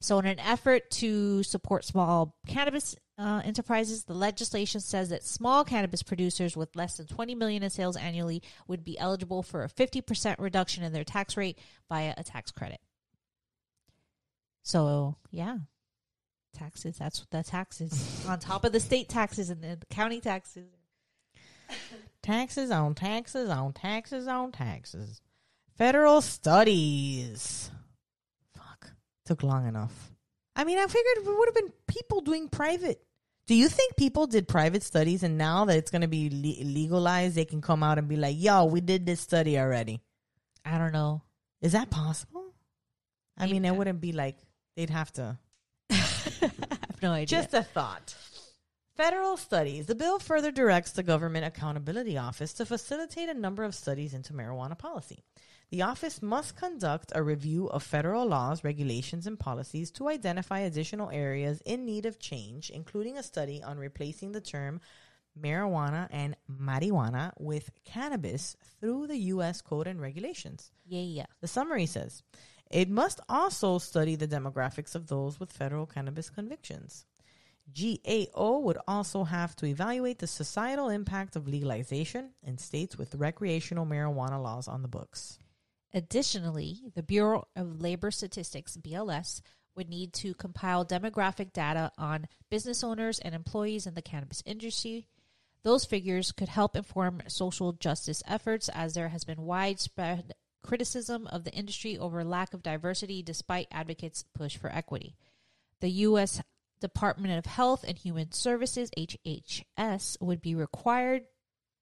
So 0.00 0.18
in 0.18 0.26
an 0.26 0.38
effort 0.40 0.90
to 0.92 1.42
support 1.42 1.84
small 1.84 2.36
cannabis 2.46 2.96
uh, 3.18 3.42
enterprises, 3.44 4.04
the 4.04 4.14
legislation 4.14 4.80
says 4.80 5.08
that 5.08 5.24
small 5.24 5.64
cannabis 5.64 6.02
producers 6.02 6.56
with 6.56 6.76
less 6.76 6.96
than 6.96 7.06
20 7.06 7.34
million 7.34 7.62
in 7.62 7.70
sales 7.70 7.96
annually 7.96 8.42
would 8.68 8.84
be 8.84 8.98
eligible 8.98 9.42
for 9.42 9.64
a 9.64 9.68
50% 9.68 10.36
reduction 10.38 10.84
in 10.84 10.92
their 10.92 11.04
tax 11.04 11.36
rate 11.36 11.58
via 11.88 12.14
a 12.16 12.22
tax 12.22 12.50
credit. 12.50 12.80
So, 14.62 15.16
yeah. 15.30 15.58
Taxes. 16.56 16.98
That's 16.98 17.20
what 17.20 17.30
the 17.30 17.42
taxes 17.42 18.24
on 18.28 18.38
top 18.38 18.64
of 18.64 18.72
the 18.72 18.80
state 18.80 19.08
taxes 19.08 19.50
and 19.50 19.62
the 19.62 19.78
county 19.90 20.20
taxes. 20.20 20.64
Taxes 22.22 22.70
on 22.70 22.94
taxes 22.94 23.48
on 23.50 23.72
taxes 23.72 24.26
on 24.26 24.52
taxes. 24.52 25.20
Federal 25.76 26.20
studies. 26.20 27.70
Fuck. 28.54 28.90
Took 29.24 29.42
long 29.42 29.66
enough. 29.68 30.10
I 30.54 30.64
mean, 30.64 30.78
I 30.78 30.86
figured 30.86 31.18
it 31.18 31.26
would 31.26 31.48
have 31.48 31.54
been 31.54 31.72
people 31.86 32.22
doing 32.22 32.48
private. 32.48 33.02
Do 33.46 33.54
you 33.54 33.68
think 33.68 33.96
people 33.96 34.26
did 34.26 34.48
private 34.48 34.82
studies 34.82 35.22
and 35.22 35.38
now 35.38 35.66
that 35.66 35.76
it's 35.76 35.90
going 35.90 36.02
to 36.02 36.08
be 36.08 36.30
le- 36.30 36.64
legalized, 36.64 37.36
they 37.36 37.44
can 37.44 37.60
come 37.60 37.82
out 37.82 37.98
and 37.98 38.08
be 38.08 38.16
like, 38.16 38.34
yo, 38.38 38.64
we 38.64 38.80
did 38.80 39.06
this 39.06 39.20
study 39.20 39.58
already? 39.58 40.00
I 40.64 40.78
don't 40.78 40.92
know. 40.92 41.22
Is 41.60 41.72
that 41.72 41.90
possible? 41.90 42.54
I 43.38 43.46
mean, 43.46 43.64
it 43.64 43.76
wouldn't 43.76 44.00
be 44.00 44.12
like 44.12 44.38
they'd 44.76 44.90
have 44.90 45.12
to. 45.12 45.38
Have 46.96 47.02
no 47.02 47.12
idea. 47.12 47.26
Just 47.26 47.54
a 47.54 47.62
thought. 47.62 48.14
Federal 48.96 49.36
studies. 49.36 49.84
The 49.86 49.94
bill 49.94 50.18
further 50.18 50.50
directs 50.50 50.92
the 50.92 51.02
Government 51.02 51.44
Accountability 51.44 52.16
Office 52.16 52.54
to 52.54 52.64
facilitate 52.64 53.28
a 53.28 53.34
number 53.34 53.64
of 53.64 53.74
studies 53.74 54.14
into 54.14 54.32
marijuana 54.32 54.78
policy. 54.78 55.22
The 55.70 55.82
office 55.82 56.22
must 56.22 56.56
conduct 56.56 57.12
a 57.14 57.22
review 57.22 57.66
of 57.66 57.82
federal 57.82 58.24
laws, 58.24 58.64
regulations, 58.64 59.26
and 59.26 59.38
policies 59.38 59.90
to 59.92 60.08
identify 60.08 60.60
additional 60.60 61.10
areas 61.10 61.60
in 61.66 61.84
need 61.84 62.06
of 62.06 62.18
change, 62.18 62.70
including 62.70 63.18
a 63.18 63.22
study 63.22 63.62
on 63.62 63.76
replacing 63.76 64.32
the 64.32 64.40
term 64.40 64.80
marijuana 65.38 66.08
and 66.10 66.34
marijuana 66.50 67.32
with 67.38 67.70
cannabis 67.84 68.56
through 68.80 69.08
the 69.08 69.18
U.S. 69.34 69.60
Code 69.60 69.86
and 69.86 70.00
regulations. 70.00 70.70
yeah, 70.86 71.00
yeah. 71.00 71.26
The 71.42 71.48
summary 71.48 71.84
says 71.84 72.22
it 72.70 72.88
must 72.88 73.20
also 73.28 73.78
study 73.78 74.16
the 74.16 74.28
demographics 74.28 74.94
of 74.94 75.06
those 75.06 75.38
with 75.38 75.52
federal 75.52 75.86
cannabis 75.86 76.30
convictions. 76.30 77.06
GAO 77.72 78.58
would 78.60 78.78
also 78.86 79.24
have 79.24 79.56
to 79.56 79.66
evaluate 79.66 80.18
the 80.18 80.26
societal 80.26 80.88
impact 80.88 81.34
of 81.36 81.48
legalization 81.48 82.30
in 82.42 82.58
states 82.58 82.96
with 82.96 83.14
recreational 83.14 83.86
marijuana 83.86 84.40
laws 84.40 84.68
on 84.68 84.82
the 84.82 84.88
books. 84.88 85.38
Additionally, 85.92 86.80
the 86.94 87.02
Bureau 87.02 87.48
of 87.56 87.80
Labor 87.80 88.10
Statistics, 88.10 88.76
BLS, 88.76 89.40
would 89.74 89.88
need 89.88 90.12
to 90.14 90.34
compile 90.34 90.84
demographic 90.84 91.52
data 91.52 91.90
on 91.98 92.28
business 92.50 92.82
owners 92.82 93.18
and 93.18 93.34
employees 93.34 93.86
in 93.86 93.94
the 93.94 94.02
cannabis 94.02 94.42
industry. 94.46 95.06
Those 95.62 95.84
figures 95.84 96.32
could 96.32 96.48
help 96.48 96.76
inform 96.76 97.22
social 97.28 97.72
justice 97.72 98.22
efforts 98.26 98.68
as 98.68 98.94
there 98.94 99.08
has 99.08 99.24
been 99.24 99.42
widespread 99.42 100.34
criticism 100.66 101.26
of 101.28 101.44
the 101.44 101.52
industry 101.52 101.96
over 101.96 102.24
lack 102.24 102.52
of 102.52 102.62
diversity 102.62 103.22
despite 103.22 103.68
advocates' 103.70 104.24
push 104.34 104.56
for 104.56 104.70
equity. 104.70 105.16
The 105.80 105.90
U.S. 105.90 106.42
Department 106.80 107.38
of 107.38 107.46
Health 107.46 107.84
and 107.86 107.96
Human 107.96 108.32
Services, 108.32 108.90
HHS, 108.98 110.20
would 110.20 110.42
be 110.42 110.54
required 110.54 111.26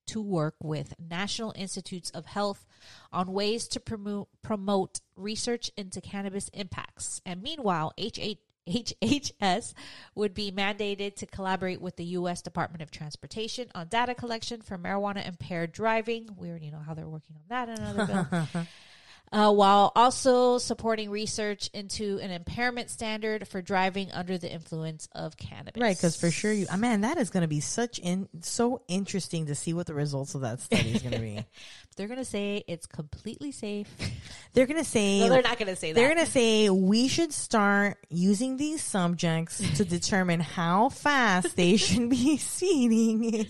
to 0.07 0.21
work 0.21 0.57
with 0.63 0.95
National 0.99 1.53
Institutes 1.57 2.11
of 2.11 2.27
Health 2.27 2.67
on 3.13 3.33
ways 3.33 3.67
to 3.69 3.81
promote, 3.81 4.29
promote 4.43 5.01
research 5.17 5.71
into 5.77 6.01
cannabis 6.01 6.49
impacts. 6.53 7.21
And 7.25 7.43
meanwhile, 7.43 7.93
HH, 7.99 8.39
HHS 8.69 9.75
would 10.15 10.35
be 10.35 10.51
mandated 10.51 11.17
to 11.17 11.27
collaborate 11.27 11.81
with 11.81 11.97
the 11.97 12.05
U.S. 12.05 12.43
Department 12.43 12.83
of 12.83 12.91
Transportation 12.91 13.69
on 13.75 13.89
data 13.89 14.15
collection 14.15 14.63
for 14.63 14.79
marijuana 14.79 15.27
impaired 15.27 15.73
driving. 15.73 16.31
We 16.37 16.49
already 16.49 16.71
know 16.71 16.79
how 16.79 16.95
they're 16.95 17.09
working 17.09 17.37
on 17.37 17.43
that 17.49 17.79
another 17.79 18.07
bill. 18.53 18.67
Uh, 19.35 19.51
while 19.51 19.91
also 19.97 20.59
supporting 20.59 21.11
research 21.11 21.69
into 21.75 22.21
an 22.23 22.31
impairment 22.31 22.89
standard 22.89 23.49
for 23.49 23.61
driving 23.61 24.13
under 24.13 24.39
the 24.39 24.49
influence 24.49 25.09
of 25.11 25.37
cannabis. 25.37 25.83
Right, 25.83 25.97
because 25.97 26.15
for 26.15 26.31
sure 26.31 26.53
you, 26.53 26.67
uh, 26.71 26.77
man, 26.77 27.01
that 27.01 27.19
is 27.19 27.31
going 27.31 27.41
to 27.41 27.49
be 27.49 27.59
such 27.59 27.99
in 27.99 28.29
so 28.43 28.83
interesting 28.87 29.47
to 29.47 29.57
see 29.57 29.75
what 29.75 29.89
the 29.89 29.95
results 29.95 30.37
of 30.37 30.43
that 30.43 30.61
study 30.61 30.93
is 30.93 31.03
going 31.03 31.15
to 31.15 31.19
be. 31.19 31.45
they're 31.97 32.07
going 32.07 32.19
to 32.19 32.25
say 32.25 32.63
it's 32.69 32.87
completely 32.87 33.51
safe. 33.51 33.89
They're 34.53 34.67
going 34.67 34.83
to 34.83 34.89
say 34.89 35.19
No, 35.19 35.31
they're 35.31 35.43
not 35.43 35.59
going 35.59 35.69
to 35.69 35.75
say 35.75 35.91
that. 35.93 35.99
They're 35.99 36.15
going 36.15 36.25
to 36.25 36.31
say 36.31 36.71
we 36.71 37.09
should 37.09 37.33
start 37.33 37.99
using 38.09 38.57
these 38.57 38.83
subjects 38.83 39.59
to 39.79 39.85
determine 39.85 40.39
how 40.39 40.91
fast 40.91 41.57
they 41.57 41.77
should 41.77 42.09
be 42.09 42.37
seeding. 42.37 43.49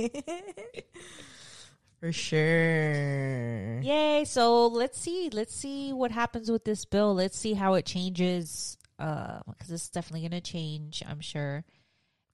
For 2.05 2.13
sure. 2.13 3.81
Yay! 3.81 4.27
So 4.27 4.67
let's 4.67 5.01
see. 5.01 5.31
Let's 5.33 5.57
see 5.57 5.91
what 5.95 6.11
happens 6.11 6.51
with 6.51 6.63
this 6.63 6.85
bill. 6.85 7.15
Let's 7.15 7.39
see 7.39 7.55
how 7.55 7.73
it 7.75 7.87
changes. 7.87 8.77
Uh, 8.99 9.39
because 9.49 9.71
it's 9.71 9.89
definitely 9.89 10.29
going 10.29 10.43
to 10.43 10.43
change. 10.43 11.03
I'm 11.09 11.23
sure. 11.23 11.65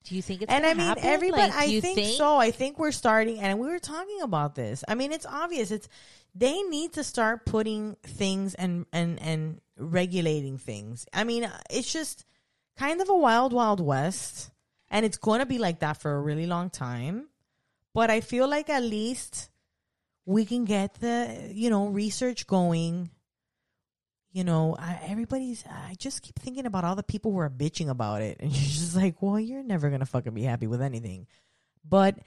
Do 0.03 0.17
you 0.17 0.23
think 0.23 0.43
it's 0.43 0.53
and 0.53 0.67
I 0.67 0.75
mean, 0.75 0.89
happen? 0.89 1.05
everybody. 1.05 1.43
Like, 1.43 1.53
I 1.53 1.65
you 1.67 1.81
think, 1.81 2.17
so. 2.17 2.37
I 2.37 2.51
think 2.51 2.81
we're 2.81 2.91
starting, 2.91 3.39
and 3.39 3.61
we 3.61 3.69
were 3.69 3.79
talking 3.79 4.23
about 4.23 4.57
this. 4.57 4.83
I 4.89 4.97
mean, 4.97 5.13
it's 5.13 5.25
obvious. 5.25 5.71
It's 5.71 5.89
they 6.35 6.63
need 6.63 6.95
to 6.95 7.05
start 7.05 7.47
putting 7.47 7.95
things 8.03 8.55
and 8.57 8.87
and 8.93 9.23
and 9.23 9.61
regulating 9.79 10.59
things. 10.59 11.07
I 11.15 11.23
mean, 11.23 11.49
it's 11.71 11.93
just 11.93 12.25
kind 12.77 13.01
of 13.01 13.09
a 13.09 13.17
wild, 13.17 13.53
wild 13.53 13.79
west, 13.79 14.51
and 14.91 15.07
it's 15.07 15.19
going 15.19 15.39
to 15.39 15.47
be 15.47 15.59
like 15.59 15.79
that 15.79 15.99
for 15.99 16.17
a 16.17 16.21
really 16.21 16.47
long 16.47 16.71
time. 16.71 17.29
But 17.95 18.11
I 18.11 18.21
feel 18.21 18.49
like 18.49 18.69
at 18.69 18.83
least 18.83 19.47
we 20.31 20.45
can 20.45 20.65
get 20.65 20.95
the 21.01 21.51
you 21.53 21.71
know 21.71 21.89
research 21.89 22.47
going. 22.47 23.11
You 24.33 24.45
know, 24.45 24.77
I, 24.79 25.01
everybody's. 25.09 25.65
I 25.69 25.97
just 25.99 26.23
keep 26.23 26.39
thinking 26.39 26.67
about 26.67 26.85
all 26.85 26.95
the 26.95 27.03
people 27.03 27.33
who 27.33 27.39
are 27.39 27.51
bitching 27.51 27.89
about 27.89 28.23
it, 28.23 28.39
and 28.41 28.53
you're 28.53 28.71
just 28.71 28.95
like, 28.95 29.21
well, 29.21 29.41
you're 29.41 29.65
never 29.65 29.91
gonna 29.91 30.07
fucking 30.07 30.33
be 30.33 30.45
happy 30.45 30.69
with 30.69 30.83
anything. 30.83 31.27
But 31.85 32.19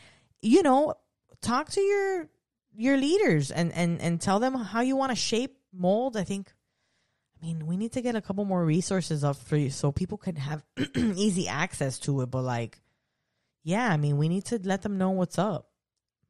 you 0.41 0.63
know, 0.63 0.95
talk 1.41 1.69
to 1.71 1.81
your 1.81 2.29
your 2.75 2.97
leaders 2.97 3.51
and 3.51 3.71
and 3.71 4.01
and 4.01 4.19
tell 4.19 4.39
them 4.39 4.53
how 4.53 4.81
you 4.81 4.97
want 4.97 5.11
to 5.11 5.15
shape 5.15 5.57
mold. 5.71 6.17
I 6.17 6.25
think. 6.25 6.51
I 7.41 7.45
mean, 7.45 7.67
we 7.67 7.75
need 7.75 7.91
to 7.93 8.01
get 8.01 8.15
a 8.15 8.21
couple 8.21 8.45
more 8.45 8.63
resources 8.63 9.21
up 9.25 9.35
for 9.35 9.57
you 9.57 9.69
so 9.69 9.91
people 9.91 10.17
can 10.17 10.37
have 10.37 10.63
easy 10.95 11.49
access 11.49 11.99
to 11.99 12.21
it. 12.21 12.27
But 12.27 12.43
like, 12.43 12.79
yeah, 13.63 13.89
I 13.89 13.97
mean, 13.97 14.17
we 14.17 14.29
need 14.29 14.45
to 14.45 14.59
let 14.63 14.81
them 14.81 14.97
know 14.97 15.11
what's 15.11 15.37
up. 15.37 15.67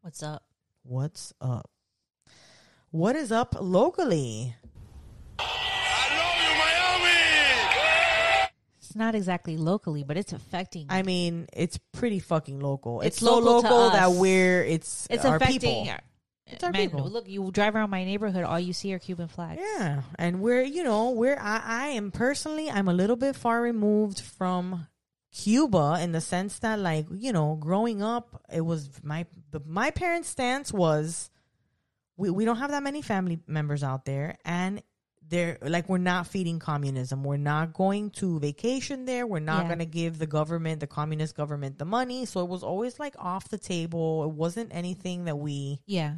What's 0.01 0.23
up? 0.23 0.43
What's 0.83 1.33
up? 1.39 1.69
What 2.91 3.15
is 3.15 3.31
up 3.31 3.55
locally? 3.59 4.55
It's 8.79 8.95
not 8.95 9.15
exactly 9.15 9.57
locally, 9.57 10.03
but 10.03 10.17
it's 10.17 10.33
affecting. 10.33 10.85
I 10.89 11.01
mean, 11.01 11.47
it's 11.53 11.79
pretty 11.93 12.19
fucking 12.19 12.59
local. 12.59 13.01
It's, 13.01 13.17
It's 13.17 13.25
so 13.25 13.39
local 13.39 13.61
to 13.63 13.69
local 13.75 13.89
that 13.91 14.11
we're 14.11 14.63
it's 14.63 15.07
it's 15.09 15.25
our 15.25 15.37
affecting. 15.37 15.59
people. 15.61 15.89
Our, 15.89 15.99
It's 16.47 16.63
our 16.63 16.71
man, 16.71 16.89
people. 16.89 17.09
Look, 17.09 17.27
you 17.27 17.49
drive 17.51 17.75
around 17.75 17.89
my 17.89 18.03
neighborhood, 18.03 18.43
all 18.43 18.59
you 18.59 18.73
see 18.73 18.93
are 18.93 18.99
Cuban 18.99 19.29
flags. 19.29 19.61
Yeah, 19.63 20.03
and 20.19 20.41
we're 20.41 20.61
you 20.61 20.83
know 20.83 21.09
we're 21.11 21.39
I, 21.39 21.61
I 21.65 21.87
am 21.87 22.11
personally 22.11 22.69
I'm 22.69 22.87
a 22.87 22.93
little 22.93 23.15
bit 23.15 23.35
far 23.35 23.61
removed 23.61 24.19
from 24.19 24.85
Cuba 25.33 25.97
in 26.01 26.11
the 26.11 26.21
sense 26.21 26.59
that 26.59 26.79
like 26.79 27.07
you 27.11 27.33
know 27.33 27.55
growing 27.59 28.01
up 28.03 28.43
it 28.51 28.61
was 28.61 28.89
my 29.03 29.25
my 29.65 29.89
parents' 29.91 30.29
stance 30.29 30.71
was 30.71 31.29
we 32.17 32.29
we 32.29 32.45
don't 32.45 32.57
have 32.57 32.69
that 32.71 32.83
many 32.83 33.01
family 33.01 33.39
members 33.47 33.83
out 33.83 34.05
there 34.05 34.37
and 34.45 34.81
they're 35.27 35.57
like 35.63 35.89
we're 35.89 35.97
not 35.97 36.27
feeding 36.27 36.59
communism 36.59 37.23
we're 37.23 37.37
not 37.37 37.73
going 37.73 38.11
to 38.11 38.39
vacation 38.39 39.05
there 39.05 39.25
we're 39.25 39.39
not 39.39 39.63
Yeah. 39.63 39.67
going 39.69 39.79
to 39.79 39.85
give 39.85 40.19
the 40.19 40.27
government 40.27 40.79
the 40.81 40.87
communist 40.87 41.35
government 41.35 41.79
the 41.79 41.85
money 41.85 42.25
so 42.25 42.41
it 42.41 42.47
was 42.49 42.61
always 42.61 42.99
like 42.99 43.15
off 43.17 43.49
the 43.49 43.57
table 43.57 44.23
it 44.25 44.31
wasn't 44.31 44.69
anything 44.73 45.25
that 45.25 45.37
we 45.37 45.79
Yeah. 45.87 46.15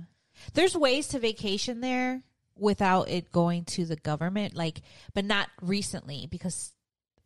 There's 0.54 0.76
ways 0.76 1.08
to 1.10 1.20
vacation 1.20 1.80
there 1.80 2.22
without 2.58 3.08
it 3.10 3.32
going 3.32 3.64
to 3.66 3.86
the 3.86 3.96
government, 3.96 4.54
like, 4.54 4.82
but 5.14 5.24
not 5.24 5.48
recently 5.62 6.28
because 6.30 6.74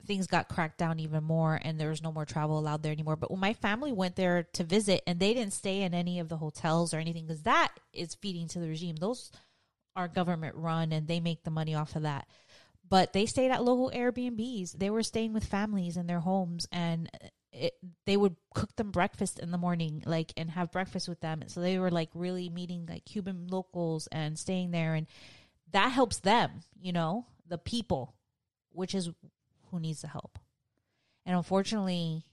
things 0.10 0.26
got 0.26 0.50
cracked 0.50 0.80
down 0.80 1.00
even 1.00 1.24
more 1.24 1.60
and 1.62 1.80
there 1.80 1.90
was 1.90 2.02
no 2.02 2.12
more 2.12 2.26
travel 2.26 2.58
allowed 2.58 2.82
there 2.82 2.92
anymore. 2.92 3.16
But 3.16 3.30
when 3.30 3.40
my 3.40 3.54
family 3.54 3.92
went 3.92 4.16
there 4.16 4.42
to 4.54 4.64
visit 4.64 5.04
and 5.06 5.20
they 5.20 5.36
didn't 5.36 5.54
stay 5.54 5.84
in 5.84 5.94
any 5.94 6.20
of 6.20 6.30
the 6.30 6.38
hotels 6.38 6.96
or 6.96 6.98
anything 6.98 7.28
because 7.28 7.44
that 7.44 7.70
is 7.94 8.16
feeding 8.16 8.48
to 8.48 8.60
the 8.60 8.68
regime. 8.68 8.96
Those 8.96 9.32
are 9.96 10.08
government 10.08 10.56
run 10.56 10.92
and 10.92 11.08
they 11.08 11.20
make 11.20 11.44
the 11.44 11.52
money 11.52 11.76
off 11.76 11.96
of 11.96 12.02
that. 12.02 12.28
But 12.90 13.14
they 13.14 13.28
stayed 13.28 13.52
at 13.52 13.64
local 13.64 13.92
Airbnbs. 13.92 14.72
They 14.72 14.90
were 14.90 15.04
staying 15.04 15.32
with 15.32 15.46
families 15.46 15.96
in 15.96 16.08
their 16.08 16.22
homes 16.22 16.68
and 16.72 17.08
it, 17.52 17.76
they 18.08 18.18
would 18.18 18.36
cook 18.56 18.76
them 18.78 18.90
breakfast 18.90 19.38
in 19.38 19.52
the 19.52 19.60
morning, 19.60 20.02
like, 20.08 20.34
and 20.38 20.50
have 20.50 20.72
breakfast 20.72 21.08
with 21.08 21.20
them. 21.20 21.44
So 21.46 21.62
they 21.62 21.78
were 21.78 21.92
like 21.92 22.10
really 22.16 22.50
meeting 22.50 22.88
like 22.90 23.06
Cuban 23.06 23.48
locals 23.48 24.08
and 24.12 24.40
staying 24.40 24.72
there. 24.72 24.96
And 24.96 25.06
that 25.72 25.92
helps 25.92 26.18
them, 26.18 26.62
you 26.82 26.94
know, 26.94 27.28
the 27.48 27.60
people, 27.60 28.16
which 28.72 28.96
is 28.96 29.12
who 29.72 29.80
needs 29.80 30.02
the 30.02 30.08
help. 30.08 30.40
And 31.26 31.36
unfortunately, 31.36 32.26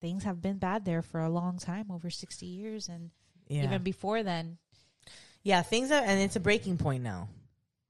things 0.00 0.24
have 0.24 0.40
been 0.42 0.58
bad 0.58 0.84
there 0.84 1.02
for 1.02 1.20
a 1.20 1.30
long 1.30 1.58
time 1.58 1.90
over 1.90 2.10
60 2.10 2.46
years. 2.46 2.88
And 2.88 3.10
yeah 3.48 3.64
even 3.64 3.82
before 3.82 4.22
then, 4.22 4.58
Yeah, 5.42 5.62
things 5.62 5.90
are, 5.90 6.02
and 6.02 6.20
it's 6.20 6.36
a 6.36 6.40
breaking 6.40 6.78
point 6.78 7.02
now. 7.02 7.28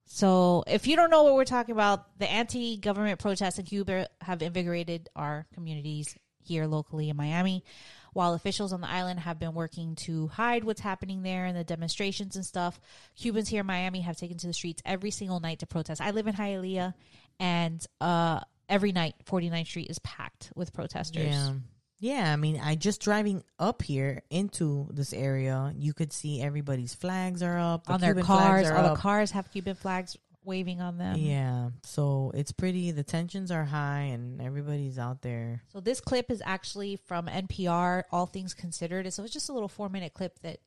So, 0.09 0.62
if 0.68 0.87
you 0.87 0.95
don't 0.95 1.11
know 1.11 1.24
what 1.24 1.35
we're 1.35 1.45
talking 1.45 1.72
about, 1.72 2.18
the 2.18 2.31
anti 2.31 2.77
government 2.77 3.18
protests 3.18 3.59
in 3.59 3.64
Cuba 3.64 4.09
have 4.20 4.41
invigorated 4.41 5.09
our 5.16 5.47
communities 5.53 6.16
here 6.45 6.66
locally 6.66 7.11
in 7.11 7.16
Miami. 7.16 7.64
While 8.12 8.33
officials 8.33 8.72
on 8.72 8.81
the 8.81 8.89
island 8.89 9.20
have 9.20 9.39
been 9.39 9.53
working 9.53 9.95
to 10.07 10.29
hide 10.29 10.64
what's 10.64 10.81
happening 10.81 11.22
there 11.22 11.45
and 11.45 11.57
the 11.57 11.64
demonstrations 11.64 12.37
and 12.37 12.47
stuff, 12.47 12.81
Cubans 13.14 13.49
here 13.49 13.61
in 13.61 13.66
Miami 13.66 14.01
have 14.03 14.16
taken 14.16 14.39
to 14.39 14.47
the 14.47 14.55
streets 14.55 14.81
every 14.87 15.11
single 15.11 15.41
night 15.41 15.59
to 15.59 15.66
protest. 15.66 16.01
I 16.01 16.12
live 16.12 16.27
in 16.27 16.35
Hialeah, 16.35 16.95
and 17.39 17.85
uh, 18.01 18.41
every 18.69 18.93
night, 18.93 19.14
49th 19.25 19.67
Street 19.67 19.91
is 19.91 19.99
packed 20.01 20.51
with 20.55 20.73
protesters. 20.73 21.27
Yeah. 21.27 21.53
Yeah, 21.99 22.31
I 22.31 22.37
mean, 22.37 22.61
I 22.62 22.75
just 22.75 23.01
driving 23.01 23.43
up 23.59 23.81
here 23.81 24.23
into 24.29 24.87
this 24.93 25.14
area, 25.14 25.73
you 25.79 25.95
could 25.95 26.12
see 26.12 26.43
everybody's 26.43 26.95
flags 26.95 27.43
are 27.43 27.59
up 27.59 27.87
the 27.87 27.95
on 27.95 28.01
their 28.03 28.12
Cuban 28.12 28.27
cars, 28.27 28.71
all 28.71 28.85
up. 28.85 28.97
the 28.97 29.01
cars 29.01 29.31
have 29.31 29.51
Cuban 29.51 29.75
flags 29.77 30.14
waving 30.45 30.81
on 30.83 30.99
them. 30.99 31.17
Yeah, 31.17 31.71
so 31.83 32.33
it's 32.35 32.53
pretty. 32.53 32.91
The 32.91 33.03
tensions 33.03 33.51
are 33.51 33.64
high, 33.64 34.11
and 34.12 34.43
everybody's 34.43 34.99
out 34.99 35.23
there. 35.23 35.62
So 35.73 35.81
this 35.81 36.01
clip 36.01 36.31
is 36.31 36.43
actually 36.45 36.97
from 36.97 37.27
NPR, 37.27 38.05
All 38.12 38.27
Things 38.27 38.53
Considered. 38.53 39.11
So 39.12 39.25
it's 39.25 39.33
just 39.33 39.49
a 39.49 39.53
little 39.53 39.69
four 39.69 39.89
minute 39.89 40.12
clip 40.12 40.39
that 40.41 40.59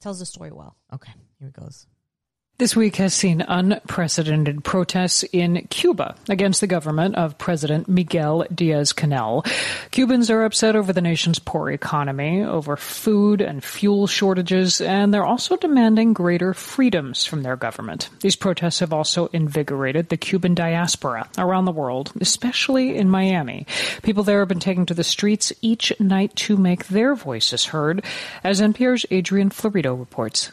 tells 0.00 0.18
the 0.18 0.26
story 0.26 0.52
well. 0.52 0.76
Okay, 0.92 1.12
here 1.38 1.48
it 1.48 1.54
goes. 1.54 1.86
This 2.62 2.76
week 2.76 2.94
has 2.94 3.12
seen 3.12 3.40
unprecedented 3.40 4.62
protests 4.62 5.24
in 5.24 5.66
Cuba 5.68 6.14
against 6.28 6.60
the 6.60 6.68
government 6.68 7.16
of 7.16 7.36
President 7.36 7.88
Miguel 7.88 8.46
Diaz 8.54 8.92
Canel. 8.92 9.44
Cubans 9.90 10.30
are 10.30 10.44
upset 10.44 10.76
over 10.76 10.92
the 10.92 11.00
nation's 11.00 11.40
poor 11.40 11.70
economy, 11.70 12.40
over 12.40 12.76
food 12.76 13.40
and 13.40 13.64
fuel 13.64 14.06
shortages, 14.06 14.80
and 14.80 15.12
they're 15.12 15.24
also 15.24 15.56
demanding 15.56 16.12
greater 16.12 16.54
freedoms 16.54 17.26
from 17.26 17.42
their 17.42 17.56
government. 17.56 18.08
These 18.20 18.36
protests 18.36 18.78
have 18.78 18.92
also 18.92 19.26
invigorated 19.32 20.08
the 20.08 20.16
Cuban 20.16 20.54
diaspora 20.54 21.28
around 21.38 21.64
the 21.64 21.72
world, 21.72 22.12
especially 22.20 22.96
in 22.96 23.10
Miami. 23.10 23.66
People 24.04 24.22
there 24.22 24.38
have 24.38 24.46
been 24.46 24.60
taking 24.60 24.86
to 24.86 24.94
the 24.94 25.02
streets 25.02 25.52
each 25.62 25.92
night 25.98 26.36
to 26.36 26.56
make 26.56 26.86
their 26.86 27.16
voices 27.16 27.64
heard, 27.64 28.04
as 28.44 28.60
NPR's 28.60 29.04
Adrian 29.10 29.50
Florido 29.50 29.98
reports. 29.98 30.52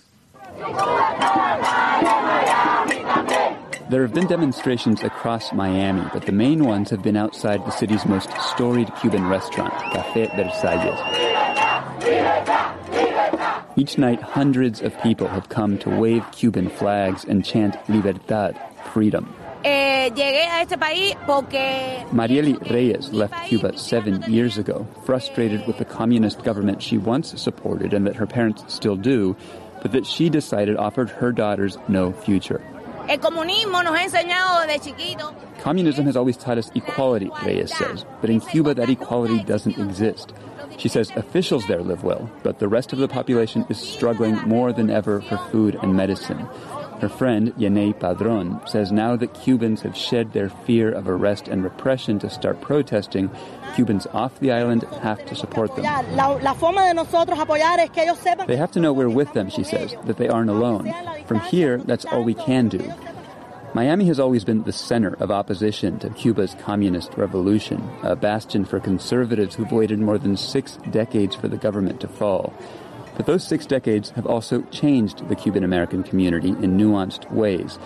There 3.90 4.02
have 4.02 4.14
been 4.14 4.28
demonstrations 4.28 5.04
across 5.04 5.54
Miami, 5.54 6.06
but 6.12 6.26
the 6.26 6.34
main 6.34 6.66
ones 6.66 6.90
have 6.90 7.02
been 7.02 7.16
outside 7.16 7.66
the 7.66 7.72
city's 7.72 8.06
most 8.06 8.30
storied 8.42 8.94
Cuban 9.00 9.26
restaurant, 9.28 9.74
Café 9.74 10.30
Versailles. 10.36 10.98
Each 13.78 13.98
night, 13.98 14.22
hundreds 14.22 14.82
of 14.82 15.00
people 15.02 15.30
have 15.30 15.48
come 15.48 15.78
to 15.78 15.90
wave 15.90 16.26
Cuban 16.34 16.68
flags 16.68 17.24
and 17.24 17.46
chant 17.46 17.78
Libertad, 17.88 18.60
freedom. 18.92 19.34
Eh, 19.64 20.10
llegué 20.14 20.46
a 20.46 20.62
este 20.62 20.78
país 20.78 21.16
porque 21.26 22.06
Marieli 22.12 22.58
Reyes 22.70 23.12
left 23.12 23.34
Cuba 23.48 23.78
seven 23.78 24.22
years 24.28 24.58
ago, 24.58 24.86
frustrated 25.06 25.66
with 25.68 25.78
the 25.78 25.86
communist 25.86 26.44
government 26.44 26.82
she 26.82 26.98
once 26.98 27.34
supported 27.42 27.94
and 27.94 28.06
that 28.08 28.16
her 28.16 28.28
parents 28.28 28.64
still 28.68 28.96
do, 28.96 29.36
but 29.82 29.92
that 29.92 30.06
she 30.06 30.30
decided 30.30 30.78
offered 30.78 31.10
her 31.10 31.32
daughters 31.32 31.78
no 31.88 32.12
future. 32.12 32.62
el 33.10 33.20
comunismo 33.20 33.84
nos 33.84 33.96
ha 33.98 34.04
enseñado 34.04 34.68
desde 34.68 34.80
chiquitos. 34.92 35.34
Communism 35.62 36.06
has 36.06 36.16
always 36.16 36.38
taught 36.38 36.60
us 36.60 36.70
equality, 36.76 37.30
Reyes 37.44 37.76
says, 37.76 38.06
but 38.22 38.30
in 38.30 38.40
Cuba 38.40 38.74
that 38.76 38.90
equality 38.90 39.44
doesn't 39.44 39.78
exist. 39.78 40.32
She 40.78 40.88
says 40.88 41.12
officials 41.16 41.66
there 41.68 41.82
live 41.82 42.04
well, 42.04 42.30
but 42.44 42.60
the 42.60 42.68
rest 42.70 42.94
of 42.94 43.00
the 43.00 43.08
population 43.08 43.66
is 43.68 43.78
struggling 43.78 44.36
more 44.48 44.72
than 44.72 44.90
ever 44.90 45.22
for 45.22 45.38
food 45.52 45.78
and 45.82 45.96
medicine. 45.96 46.48
Her 47.00 47.10
friend, 47.10 47.54
Yanei 47.56 47.98
Padron, 47.98 48.60
says 48.68 48.92
now 48.92 49.16
that 49.16 49.34
Cubans 49.34 49.82
have 49.84 49.96
shed 49.96 50.34
their 50.34 50.50
fear 50.50 50.92
of 50.92 51.08
arrest 51.08 51.48
and 51.48 51.64
repression 51.64 52.20
to 52.20 52.30
start 52.30 52.60
protesting, 52.60 53.32
Cubans 53.76 54.06
off 54.08 54.38
the 54.40 54.52
island 54.52 54.84
have 55.02 55.26
to 55.28 55.36
support 55.36 55.74
them. 55.76 55.86
They 58.48 58.58
have 58.58 58.72
to 58.72 58.80
know 58.82 58.92
we're 58.92 59.10
with 59.10 59.32
them, 59.32 59.50
she 59.50 59.64
says, 59.64 59.96
that 60.06 60.18
they 60.18 60.28
aren't 60.28 60.50
alone. 60.50 60.94
From 61.26 61.40
here, 61.42 61.78
that's 61.78 62.04
all 62.04 62.24
we 62.24 62.34
can 62.34 62.68
do. 62.68 62.94
Miami 63.74 64.06
has 64.08 64.20
always 64.20 64.44
been 64.44 64.64
the 64.64 64.74
center 64.74 65.14
of 65.20 65.32
opposition 65.32 66.00
to 66.00 66.10
Cuba's 66.10 66.56
communist 66.60 67.14
revolution, 67.16 67.88
a 68.02 68.16
bastion 68.16 68.66
for 68.66 68.80
conservatives 68.80 69.56
who've 69.56 69.72
waited 69.72 70.00
more 70.00 70.18
than 70.18 70.36
six 70.36 70.78
decades 70.90 71.36
for 71.36 71.48
the 71.48 71.58
government 71.58 72.02
to 72.02 72.08
fall. 72.08 72.52
But 73.20 73.26
those 73.26 73.44
six 73.46 73.66
decades 73.66 74.12
have 74.12 74.26
also 74.26 74.62
changed 74.72 75.28
the 75.28 75.36
Cuban 75.36 75.66
American 75.66 76.04
community 76.04 76.52
in 76.52 76.78
nuanced 76.78 77.30
ways. 77.34 77.78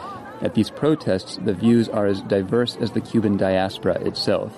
At 0.43 0.53
these 0.53 0.69
protests, 0.69 1.39
the 1.43 1.55
views 1.55 1.89
are 1.89 2.05
as 2.05 2.21
diverse 2.21 2.75
as 2.75 2.91
the 2.91 3.01
Cuban 3.01 3.35
diaspora 3.35 3.95
itself. 4.05 4.55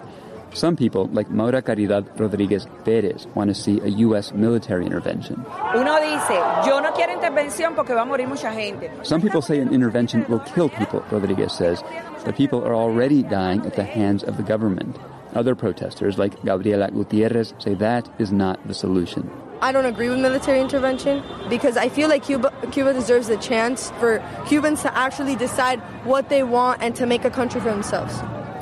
Some 0.54 0.76
people, 0.76 1.08
like 1.14 1.30
Maura 1.30 1.62
Caridad 1.62 2.20
Rodriguez 2.20 2.68
Perez, 2.84 3.26
want 3.36 3.48
to 3.48 3.56
see 3.56 3.80
a 3.80 3.88
U.S. 3.88 4.34
military 4.34 4.86
intervention. 4.86 5.46
Uno 5.74 5.96
dice, 6.02 6.68
yo 6.68 6.82
no 6.82 6.92
quiero 6.92 7.14
intervención 7.14 7.74
porque 7.74 7.94
va 7.94 8.02
a 8.02 8.06
morir 8.06 8.28
mucha 8.28 8.52
gente. 8.52 8.92
Some 9.04 9.22
people 9.22 9.42
say 9.42 9.62
an 9.62 9.74
intervention 9.74 10.26
will 10.28 10.42
kill 10.42 10.68
people, 10.68 11.00
Rodriguez 11.10 11.54
says. 11.54 11.82
But 12.26 12.36
people 12.36 12.62
are 12.66 12.76
already 12.76 13.24
dying 13.24 13.66
at 13.66 13.78
the 13.78 13.86
hands 13.86 14.24
of 14.24 14.36
the 14.36 14.44
government. 14.44 14.98
Other 15.34 15.56
protesters, 15.56 16.18
like 16.18 16.44
Gabriela 16.44 16.92
Gutierrez, 16.92 17.54
say 17.60 17.76
that 17.76 18.10
is 18.20 18.34
not 18.34 18.60
the 18.68 18.74
solution. 18.74 19.32
I 19.62 19.72
don't 19.72 19.86
agree 19.86 20.10
with 20.10 20.20
military 20.20 20.60
intervention 20.60 21.24
because 21.49 21.78
I 21.78 21.89
feel 21.89 22.10
like 22.10 22.24
Cuba, 22.24 22.53
Cuba 22.72 22.93
deserves 22.93 23.30
a 23.30 23.38
chance 23.38 23.91
for 23.99 24.24
Cubans 24.47 24.82
to 24.82 24.97
actually 24.97 25.36
decide 25.36 25.80
what 26.03 26.30
they 26.30 26.43
want 26.43 26.82
and 26.82 26.95
to 26.95 27.06
make 27.06 27.26
a 27.26 27.30
country 27.30 27.62
for 27.62 27.70
themselves. 27.70 28.16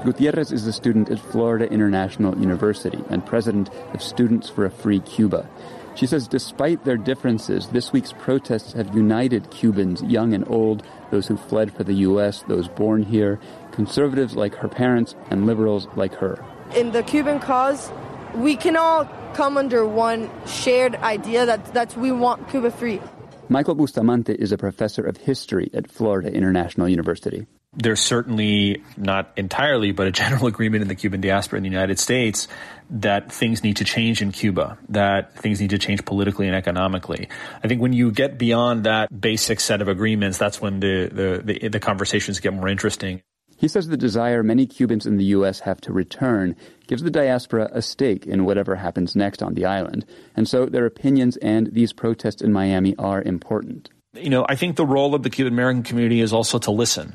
Gutierrez 0.03 0.51
is 0.51 0.67
a 0.67 0.73
student 0.73 1.09
at 1.09 1.19
Florida 1.19 1.71
International 1.71 2.37
University 2.37 3.01
and 3.09 3.25
president 3.25 3.69
of 3.93 4.01
Students 4.01 4.49
for 4.49 4.65
a 4.65 4.69
Free 4.69 4.99
Cuba. 4.99 5.49
She 5.95 6.05
says 6.05 6.27
despite 6.27 6.83
their 6.83 6.97
differences, 6.97 7.67
this 7.69 7.93
week's 7.93 8.13
protests 8.13 8.73
have 8.73 8.95
united 8.95 9.49
Cubans, 9.51 10.01
young 10.03 10.33
and 10.33 10.47
old, 10.49 10.83
those 11.11 11.27
who 11.27 11.37
fled 11.37 11.71
for 11.73 11.83
the 11.83 11.93
U.S., 11.93 12.43
those 12.47 12.67
born 12.67 13.03
here, 13.03 13.39
conservatives 13.71 14.35
like 14.35 14.55
her 14.55 14.67
parents, 14.67 15.15
and 15.29 15.45
liberals 15.45 15.87
like 15.95 16.15
her. 16.15 16.43
In 16.75 16.91
the 16.91 17.03
Cuban 17.03 17.39
cause, 17.39 17.91
we 18.35 18.55
can 18.55 18.75
all 18.75 19.05
come 19.33 19.57
under 19.57 19.85
one 19.85 20.29
shared 20.45 20.95
idea 20.95 21.45
that 21.45 21.73
that 21.73 21.95
we 21.97 22.11
want 22.11 22.49
Cuba 22.49 22.71
free. 22.71 23.01
Michael 23.49 23.75
Bustamante 23.75 24.33
is 24.33 24.51
a 24.51 24.57
professor 24.57 25.05
of 25.05 25.17
history 25.17 25.69
at 25.73 25.91
Florida 25.91 26.33
International 26.33 26.87
University. 26.87 27.45
there's 27.75 28.01
certainly 28.01 28.83
not 28.97 29.31
entirely, 29.35 29.91
but 29.91 30.07
a 30.07 30.11
general 30.11 30.47
agreement 30.53 30.81
in 30.83 30.87
the 30.87 30.95
Cuban 30.95 31.21
diaspora 31.21 31.57
in 31.57 31.63
the 31.63 31.69
United 31.69 31.99
States 31.99 32.47
that 32.89 33.31
things 33.31 33.63
need 33.63 33.77
to 33.77 33.83
change 33.83 34.21
in 34.21 34.31
Cuba, 34.31 34.77
that 34.89 35.35
things 35.35 35.59
need 35.59 35.71
to 35.71 35.79
change 35.79 36.05
politically 36.05 36.47
and 36.47 36.55
economically. 36.55 37.29
I 37.63 37.67
think 37.67 37.81
when 37.81 37.93
you 37.93 38.11
get 38.11 38.37
beyond 38.37 38.83
that 38.83 39.09
basic 39.09 39.59
set 39.59 39.81
of 39.81 39.87
agreements, 39.87 40.37
that's 40.37 40.61
when 40.61 40.79
the, 40.79 41.09
the, 41.11 41.41
the, 41.43 41.67
the 41.69 41.79
conversations 41.79 42.39
get 42.39 42.53
more 42.53 42.67
interesting. 42.67 43.21
He 43.57 43.67
says 43.67 43.87
the 43.87 43.97
desire 43.97 44.43
many 44.43 44.65
Cubans 44.65 45.05
in 45.05 45.17
the 45.17 45.25
U.S. 45.25 45.61
have 45.61 45.79
to 45.81 45.93
return 45.93 46.55
gives 46.87 47.03
the 47.03 47.11
diaspora 47.11 47.69
a 47.71 47.81
stake 47.81 48.25
in 48.27 48.45
whatever 48.45 48.75
happens 48.75 49.15
next 49.15 49.41
on 49.41 49.53
the 49.53 49.65
island, 49.65 50.05
and 50.35 50.47
so 50.47 50.65
their 50.65 50.85
opinions 50.85 51.37
and 51.37 51.73
these 51.73 51.93
protests 51.93 52.41
in 52.41 52.51
Miami 52.51 52.95
are 52.97 53.21
important. 53.21 53.89
You 54.13 54.29
know, 54.29 54.45
I 54.47 54.55
think 54.55 54.75
the 54.75 54.85
role 54.85 55.15
of 55.15 55.23
the 55.23 55.29
Cuban 55.29 55.53
American 55.53 55.83
community 55.83 56.21
is 56.21 56.33
also 56.33 56.59
to 56.59 56.71
listen, 56.71 57.13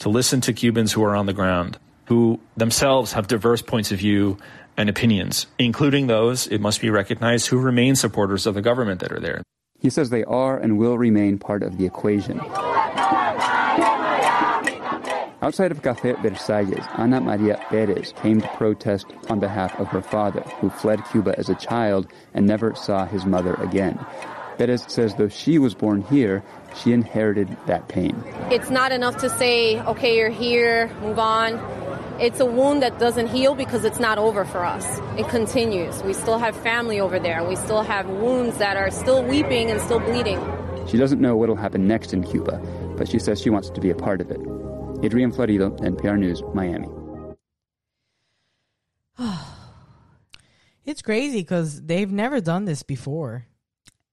to 0.00 0.08
listen 0.08 0.40
to 0.42 0.52
Cubans 0.52 0.92
who 0.92 1.02
are 1.04 1.16
on 1.16 1.26
the 1.26 1.32
ground, 1.32 1.78
who 2.06 2.38
themselves 2.56 3.12
have 3.12 3.26
diverse 3.26 3.62
points 3.62 3.90
of 3.90 3.98
view 3.98 4.38
and 4.76 4.88
opinions, 4.88 5.46
including 5.58 6.06
those, 6.06 6.46
it 6.46 6.60
must 6.60 6.80
be 6.80 6.90
recognized, 6.90 7.48
who 7.48 7.58
remain 7.58 7.96
supporters 7.96 8.46
of 8.46 8.54
the 8.54 8.62
government 8.62 9.00
that 9.00 9.10
are 9.10 9.18
there. 9.20 9.42
He 9.80 9.90
says 9.90 10.10
they 10.10 10.24
are 10.24 10.56
and 10.56 10.78
will 10.78 10.96
remain 10.96 11.38
part 11.38 11.62
of 11.62 11.78
the 11.78 11.86
equation. 11.86 12.40
Outside 15.40 15.70
of 15.70 15.82
Café 15.82 16.20
Versailles, 16.20 16.84
Ana 16.96 17.20
Maria 17.20 17.64
Perez 17.68 18.12
came 18.20 18.40
to 18.40 18.48
protest 18.56 19.06
on 19.28 19.38
behalf 19.38 19.78
of 19.78 19.86
her 19.86 20.02
father, 20.02 20.40
who 20.60 20.68
fled 20.68 21.04
Cuba 21.12 21.38
as 21.38 21.48
a 21.48 21.54
child 21.54 22.08
and 22.34 22.44
never 22.44 22.74
saw 22.74 23.06
his 23.06 23.24
mother 23.24 23.54
again. 23.54 24.04
Perez 24.58 24.84
says 24.88 25.14
though 25.14 25.28
she 25.28 25.60
was 25.60 25.74
born 25.74 26.02
here, 26.02 26.42
she 26.74 26.92
inherited 26.92 27.56
that 27.66 27.86
pain. 27.86 28.20
It's 28.50 28.68
not 28.68 28.90
enough 28.90 29.18
to 29.18 29.30
say, 29.30 29.80
okay, 29.82 30.16
you're 30.16 30.28
here, 30.28 30.90
move 31.02 31.20
on. 31.20 31.54
It's 32.20 32.40
a 32.40 32.46
wound 32.46 32.82
that 32.82 32.98
doesn't 32.98 33.28
heal 33.28 33.54
because 33.54 33.84
it's 33.84 34.00
not 34.00 34.18
over 34.18 34.44
for 34.44 34.64
us. 34.64 34.84
It 35.16 35.28
continues. 35.28 36.02
We 36.02 36.14
still 36.14 36.38
have 36.38 36.56
family 36.56 36.98
over 36.98 37.20
there. 37.20 37.44
We 37.46 37.54
still 37.54 37.82
have 37.82 38.08
wounds 38.08 38.58
that 38.58 38.76
are 38.76 38.90
still 38.90 39.22
weeping 39.22 39.70
and 39.70 39.80
still 39.80 40.00
bleeding. 40.00 40.40
She 40.88 40.96
doesn't 40.96 41.20
know 41.20 41.36
what'll 41.36 41.54
happen 41.54 41.86
next 41.86 42.12
in 42.12 42.24
Cuba, 42.24 42.60
but 42.96 43.08
she 43.08 43.20
says 43.20 43.40
she 43.40 43.50
wants 43.50 43.70
to 43.70 43.80
be 43.80 43.90
a 43.90 43.94
part 43.94 44.20
of 44.20 44.32
it. 44.32 44.40
Adrian 45.00 45.30
Florido, 45.30 45.78
NPR 45.80 46.18
News, 46.18 46.42
Miami. 46.54 46.88
It's 50.84 51.02
crazy 51.02 51.40
because 51.40 51.82
they've 51.82 52.10
never 52.10 52.40
done 52.40 52.64
this 52.64 52.82
before. 52.82 53.44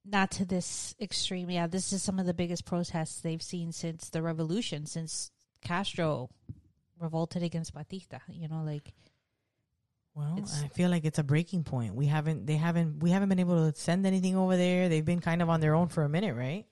not 0.04 0.30
to 0.32 0.44
this 0.44 0.94
extreme. 1.00 1.50
Yeah, 1.50 1.68
this 1.68 1.94
is 1.94 2.04
some 2.04 2.20
of 2.20 2.26
the 2.26 2.34
biggest 2.34 2.66
protests 2.66 3.22
they've 3.22 3.42
seen 3.42 3.72
since 3.72 4.10
the 4.10 4.22
revolution, 4.22 4.86
since 4.86 5.32
Castro 5.62 6.30
revolted 7.00 7.44
against 7.44 7.74
Batista. 7.74 8.18
You 8.28 8.50
know, 8.50 8.62
like 8.66 8.94
Well, 10.16 10.38
I 10.62 10.68
feel 10.68 10.90
like 10.90 11.06
it's 11.06 11.18
a 11.18 11.24
breaking 11.24 11.64
point. 11.64 11.96
We 11.96 12.08
haven't, 12.08 12.46
they 12.46 12.58
haven't, 12.58 13.00
we 13.00 13.12
haven't 13.12 13.30
been 13.30 13.40
able 13.40 13.72
to 13.72 13.80
send 13.80 14.06
anything 14.06 14.36
over 14.36 14.58
there. 14.58 14.90
They've 14.90 15.06
been 15.06 15.22
kind 15.22 15.42
of 15.42 15.50
on 15.50 15.62
their 15.62 15.76
own 15.76 15.88
for 15.88 16.04
a 16.04 16.10
minute, 16.10 16.36
right? 16.36 16.66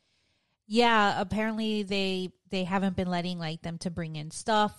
yeah, 0.68 1.20
apparently 1.20 1.84
they 1.84 2.32
they 2.54 2.64
haven't 2.66 2.96
been 2.96 3.10
letting 3.10 3.40
like 3.40 3.64
them 3.64 3.80
to 3.80 3.90
bring 3.90 4.16
in 4.16 4.30
stuff. 4.30 4.72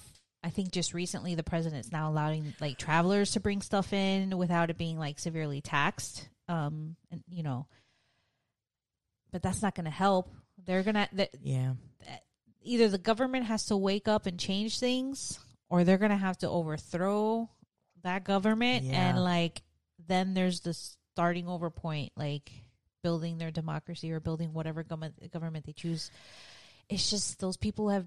I 0.44 0.50
think 0.50 0.70
just 0.70 0.94
recently 0.94 1.34
the 1.34 1.42
president's 1.42 1.90
now 1.90 2.08
allowing 2.08 2.54
like 2.60 2.78
travelers 2.78 3.32
to 3.32 3.40
bring 3.40 3.62
stuff 3.62 3.92
in 3.92 4.38
without 4.38 4.70
it 4.70 4.78
being 4.78 4.96
like 4.96 5.18
severely 5.18 5.60
taxed. 5.60 6.28
Um, 6.48 6.94
and 7.10 7.24
you 7.28 7.42
know, 7.42 7.66
but 9.32 9.42
that's 9.42 9.60
not 9.60 9.74
going 9.74 9.86
to 9.86 9.90
help. 9.90 10.30
They're 10.64 10.84
gonna 10.84 11.08
that 11.14 11.30
Yeah. 11.42 11.74
either 12.62 12.88
the 12.88 12.96
government 12.98 13.46
has 13.46 13.66
to 13.66 13.76
wake 13.76 14.06
up 14.06 14.26
and 14.26 14.38
change 14.38 14.78
things, 14.78 15.40
or 15.68 15.82
they're 15.82 15.98
gonna 15.98 16.16
have 16.16 16.38
to 16.38 16.48
overthrow 16.48 17.50
that 18.04 18.22
government, 18.22 18.84
Yeah. 18.84 19.08
and 19.08 19.22
like 19.22 19.62
then 20.06 20.32
there's 20.34 20.60
the 20.60 20.74
starting 20.74 21.48
over 21.48 21.70
point, 21.70 22.12
like 22.16 22.52
building 23.02 23.38
their 23.38 23.50
democracy 23.50 24.12
or 24.12 24.20
building 24.20 24.52
whatever 24.52 24.84
government 24.84 25.32
government 25.32 25.66
they 25.66 25.72
choose. 25.72 26.10
It's 26.88 27.10
just 27.10 27.40
those 27.40 27.56
people 27.56 27.88
have, 27.88 28.06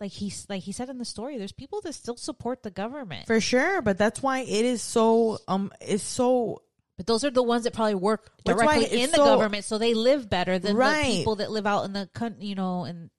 like 0.00 0.12
he's 0.12 0.46
like 0.48 0.62
he 0.62 0.72
said 0.72 0.88
in 0.88 0.98
the 0.98 1.04
story, 1.04 1.38
there's 1.38 1.52
people 1.52 1.80
that 1.82 1.94
still 1.94 2.16
support 2.16 2.62
the 2.62 2.70
government, 2.70 3.26
For 3.26 3.40
sure, 3.40 3.82
but 3.82 3.98
that's 3.98 4.22
why 4.22 4.40
it 4.40 4.64
is 4.64 4.82
so 4.82 5.38
um 5.48 5.72
it's 5.80 6.02
so 6.04 6.62
but 6.96 7.06
those 7.06 7.24
are 7.24 7.30
the 7.30 7.42
ones 7.42 7.64
that 7.64 7.74
probably 7.74 7.94
work 7.94 8.30
directly 8.44 9.02
in 9.02 9.10
the 9.10 9.16
so- 9.16 9.24
government, 9.24 9.64
so 9.64 9.76
they 9.78 9.92
live 9.94 10.30
better 10.30 10.58
than 10.58 10.76
Right. 10.76 11.04
the 11.04 11.16
people 11.18 11.36
that 11.36 11.50
live 11.50 11.66
out 11.66 11.84
in 11.84 11.92
the 11.92 12.08
country, 12.14 12.46
you 12.46 12.54
know, 12.54 12.84
and 12.84 13.10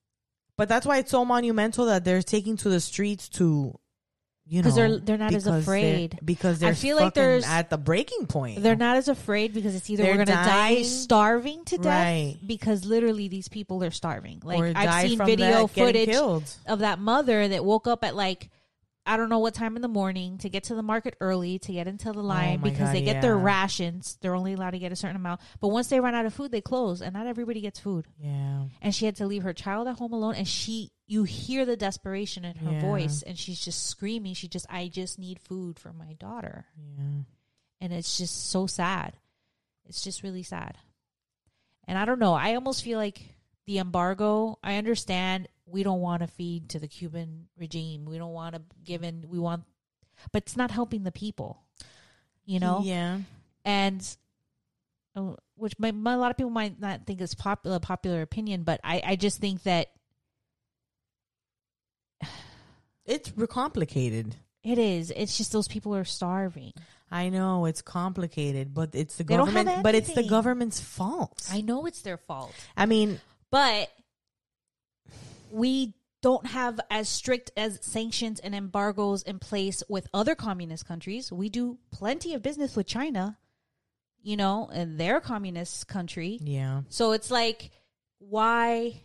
but 0.56 0.68
that's 0.68 0.86
why 0.86 0.98
it's 0.98 1.12
so 1.12 1.24
monumental 1.26 1.86
that 1.86 2.04
they're 2.04 2.24
taking 2.24 2.58
to 2.58 2.70
the 2.70 2.80
streets 2.80 3.30
to 3.30 3.80
you 4.50 4.62
know 4.62 4.68
'Cause 4.68 4.76
they're- 4.76 4.98
they're 5.00 5.18
not 5.18 5.34
as 5.34 5.44
because 5.44 5.66
they're- 5.66 5.76
afraid. 5.76 6.20
because 6.24 6.64
I 6.64 6.68
they're 6.68 6.76
feel 6.76 6.96
like 6.96 7.14
there's- 7.14 7.46
at 7.46 7.70
the 7.70 7.78
breaking 7.78 8.28
point. 8.28 8.64
They're 8.64 8.76
not 8.76 8.98
as 8.98 9.08
afraid 9.08 9.54
because 9.54 9.76
it's 9.76 9.90
either 9.90 10.04
They're 10.04 10.14
we're 10.14 10.26
going 10.26 10.28
to 10.28 10.34
die 10.34 10.82
starving 10.84 11.66
to 11.66 11.78
death 11.78 11.86
Right. 11.86 12.38
because 12.46 12.86
literally 12.86 13.28
these 13.28 13.48
people 13.50 13.84
are 13.84 13.92
starving. 13.92 14.42
Like 14.44 14.60
Or 14.60 14.72
I've 14.76 15.10
seen 15.10 15.18
video 15.26 15.68
footage 15.68 16.10
killed. 16.10 16.44
of 16.66 16.80
that 16.80 17.00
mother 17.00 17.48
that 17.48 17.64
woke 17.66 17.88
up 17.88 18.04
at 18.04 18.16
like 18.16 18.50
I 19.10 19.16
don't 19.16 19.30
know 19.30 19.40
what 19.40 19.54
time 19.54 19.78
in 19.78 19.82
the 19.82 19.88
morning 19.88 20.38
to 20.40 20.50
get 20.50 20.66
to 20.66 20.76
the 20.76 20.84
market 20.84 21.16
early 21.22 21.60
to 21.60 21.72
get 21.72 21.88
into 21.88 22.12
the 22.12 22.20
oh 22.20 22.24
line 22.24 22.60
Oh 22.62 22.64
because 22.66 22.88
God, 22.88 22.94
they 22.96 23.02
get 23.04 23.22
their 23.22 23.38
rations. 23.38 24.18
They're 24.20 24.36
only 24.36 24.52
allowed 24.52 24.72
to 24.72 24.80
get 24.80 24.92
a 24.92 24.98
certain 24.98 25.16
amount. 25.16 25.40
But 25.62 25.70
once 25.70 25.88
they 25.88 26.02
run 26.02 26.14
out 26.14 26.26
of 26.26 26.34
food, 26.34 26.52
they 26.52 26.60
close 26.60 27.02
and 27.02 27.14
not 27.14 27.26
everybody 27.26 27.62
gets 27.62 27.80
food. 27.80 28.06
Yeah. 28.20 28.64
And 28.82 28.94
she 28.94 29.06
had 29.06 29.16
to 29.16 29.26
leave 29.26 29.44
her 29.44 29.54
child 29.54 29.88
at 29.88 29.98
home 29.98 30.12
alone 30.12 30.36
and 30.36 30.46
she 30.46 30.92
you 31.08 31.24
hear 31.24 31.66
the 31.66 31.78
desperation 31.78 32.44
in 32.46 32.58
her 32.58 32.74
Yeah. 32.74 32.82
voice 32.82 33.22
and 33.24 33.38
she's 33.38 33.60
just 33.64 33.86
screaming. 33.88 34.34
She 34.34 34.48
just 34.48 34.66
I 34.70 34.90
just 34.90 35.18
need 35.18 35.40
food 35.40 35.80
for 35.80 35.94
my 35.94 36.14
daughter 36.14 36.66
Yeah. 36.78 37.24
and 37.82 37.94
it's 37.94 38.18
just 38.18 38.50
so 38.50 38.68
sad. 38.68 39.18
It's 39.86 40.04
just 40.04 40.22
really 40.22 40.44
sad. 40.44 40.78
And 41.88 41.98
I 41.98 42.04
don't 42.04 42.20
know. 42.20 42.34
I 42.34 42.56
almost 42.56 42.84
feel 42.84 42.98
like 43.00 43.22
the 43.66 43.78
embargo. 43.80 44.60
I 44.62 44.76
understand 44.76 45.48
we 45.66 45.84
don't 45.84 46.02
want 46.02 46.22
to 46.22 46.28
feed 46.28 46.70
to 46.70 46.80
the 46.80 46.88
Cuban 46.90 47.48
regime. 47.58 48.04
We 48.06 48.18
don't 48.18 48.34
want 48.34 48.56
to 48.56 48.62
give 48.84 49.04
in. 49.04 49.26
We 49.30 49.40
want, 49.40 49.64
but 50.34 50.44
it's 50.44 50.58
not 50.58 50.72
helping 50.72 51.04
the 51.04 51.12
people. 51.14 51.64
You 52.46 52.60
know. 52.60 52.82
Yeah. 52.84 53.22
And 53.64 54.18
uh, 55.16 55.36
which 55.56 55.80
my, 55.80 55.92
my, 55.94 56.14
a 56.14 56.18
lot 56.18 56.32
of 56.32 56.38
people 56.38 56.50
might 56.50 56.80
not 56.80 57.06
think 57.06 57.22
is 57.22 57.34
popular 57.34 57.80
popular 57.80 58.22
opinion, 58.22 58.64
but 58.64 58.82
I 58.84 59.02
I 59.06 59.16
just 59.16 59.40
think 59.40 59.64
that 59.64 59.88
It's 63.08 63.32
complicated. 63.50 64.36
it 64.64 64.78
is. 64.78 65.12
It's 65.16 65.38
just 65.38 65.52
those 65.52 65.68
people 65.68 65.96
are 65.96 66.04
starving. 66.04 66.74
I 67.10 67.30
know 67.30 67.66
it's 67.66 67.82
complicated, 67.82 68.74
but 68.74 68.94
it's 68.94 69.16
the 69.16 69.24
They 69.24 69.38
government. 69.38 69.82
But 69.82 69.96
it's 69.96 70.14
the 70.14 70.28
government's 70.28 70.82
fault. 70.82 71.48
I 71.52 71.62
know 71.62 71.86
it's 71.86 72.02
their 72.02 72.18
fault. 72.18 72.54
I 72.76 72.86
mean, 72.86 73.22
but 73.50 73.90
we 75.50 75.94
don't 76.22 76.48
have 76.48 76.80
as 76.90 77.08
strict 77.08 77.52
as 77.56 77.80
sanctions 77.82 78.40
and 78.42 78.54
embargoes 78.54 79.24
in 79.24 79.40
place 79.40 79.84
with 79.88 80.08
other 80.14 80.36
communist 80.36 80.86
countries. 80.86 81.32
We 81.32 81.48
do 81.48 81.78
plenty 81.92 82.34
of 82.34 82.42
business 82.42 82.76
with 82.76 82.88
China, 82.88 83.38
you 84.22 84.36
know, 84.36 84.70
and 84.74 85.00
their 85.00 85.22
communist 85.22 85.88
country. 85.88 86.40
yeah. 86.42 86.82
So 86.90 87.14
it's 87.14 87.32
like, 87.32 87.72
why? 88.20 89.02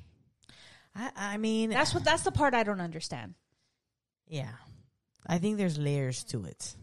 I, 0.97 1.11
I 1.17 1.37
mean, 1.37 1.71
That's 1.71 1.95
what. 1.95 2.05
That's 2.05 2.23
the 2.25 2.33
part 2.33 2.55
I 2.55 2.65
don't 2.65 2.81
understand. 2.81 3.35
Yeah. 4.33 4.53
I 5.27 5.39
think 5.39 5.59
there's 5.59 5.79
layers 5.79 6.25
to 6.25 6.45
it. 6.47 6.75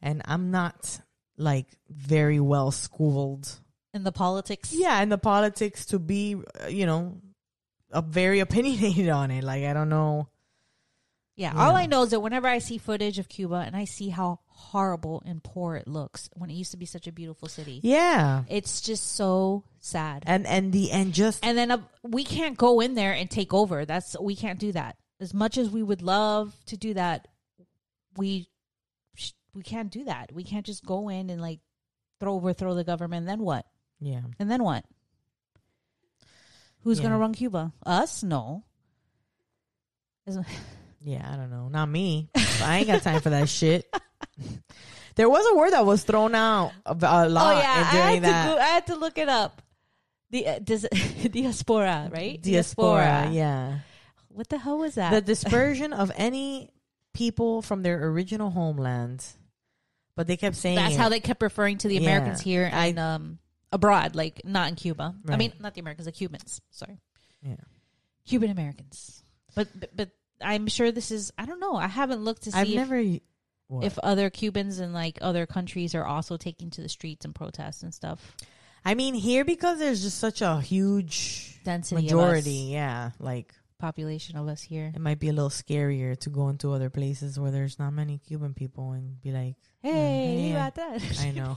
And 0.00 0.22
I'm 0.24 0.50
not 0.52 1.00
like 1.36 1.66
very 1.90 2.38
well 2.38 2.70
schooled. 2.70 3.58
In 3.92 4.04
the 4.04 4.12
politics, 4.12 4.72
Yeah, 4.72 5.02
in 5.02 5.08
the 5.08 5.18
politics 5.18 5.86
to 5.86 5.98
be, 5.98 6.36
uh, 6.62 6.68
you 6.68 6.86
know, 6.86 7.20
a 7.90 8.02
very 8.02 8.38
opinionated 8.46 9.08
on 9.08 9.30
it. 9.32 9.42
Like 9.42 9.64
I 9.64 9.72
don't 9.72 9.88
know. 9.88 10.28
Yeah, 11.34 11.54
Yeah. 11.54 11.66
all 11.66 11.74
I 11.76 11.86
know 11.86 12.02
is 12.04 12.10
that 12.10 12.20
whenever 12.20 12.46
I 12.46 12.58
see 12.60 12.78
footage 12.78 13.18
of 13.18 13.28
Cuba 13.28 13.56
and 13.66 13.74
I 13.76 13.84
see 13.84 14.08
how 14.08 14.38
horrible 14.46 15.22
and 15.26 15.42
poor 15.42 15.74
it 15.76 15.88
looks 15.88 16.30
when 16.34 16.50
it 16.50 16.54
used 16.54 16.70
to 16.72 16.76
be 16.76 16.86
such 16.86 17.06
a 17.08 17.12
beautiful 17.12 17.48
city, 17.48 17.80
Yeah. 17.82 18.44
it's 18.48 18.80
just 18.80 19.14
so 19.16 19.64
sad. 19.80 20.22
And 20.26 20.46
and 20.46 20.72
the 20.72 20.92
and 20.92 21.12
just 21.12 21.44
And 21.44 21.58
then 21.58 21.72
uh, 21.72 21.78
we 22.04 22.22
can't 22.24 22.56
go 22.56 22.78
in 22.80 22.94
there 22.94 23.12
and 23.12 23.28
take 23.28 23.52
over. 23.52 23.84
That's 23.84 24.16
we 24.20 24.36
can't 24.36 24.60
do 24.60 24.70
that. 24.72 24.96
As 25.20 25.34
much 25.34 25.58
as 25.58 25.68
we 25.70 25.82
would 25.82 26.02
love 26.02 26.54
to 26.66 26.76
do 26.76 26.94
that, 26.94 27.26
we 28.16 28.48
we 29.54 29.62
can't 29.62 29.90
do 29.90 30.04
that. 30.04 30.30
We 30.32 30.44
can't 30.44 30.64
just 30.66 30.84
go 30.84 31.08
in 31.08 31.30
and 31.30 31.40
like 31.40 31.60
throw 32.20 32.34
overthrow 32.34 32.74
the 32.74 32.84
government. 32.84 33.20
And 33.20 33.28
then 33.28 33.40
what? 33.40 33.66
yeah. 34.00 34.20
And 34.38 34.50
then 34.50 34.62
what? 34.62 34.84
Who's 36.82 36.98
Yeah. 36.98 37.04
gonna 37.04 37.18
run 37.18 37.34
Cuba? 37.34 37.72
Us? 37.84 38.22
No. 38.22 38.64
Yeah, 41.00 41.30
I 41.32 41.36
don't 41.36 41.50
know. 41.50 41.68
Not 41.68 41.88
me. 41.88 42.28
I 42.60 42.78
ain't 42.78 42.88
got 42.88 43.02
time 43.02 43.20
for 43.20 43.30
that 43.30 43.48
shit. 43.48 43.86
There 45.14 45.28
was 45.28 45.44
a 45.50 45.56
word 45.56 45.72
that 45.72 45.84
was 45.84 46.04
thrown 46.04 46.36
out 46.36 46.70
a, 46.86 46.92
a 46.92 47.28
lot 47.28 47.56
oh 47.56 47.58
yeah, 47.58 47.88
I 47.88 47.92
during 47.92 48.14
had 48.14 48.22
that 48.22 48.42
to 48.44 48.54
go, 48.54 48.58
I 48.60 48.66
had 48.66 48.86
to 48.86 48.94
look 48.94 49.18
it 49.18 49.28
up. 49.28 49.62
The 50.30 50.46
uh, 50.46 50.58
dis- 50.60 50.86
diaspora, 51.32 52.08
right? 52.12 52.40
diaspora. 52.40 53.28
Yeah. 53.32 53.78
What 54.38 54.48
the 54.48 54.58
hell 54.58 54.78
was 54.78 54.94
that? 54.94 55.10
the 55.10 55.20
dispersion 55.20 55.92
of 55.92 56.12
any 56.16 56.70
people 57.12 57.60
from 57.60 57.82
their 57.82 58.06
original 58.08 58.50
homeland. 58.50 59.26
But 60.14 60.28
they 60.28 60.36
kept 60.36 60.54
saying 60.54 60.76
That's 60.76 60.94
it. 60.94 60.98
how 60.98 61.08
they 61.08 61.18
kept 61.18 61.42
referring 61.42 61.78
to 61.78 61.88
the 61.88 61.94
Yeah. 61.96 62.02
Americans 62.02 62.40
here 62.40 62.70
and 62.72 62.98
um, 63.00 63.38
abroad, 63.72 64.14
like 64.14 64.42
not 64.44 64.68
in 64.68 64.76
Cuba. 64.76 65.16
I 65.28 65.36
mean, 65.36 65.52
not 65.58 65.74
the 65.74 65.80
Americans, 65.80 66.06
the 66.06 66.12
Cubans. 66.12 66.60
Sorry, 66.70 66.98
Yeah. 67.42 67.56
Cuban 68.26 68.50
Americans. 68.50 69.24
But, 69.56 69.68
but 69.74 69.96
but 69.96 70.10
I'm 70.40 70.68
sure 70.68 70.92
this 70.92 71.10
is. 71.10 71.32
I 71.36 71.44
don't 71.44 71.58
know. 71.58 71.74
I 71.74 71.88
haven't 71.88 72.22
looked 72.22 72.42
to 72.42 72.52
see 72.52 72.58
I've 72.58 72.68
if, 72.68 72.74
never 72.76 73.02
what? 73.66 73.84
if 73.84 73.98
other 73.98 74.30
Cubans 74.30 74.78
in 74.78 74.92
like 74.92 75.18
other 75.20 75.46
countries 75.46 75.96
are 75.96 76.04
also 76.04 76.36
taking 76.36 76.70
to 76.70 76.80
the 76.80 76.88
streets 76.88 77.24
and 77.24 77.34
protests 77.34 77.82
and 77.82 77.92
stuff. 77.92 78.36
I 78.84 78.94
mean 78.94 79.14
here 79.14 79.44
because 79.44 79.80
there's 79.80 80.02
just 80.02 80.18
such 80.18 80.42
a 80.42 80.60
huge 80.60 81.60
Density 81.64 82.02
majority, 82.02 82.68
yeah. 82.70 83.10
Like 83.18 83.52
population 83.78 84.36
of 84.36 84.48
us 84.48 84.62
here. 84.62 84.92
it 84.94 85.00
might 85.00 85.18
be 85.18 85.28
a 85.28 85.32
little 85.32 85.50
scarier 85.50 86.18
to 86.20 86.30
go 86.30 86.48
into 86.48 86.72
other 86.72 86.90
places 86.90 87.38
where 87.38 87.50
there's 87.50 87.78
not 87.78 87.92
many 87.92 88.18
Cuban 88.18 88.54
people 88.54 88.92
and 88.92 89.20
be 89.20 89.30
like, 89.32 89.56
Hey, 89.80 90.48
you 90.48 90.52
yeah. 90.54 90.70
that? 90.70 91.02
I 91.20 91.30
know. 91.38 91.56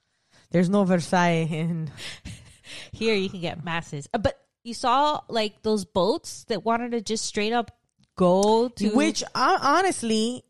there's 0.50 0.68
no 0.68 0.84
Versailles 0.84 1.46
in 1.50 1.90
Here 2.92 3.14
you 3.14 3.28
can 3.30 3.40
get 3.40 3.64
masses. 3.64 4.08
Uh, 4.12 4.18
But 4.18 4.38
you 4.64 4.74
saw 4.74 5.20
like 5.28 5.62
those 5.62 5.84
boats 5.84 6.44
that 6.48 6.64
wanted 6.64 6.90
to 6.92 7.00
just 7.00 7.24
straight 7.24 7.52
up 7.52 7.70
go 8.16 8.68
to 8.68 8.90
which 8.90 9.22
uh, 9.34 9.58
honestly 9.62 10.44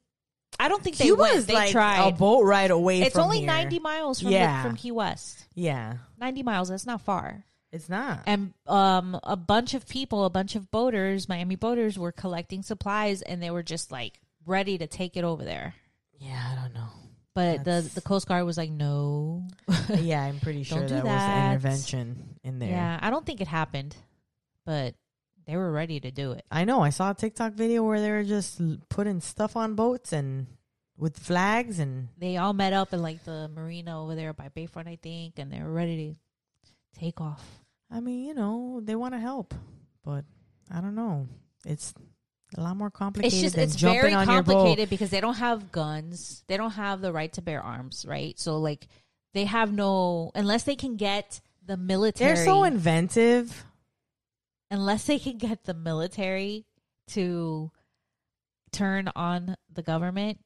I 0.58 0.68
don't 0.68 0.82
think 0.82 0.96
they 0.96 1.04
Cuba 1.04 1.22
went. 1.22 1.36
is 1.36 1.46
They 1.46 1.54
like 1.54 1.70
tried. 1.70 2.08
a 2.08 2.12
boat 2.12 2.42
ride 2.42 2.70
away 2.70 3.00
from. 3.00 3.06
it's 3.06 3.16
only 3.16 3.38
here. 3.38 3.46
90 3.46 3.78
miles 3.78 4.20
from 4.20 4.30
Yeah. 4.32 4.62
the, 4.62 4.68
from 4.68 4.76
Key 4.76 4.90
West. 4.90 5.46
Yeah. 5.54 5.98
90 6.18 6.42
miles. 6.42 6.68
That's 6.68 6.84
not 6.86 7.00
far. 7.02 7.44
It's 7.72 7.88
not. 7.88 8.22
And 8.26 8.52
um, 8.66 9.18
a 9.22 9.36
bunch 9.36 9.74
of 9.74 9.86
people, 9.86 10.24
a 10.24 10.30
bunch 10.30 10.56
of 10.56 10.70
boaters, 10.70 11.28
Miami 11.28 11.54
boaters, 11.56 11.98
were 11.98 12.12
collecting 12.12 12.62
supplies, 12.62 13.22
and 13.22 13.42
they 13.42 13.50
were 13.50 13.62
just 13.62 13.92
like 13.92 14.18
ready 14.46 14.76
to 14.78 14.86
take 14.86 15.16
it 15.16 15.24
over 15.24 15.44
there. 15.44 15.74
yeah, 16.18 16.52
I 16.52 16.60
don't 16.60 16.74
know. 16.74 16.88
But 17.32 17.58
the 17.58 17.64
That's- 17.64 17.94
the 17.94 18.00
Coast 18.00 18.26
Guard 18.26 18.44
was 18.44 18.58
like, 18.58 18.70
no. 18.70 19.46
yeah, 19.94 20.22
I'm 20.22 20.40
pretty 20.40 20.62
sure 20.64 20.80
that, 20.80 20.90
was 20.94 21.02
that. 21.04 21.38
an 21.46 21.52
intervention 21.52 22.38
in 22.42 22.58
there. 22.58 22.70
Yeah, 22.70 22.98
I 23.00 23.10
don't 23.10 23.24
think 23.24 23.40
it 23.40 23.46
happened, 23.46 23.94
but 24.66 24.96
they 25.46 25.56
were 25.56 25.70
ready 25.70 26.00
to 26.00 26.10
do 26.10 26.32
it. 26.32 26.44
I 26.50 26.64
know. 26.64 26.80
I 26.80 26.90
saw 26.90 27.10
a 27.12 27.14
TikTok 27.14 27.52
video 27.52 27.84
where 27.84 28.00
they 28.00 28.10
were 28.10 28.24
just 28.24 28.60
putting 28.88 29.20
stuff 29.20 29.56
on 29.56 29.74
boats 29.76 30.12
and 30.12 30.48
with 30.98 31.16
flags 31.18 31.78
and 31.78 32.08
They 32.18 32.36
all 32.36 32.52
met 32.52 32.72
up 32.72 32.92
in 32.92 33.00
like 33.00 33.24
the 33.24 33.48
marina 33.54 34.02
over 34.02 34.14
there 34.16 34.32
by 34.32 34.48
Bayfront, 34.48 34.88
I 34.88 34.98
think, 35.00 35.38
and 35.38 35.52
they 35.52 35.60
were 35.62 35.72
ready 35.72 36.14
to 36.14 37.00
take 37.00 37.20
off. 37.20 37.59
I 37.90 38.00
mean, 38.00 38.24
you 38.24 38.34
know, 38.34 38.80
they 38.82 38.94
want 38.94 39.14
to 39.14 39.20
help, 39.20 39.54
but 40.04 40.24
I 40.70 40.80
don't 40.80 40.94
know. 40.94 41.26
It's 41.66 41.92
a 42.56 42.60
lot 42.60 42.76
more 42.76 42.90
complicated. 42.90 43.32
It's 43.32 43.42
just 43.42 43.58
it's 43.58 43.76
very 43.76 44.12
complicated 44.12 44.88
because 44.90 45.10
they 45.10 45.20
don't 45.20 45.34
have 45.36 45.72
guns. 45.72 46.44
They 46.46 46.56
don't 46.56 46.70
have 46.72 47.00
the 47.00 47.12
right 47.12 47.32
to 47.34 47.42
bear 47.42 47.62
arms, 47.62 48.04
right? 48.08 48.38
So 48.38 48.58
like 48.58 48.86
they 49.34 49.44
have 49.44 49.72
no 49.72 50.30
unless 50.34 50.62
they 50.64 50.76
can 50.76 50.96
get 50.96 51.40
the 51.66 51.76
military. 51.76 52.34
They're 52.34 52.44
so 52.44 52.64
inventive. 52.64 53.64
unless 54.70 55.04
they 55.04 55.18
can 55.18 55.36
get 55.38 55.64
the 55.64 55.74
military 55.74 56.64
to 57.08 57.70
turn 58.72 59.10
on 59.16 59.56
the 59.72 59.82
government. 59.82 60.38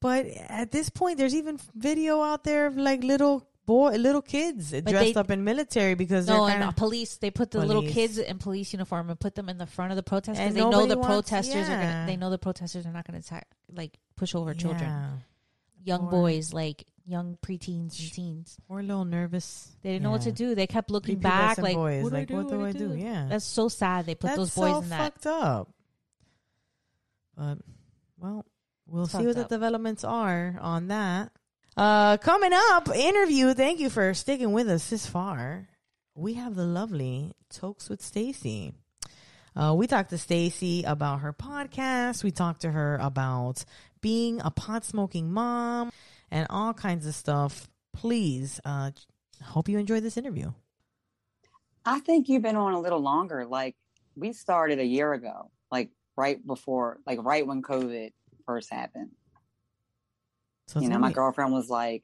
But 0.00 0.26
at 0.26 0.70
this 0.70 0.90
point, 0.90 1.18
there's 1.18 1.34
even 1.34 1.58
video 1.74 2.20
out 2.20 2.44
there 2.44 2.66
of 2.66 2.76
like 2.76 3.02
little 3.02 3.48
boy, 3.66 3.92
little 3.96 4.22
kids 4.22 4.70
dressed 4.70 4.84
they- 4.86 5.14
up 5.14 5.30
in 5.30 5.44
military 5.44 5.94
because 5.94 6.26
No, 6.26 6.46
they're 6.46 6.54
and 6.56 6.64
uh, 6.64 6.72
police. 6.72 7.16
They 7.16 7.30
put 7.30 7.50
the 7.50 7.64
little 7.64 7.82
kids 7.82 8.18
in 8.18 8.38
police 8.38 8.72
uniform 8.72 9.10
and 9.10 9.18
put 9.18 9.34
them 9.34 9.48
in 9.48 9.58
the 9.58 9.66
front 9.66 9.90
of 9.92 9.96
the 9.96 10.02
protest 10.02 10.38
because 10.38 10.48
And 10.48 10.56
they 10.56 10.60
know 10.68 10.86
the 10.86 10.96
wants- 10.96 11.06
protesters 11.30 11.68
are 11.68 11.76
gonna. 11.76 12.04
They 12.06 12.16
know 12.16 12.30
the 12.30 12.38
protesters 12.38 12.86
are 12.86 12.92
not 12.92 13.06
going 13.06 13.20
to 13.20 13.26
attack, 13.26 13.46
like 13.72 13.98
push 14.16 14.34
over 14.34 14.54
children, 14.54 14.88
Yeah. 14.90 15.10
young 15.82 16.04
Or- 16.06 16.10
boys, 16.10 16.52
like 16.52 16.86
young 17.06 17.36
preteens 17.42 17.98
and 18.00 18.12
teens. 18.12 18.56
We're 18.68 18.80
a 18.80 18.82
little 18.82 19.04
nervous. 19.04 19.76
They 19.82 19.92
didn't 19.92 20.04
know 20.04 20.10
what 20.10 20.22
to 20.22 20.32
do. 20.32 20.54
They 20.54 20.66
kept 20.66 20.90
looking 20.90 21.18
Prepubescent 21.18 21.22
back, 21.22 21.58
like, 21.58 21.74
boys, 21.74 22.02
what 22.02 22.10
do 22.10 22.16
I 22.16 22.18
like, 22.20 22.28
do? 22.28 22.34
what 22.36 22.48
do 22.48 22.64
I 22.64 22.72
do? 22.72 22.94
Yeah. 22.96 23.26
that's 23.28 23.44
so 23.44 23.68
sad. 23.68 24.06
They 24.06 24.14
put 24.14 24.28
That's 24.28 24.38
those 24.38 24.54
boys 24.54 24.70
so 24.72 24.78
in 24.82 24.88
that. 24.88 24.98
fucked 24.98 25.26
up. 25.26 25.68
But 27.36 27.58
well, 28.18 28.46
we'll 28.86 29.04
It's 29.04 29.12
see 29.12 29.18
what 29.26 29.34
fucked 29.36 29.48
the 29.50 29.54
developments 29.56 30.04
are 30.04 30.56
on 30.60 30.88
that. 30.88 31.32
Uh, 31.76 32.16
coming 32.18 32.52
up, 32.52 32.88
interview. 32.94 33.52
Thank 33.52 33.80
you 33.80 33.90
for 33.90 34.14
sticking 34.14 34.52
with 34.52 34.68
us 34.68 34.90
this 34.90 35.06
far. 35.06 35.68
We 36.14 36.34
have 36.34 36.54
the 36.54 36.64
lovely 36.64 37.32
Tokes 37.50 37.88
with 37.88 38.00
Stacy. 38.00 38.72
Uh, 39.56 39.74
we 39.76 39.88
talked 39.88 40.10
to 40.10 40.18
Stacy 40.18 40.84
about 40.84 41.20
her 41.20 41.32
podcast. 41.32 42.22
We 42.22 42.30
talked 42.30 42.62
to 42.62 42.70
her 42.70 42.96
about 43.00 43.64
being 44.00 44.40
a 44.40 44.50
pot 44.50 44.84
smoking 44.84 45.32
mom 45.32 45.90
and 46.30 46.46
all 46.48 46.74
kinds 46.74 47.06
of 47.06 47.14
stuff. 47.14 47.68
Please, 47.92 48.60
uh, 48.64 48.92
hope 49.42 49.68
you 49.68 49.78
enjoy 49.78 50.00
this 50.00 50.16
interview. 50.16 50.52
I 51.84 51.98
think 52.00 52.28
you've 52.28 52.42
been 52.42 52.56
on 52.56 52.74
a 52.74 52.80
little 52.80 53.00
longer. 53.00 53.46
Like 53.46 53.74
we 54.14 54.32
started 54.32 54.78
a 54.78 54.84
year 54.84 55.12
ago, 55.12 55.50
like 55.72 55.90
right 56.16 56.44
before, 56.46 56.98
like 57.04 57.22
right 57.24 57.44
when 57.44 57.62
COVID 57.62 58.12
first 58.46 58.72
happened. 58.72 59.10
So 60.66 60.80
you 60.80 60.88
know, 60.88 60.98
my 60.98 61.12
girlfriend 61.12 61.52
was 61.52 61.68
like, 61.68 62.02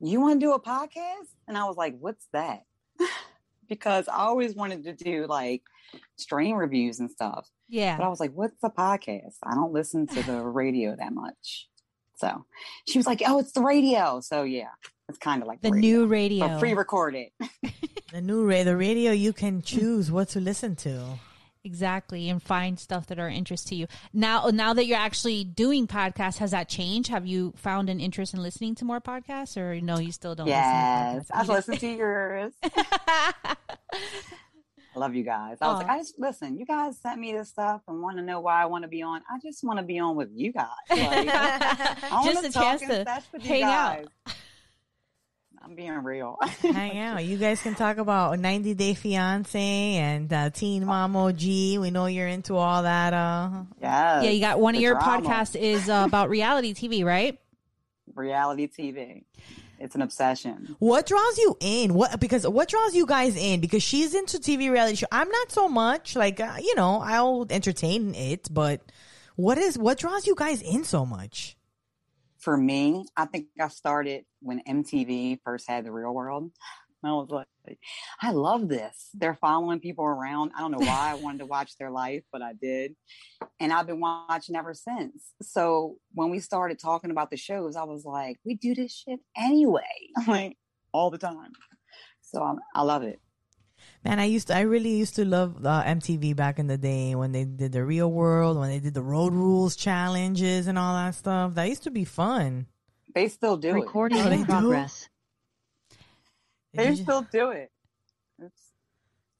"You 0.00 0.20
want 0.20 0.40
to 0.40 0.46
do 0.46 0.52
a 0.52 0.60
podcast?" 0.60 1.28
And 1.46 1.56
I 1.56 1.64
was 1.64 1.76
like, 1.76 1.96
"What's 1.98 2.26
that?" 2.32 2.64
because 3.68 4.08
I 4.08 4.18
always 4.20 4.54
wanted 4.54 4.84
to 4.84 4.92
do 4.94 5.26
like 5.26 5.62
strain 6.16 6.54
reviews 6.56 7.00
and 7.00 7.10
stuff. 7.10 7.48
Yeah. 7.68 7.96
But 7.96 8.04
I 8.04 8.08
was 8.08 8.20
like, 8.20 8.32
"What's 8.32 8.62
a 8.62 8.70
podcast?" 8.70 9.36
I 9.42 9.54
don't 9.54 9.72
listen 9.72 10.06
to 10.08 10.22
the 10.22 10.40
radio 10.62 10.96
that 10.96 11.12
much. 11.12 11.68
So 12.16 12.44
she 12.86 12.98
was 12.98 13.06
like, 13.06 13.22
"Oh, 13.26 13.38
it's 13.38 13.52
the 13.52 13.62
radio." 13.62 14.20
So 14.20 14.42
yeah, 14.42 14.70
it's 15.08 15.18
kind 15.18 15.42
of 15.42 15.48
like 15.48 15.60
The 15.60 15.70
radio, 15.70 15.90
new 16.00 16.06
radio. 16.06 16.48
but 16.48 16.58
pre-recorded. 16.60 17.28
The 18.10 18.22
new 18.22 18.46
radio, 18.46 18.64
the 18.64 18.76
radio 18.78 19.12
you 19.12 19.34
can 19.34 19.60
choose 19.60 20.10
what 20.10 20.30
to 20.30 20.40
listen 20.40 20.76
to. 20.76 21.04
Exactly, 21.68 22.30
and 22.30 22.42
find 22.42 22.80
stuff 22.80 23.08
that 23.08 23.18
are 23.18 23.28
interest 23.28 23.68
to 23.68 23.74
you. 23.74 23.86
Now, 24.14 24.44
oh, 24.46 24.48
now 24.48 24.72
that 24.72 24.86
you're 24.86 24.96
actually 24.96 25.44
doing 25.44 25.86
podcasts, 25.86 26.38
has 26.38 26.52
that 26.52 26.66
changed? 26.66 27.10
Have 27.10 27.26
you 27.26 27.52
found 27.56 27.90
an 27.90 28.00
interest 28.00 28.32
in 28.32 28.42
listening 28.42 28.74
to 28.76 28.86
more 28.86 29.02
podcasts, 29.02 29.54
or 29.58 29.78
no, 29.82 29.98
you 29.98 30.10
still 30.10 30.34
don't? 30.34 30.46
Yes, 30.46 31.16
listen 31.16 31.26
to 31.26 31.38
I've 31.38 31.48
listened 31.50 31.80
to 31.80 31.88
yours. 31.88 32.52
I 34.96 34.98
love 34.98 35.14
you 35.14 35.24
guys. 35.24 35.58
I 35.60 35.68
was 35.68 35.82
like, 35.82 35.88
I 35.88 35.98
just 35.98 36.18
listen. 36.18 36.58
You 36.58 36.64
guys 36.64 36.98
sent 36.98 37.20
me 37.20 37.32
this 37.32 37.50
stuff 37.50 37.82
and 37.86 38.00
want 38.00 38.16
to 38.16 38.22
know 38.22 38.40
why 38.40 38.62
I 38.62 38.64
want 38.64 38.84
to 38.84 38.88
be 38.88 39.02
on. 39.02 39.20
I 39.30 39.38
just 39.40 39.62
want 39.62 39.78
to 39.78 39.84
be 39.84 39.98
on 39.98 40.16
with 40.16 40.30
you 40.34 40.54
guys. 40.54 40.66
Like, 40.90 41.28
I 41.30 42.22
Just 42.24 42.34
wanna 42.34 42.48
a 42.48 42.50
talk 42.50 42.62
chance 42.80 42.82
and 42.82 43.06
to 43.06 43.22
with 43.30 43.44
you 43.44 43.48
hang 43.48 43.62
out. 43.64 44.06
Guys. 45.68 45.70
I'm 45.70 45.76
being 45.76 46.02
real. 46.04 46.38
Hang 46.62 46.98
out. 46.98 47.24
You 47.24 47.36
guys 47.36 47.62
can 47.62 47.74
talk 47.74 47.98
about 47.98 48.38
90 48.38 48.74
Day 48.74 48.94
Fiance 48.94 49.60
and 49.60 50.32
uh, 50.32 50.50
Teen 50.50 50.84
Mom 50.84 51.16
OG. 51.16 51.42
We 51.42 51.90
know 51.90 52.06
you're 52.06 52.28
into 52.28 52.56
all 52.56 52.82
that. 52.82 53.12
Uh, 53.12 53.64
yeah, 53.80 54.22
yeah, 54.22 54.30
you 54.30 54.40
got 54.40 54.60
one 54.60 54.74
of 54.74 54.80
your 54.80 54.94
drama. 54.94 55.28
podcasts 55.28 55.56
is 55.56 55.88
uh, 55.88 56.04
about 56.06 56.28
reality 56.30 56.74
TV, 56.74 57.04
right? 57.04 57.38
reality 58.14 58.66
TV. 58.66 59.24
It's 59.78 59.94
an 59.94 60.02
obsession. 60.02 60.74
What 60.80 61.06
draws 61.06 61.38
you 61.38 61.56
in? 61.60 61.94
What 61.94 62.18
because 62.18 62.46
what 62.48 62.68
draws 62.68 62.96
you 62.96 63.06
guys 63.06 63.36
in? 63.36 63.60
Because 63.60 63.82
she's 63.82 64.12
into 64.12 64.38
TV 64.38 64.70
reality 64.70 64.96
show. 64.96 65.06
I'm 65.12 65.30
not 65.30 65.52
so 65.52 65.68
much. 65.68 66.16
Like 66.16 66.40
uh, 66.40 66.56
you 66.60 66.74
know, 66.74 67.00
I'll 67.00 67.46
entertain 67.48 68.16
it, 68.16 68.48
but 68.50 68.80
what 69.36 69.56
is 69.56 69.78
what 69.78 69.98
draws 69.98 70.26
you 70.26 70.34
guys 70.34 70.62
in 70.62 70.82
so 70.82 71.06
much? 71.06 71.57
For 72.38 72.56
me, 72.56 73.04
I 73.16 73.26
think 73.26 73.46
I 73.60 73.68
started 73.68 74.24
when 74.40 74.62
MTV 74.66 75.40
first 75.44 75.68
had 75.68 75.84
the 75.84 75.92
Real 75.92 76.14
World. 76.14 76.50
I 77.04 77.12
was 77.12 77.30
like, 77.30 77.78
I 78.20 78.32
love 78.32 78.68
this. 78.68 79.10
They're 79.14 79.38
following 79.40 79.78
people 79.78 80.04
around. 80.04 80.52
I 80.56 80.60
don't 80.60 80.72
know 80.72 80.78
why 80.78 81.12
I 81.12 81.14
wanted 81.14 81.38
to 81.38 81.46
watch 81.46 81.76
their 81.78 81.90
life, 81.90 82.24
but 82.32 82.42
I 82.42 82.54
did. 82.54 82.96
And 83.60 83.72
I've 83.72 83.86
been 83.86 84.00
watching 84.00 84.56
ever 84.56 84.74
since. 84.74 85.32
So 85.42 85.96
when 86.12 86.30
we 86.30 86.40
started 86.40 86.78
talking 86.78 87.10
about 87.10 87.30
the 87.30 87.36
shows, 87.36 87.76
I 87.76 87.84
was 87.84 88.04
like, 88.04 88.38
we 88.44 88.54
do 88.54 88.74
this 88.74 88.92
shit 88.92 89.20
anyway, 89.36 89.82
like 90.26 90.56
all 90.92 91.10
the 91.10 91.18
time. 91.18 91.52
So 92.22 92.42
I'm, 92.42 92.58
I 92.74 92.82
love 92.82 93.02
it. 93.04 93.20
Man, 94.04 94.18
I 94.20 94.24
used 94.26 94.46
to, 94.48 94.56
I 94.56 94.60
really 94.60 94.90
used 94.96 95.16
to 95.16 95.24
love 95.24 95.64
uh, 95.66 95.82
MTV 95.84 96.34
back 96.36 96.58
in 96.58 96.66
the 96.68 96.78
day 96.78 97.14
when 97.14 97.32
they 97.32 97.44
did 97.44 97.72
the 97.72 97.84
Real 97.84 98.10
World, 98.10 98.56
when 98.58 98.68
they 98.70 98.78
did 98.78 98.94
the 98.94 99.02
Road 99.02 99.32
Rules 99.32 99.74
challenges 99.76 100.66
and 100.68 100.78
all 100.78 100.94
that 100.94 101.14
stuff. 101.14 101.54
That 101.54 101.68
used 101.68 101.82
to 101.82 101.90
be 101.90 102.04
fun. 102.04 102.66
They 103.14 103.28
still 103.28 103.56
do 103.56 103.72
Recording 103.72 104.18
it. 104.18 104.26
Oh, 104.26 104.28
they 104.28 104.34
in 104.36 104.40
do? 104.42 104.46
progress. 104.46 105.08
They 106.74 106.90
you- 106.90 106.96
still 106.96 107.22
do 107.32 107.50
it. 107.50 107.70
It's, 108.40 108.60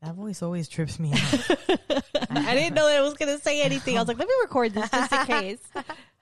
That 0.02 0.14
voice 0.16 0.42
always 0.42 0.68
trips 0.68 0.98
me 0.98 1.12
out. 1.12 1.50
I 2.30 2.54
didn't 2.54 2.74
know 2.74 2.86
that 2.88 2.98
I 2.98 3.00
was 3.02 3.14
going 3.14 3.34
to 3.36 3.42
say 3.42 3.62
anything. 3.62 3.96
I 3.96 4.00
was 4.00 4.08
like, 4.08 4.18
let 4.18 4.26
me 4.26 4.34
record 4.42 4.74
this 4.74 4.90
just 4.90 5.12
in 5.12 5.26
case. 5.26 5.58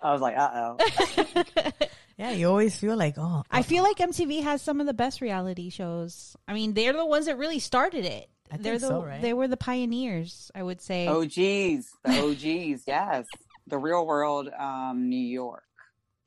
I 0.00 0.12
was 0.12 0.20
like, 0.20 0.36
uh 0.36 0.50
oh. 0.76 1.70
yeah, 2.16 2.30
you 2.30 2.48
always 2.48 2.76
feel 2.78 2.96
like, 2.96 3.14
oh, 3.18 3.42
I 3.50 3.62
feel 3.62 3.82
like 3.82 3.98
MTV 3.98 4.42
has 4.42 4.62
some 4.62 4.80
of 4.80 4.86
the 4.86 4.94
best 4.94 5.20
reality 5.20 5.70
shows. 5.70 6.36
I 6.48 6.54
mean, 6.54 6.72
they're 6.74 6.92
the 6.92 7.04
ones 7.06 7.26
that 7.26 7.38
really 7.38 7.58
started 7.58 8.04
it. 8.04 8.28
I 8.50 8.56
they're 8.58 8.74
think 8.78 8.82
the 8.82 8.88
so, 8.88 9.02
right? 9.02 9.20
they 9.20 9.32
were 9.32 9.48
the 9.48 9.56
pioneers, 9.56 10.50
I 10.54 10.62
would 10.62 10.80
say. 10.80 11.08
OGs, 11.08 11.34
the 11.36 11.88
OGs, 12.06 12.82
yes. 12.86 13.26
The 13.66 13.76
real 13.78 14.06
world, 14.06 14.48
um, 14.56 15.08
New 15.08 15.16
York, 15.26 15.64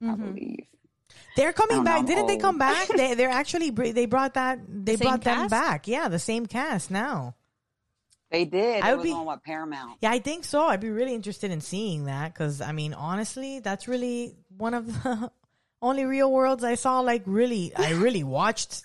I 0.01 0.05
Mhm. 0.07 0.17
believe. 0.35 0.65
They're 1.35 1.53
coming 1.53 1.77
don't 1.77 1.85
know, 1.85 1.91
back. 1.91 2.05
Didn't 2.05 2.27
they 2.27 2.37
come 2.37 2.57
back? 2.57 2.87
they 2.95 3.13
they're 3.13 3.29
actually 3.29 3.69
they 3.69 4.05
brought 4.05 4.33
that 4.33 4.59
they 4.67 4.95
same 4.97 5.07
brought 5.07 5.21
them 5.21 5.47
back. 5.47 5.87
Yeah, 5.87 6.07
the 6.09 6.19
same 6.19 6.45
cast 6.45 6.91
now. 6.91 7.35
They 8.29 8.45
did. 8.45 8.83
I 8.83 8.89
it 8.89 8.91
would 8.91 8.97
was 8.99 9.05
be- 9.05 9.13
on 9.13 9.25
what 9.25 9.43
Paramount. 9.43 9.97
Yeah, 10.01 10.11
I 10.11 10.19
think 10.19 10.43
so. 10.43 10.63
I'd 10.67 10.81
be 10.81 10.89
really 10.89 11.15
interested 11.15 11.49
in 11.49 11.61
seeing 11.61 12.05
that 12.05 12.33
because 12.33 12.61
I 12.61 12.73
mean, 12.73 12.93
honestly, 12.93 13.59
that's 13.59 13.87
really 13.87 14.35
one 14.57 14.73
of 14.73 14.85
the 15.03 15.31
only 15.82 16.05
real 16.05 16.32
worlds 16.32 16.63
I 16.63 16.75
saw. 16.75 16.99
Like, 17.01 17.23
really, 17.25 17.73
I 17.75 17.91
really 18.05 18.23
watched. 18.23 18.84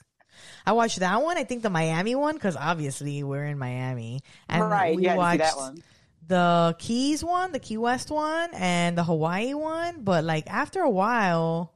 I 0.66 0.72
watched 0.72 1.00
that 1.00 1.22
one. 1.22 1.36
I 1.38 1.44
think 1.44 1.62
the 1.62 1.70
Miami 1.70 2.14
one 2.14 2.34
because 2.34 2.56
obviously 2.56 3.22
we're 3.22 3.44
in 3.44 3.58
Miami, 3.58 4.20
and 4.48 4.62
Right, 4.70 4.96
we 4.96 5.02
you 5.02 5.08
had 5.08 5.14
see 5.14 5.18
watched 5.18 5.38
that 5.40 5.56
one. 5.56 5.82
the 6.26 6.76
Keys 6.78 7.22
one, 7.22 7.52
the 7.52 7.58
Key 7.58 7.76
West 7.76 8.10
one, 8.10 8.50
and 8.54 8.96
the 8.96 9.04
Hawaii 9.04 9.54
one. 9.54 10.02
But 10.02 10.24
like 10.24 10.46
after 10.48 10.80
a 10.80 10.90
while, 10.90 11.72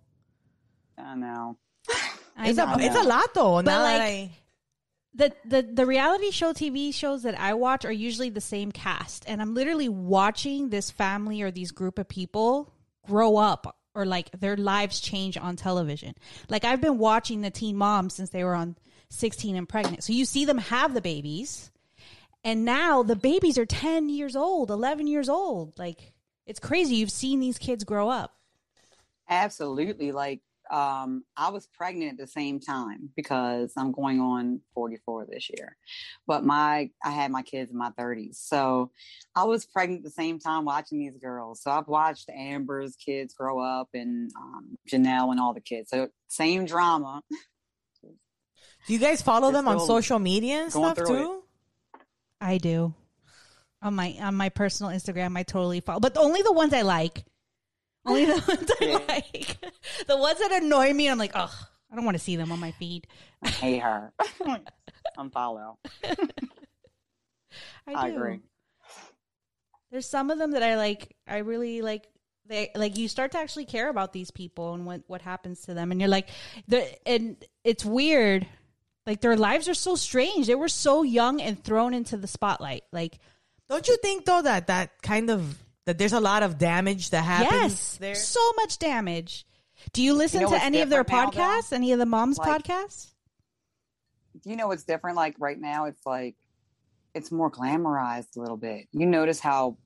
I 0.96 1.14
know. 1.14 1.56
I 2.36 2.48
it's 2.48 2.58
know. 2.58 2.66
a 2.74 2.76
it's 2.80 2.96
a 2.96 3.02
lot 3.02 3.34
though. 3.34 3.56
But 3.56 3.64
now 3.66 3.82
that 3.82 3.98
like 3.98 4.02
I- 4.02 4.30
the, 5.14 5.32
the 5.46 5.62
the 5.74 5.86
reality 5.86 6.30
show 6.30 6.52
TV 6.52 6.94
shows 6.94 7.24
that 7.24 7.38
I 7.40 7.54
watch 7.54 7.84
are 7.84 7.92
usually 7.92 8.30
the 8.30 8.40
same 8.40 8.70
cast, 8.72 9.24
and 9.26 9.42
I'm 9.42 9.52
literally 9.54 9.88
watching 9.88 10.68
this 10.68 10.90
family 10.90 11.42
or 11.42 11.50
these 11.50 11.72
group 11.72 11.98
of 11.98 12.08
people 12.08 12.72
grow 13.06 13.36
up 13.36 13.76
or 13.95 14.07
like 14.07 14.30
their 14.32 14.57
lives 14.57 15.01
change 15.01 15.36
on 15.36 15.57
television. 15.57 16.14
Like 16.49 16.64
I've 16.64 16.80
been 16.80 16.99
watching 16.99 17.41
the 17.41 17.51
Teen 17.51 17.76
Moms 17.76 18.14
since 18.14 18.30
they 18.30 18.45
were 18.45 18.55
on 18.55 18.76
16 19.11 19.57
and 19.57 19.68
pregnant, 19.68 20.05
so 20.05 20.12
you 20.12 20.24
see 20.24 20.45
them 20.45 20.59
have 20.59 20.95
the 20.95 21.01
babies, 21.01 21.70
and 22.45 22.64
now 22.64 23.03
the 23.03 23.16
babies 23.16 23.59
are 23.59 23.66
10 23.66 24.09
years 24.09 24.36
old, 24.36 24.70
11 24.70 25.07
years 25.07 25.28
old. 25.28 25.78
Like 25.78 26.12
it's 26.49 26.59
crazy. 26.59 26.97
You've 26.97 27.11
seen 27.11 27.41
these 27.41 27.59
kids 27.59 27.84
grow 27.84 28.09
up. 28.09 28.32
Absolutely. 29.28 30.12
Like, 30.12 30.41
um, 30.70 31.24
I 31.36 31.50
was 31.50 31.66
pregnant 31.66 32.12
at 32.12 32.18
the 32.18 32.26
same 32.26 32.60
time 32.60 33.10
because 33.16 33.72
I'm 33.76 33.92
going 33.92 34.20
on 34.20 34.60
44 34.74 35.26
this 35.30 35.50
year. 35.50 35.76
But 36.26 36.44
my 36.44 36.90
I 37.04 37.10
had 37.10 37.30
my 37.30 37.42
kids 37.42 37.70
in 37.70 37.78
my 37.78 37.90
30s. 37.90 38.36
So 38.36 38.90
I 39.34 39.44
was 39.44 39.64
pregnant 39.64 40.00
at 40.00 40.04
the 40.04 40.10
same 40.10 40.38
time 40.38 40.64
watching 40.64 40.98
these 40.98 41.16
girls. 41.16 41.62
So 41.62 41.70
I've 41.70 41.88
watched 41.88 42.28
Amber's 42.30 42.96
kids 42.96 43.34
grow 43.34 43.60
up 43.60 43.88
and 43.94 44.30
um, 44.36 44.78
Jenelle 44.90 45.30
and 45.30 45.40
all 45.40 45.54
the 45.54 45.60
kids. 45.60 45.90
So 45.90 46.08
same 46.28 46.64
drama. 46.64 47.22
Do 48.02 48.92
you 48.92 48.98
guys 48.98 49.22
follow 49.22 49.50
They're 49.50 49.62
them 49.62 49.68
on 49.68 49.80
social 49.80 50.18
media 50.18 50.62
and 50.62 50.72
stuff 50.72 50.96
through 50.96 51.06
too? 51.06 51.42
I 52.40 52.58
do. 52.58 52.94
On 53.82 53.94
my 53.94 54.16
on 54.20 54.34
my 54.34 54.48
personal 54.48 54.92
Instagram, 54.92 55.36
I 55.36 55.42
totally 55.42 55.80
follow, 55.80 56.00
but 56.00 56.16
only 56.16 56.42
the 56.42 56.52
ones 56.52 56.72
I 56.72 56.82
like. 56.82 57.24
Only 58.09 58.24
the 58.26 58.44
ones 58.46 58.70
I 58.80 59.04
like. 59.09 59.59
The 60.06 60.16
ones 60.16 60.38
that 60.38 60.62
annoy 60.62 60.92
me, 60.92 61.09
I'm 61.09 61.18
like, 61.18 61.32
ugh, 61.34 61.50
I 61.90 61.94
don't 61.94 62.04
want 62.04 62.16
to 62.16 62.22
see 62.22 62.36
them 62.36 62.52
on 62.52 62.61
my 62.61 62.72
feed. 62.72 63.06
I 63.42 63.48
hate 63.48 63.82
her. 63.82 64.12
Unfollow. 65.18 65.76
I, 67.86 67.94
I 67.94 68.09
agree. 68.09 68.40
There's 69.90 70.06
some 70.09 70.30
of 70.30 70.38
them 70.38 70.52
that 70.52 70.62
I 70.62 70.76
like. 70.76 71.16
I 71.26 71.38
really 71.38 71.82
like. 71.82 72.06
They 72.46 72.70
like 72.74 72.96
you 72.96 73.09
start 73.09 73.32
to 73.32 73.38
actually 73.38 73.66
care 73.66 73.88
about 73.88 74.12
these 74.12 74.30
people 74.30 74.74
and 74.74 74.86
what 74.86 75.02
what 75.06 75.22
happens 75.22 75.62
to 75.62 75.74
them, 75.74 75.90
and 75.90 76.00
you're 76.00 76.09
like, 76.09 76.28
the 76.66 76.86
and 77.09 77.36
it's 77.64 77.84
weird. 77.84 78.46
Like 79.06 79.22
their 79.22 79.36
lives 79.36 79.68
are 79.68 79.74
so 79.74 79.96
strange. 79.96 80.46
They 80.46 80.54
were 80.54 80.68
so 80.68 81.02
young 81.02 81.40
and 81.40 81.62
thrown 81.62 81.94
into 81.94 82.18
the 82.18 82.26
spotlight. 82.26 82.84
Like, 82.92 83.18
Don't 83.66 83.88
you 83.88 83.96
think 84.02 84.26
though 84.26 84.42
that 84.42 84.66
that 84.66 85.00
kind 85.00 85.30
of 85.30 85.59
that 85.89 85.97
there's 85.97 86.12
a 86.12 86.20
lot 86.20 86.43
of 86.43 86.59
damage 86.59 87.11
that 87.11 87.24
happens 87.24 87.72
yes, 87.72 87.97
there? 87.97 88.14
so 88.14 88.53
much 88.57 88.78
damage. 88.78 89.47
Do 89.95 90.03
you 90.03 90.12
listen 90.12 90.43
know 90.43 90.51
to 90.51 90.62
any 90.62 90.82
of 90.82 90.91
their 90.91 91.03
different 91.03 91.34
now, 91.34 91.61
podcasts? 91.61 91.72
Any 91.72 91.93
of 91.93 91.99
the 91.99 92.05
moms' 92.05 92.36
Like- 92.36 92.62
podcasts? 92.62 93.14
Do 94.43 94.51
you 94.51 94.57
know 94.57 94.68
what's 94.68 94.84
different? 94.84 95.16
Like 95.16 95.36
right 95.39 95.59
now, 95.59 95.86
it's 95.86 96.05
like 96.05 96.36
it's 97.14 97.32
more 97.32 97.51
glamorized 97.51 98.36
a 98.36 98.41
little 98.41 98.59
bit. 98.59 98.86
You 98.93 99.07
notice 99.07 99.41
how 99.41 99.78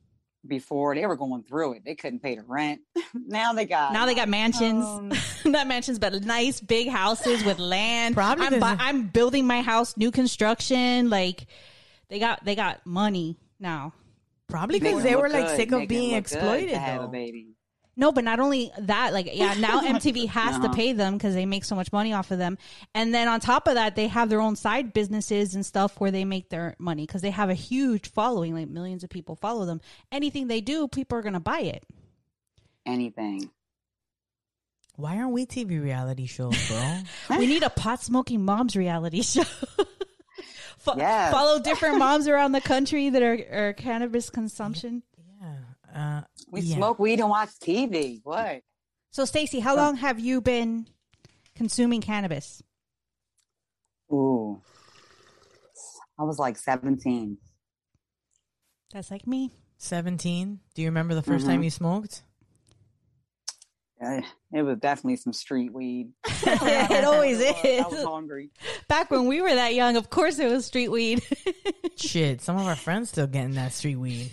before 0.45 0.97
they 0.97 1.07
were 1.07 1.15
going 1.15 1.45
through 1.45 1.75
it, 1.75 1.85
they 1.85 1.95
couldn't 1.95 2.19
pay 2.19 2.35
the 2.35 2.43
rent. 2.43 2.81
now 3.15 3.53
they 3.53 3.65
got 3.65 3.93
Now 3.93 4.07
they 4.07 4.17
got 4.17 4.29
mansions. 4.29 4.85
Um, 4.85 5.13
Not 5.53 5.69
mansions, 5.69 6.01
but 6.01 6.13
nice 6.25 6.61
big 6.61 6.89
houses 6.89 7.45
with 7.45 7.61
land. 7.61 8.17
Probably 8.17 8.47
I'm, 8.47 8.59
bu- 8.59 8.83
I'm 8.83 9.07
building 9.07 9.47
my 9.47 9.63
house, 9.63 9.97
new 9.97 10.11
construction. 10.11 11.11
Like 11.11 11.47
they 12.09 12.19
got 12.19 12.45
they 12.45 12.57
got 12.57 12.85
money 12.85 13.39
now. 13.61 13.95
Probably 14.53 14.79
because 14.79 15.03
they 15.03 15.17
were 15.17 15.29
like 15.29 15.47
good, 15.49 15.57
sick 15.57 15.73
of 15.73 15.89
being 15.89 16.15
exploited 16.15 16.71
to 16.71 16.79
have 16.79 17.03
a 17.03 17.09
baby. 17.09 17.49
No, 17.95 18.11
but 18.11 18.25
not 18.25 18.41
only 18.41 18.73
that, 18.79 19.13
like 19.13 19.29
yeah, 19.35 19.53
now 19.55 19.81
MTV 19.83 20.27
has 20.29 20.57
to 20.61 20.65
Uh-huh. 20.67 20.73
pay 20.75 20.93
them 20.95 21.15
because 21.15 21.35
they 21.35 21.45
make 21.45 21.63
so 21.65 21.75
much 21.75 21.93
money 21.93 22.13
off 22.15 22.31
of 22.31 22.39
them, 22.39 22.57
and 22.95 23.13
then 23.15 23.29
on 23.29 23.39
top 23.41 23.67
of 23.69 23.75
that, 23.75 23.97
they 23.97 24.09
have 24.09 24.29
their 24.31 24.41
own 24.41 24.57
side 24.57 24.95
businesses 24.95 25.55
and 25.55 25.65
stuff 25.67 26.01
where 26.01 26.11
they 26.11 26.25
make 26.25 26.49
their 26.49 26.75
money 26.79 27.05
because 27.07 27.21
they 27.21 27.31
have 27.31 27.51
a 27.51 27.55
huge 27.55 28.09
following, 28.11 28.55
like 28.55 28.69
millions 28.69 29.05
of 29.05 29.11
people 29.11 29.37
follow 29.37 29.67
them. 29.67 29.81
Anything 30.11 30.47
they 30.49 30.61
do, 30.63 30.89
people 30.89 31.19
are 31.19 31.23
gonna 31.23 31.39
buy 31.41 31.61
it. 31.61 31.85
Anything. 32.87 33.51
Why 34.97 35.17
aren't 35.19 35.33
we 35.33 35.47
TV 35.47 35.83
reality 35.83 36.27
shows, 36.27 36.57
bro? 36.69 36.99
we 37.39 37.47
need 37.47 37.63
a 37.63 37.71
pot 37.71 38.03
smoking 38.03 38.45
moms 38.45 38.77
reality 38.77 39.23
show. 39.23 39.43
Fo- 40.83 40.97
Yes. 40.97 41.33
Follow 41.33 41.59
different 41.71 41.99
moms 41.99 42.27
around 42.29 42.53
the 42.53 42.61
country 42.61 43.09
that 43.11 43.23
are, 43.23 43.39
are 43.53 43.73
cannabis 43.73 44.31
consumption. 44.31 45.03
Yeah. 45.41 45.57
Uh, 45.95 46.23
We 46.51 46.61
yeah. 46.63 46.77
smoke 46.77 46.99
weed 46.99 47.21
and 47.21 47.29
watch 47.29 47.51
TV. 47.63 48.21
What? 48.25 48.63
So, 49.11 49.25
Stacy, 49.25 49.61
how 49.61 49.77
long 49.77 49.97
have 49.97 50.19
you 50.19 50.41
been 50.41 50.87
consuming 51.55 52.01
cannabis? 52.01 52.63
Ooh. 54.13 54.61
I 56.19 56.25
was 56.25 56.39
like 56.39 56.57
17. 56.57 57.37
That's 58.93 59.11
like 59.11 59.27
me. 59.27 59.51
Seventeen. 59.79 60.61
Do 60.75 60.83
you 60.83 60.89
remember 60.89 61.15
the 61.15 61.23
1st 61.23 61.45
time 61.47 61.61
Mhm. 61.61 61.65
you 61.65 61.71
smoked? 61.71 62.23
Uh, 64.05 64.21
It 64.53 64.63
was 64.63 64.79
definitely 64.79 65.17
some 65.17 65.33
street 65.33 65.73
weed. 65.73 66.11
it 66.27 67.05
always 67.05 67.39
is. 67.41 67.55
I 67.65 67.87
was 67.89 67.99
is. 68.01 68.05
hungry. 68.05 68.51
Back 68.89 69.11
when 69.11 69.27
we 69.27 69.41
were 69.41 69.55
that 69.55 69.75
young, 69.75 69.97
of 69.97 70.11
course 70.11 70.39
it 70.39 70.51
was 70.51 70.67
street 70.67 70.89
weed. 70.89 71.23
Shit, 71.97 72.41
some 72.41 72.57
of 72.57 72.67
our 72.67 72.77
friends 72.77 73.11
still 73.11 73.27
getting 73.27 73.53
that 73.53 73.73
street 73.73 73.97
weed. 73.97 74.31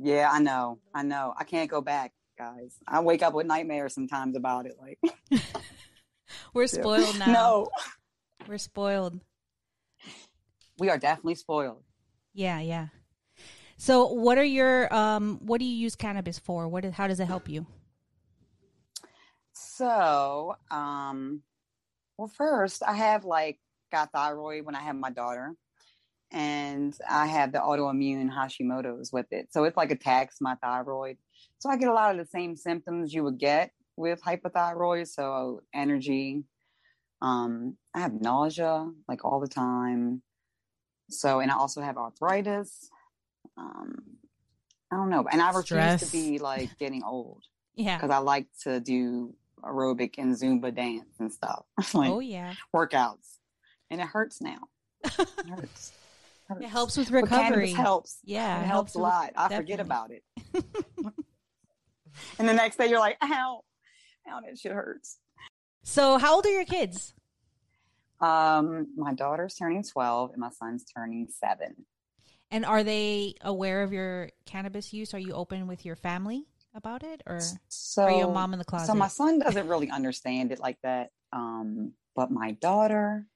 Yeah, 0.00 0.30
I 0.32 0.38
know. 0.40 0.78
I 0.94 1.02
know. 1.02 1.34
I 1.38 1.44
can't 1.44 1.70
go 1.70 1.80
back, 1.80 2.12
guys. 2.38 2.74
I 2.88 3.00
wake 3.00 3.22
up 3.22 3.34
with 3.34 3.46
nightmares 3.46 3.94
sometimes 3.94 4.36
about 4.36 4.66
it. 4.66 4.76
Like, 4.80 5.42
we're 6.54 6.66
spoiled 6.66 7.18
now. 7.18 7.26
no, 7.32 7.68
We're 8.48 8.58
spoiled. 8.58 9.20
we 10.78 10.88
are 10.88 10.98
definitely 10.98 11.34
spoiled. 11.34 11.82
Yeah, 12.32 12.60
yeah. 12.60 12.86
So, 13.76 14.06
what 14.12 14.38
are 14.38 14.44
your 14.44 14.92
um? 14.94 15.38
What 15.42 15.58
do 15.58 15.66
you 15.66 15.74
use 15.74 15.94
cannabis 15.96 16.38
for? 16.38 16.66
What? 16.68 16.84
Is, 16.84 16.94
how 16.94 17.06
does 17.06 17.20
it 17.20 17.26
help 17.26 17.48
you? 17.48 17.66
So, 19.82 20.54
um, 20.70 21.42
well, 22.16 22.28
first, 22.28 22.84
I 22.86 22.94
have 22.94 23.24
like 23.24 23.58
got 23.90 24.12
thyroid 24.12 24.64
when 24.64 24.76
I 24.76 24.80
had 24.80 24.94
my 24.94 25.10
daughter, 25.10 25.56
and 26.30 26.96
I 27.10 27.26
have 27.26 27.50
the 27.50 27.58
autoimmune 27.58 28.30
Hashimoto's 28.30 29.12
with 29.12 29.26
it. 29.32 29.48
So 29.50 29.64
it's 29.64 29.76
like 29.76 29.90
attacks 29.90 30.36
my 30.40 30.54
thyroid. 30.54 31.16
So 31.58 31.68
I 31.68 31.76
get 31.76 31.88
a 31.88 31.92
lot 31.92 32.12
of 32.12 32.16
the 32.16 32.30
same 32.30 32.54
symptoms 32.54 33.12
you 33.12 33.24
would 33.24 33.38
get 33.38 33.72
with 33.96 34.22
hypothyroid. 34.22 35.08
So 35.08 35.62
energy, 35.74 36.44
um, 37.20 37.76
I 37.92 38.02
have 38.02 38.12
nausea 38.12 38.88
like 39.08 39.24
all 39.24 39.40
the 39.40 39.48
time. 39.48 40.22
So, 41.10 41.40
and 41.40 41.50
I 41.50 41.56
also 41.56 41.80
have 41.80 41.96
arthritis. 41.96 42.88
Um, 43.56 44.00
I 44.92 44.96
don't 44.96 45.10
know, 45.10 45.26
and 45.28 45.42
I 45.42 45.48
refuse 45.48 45.64
Stress. 45.64 46.00
to 46.08 46.16
be 46.16 46.38
like 46.38 46.70
getting 46.78 47.02
old 47.02 47.42
Yeah. 47.74 47.96
because 47.96 48.10
I 48.10 48.18
like 48.18 48.46
to 48.62 48.78
do 48.78 49.34
aerobic 49.62 50.14
and 50.18 50.34
Zumba 50.36 50.74
dance 50.74 51.14
and 51.18 51.32
stuff, 51.32 51.64
like 51.94 52.10
oh 52.10 52.20
yeah. 52.20 52.54
workouts, 52.74 53.38
and 53.90 54.00
it 54.00 54.06
hurts 54.06 54.40
now. 54.40 54.58
It 55.04 55.12
hurts. 55.48 55.92
It 56.60 56.66
helps 56.68 56.96
with 56.98 57.10
recovery. 57.10 57.70
helps. 57.72 58.18
Yeah, 58.24 58.58
it 58.58 58.62
it 58.62 58.66
helps 58.66 58.94
helps 58.94 58.94
a 58.94 58.98
with- 58.98 59.02
lot. 59.02 59.32
I 59.36 59.56
forget 59.56 59.80
about 59.80 60.10
it, 60.10 60.22
and 62.38 62.48
the 62.48 62.52
next 62.52 62.76
day 62.76 62.88
you're 62.88 62.98
like, 63.00 63.16
"Ow, 63.22 63.62
ow, 64.28 64.40
that 64.44 64.58
shit 64.58 64.72
hurts." 64.72 65.18
So, 65.82 66.18
how 66.18 66.34
old 66.36 66.46
are 66.46 66.50
your 66.50 66.64
kids? 66.64 67.14
Um, 68.20 68.88
my 68.96 69.14
daughter's 69.14 69.54
turning 69.54 69.82
twelve, 69.82 70.30
and 70.32 70.40
my 70.40 70.50
son's 70.50 70.84
turning 70.84 71.28
seven. 71.30 71.86
And 72.50 72.66
are 72.66 72.84
they 72.84 73.34
aware 73.40 73.82
of 73.82 73.92
your 73.94 74.28
cannabis 74.44 74.92
use? 74.92 75.14
Are 75.14 75.18
you 75.18 75.32
open 75.32 75.66
with 75.66 75.86
your 75.86 75.96
family 75.96 76.44
about 76.74 77.02
it, 77.02 77.22
or 77.26 77.40
So 77.68 78.02
are 78.04 78.10
you 78.10 78.24
a 78.24 78.32
mom 78.32 78.52
in 78.52 78.58
the 78.58 78.64
closet? 78.64 78.86
So 78.86 78.94
my 78.94 79.08
son 79.08 79.38
doesn't 79.38 79.68
really 79.68 79.90
understand 79.90 80.52
it 80.52 80.58
like 80.58 80.78
that. 80.82 81.10
Um, 81.32 81.92
but 82.14 82.30
my 82.30 82.52
daughter, 82.52 83.26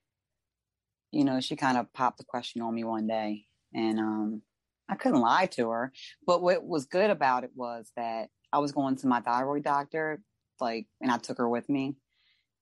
you 1.12 1.24
know, 1.24 1.41
she 1.41 1.57
kind 1.57 1.78
of 1.78 1.93
popped 1.93 2.18
the 2.18 2.24
question 2.24 2.62
on 2.62 2.74
me 2.74 2.84
one 2.84 3.07
day, 3.07 3.47
and 3.74 3.99
um, 3.99 4.43
I 4.89 4.97
couldn't 4.97 5.20
lie 5.20 5.47
to 5.47 5.70
her. 5.70 5.93
But 6.26 6.43
what 6.43 6.64
was 6.64 6.87
good 6.87 7.11
about 7.11 7.45
it 7.45 7.51
was 7.55 7.91
that 7.97 8.28
I 8.53 8.59
was 8.59 8.72
going 8.72 8.97
to 8.97 9.07
my 9.07 9.20
thyroid 9.20 9.64
doctor, 9.64 10.22
like, 10.61 10.87
and 11.01 11.11
I 11.11 11.18
took 11.18 11.39
her 11.39 11.49
with 11.49 11.68
me, 11.68 11.97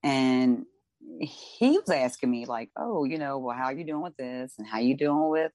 and 0.03 0.65
he 1.21 1.79
was 1.79 1.91
asking 1.91 2.31
me 2.31 2.47
like, 2.47 2.71
"Oh, 2.77 3.05
you 3.05 3.19
know, 3.19 3.39
well, 3.39 3.57
how 3.57 3.65
are 3.67 3.75
you 3.75 3.85
doing 3.85 4.03
with 4.03 4.17
this, 4.17 4.55
and 4.59 4.67
how 4.67 4.79
you 4.79 4.97
doing 4.97 5.29
with 5.29 5.53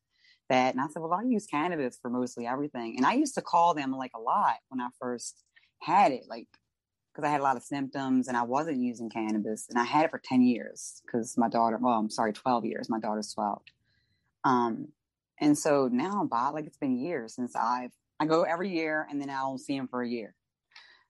that?" 0.49 0.73
And 0.73 0.81
I 0.81 0.87
said, 0.87 1.01
"Well, 1.01 1.13
I 1.13 1.23
use 1.23 1.45
cannabis 1.45 1.97
for 2.01 2.09
mostly 2.09 2.47
everything." 2.47 2.95
And 2.97 3.05
I 3.05 3.13
used 3.13 3.35
to 3.35 3.41
call 3.41 3.73
them 3.73 3.91
like 3.91 4.11
a 4.15 4.19
lot 4.19 4.55
when 4.69 4.81
I 4.81 4.89
first 4.99 5.43
had 5.81 6.11
it, 6.11 6.23
like 6.29 6.47
because 7.13 7.27
I 7.27 7.31
had 7.31 7.41
a 7.41 7.43
lot 7.43 7.57
of 7.57 7.63
symptoms 7.63 8.27
and 8.27 8.37
I 8.37 8.43
wasn't 8.43 8.77
using 8.77 9.09
cannabis, 9.09 9.67
and 9.69 9.79
I 9.79 9.83
had 9.83 10.05
it 10.05 10.11
for 10.11 10.21
ten 10.23 10.41
years 10.41 11.01
because 11.05 11.37
my 11.37 11.49
daughter, 11.49 11.77
well, 11.81 11.99
I'm 11.99 12.09
sorry, 12.09 12.33
twelve 12.33 12.65
years. 12.65 12.89
My 12.89 12.99
daughter's 12.99 13.33
twelve. 13.33 13.61
Um, 14.43 14.89
and 15.39 15.57
so 15.57 15.89
now, 15.91 16.21
I'm 16.21 16.27
Bob, 16.27 16.53
like 16.53 16.65
it's 16.65 16.77
been 16.77 16.97
years 16.97 17.35
since 17.35 17.55
I've 17.55 17.91
I 18.19 18.25
go 18.25 18.43
every 18.43 18.69
year, 18.69 19.07
and 19.09 19.21
then 19.21 19.29
I 19.29 19.41
don't 19.41 19.59
see 19.59 19.75
him 19.75 19.87
for 19.87 20.01
a 20.01 20.07
year. 20.07 20.35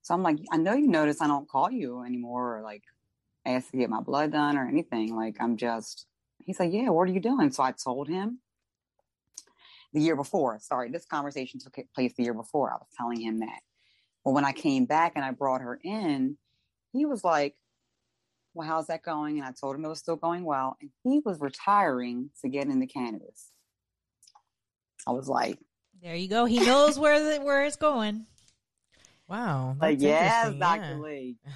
So 0.01 0.13
I'm 0.13 0.23
like, 0.23 0.37
I 0.51 0.57
know 0.57 0.73
you 0.73 0.87
notice 0.87 1.21
I 1.21 1.27
don't 1.27 1.49
call 1.49 1.71
you 1.71 2.03
anymore, 2.03 2.57
or 2.57 2.61
like 2.63 2.83
ask 3.45 3.71
to 3.71 3.77
get 3.77 3.89
my 3.89 4.01
blood 4.01 4.31
done 4.31 4.57
or 4.57 4.67
anything. 4.67 5.15
Like 5.15 5.37
I'm 5.39 5.57
just. 5.57 6.05
He's 6.45 6.59
like, 6.59 6.71
yeah, 6.73 6.89
what 6.89 7.07
are 7.07 7.11
you 7.11 7.19
doing? 7.19 7.51
So 7.51 7.61
I 7.61 7.73
told 7.73 8.07
him 8.07 8.39
the 9.93 10.01
year 10.01 10.15
before. 10.15 10.59
Sorry, 10.61 10.89
this 10.89 11.05
conversation 11.05 11.59
took 11.59 11.77
place 11.95 12.13
the 12.15 12.23
year 12.23 12.33
before. 12.33 12.71
I 12.71 12.75
was 12.75 12.87
telling 12.97 13.21
him 13.21 13.39
that. 13.39 13.59
Well, 14.23 14.35
when 14.35 14.45
I 14.45 14.51
came 14.51 14.85
back 14.85 15.13
and 15.15 15.23
I 15.23 15.31
brought 15.31 15.61
her 15.61 15.79
in, 15.83 16.37
he 16.91 17.05
was 17.05 17.23
like, 17.23 17.55
Well, 18.53 18.67
how's 18.67 18.87
that 18.87 19.03
going? 19.03 19.39
And 19.39 19.47
I 19.47 19.51
told 19.59 19.75
him 19.75 19.85
it 19.85 19.89
was 19.89 19.99
still 19.99 20.17
going 20.17 20.43
well. 20.43 20.77
And 20.81 20.91
he 21.03 21.21
was 21.23 21.39
retiring 21.39 22.29
to 22.41 22.49
get 22.49 22.67
into 22.67 22.87
cannabis. 22.87 23.51
I 25.07 25.11
was 25.11 25.27
like, 25.27 25.57
there 26.01 26.15
you 26.15 26.27
go. 26.27 26.45
He 26.45 26.59
knows 26.59 26.97
where 26.97 27.19
the, 27.23 27.43
where 27.43 27.65
it's 27.65 27.75
going. 27.75 28.25
Wow. 29.27 29.75
like 29.79 29.99
that's 29.99 30.03
yes, 30.03 30.47
interesting, 30.47 30.59
Dr. 30.59 30.81
yeah. 30.81 30.97
Lee. 30.97 31.37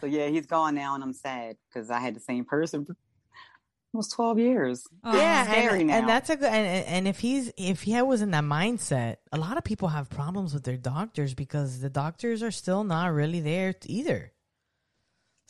So 0.00 0.06
yeah, 0.06 0.28
he's 0.28 0.46
gone 0.46 0.74
now 0.74 0.94
and 0.94 1.04
I'm 1.04 1.12
sad 1.12 1.56
because 1.68 1.90
I 1.90 2.00
had 2.00 2.16
the 2.16 2.20
same 2.20 2.46
person 2.46 2.86
for 2.86 2.96
almost 3.94 4.12
12 4.12 4.38
years. 4.38 4.86
yeah, 5.04 5.44
scary 5.44 5.80
and, 5.80 5.88
now. 5.88 5.98
and 5.98 6.08
that's 6.08 6.30
a 6.30 6.36
good. 6.36 6.48
And, 6.48 6.66
and 6.66 6.86
and 6.86 7.08
if 7.08 7.20
he's 7.20 7.52
if 7.56 7.82
he 7.82 8.00
was 8.02 8.22
in 8.22 8.32
that 8.32 8.44
mindset, 8.44 9.16
a 9.32 9.38
lot 9.38 9.56
of 9.56 9.64
people 9.64 9.88
have 9.88 10.10
problems 10.10 10.52
with 10.52 10.64
their 10.64 10.76
doctors 10.76 11.34
because 11.34 11.80
the 11.80 11.90
doctors 11.90 12.42
are 12.42 12.50
still 12.50 12.84
not 12.84 13.12
really 13.12 13.40
there 13.40 13.74
either. 13.86 14.32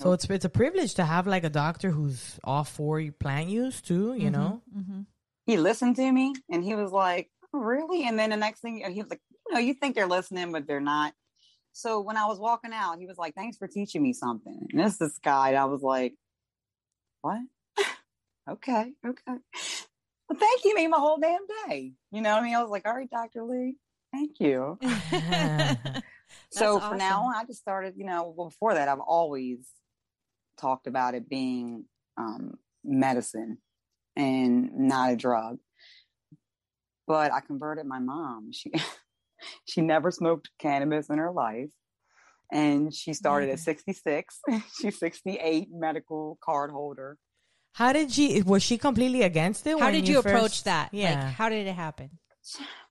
So 0.00 0.12
it's 0.12 0.24
it's 0.26 0.44
a 0.44 0.50
privilege 0.50 0.94
to 0.94 1.04
have 1.04 1.26
like 1.26 1.44
a 1.44 1.50
doctor 1.50 1.90
who's 1.90 2.38
all 2.42 2.64
for 2.64 3.02
plant 3.18 3.48
use 3.48 3.80
too. 3.80 4.14
You 4.14 4.30
know. 4.30 4.62
Mm-hmm. 4.76 5.02
he 5.46 5.56
listened 5.56 5.96
to 5.96 6.12
me 6.12 6.34
and 6.50 6.64
he 6.64 6.74
was 6.74 6.90
like, 6.92 7.30
"Oh, 7.52 7.60
really? 7.60 8.06
And 8.06 8.18
then 8.18 8.30
the 8.30 8.36
next 8.36 8.60
thing 8.60 8.84
he 8.92 9.00
was 9.00 9.10
like, 9.10 9.20
you 9.46 9.54
know, 9.54 9.60
you 9.60 9.74
think 9.74 9.94
they're 9.94 10.06
listening, 10.06 10.52
but 10.52 10.66
they're 10.66 10.80
not. 10.80 11.14
So 11.72 12.00
when 12.00 12.16
I 12.16 12.26
was 12.26 12.38
walking 12.38 12.72
out, 12.72 12.98
he 12.98 13.06
was 13.06 13.18
like, 13.18 13.34
thanks 13.34 13.56
for 13.56 13.66
teaching 13.66 14.00
me 14.02 14.12
something. 14.12 14.68
And 14.70 14.80
this 14.80 14.92
is 14.92 14.98
this 14.98 15.18
guy, 15.18 15.54
I 15.54 15.64
was 15.64 15.82
like, 15.82 16.14
what? 17.22 17.40
Okay, 18.50 18.92
okay. 19.06 19.38
Well, 20.28 20.38
thank 20.38 20.64
you. 20.64 20.70
You 20.70 20.74
made 20.76 20.88
my 20.88 20.98
whole 20.98 21.18
damn 21.18 21.46
day. 21.68 21.92
You 22.10 22.22
know 22.22 22.32
what 22.32 22.42
I 22.42 22.44
mean? 22.44 22.54
I 22.54 22.62
was 22.62 22.70
like, 22.70 22.86
all 22.86 22.94
right, 22.94 23.10
Dr. 23.10 23.42
Lee, 23.44 23.76
thank 24.12 24.40
you. 24.40 24.78
so 26.50 26.78
That's 26.78 26.88
for 26.88 26.96
now 26.96 27.30
I 27.34 27.44
just 27.44 27.60
started, 27.60 27.94
you 27.96 28.04
know, 28.04 28.32
well, 28.36 28.48
before 28.48 28.74
that, 28.74 28.88
I've 28.88 29.00
always 29.00 29.58
talked 30.58 30.86
about 30.86 31.14
it 31.14 31.28
being 31.28 31.84
um, 32.16 32.54
medicine 32.84 33.58
and 34.16 34.70
not 34.74 35.12
a 35.12 35.16
drug. 35.16 35.58
But 37.06 37.32
I 37.32 37.40
converted 37.40 37.84
my 37.84 37.98
mom. 37.98 38.50
She 38.52 38.72
she 39.68 39.82
never 39.82 40.10
smoked 40.10 40.50
cannabis 40.58 41.10
in 41.10 41.18
her 41.18 41.30
life. 41.32 41.68
And 42.52 42.94
she 42.94 43.14
started 43.14 43.50
at 43.50 43.58
66. 43.58 44.40
She's 44.80 44.98
68, 44.98 45.68
medical 45.72 46.38
card 46.42 46.70
holder. 46.70 47.18
How 47.74 47.92
did 47.92 48.12
she? 48.12 48.40
Was 48.42 48.62
she 48.62 48.78
completely 48.78 49.22
against 49.22 49.66
it? 49.66 49.78
How 49.78 49.86
when 49.86 49.92
did 49.94 50.08
you, 50.08 50.20
approach 50.20 50.42
first- 50.42 50.64
that? 50.66 50.88
Yeah. 50.92 51.24
Like, 51.24 51.34
how 51.34 51.48
did 51.48 51.66
it 51.66 51.74
happen? 51.74 52.10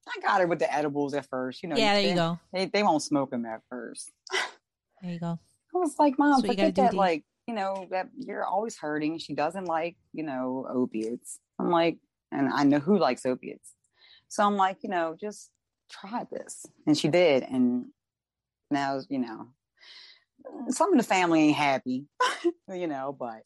I 0.08 0.20
got 0.22 0.42
her 0.42 0.48
with 0.48 0.60
the 0.60 0.72
edibles 0.74 1.14
at 1.14 1.26
first. 1.28 1.64
You 1.64 1.70
know, 1.70 1.78
Yeah, 1.78 1.94
there 1.94 2.02
you 2.04 2.10
they- 2.10 2.16
go. 2.16 2.40
They, 2.52 2.66
they 2.66 2.84
won't 2.84 3.02
smoke 3.02 3.32
them 3.32 3.46
at 3.46 3.62
first. 3.70 4.12
There 5.02 5.12
you 5.12 5.20
go. 5.20 5.38
I 5.76 5.78
was 5.78 5.96
like, 6.00 6.18
Mom, 6.18 6.30
That's 6.42 6.44
what 6.48 6.52
you 6.52 6.56
gotta 6.56 6.68
forget 6.70 6.76
that. 6.86 6.92
Dee. 6.92 6.98
Like, 6.98 7.24
you 7.46 7.54
know, 7.54 7.88
that 7.92 8.08
you're 8.18 8.46
always 8.46 8.78
hurting. 8.78 9.18
She 9.18 9.34
doesn't 9.34 9.66
like, 9.66 9.98
you 10.14 10.24
know, 10.24 10.66
opiates. 10.74 11.40
I'm 11.60 11.70
like, 11.72 11.98
and 12.32 12.48
I 12.48 12.64
know 12.64 12.80
who 12.80 12.98
likes 12.98 13.26
opiates. 13.26 13.74
So 14.30 14.46
I'm 14.46 14.56
like, 14.56 14.78
you 14.82 14.90
know, 14.90 15.18
just 15.20 15.50
try 15.92 16.26
this. 16.32 16.66
And 16.88 16.98
she 16.98 17.10
did. 17.10 17.44
And 17.44 17.88
now, 18.72 19.02
you 19.10 19.20
know, 19.20 19.48
some 20.70 20.94
of 20.94 20.98
the 20.98 21.04
family 21.04 21.50
ain't 21.50 21.58
happy, 21.58 22.06
you 22.70 22.88
know, 22.88 23.14
but 23.18 23.44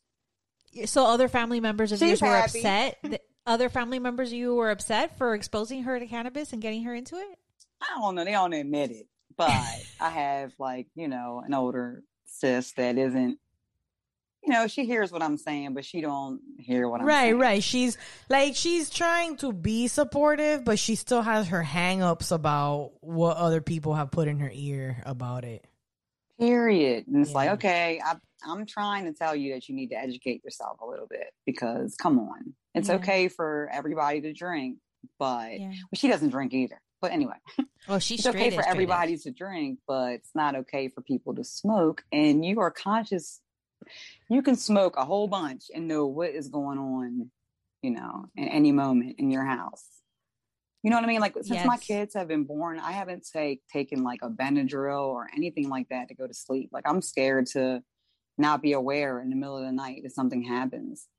So 0.86 1.06
other 1.06 1.28
family 1.28 1.60
members 1.60 1.92
of 1.92 2.00
She's 2.00 2.10
yours 2.10 2.22
were 2.22 2.28
happy. 2.28 2.60
upset. 2.60 2.98
The 3.04 3.22
other 3.46 3.70
family 3.70 4.00
members 4.00 4.30
of 4.30 4.34
you 4.38 4.54
were 4.56 4.70
upset 4.72 5.18
for 5.18 5.34
exposing 5.34 5.84
her 5.84 5.98
to 6.00 6.06
cannabis 6.06 6.52
and 6.52 6.62
getting 6.62 6.84
her 6.84 6.94
into 6.94 7.16
it. 7.16 7.40
I 7.82 8.00
don't 8.00 8.16
know. 8.16 8.26
They 8.26 8.32
don't 8.32 8.52
admit 8.54 8.92
it, 8.92 9.08
but 9.38 9.50
I 10.02 10.10
have 10.10 10.52
like 10.60 10.88
you 10.96 11.08
know 11.08 11.42
an 11.46 11.54
older 11.54 12.04
sis 12.26 12.74
that 12.74 12.98
isn't. 12.98 13.40
You 14.44 14.54
know, 14.54 14.68
she 14.68 14.86
hears 14.86 15.12
what 15.12 15.22
I'm 15.24 15.38
saying, 15.38 15.74
but 15.74 15.84
she 15.84 16.00
don't 16.00 16.40
hear 16.58 16.88
what 16.88 17.02
I'm 17.02 17.08
Right, 17.08 17.24
saying. 17.24 17.34
right. 17.40 17.48
Right 17.56 17.64
she's 17.64 17.98
like 18.30 18.56
she's 18.56 18.90
trying 18.90 19.36
to 19.38 19.52
be 19.52 19.88
supportive, 19.88 20.64
but 20.64 20.78
she 20.80 20.96
still 20.96 21.22
has 21.22 21.48
her 21.50 21.64
hang-ups 21.64 22.32
about 22.32 22.92
what 23.02 23.36
other 23.38 23.60
people 23.62 23.94
have 23.96 24.10
put 24.12 24.28
in 24.28 24.40
her 24.40 24.52
ear 24.54 25.02
about 25.06 25.44
it. 25.44 25.66
Period. 26.40 27.08
And 27.08 27.18
it's 27.24 27.34
like, 27.34 27.50
okay, 27.52 28.00
I, 28.06 28.16
I'm 28.48 28.66
trying 28.66 29.06
to 29.06 29.14
tell 29.14 29.36
you 29.36 29.54
that 29.54 29.68
you 29.68 29.76
need 29.76 29.90
to 29.90 29.96
educate 29.98 30.44
yourself 30.44 30.80
a 30.82 30.86
little 30.86 31.08
bit 31.08 31.28
because, 31.46 31.96
come 31.96 32.20
on, 32.20 32.54
it's 32.76 32.90
Yeah. 32.90 32.96
okay 32.96 33.28
for 33.28 33.70
everybody 33.74 34.22
to 34.22 34.34
drink, 34.34 34.78
but 35.18 35.60
Yeah. 35.60 35.70
well, 35.70 35.96
she 35.96 36.08
doesn't 36.08 36.30
drink 36.30 36.54
either. 36.54 36.80
But 37.02 37.12
anyway, 37.12 37.36
well, 37.88 38.00
she's 38.00 38.20
it's 38.20 38.28
okay 38.28 38.52
for 38.52 38.68
everybody 38.68 39.18
to 39.18 39.32
drink, 39.32 39.80
but 39.88 40.14
it's 40.14 40.32
not 40.36 40.56
okay 40.56 40.90
for 40.90 41.02
people 41.02 41.34
to 41.36 41.44
smoke. 41.44 42.04
And 42.12 42.46
you 42.46 42.60
are 42.60 42.72
conscious. 42.72 43.40
You 44.30 44.42
can 44.42 44.56
smoke 44.56 44.96
a 44.98 45.06
whole 45.06 45.28
bunch 45.28 45.66
and 45.74 45.88
know 45.88 46.06
what 46.08 46.32
is 46.32 46.50
going 46.50 46.78
on, 46.78 47.32
you 47.82 47.92
know, 47.92 48.26
in 48.36 48.48
any 48.48 48.72
moment 48.72 49.16
in 49.20 49.32
your 49.32 49.44
house. 49.46 49.86
You 50.88 50.92
know 50.92 51.00
what 51.00 51.04
I 51.04 51.08
mean? 51.08 51.20
Like 51.20 51.36
since 51.42 51.66
my 51.66 51.76
kids 51.76 52.14
have 52.14 52.30
been 52.30 52.46
born, 52.46 52.80
I 52.80 52.94
haven't 52.94 53.28
take 53.28 53.60
taken 53.68 54.04
like 54.04 54.22
a 54.22 54.30
Benadryl 54.30 55.08
or 55.08 55.28
anything 55.36 55.68
like 55.68 55.90
that 55.90 56.08
to 56.08 56.16
go 56.16 56.26
to 56.26 56.34
sleep. 56.34 56.70
Like 56.72 56.86
I'm 56.88 57.02
scared 57.02 57.48
to 57.48 57.84
not 58.38 58.62
be 58.62 58.72
aware 58.72 59.20
in 59.20 59.30
the 59.30 59.36
middle 59.36 59.58
of 59.58 59.66
the 59.66 59.74
night 59.74 60.04
if 60.06 60.14
something 60.14 60.44
happens. 60.44 61.10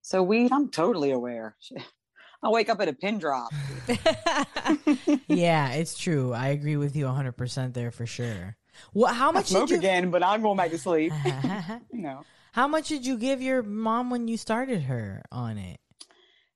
So 0.00 0.22
weed, 0.22 0.52
I'm 0.52 0.70
totally 0.70 1.10
aware. 1.10 1.54
I 2.42 2.48
wake 2.48 2.70
up 2.70 2.80
at 2.80 2.88
a 2.88 2.94
pin 2.94 3.18
drop. 3.18 3.52
yeah, 5.28 5.72
it's 5.72 5.98
true. 5.98 6.32
I 6.32 6.48
agree 6.48 6.78
with 6.78 6.96
you 6.96 7.04
100% 7.04 7.74
there 7.74 7.90
for 7.90 8.06
sure. 8.06 8.56
What 8.94 9.14
how 9.14 9.28
I 9.28 9.32
much 9.32 9.48
smoke 9.48 9.68
did 9.68 9.74
you 9.74 9.78
again, 9.80 10.10
but 10.12 10.22
I'm 10.22 10.40
going 10.40 10.56
back 10.56 10.70
to 10.70 10.78
sleep. 10.78 11.12
you 11.92 12.00
know. 12.00 12.24
How 12.52 12.68
much 12.68 12.88
did 12.88 13.04
you 13.04 13.18
give 13.18 13.42
your 13.42 13.62
mom 13.62 14.08
when 14.08 14.28
you 14.28 14.38
started 14.38 14.84
her 14.84 15.22
on 15.30 15.58
it? 15.58 15.78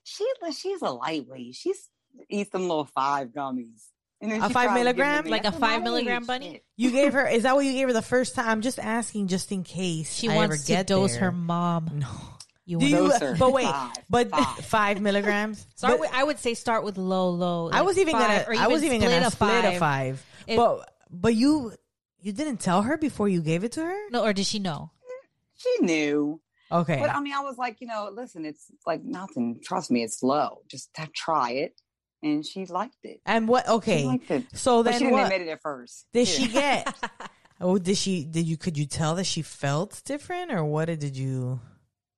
She 0.02 0.26
she's 0.56 0.80
a 0.80 0.88
lightweight. 0.88 1.54
She's 1.54 1.90
eats 2.28 2.50
them 2.50 2.62
little 2.62 2.84
five 2.84 3.28
gummies. 3.28 3.82
And 4.20 4.32
A 4.32 4.40
five 4.40 4.50
tries 4.50 4.52
to 4.52 4.60
give 4.60 4.66
them 4.66 4.74
milligram? 4.96 5.24
Like 5.26 5.44
a 5.44 5.52
five 5.52 5.82
milligram 5.82 6.24
bunny? 6.26 6.52
Shit. 6.52 6.64
You 6.76 6.90
gave 6.90 7.12
her 7.12 7.26
is 7.28 7.44
that 7.44 7.54
what 7.54 7.64
you 7.64 7.72
gave 7.72 7.86
her 7.88 7.92
the 7.94 8.02
first 8.02 8.34
time? 8.34 8.48
I'm 8.48 8.60
just 8.62 8.78
asking 8.78 9.28
just 9.28 9.52
in 9.52 9.62
case 9.62 10.12
She 10.14 10.28
I 10.28 10.34
wants 10.34 10.54
ever 10.54 10.62
to 10.62 10.66
get 10.68 10.86
dose 10.88 11.12
there. 11.12 11.20
her 11.22 11.32
mom. 11.32 12.00
No. 12.00 12.08
You 12.66 12.78
Do 12.78 12.84
want 12.84 12.90
you, 13.04 13.08
Dose 13.10 13.20
her. 13.20 13.36
but 13.38 13.52
wait, 13.52 13.64
Five. 13.66 13.92
but 14.10 14.30
Five. 14.34 14.64
five, 14.66 15.00
milligrams. 15.00 15.66
Start 15.76 15.94
But 15.94 16.00
with, 16.00 16.10
I 16.12 16.22
would 16.22 16.38
say 16.38 16.52
start 16.52 16.84
with 16.84 16.98
low, 16.98 17.30
low. 17.30 17.70
I 17.72 17.80
was 17.80 17.96
even 17.96 18.12
five, 18.12 18.44
gonna, 18.46 18.58
or 18.58 18.62
I 18.62 18.66
was 18.66 18.84
even 18.84 19.00
gonna 19.00 19.26
a 19.26 19.30
split 19.30 19.50
five. 19.50 19.64
a 19.74 19.78
five. 19.78 20.26
If- 20.46 20.56
but 20.56 20.92
but 21.10 21.34
you 21.34 21.72
you 22.20 22.32
didn't 22.32 22.58
tell 22.58 22.82
her 22.82 22.98
before 22.98 23.26
you 23.28 23.40
gave 23.40 23.64
it 23.64 23.72
to 23.72 23.82
her. 23.84 23.96
No, 24.10 24.22
or 24.24 24.32
did 24.34 24.44
she 24.46 24.58
know? 24.58 24.90
She 25.56 25.76
knew. 25.80 26.40
Okay, 26.70 26.98
But 27.00 27.08
I 27.10 27.20
mean, 27.20 27.32
I 27.32 27.40
was 27.40 27.56
like, 27.56 27.80
you 27.80 27.86
know, 27.86 28.10
listen, 28.12 28.44
it's 28.44 28.66
like 28.84 29.02
nothing. 29.02 29.60
Trust 29.64 29.90
me, 29.90 30.02
it's 30.02 30.22
low. 30.22 30.60
Just 30.68 30.90
try 31.14 31.52
it. 31.52 31.80
And 32.22 32.44
she 32.44 32.66
liked 32.66 32.96
it. 33.04 33.20
and 33.26 33.46
what? 33.48 33.66
She 33.66 33.72
Okay, 33.72 34.04
liked 34.04 34.30
it. 34.30 34.44
so 34.54 34.82
But 34.82 34.90
then 34.90 34.98
she 35.00 35.04
didn't 35.06 35.12
what? 35.12 35.32
admit 35.32 35.42
it 35.42 35.48
at 35.50 35.62
first. 35.62 36.06
Did 36.12 36.26
Yeah. 36.28 36.34
she 36.34 36.48
get? 36.48 36.94
oh, 37.60 37.78
did 37.78 37.96
she? 37.96 38.24
Did 38.24 38.46
you? 38.46 38.56
Could 38.56 38.76
you 38.76 38.86
tell 38.86 39.14
that 39.16 39.24
she 39.24 39.42
felt 39.42 40.02
different, 40.04 40.50
or 40.52 40.64
what 40.64 40.86
did 40.86 41.16
you? 41.16 41.60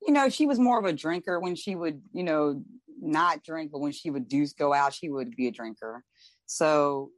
you 0.06 0.14
know, 0.14 0.28
she 0.30 0.46
was 0.46 0.58
more 0.58 0.78
of 0.78 0.86
a 0.86 0.92
drinker 0.94 1.38
when 1.38 1.54
she 1.54 1.74
would, 1.76 2.00
you 2.12 2.22
know, 2.22 2.62
not 3.00 3.44
drink, 3.44 3.70
but 3.70 3.80
when 3.80 3.92
she 3.92 4.10
would 4.10 4.28
do 4.28 4.46
go 4.58 4.72
out, 4.72 4.94
she 4.94 5.10
would 5.10 5.36
be 5.36 5.46
a 5.46 5.50
drinker. 5.52 6.02
So 6.46 7.10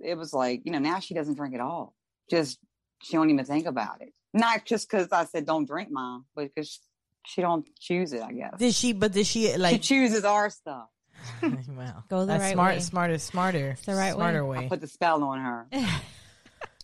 it 0.00 0.16
was 0.16 0.32
like, 0.34 0.62
you 0.64 0.72
know, 0.72 0.80
now 0.80 0.98
she 0.98 1.14
doesn't 1.14 1.34
drink 1.34 1.54
at 1.54 1.60
all. 1.60 1.94
Just 2.28 2.58
she 3.02 3.16
don't 3.16 3.30
even 3.30 3.44
think 3.44 3.66
about 3.66 4.02
it. 4.02 4.12
Not 4.34 4.64
just 4.66 4.90
because 4.90 5.08
I 5.12 5.24
said 5.26 5.46
don't 5.46 5.64
drink, 5.66 5.90
mom, 5.92 6.26
but 6.34 6.48
because 6.52 6.80
she 7.24 7.40
don't 7.40 7.66
choose 7.80 8.12
it. 8.12 8.20
I 8.20 8.32
guess 8.32 8.58
Did 8.58 8.74
she? 8.74 8.92
But 8.92 9.12
did 9.12 9.24
she 9.26 9.56
like? 9.56 9.74
she 9.74 9.78
chooses 9.78 10.24
our 10.24 10.50
stuff. 10.50 10.88
wow, 11.42 12.04
Go 12.08 12.20
the 12.20 12.26
that's 12.26 12.42
right 12.42 12.52
smart, 12.52 12.74
way. 12.76 12.80
smarter, 12.80 13.18
smarter, 13.18 13.76
the 13.84 13.94
right 13.94 14.12
way. 14.14 14.18
smarter 14.18 14.38
I 14.44 14.48
way. 14.48 14.68
put 14.68 14.80
the 14.80 14.86
spell 14.86 15.22
on 15.24 15.40
her. 15.40 15.66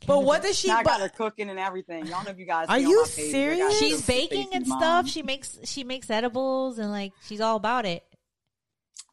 But 0.06 0.22
what 0.22 0.42
does 0.42 0.58
she? 0.58 0.68
Now 0.68 0.80
I 0.80 0.82
got 0.82 1.00
her 1.00 1.08
cooking 1.08 1.48
and 1.48 1.58
everything. 1.58 2.06
Y'all 2.06 2.22
know 2.24 2.30
if 2.30 2.38
you 2.38 2.44
guys. 2.44 2.68
Are 2.68 2.78
you 2.78 3.02
my 3.02 3.08
page, 3.08 3.34
I 3.34 3.58
got 3.58 3.72
serious? 3.72 3.78
She's 3.78 4.06
baking 4.06 4.48
and 4.52 4.66
mom. 4.66 4.78
stuff. 4.78 5.08
She 5.08 5.22
makes 5.22 5.58
she 5.64 5.84
makes 5.84 6.10
edibles 6.10 6.78
and 6.78 6.90
like 6.90 7.12
she's 7.26 7.40
all 7.40 7.56
about 7.56 7.86
it. 7.86 8.04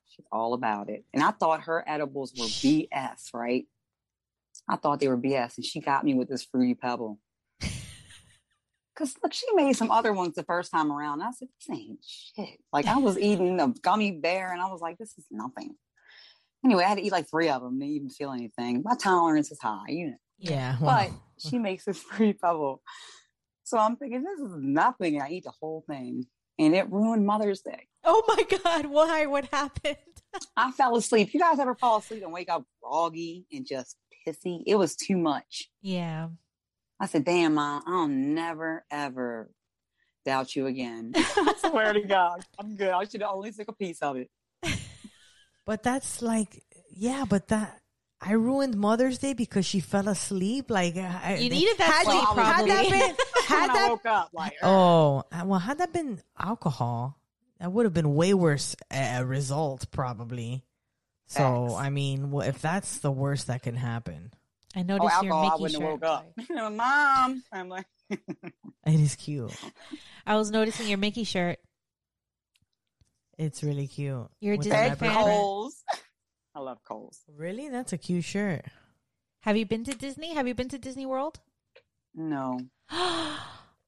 She's 0.09 0.25
all 0.31 0.53
about 0.53 0.89
it. 0.89 1.05
And 1.13 1.23
I 1.23 1.31
thought 1.31 1.61
her 1.61 1.83
edibles 1.87 2.33
were 2.37 2.45
BS, 2.45 3.33
right? 3.33 3.65
I 4.67 4.75
thought 4.75 4.99
they 4.99 5.07
were 5.07 5.17
BS. 5.17 5.55
And 5.57 5.65
she 5.65 5.79
got 5.79 6.03
me 6.03 6.13
with 6.13 6.27
this 6.27 6.43
fruity 6.43 6.75
pebble. 6.75 7.19
Cause 8.97 9.15
look, 9.23 9.33
she 9.33 9.45
made 9.53 9.73
some 9.75 9.89
other 9.89 10.11
ones 10.13 10.35
the 10.35 10.43
first 10.43 10.71
time 10.71 10.91
around. 10.91 11.21
I 11.21 11.31
said, 11.31 11.47
this 11.59 11.77
ain't 11.77 11.99
shit. 12.05 12.59
Like 12.73 12.85
I 12.87 12.97
was 12.97 13.17
eating 13.19 13.59
a 13.59 13.69
gummy 13.81 14.11
bear 14.11 14.51
and 14.51 14.61
I 14.61 14.67
was 14.67 14.81
like, 14.81 14.97
this 14.97 15.17
is 15.17 15.25
nothing. 15.31 15.75
Anyway, 16.63 16.83
I 16.83 16.89
had 16.89 16.97
to 16.97 17.03
eat 17.03 17.11
like 17.11 17.29
three 17.29 17.49
of 17.49 17.61
them 17.61 17.79
to 17.79 17.85
even 17.85 18.09
feel 18.09 18.31
anything. 18.31 18.83
My 18.83 18.95
tolerance 18.95 19.51
is 19.51 19.59
high, 19.59 19.85
you 19.87 20.07
know. 20.07 20.17
yeah, 20.37 20.77
But 20.79 21.09
she 21.37 21.57
makes 21.57 21.85
this 21.85 21.97
fruity 22.03 22.33
pebble. 22.33 22.81
So 23.63 23.77
I'm 23.77 23.95
thinking, 23.95 24.23
this 24.23 24.39
is 24.39 24.53
nothing. 24.57 25.15
And 25.15 25.23
I 25.23 25.29
eat 25.29 25.45
the 25.45 25.53
whole 25.59 25.83
thing. 25.87 26.25
And 26.59 26.75
it 26.75 26.91
ruined 26.91 27.25
Mother's 27.25 27.61
Day. 27.61 27.87
Oh 28.03 28.23
my 28.27 28.43
god! 28.63 28.85
Why? 28.87 29.25
What 29.25 29.45
happened? 29.45 29.95
I 30.57 30.71
fell 30.71 30.95
asleep. 30.95 31.33
You 31.33 31.39
guys 31.39 31.57
ever 31.59 31.73
fall 31.75 31.97
asleep 31.99 32.21
and 32.23 32.31
wake 32.33 32.49
up 32.49 32.65
groggy 32.83 33.45
and 33.51 33.65
just 33.65 33.95
pissy? 34.27 34.61
It 34.67 34.75
was 34.75 34.95
too 34.95 35.17
much. 35.17 35.69
Yeah. 35.81 36.27
I 37.01 37.07
said, 37.07 37.25
damn, 37.25 37.55
mom, 37.55 37.81
I'll 37.87 38.07
never, 38.07 38.85
ever 38.91 39.49
doubt 40.23 40.55
you 40.55 40.67
again. 40.67 41.13
I 41.15 41.53
swear 41.57 41.93
to 41.93 42.01
God. 42.01 42.45
I'm 42.59 42.75
good. 42.75 42.91
I 42.91 43.05
should 43.05 43.21
have 43.21 43.31
only 43.31 43.51
took 43.51 43.69
a 43.69 43.73
piece 43.73 44.01
of 44.03 44.17
it. 44.17 44.29
but 45.65 45.81
that's 45.81 46.21
like, 46.21 46.63
yeah, 46.91 47.25
but 47.27 47.47
that. 47.47 47.79
I 48.23 48.33
ruined 48.33 48.77
Mother's 48.77 49.17
Day 49.17 49.33
because 49.33 49.65
she 49.65 49.79
fell 49.79 50.07
asleep. 50.07 50.69
Like 50.69 50.95
I, 50.95 51.37
You 51.41 51.49
needed 51.49 51.75
that 51.79 51.91
had, 51.91 52.03
sleep, 52.03 52.21
you- 52.21 52.43
had 52.43 52.67
that 52.67 52.85
probably. 52.85 52.99
been, 52.99 53.15
had 53.47 53.61
when 53.61 53.69
I 53.71 53.73
that 53.73 53.89
woke 53.89 54.05
up, 54.05 54.29
like, 54.31 54.53
Oh, 54.61 55.23
uh, 55.31 55.41
well, 55.43 55.57
had 55.59 55.79
that 55.79 55.91
been 55.91 56.21
alcohol, 56.39 57.17
that 57.59 57.71
would 57.71 57.87
have 57.87 57.95
been 57.95 58.13
way 58.13 58.35
worse 58.35 58.75
uh, 58.91 59.23
result 59.25 59.89
probably. 59.89 60.63
So, 61.25 61.69
Facts. 61.69 61.81
I 61.81 61.89
mean, 61.89 62.29
well, 62.29 62.47
if 62.47 62.61
that's 62.61 62.99
the 62.99 63.09
worst 63.11 63.47
that 63.47 63.63
can 63.63 63.75
happen, 63.75 64.31
I 64.75 64.79
oh, 64.79 64.83
noticed 64.83 65.21
your 65.23 65.33
alcohol, 65.33 65.39
I 65.39 65.49
Mickey 65.49 65.61
wouldn't 65.61 65.81
have 65.83 65.91
shirt. 65.91 66.49
woke 66.49 66.69
up. 66.69 66.73
Mom, 66.77 67.43
I'm 67.51 67.69
like, 67.69 67.85
It 68.09 68.99
is 68.99 69.15
cute. 69.15 69.51
I 70.25 70.35
was 70.35 70.49
noticing 70.51 70.87
your 70.87 70.97
Mickey 70.97 71.23
shirt. 71.23 71.59
It's 73.37 73.63
really 73.63 73.87
cute. 73.87 74.27
You're 74.39 74.55
a 74.55 74.57
With 74.57 74.67
the 74.67 74.71
Disney 74.71 74.87
fan? 74.89 74.97
print. 74.97 75.13
Kohl's. 75.15 75.83
I 76.55 76.59
love 76.59 76.79
Kohl's. 76.83 77.21
Really? 77.35 77.69
That's 77.69 77.91
a 77.93 77.97
cute 77.97 78.23
shirt. 78.23 78.65
Have 79.41 79.57
you 79.57 79.65
been 79.65 79.83
to 79.85 79.95
Disney? 79.95 80.33
Have 80.35 80.47
you 80.47 80.53
been 80.53 80.69
to 80.69 80.77
Disney 80.77 81.05
World? 81.05 81.39
No. 82.15 82.59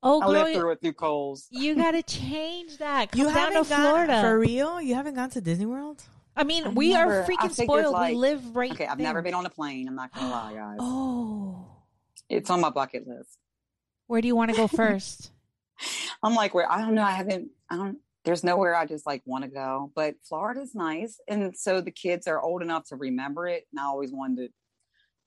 Oh, 0.05 0.17
oh, 0.17 0.21
I 0.21 0.25
girl, 0.25 0.31
lived 0.33 0.49
you, 0.49 0.59
through 0.59 0.71
it 0.71 0.81
through 0.81 0.93
Kohl's. 0.93 1.47
you 1.49 1.75
gotta 1.75 2.03
change 2.03 2.77
that. 2.79 3.09
Come 3.13 3.19
You 3.21 3.25
down 3.27 3.35
haven't 3.35 3.63
to 3.63 3.69
gone 3.69 3.81
Florida. 3.83 4.21
for 4.21 4.37
real? 4.37 4.81
You 4.81 4.95
haven't 4.95 5.13
gone 5.15 5.29
to 5.29 5.39
Disney 5.39 5.65
World? 5.65 6.03
I 6.35 6.43
mean, 6.43 6.65
I've 6.67 6.75
we 6.75 6.93
never- 6.93 7.21
are 7.21 7.25
freaking 7.25 7.51
spoiled. 7.51 7.93
like- 7.93 8.11
we 8.11 8.17
live 8.17 8.55
right 8.55 8.71
Okay, 8.71 8.87
I've 8.87 8.97
there. 8.97 9.05
never 9.07 9.21
been 9.21 9.33
on 9.33 9.45
a 9.45 9.49
plane. 9.49 9.87
I'm 9.87 9.95
not 9.95 10.13
gonna 10.13 10.29
lie, 10.29 10.53
guys. 10.53 10.77
Oh, 10.79 11.67
It's 12.29 12.49
on 12.49 12.59
my 12.61 12.69
bucket 12.69 13.07
list. 13.07 13.37
where 14.07 14.21
do 14.21 14.27
you 14.27 14.35
want 14.35 14.51
to 14.51 14.57
go 14.57 14.67
first? 14.67 15.31
I'm 16.21 16.35
like, 16.35 16.53
where 16.53 16.71
I 16.71 16.81
don't 16.81 16.95
know. 16.95 17.03
I 17.03 17.11
haven't. 17.11 17.49
I 17.69 17.75
don't. 17.77 17.97
There's 18.25 18.43
nowhere 18.43 18.73
I 18.75 18.85
just 18.85 19.05
like 19.05 19.21
want 19.25 19.43
to 19.43 19.49
go. 19.49 19.91
But 19.95 20.15
Florida's 20.23 20.73
nice, 20.73 21.19
and 21.27 21.55
so 21.57 21.81
the 21.81 21.91
kids 21.91 22.25
are 22.27 22.41
old 22.41 22.61
enough 22.61 22.85
to 22.89 22.95
remember 22.95 23.47
it. 23.47 23.65
And 23.71 23.79
I 23.79 23.83
always 23.85 24.11
wanted 24.13 24.47
to 24.47 24.53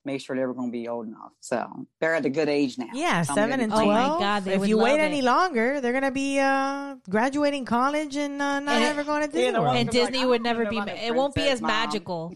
make 0.06 0.20
sure 0.22 0.34
they 0.36 0.46
were 0.46 0.54
going 0.54 0.68
to 0.68 0.72
be 0.72 0.88
old 0.88 1.06
enough. 1.08 1.32
So 1.40 1.86
they're 2.00 2.14
at 2.14 2.24
a 2.24 2.30
good 2.30 2.48
age 2.48 2.78
now. 2.78 2.86
Yeah, 2.94 3.22
So 3.22 3.34
seven 3.34 3.60
and 3.60 3.70
be 3.70 3.76
Oh 3.76 3.84
my 3.84 3.84
twelve. 3.84 4.20
God, 4.20 4.44
they 4.44 4.54
if 4.54 4.60
would 4.60 4.68
you 4.68 4.78
wait 4.78 4.92
love 4.92 5.00
any 5.00 5.20
longer, 5.22 5.80
they're 5.80 5.92
gonna 5.92 6.10
be 6.10 6.38
uh, 6.38 6.94
graduating 7.10 7.64
college 7.66 8.16
and 8.16 8.40
uh, 8.40 8.60
not 8.60 8.76
And- 8.76 8.84
ever 8.84 9.04
going 9.04 9.22
to 9.22 9.26
Disney 9.28 9.42
Yeah, 9.52 9.58
World. 9.60 9.76
and 9.76 9.88
I'll 9.90 10.02
like, 10.02 10.12
Disney 10.12 10.24
would 10.24 10.42
never 10.42 10.64
be. 10.66 10.78
about 10.78 10.96
It 10.96 11.14
won't 11.14 11.34
be 11.34 11.48
as 11.48 11.60
Mom. 11.60 11.68
magical. 11.70 12.34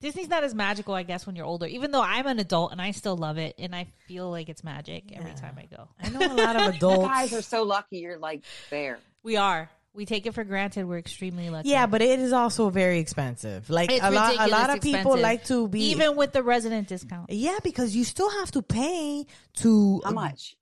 Disney's 0.00 0.28
not 0.28 0.44
as 0.44 0.54
magical, 0.54 0.94
I 0.94 1.02
guess, 1.02 1.26
when 1.26 1.34
you're 1.34 1.44
older. 1.46 1.66
Even 1.66 1.90
though 1.90 2.02
I'm 2.02 2.26
an 2.28 2.38
adult 2.38 2.70
and 2.70 2.80
I 2.80 2.92
still 2.92 3.16
love 3.16 3.36
it, 3.36 3.56
and 3.58 3.74
I 3.74 3.88
feel 4.06 4.30
like 4.30 4.48
it's 4.48 4.62
magic 4.62 5.10
every 5.12 5.32
time 5.34 5.56
I 5.58 5.64
go. 5.74 5.88
I 6.00 6.08
know 6.10 6.20
a 6.20 6.34
lot 6.40 6.54
of 6.54 6.62
You 6.66 6.68
adults. 6.76 7.08
guys 7.08 7.32
are 7.32 7.42
so 7.42 7.64
lucky. 7.64 7.98
You're 7.98 8.16
like 8.18 8.44
there. 8.70 9.00
We 9.24 9.36
are. 9.36 9.68
We 9.94 10.06
take 10.06 10.26
it 10.26 10.34
for 10.34 10.44
granted. 10.44 10.86
We're 10.86 10.98
extremely 10.98 11.50
lucky. 11.50 11.70
Yeah, 11.70 11.86
but 11.86 12.02
it 12.02 12.20
is 12.20 12.32
also 12.32 12.70
very 12.70 12.98
expensive. 13.00 13.68
Like 13.68 13.90
It's 13.90 14.04
a 14.04 14.10
lot, 14.10 14.36
a 14.38 14.46
lot 14.48 14.70
of 14.70 14.80
people 14.80 15.16
like 15.18 15.44
to 15.46 15.66
be 15.68 15.90
even 15.90 16.16
with 16.16 16.32
the 16.32 16.42
resident 16.42 16.88
discount. 16.88 17.30
Yeah, 17.30 17.58
because 17.64 17.96
you 17.96 18.04
still 18.04 18.30
have 18.30 18.50
to 18.52 18.62
pay 18.62 19.26
to 19.56 20.00
How 20.04 20.10
much? 20.12 20.56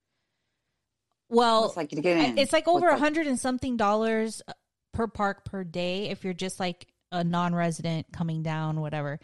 Well, 1.28 1.66
It's 1.66 1.76
like 1.76 1.90
to 1.90 2.00
get 2.00 2.16
in. 2.16 2.38
it's 2.38 2.52
like 2.52 2.68
over 2.68 2.88
a 2.88 2.98
hundred 2.98 3.26
and 3.26 3.38
something 3.38 3.76
dollars 3.76 4.42
uh, 4.46 4.52
per 4.92 5.06
park 5.08 5.44
per 5.44 5.64
day 5.64 6.08
if 6.08 6.24
you're 6.24 6.32
just 6.32 6.60
like 6.60 6.86
a 7.12 7.22
non-resident 7.22 8.06
coming 8.12 8.42
down 8.42 8.80
whatever 8.80 9.20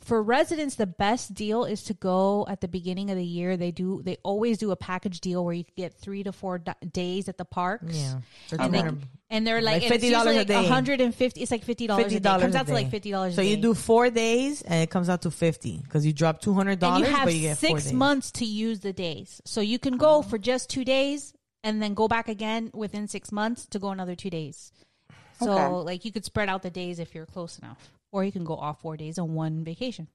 for 0.00 0.22
residents 0.22 0.76
the 0.76 0.86
best 0.86 1.34
deal 1.34 1.64
is 1.64 1.82
to 1.82 1.94
go 1.94 2.46
at 2.48 2.60
the 2.60 2.68
beginning 2.68 3.10
of 3.10 3.16
the 3.16 3.24
year 3.24 3.56
they 3.56 3.70
do 3.70 4.00
they 4.04 4.16
always 4.22 4.58
do 4.58 4.70
a 4.70 4.76
package 4.76 5.20
deal 5.20 5.44
where 5.44 5.54
you 5.54 5.64
get 5.76 5.94
three 5.94 6.22
to 6.22 6.32
four 6.32 6.58
d- 6.58 6.72
days 6.92 7.28
at 7.28 7.38
the 7.38 7.44
parks 7.44 7.96
Yeah, 7.96 8.20
and, 8.58 8.74
they, 8.74 8.90
and 9.30 9.46
they're 9.46 9.60
like, 9.60 9.82
Like 9.82 9.92
it's 9.92 10.04
$50 10.04 10.08
usually 10.10 10.34
a 10.34 10.38
like 10.38 10.46
day. 10.46 10.54
150 10.54 11.40
it's 11.42 11.50
like 11.50 11.64
$50 11.64 11.64
a 11.64 11.66
fifty 11.66 12.14
day 12.14 12.18
dollars. 12.20 12.42
comes 12.42 12.54
out 12.54 12.66
to 12.66 12.72
like 12.72 12.90
$50 12.90 13.34
So 13.34 13.42
a 13.42 13.44
you 13.44 13.56
do 13.56 13.74
four 13.74 14.10
days, 14.10 14.62
and 14.62 14.82
it 14.82 14.90
comes 14.90 15.08
out 15.08 15.22
to 15.22 15.30
fifty 15.30 15.80
because 15.82 16.06
you 16.06 16.12
drop 16.12 16.40
two 16.40 16.54
hundred 16.54 16.78
dollars, 16.78 17.08
you 17.08 17.14
have 17.14 17.24
but 17.24 17.34
you 17.34 17.40
get 17.40 17.58
six 17.58 17.92
months 17.92 18.30
to 18.32 18.44
use 18.44 18.80
the 18.80 18.92
days. 18.92 19.40
So 19.44 19.60
you 19.60 19.78
can 19.78 19.96
go 19.96 20.16
oh. 20.16 20.22
for 20.22 20.38
just 20.38 20.70
two 20.70 20.84
days 20.84 21.32
and 21.64 21.82
then 21.82 21.94
go 21.94 22.08
back 22.08 22.28
again 22.28 22.70
within 22.74 23.08
six 23.08 23.32
months 23.32 23.66
to 23.66 23.78
go 23.78 23.88
another 23.90 24.14
two 24.14 24.30
days. 24.30 24.72
So 25.42 25.52
Okay. 25.52 25.84
like 25.84 26.04
you 26.04 26.12
could 26.12 26.24
spread 26.24 26.48
out 26.48 26.62
the 26.62 26.70
days 26.70 26.98
if 26.98 27.14
you're 27.14 27.26
close 27.26 27.58
enough, 27.58 27.90
or 28.12 28.24
you 28.24 28.32
can 28.32 28.44
go 28.44 28.56
off 28.56 28.80
four 28.80 28.96
days 28.96 29.18
on 29.18 29.34
one 29.34 29.64
vacation. 29.64 30.08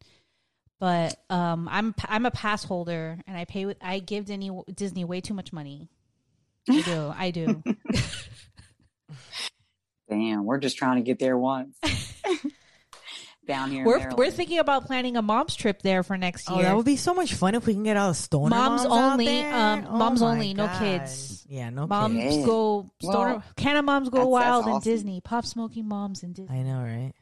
But 0.80 1.20
um, 1.30 1.68
I'm 1.72 1.94
I'm 2.06 2.26
a 2.26 2.32
pass 2.32 2.64
holder 2.64 3.20
and 3.28 3.38
I 3.38 3.46
pay 3.46 3.66
with 3.66 3.78
I 3.82 4.00
give 4.00 4.26
Disney 4.26 4.52
Disney 4.74 5.06
way 5.06 5.22
too 5.22 5.34
much 5.34 5.52
money. 5.52 5.90
I 6.70 6.82
do, 6.82 7.14
I 7.16 7.32
do. 7.32 7.64
Damn, 10.10 10.46
we're 10.46 10.60
just 10.60 10.78
trying 10.78 10.98
to 10.98 11.02
get 11.02 11.20
there 11.20 11.38
once. 11.38 11.78
Down 13.48 13.72
here. 13.72 13.86
we're 13.86 14.14
we're 14.16 14.30
thinking 14.32 14.60
about 14.60 14.86
planning 14.86 15.16
a 15.18 15.22
mom's 15.22 15.56
trip 15.56 15.82
there 15.82 16.04
for 16.04 16.18
next 16.18 16.50
year. 16.50 16.56
Oh, 16.56 16.60
year. 16.60 16.70
that 16.70 16.76
would 16.76 16.86
be 16.86 16.98
so 16.98 17.14
much 17.14 17.34
fun 17.34 17.56
if 17.56 17.66
we 17.66 17.74
can 17.74 17.84
get 17.84 17.96
all 17.98 18.10
the 18.10 18.14
stoner 18.16 18.50
Moms 18.50 18.84
moms, 18.84 18.86
out 18.86 19.12
only, 19.14 19.26
there. 19.26 19.54
um, 19.56 19.88
Oh 19.90 19.98
moms 19.98 20.22
my 20.22 20.28
only, 20.28 20.54
no 20.54 20.68
kids. 20.80 21.46
Yeah, 21.50 21.70
no 21.70 21.88
moms 21.88 22.16
kids. 22.16 22.36
kids. 22.36 22.46
go 22.46 22.90
stoner. 23.02 23.30
Well, 23.36 23.44
Can 23.56 23.78
of 23.78 23.86
moms 23.86 24.10
go 24.10 24.18
that's- 24.30 24.44
that's 24.54 24.66
wild 24.68 24.86
in. 24.86 24.92
Disney? 24.92 25.22
Pot 25.22 25.46
smoking 25.46 25.88
moms 25.88 26.24
in 26.24 26.34
Disney. 26.34 26.60
I 26.60 26.64
know, 26.64 26.80
right? 26.82 27.14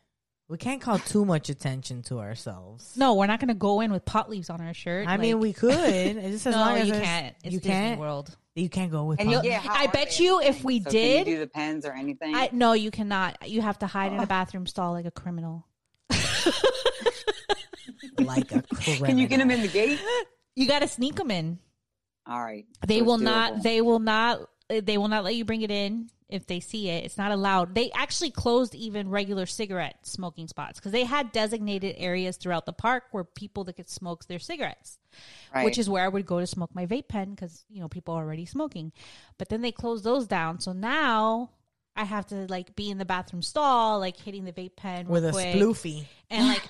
We 0.47 0.57
can't 0.57 0.79
call 0.81 0.99
too 0.99 1.25
much 1.25 1.49
attention 1.49 2.03
to 2.03 2.19
ourselves. 2.19 2.95
No, 2.95 3.15
we're 3.15 3.25
not 3.25 3.39
going 3.39 3.47
to 3.47 3.55
go 3.55 3.81
in 3.81 3.91
with 3.91 4.05
pot 4.05 4.29
leaves 4.29 4.51
on 4.51 4.61
our 4.61 4.75
shirt. 4.75 5.07
I 5.07 5.17
mean, 5.17 5.39
we 5.39 5.53
could. 5.53 5.71
It's 5.73 6.31
just 6.43 6.47
as 6.47 6.53
no, 6.55 6.59
long 6.61 6.77
as 6.77 6.87
you 6.87 6.93
it's- 6.93 7.07
can't. 7.07 7.35
It's 7.43 7.53
you 7.53 7.59
Disney 7.59 7.71
can't. 7.73 7.99
World. 7.99 8.35
You 8.53 8.69
can't 8.69 8.91
go 8.91 9.05
with. 9.05 9.19
And 9.19 9.29
you, 9.31 9.41
yeah, 9.43 9.61
I 9.67 9.87
bet 9.87 10.19
you 10.19 10.39
if 10.41 10.63
we 10.63 10.81
So 10.81 10.89
did- 10.89 11.25
can 11.25 11.27
you 11.27 11.35
do 11.35 11.39
the 11.39 11.47
pens 11.47 11.85
or 11.85 11.91
anything. 11.93 12.33
I 12.35 12.49
no, 12.51 12.73
you 12.73 12.89
cannot. 12.91 13.49
You 13.49 13.61
have 13.61 13.79
to 13.79 13.87
hide 13.87 14.13
in 14.13 14.19
a 14.19 14.27
bathroom 14.27 14.65
stall 14.65 14.93
like 14.93 15.05
a 15.05 15.11
criminal. 15.11 15.67
like 18.19 18.51
a 18.51 18.61
criminal. 18.61 19.05
can 19.05 19.17
you 19.17 19.27
get 19.27 19.37
them 19.37 19.51
in 19.51 19.61
the 19.61 19.67
gate? 19.67 19.99
You 20.55 20.67
got 20.67 20.79
to 20.79 20.87
sneak 20.87 21.15
them 21.15 21.31
in. 21.31 21.59
All 22.27 22.41
right. 22.41 22.65
They 22.87 22.99
So 22.99 23.05
will 23.05 23.17
doable. 23.17 23.21
not. 23.23 23.63
They 23.63 23.81
will 23.81 23.99
not. 23.99 24.49
They 24.69 24.97
will 24.97 25.07
not 25.09 25.23
let 25.23 25.35
you 25.35 25.45
bring 25.45 25.61
it 25.61 25.69
in 25.69 26.09
if 26.27 26.47
they 26.47 26.59
see 26.59 26.89
it. 26.89 27.03
It's 27.05 27.19
not 27.19 27.31
allowed. 27.31 27.75
They 27.75 27.91
actually 27.91 28.31
closed 28.31 28.73
even 28.73 29.09
regular 29.09 29.45
cigarette 29.45 29.97
smoking 30.07 30.47
spots 30.47 30.79
because 30.79 30.91
they 30.91 31.03
had 31.03 31.31
designated 31.31 31.95
areas 31.99 32.37
throughout 32.37 32.65
the 32.65 32.73
park 32.73 33.03
where 33.11 33.23
people 33.23 33.63
that 33.65 33.73
could 33.73 33.89
smoke 33.89 34.25
their 34.25 34.39
cigarettes, 34.39 34.97
Right. 35.53 35.65
which 35.65 35.77
is 35.77 35.87
where 35.87 36.03
I 36.03 36.07
would 36.07 36.25
go 36.25 36.39
to 36.39 36.47
smoke 36.47 36.73
my 36.73 36.87
vape 36.87 37.09
pen 37.09 37.31
because 37.31 37.63
you 37.69 37.79
know 37.79 37.87
people 37.87 38.15
are 38.15 38.23
already 38.23 38.47
smoking. 38.47 38.91
But 39.37 39.49
then 39.49 39.61
they 39.61 39.71
closed 39.71 40.03
those 40.03 40.25
down, 40.25 40.59
so 40.59 40.73
now 40.73 41.51
I 41.95 42.03
have 42.03 42.25
to 42.27 42.45
like 42.49 42.75
be 42.75 42.89
in 42.89 42.97
the 42.97 43.05
bathroom 43.05 43.41
stall, 43.41 43.99
like 43.99 44.17
hitting 44.17 44.45
the 44.45 44.51
vape 44.51 44.75
pen 44.75 45.07
with 45.07 45.23
real 45.23 45.29
a 45.29 45.33
quick 45.33 45.55
sploofy. 45.55 46.05
and 46.29 46.47
like. 46.47 46.63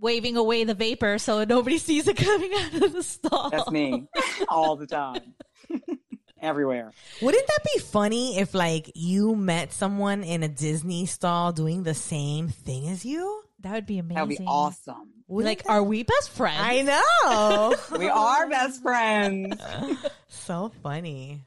Waving 0.00 0.36
away 0.36 0.64
the 0.64 0.74
vapor 0.74 1.18
so 1.18 1.44
nobody 1.44 1.78
sees 1.88 2.08
it 2.08 2.16
coming 2.16 2.50
out 2.52 2.74
of 2.82 2.92
the 2.92 3.02
stall. 3.04 3.48
That's 3.50 3.70
me 3.70 4.08
all 4.48 4.74
the 4.74 4.88
time. 4.88 5.34
Everywhere. 6.42 6.90
Wouldn't 7.22 7.46
that 7.46 7.58
be 7.74 7.80
funny 7.80 8.38
if 8.38 8.54
like 8.54 8.90
you 8.96 9.36
met 9.36 9.72
someone 9.72 10.24
in 10.24 10.42
a 10.42 10.48
Disney 10.48 11.06
stall 11.06 11.52
doing 11.52 11.84
the 11.84 11.94
same 11.94 12.48
thing 12.48 12.88
as 12.88 13.04
you? 13.04 13.42
That 13.60 13.72
would 13.72 13.86
be 13.86 13.98
amazing. 13.98 14.16
That 14.16 14.26
would 14.28 14.38
be 14.38 14.44
awesome. 14.46 15.12
Wouldn't 15.28 15.48
like, 15.48 15.62
that- 15.62 15.70
are 15.70 15.82
we 15.82 16.02
best 16.02 16.30
friends? 16.30 16.58
I 16.60 16.82
know. 16.82 17.74
We 17.98 18.08
are 18.08 18.48
best 18.50 18.82
friends. 18.82 19.56
so 20.26 20.72
funny. 20.82 21.46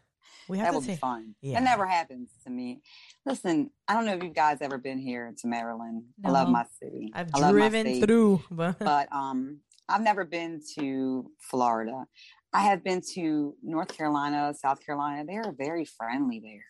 We 0.50 0.58
have 0.60 0.68
That 0.68 0.72
to 0.72 0.78
would 0.80 0.88
be 0.88 0.96
fun. 0.96 1.36
Yeah. 1.42 1.58
It 1.60 1.62
never 1.62 1.86
happens 1.86 2.30
to 2.44 2.50
me. 2.50 2.82
Listen, 3.26 3.70
I 3.88 3.94
don't 3.94 4.06
know 4.06 4.14
if 4.14 4.24
you 4.24 4.30
guys 4.30 4.60
ever 4.62 4.78
been 4.78 5.00
here 5.00 5.34
to 5.40 5.48
Maryland. 5.48 6.04
I 6.24 6.30
love 6.30 6.50
my 6.50 6.66
city. 6.82 7.12
I've 7.14 7.30
I 7.34 7.52
driven 7.52 8.02
through, 8.02 8.44
but 8.50 8.80
but 8.80 9.12
um 9.12 9.60
I've 9.90 10.02
never 10.02 10.26
been 10.26 10.62
to 10.78 11.30
Florida. 11.40 12.06
I 12.54 12.62
have 12.62 12.84
been 12.84 13.02
to 13.14 13.56
North 13.62 13.96
Carolina, 13.96 14.54
South 14.54 14.86
Carolina. 14.86 15.26
They 15.26 15.36
are 15.36 15.54
very 15.58 15.86
friendly 15.86 16.40
there. 16.40 16.66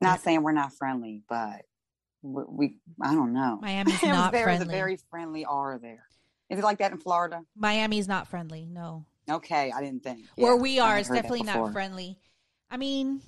Not 0.00 0.20
saying 0.20 0.42
we're 0.42 0.52
not 0.52 0.72
friendly, 0.74 1.22
but 1.28 1.62
we, 2.22 2.42
we 2.48 2.78
I 3.02 3.14
don't 3.14 3.32
know. 3.32 3.58
Miami's 3.62 4.02
not 4.02 4.32
there 4.32 4.46
was 4.46 4.56
a 4.56 4.58
friendly. 4.58 4.74
very 4.74 4.98
friendly 5.10 5.44
aura 5.44 5.78
there. 5.78 6.04
Is 6.50 6.58
it 6.58 6.64
like 6.64 6.78
that 6.78 6.92
in 6.92 6.98
Florida? 6.98 7.42
Miami's 7.56 8.06
not 8.06 8.28
friendly. 8.28 8.66
No, 8.70 9.04
Okay, 9.30 9.72
I 9.74 9.80
didn't 9.82 10.02
think. 10.02 10.20
where 10.36 10.54
Yeah, 10.54 10.60
we 10.60 10.78
are 10.78 10.98
is 10.98 11.08
definitely 11.08 11.42
not 11.42 11.72
friendly. 11.72 12.18
I 12.70 12.76
mean, 12.76 13.22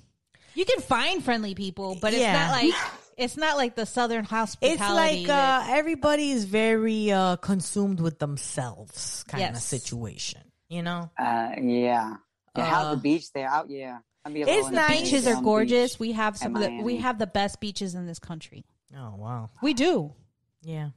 you 0.53 0.65
can 0.65 0.79
find 0.81 1.23
friendly 1.23 1.55
people, 1.55 1.97
but 2.01 2.13
it's 2.13 2.21
Yeah. 2.21 2.33
not 2.47 2.51
like 2.51 2.73
it's 3.17 3.35
not 3.35 3.57
like 3.57 3.75
the 3.75 3.85
Southern 3.85 4.23
hospitality. 4.23 4.81
it's 4.81 4.89
like 4.93 5.27
that- 5.27 5.69
uh, 5.69 5.73
everybody 5.73 6.31
is 6.31 6.45
very 6.45 7.11
uh, 7.11 7.35
consumed 7.37 7.99
with 7.99 8.19
themselves 8.19 9.23
kind 9.27 9.43
of 9.43 9.49
Yes. 9.55 9.65
situation. 9.65 10.41
You 10.69 10.83
know, 10.83 11.09
Uh, 11.17 11.51
yeah. 11.57 12.15
yeah 12.55 12.65
how's 12.65 12.85
Uh, 12.87 12.95
the 12.95 13.01
beach 13.01 13.31
there? 13.33 13.49
Out, 13.49 13.69
yeah. 13.69 13.99
I'd 14.23 14.33
be 14.33 14.43
a 14.43 14.47
It's 14.47 14.69
nice. 14.69 14.91
intimidated 14.91 15.03
beaches 15.03 15.27
are 15.27 15.35
the 15.35 15.41
gorgeous. 15.41 15.91
beach 15.93 15.99
We 15.99 16.11
have 16.13 16.37
some. 16.37 16.55
Of 16.55 16.61
the, 16.61 16.81
we 16.81 16.97
have 16.97 17.17
the 17.19 17.27
best 17.27 17.59
beaches 17.59 17.95
in 17.95 18.05
this 18.05 18.19
country. 18.19 18.65
oh 18.95 19.15
wow, 19.15 19.49
We 19.61 19.73
do. 19.73 20.13
yeah. 20.61 20.89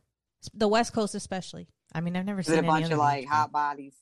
The 0.54 0.68
West 0.68 0.92
Coast, 0.92 1.14
especially. 1.14 1.68
I 1.94 2.00
mean, 2.00 2.16
I've 2.16 2.24
never 2.26 2.40
Is 2.40 2.46
seen 2.46 2.54
it 2.54 2.58
a 2.58 2.60
any 2.60 2.68
bunch 2.68 2.84
other 2.86 2.94
of 2.94 3.00
like 3.00 3.20
beach, 3.22 3.28
hot 3.28 3.52
bodies? 3.52 3.94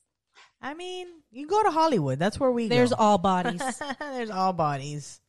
I 0.61 0.73
mean, 0.73 1.07
you 1.31 1.47
go 1.47 1.63
to 1.63 1.71
Hollywood. 1.71 2.19
That's 2.19 2.39
where 2.39 2.51
we. 2.51 2.67
Go 2.69 2.75
There's 2.75 2.89
go. 2.91 2.95
all 2.97 3.17
bodies. 3.31 3.61
There's 3.99 4.29
all 4.29 4.53
bodies. 4.53 5.19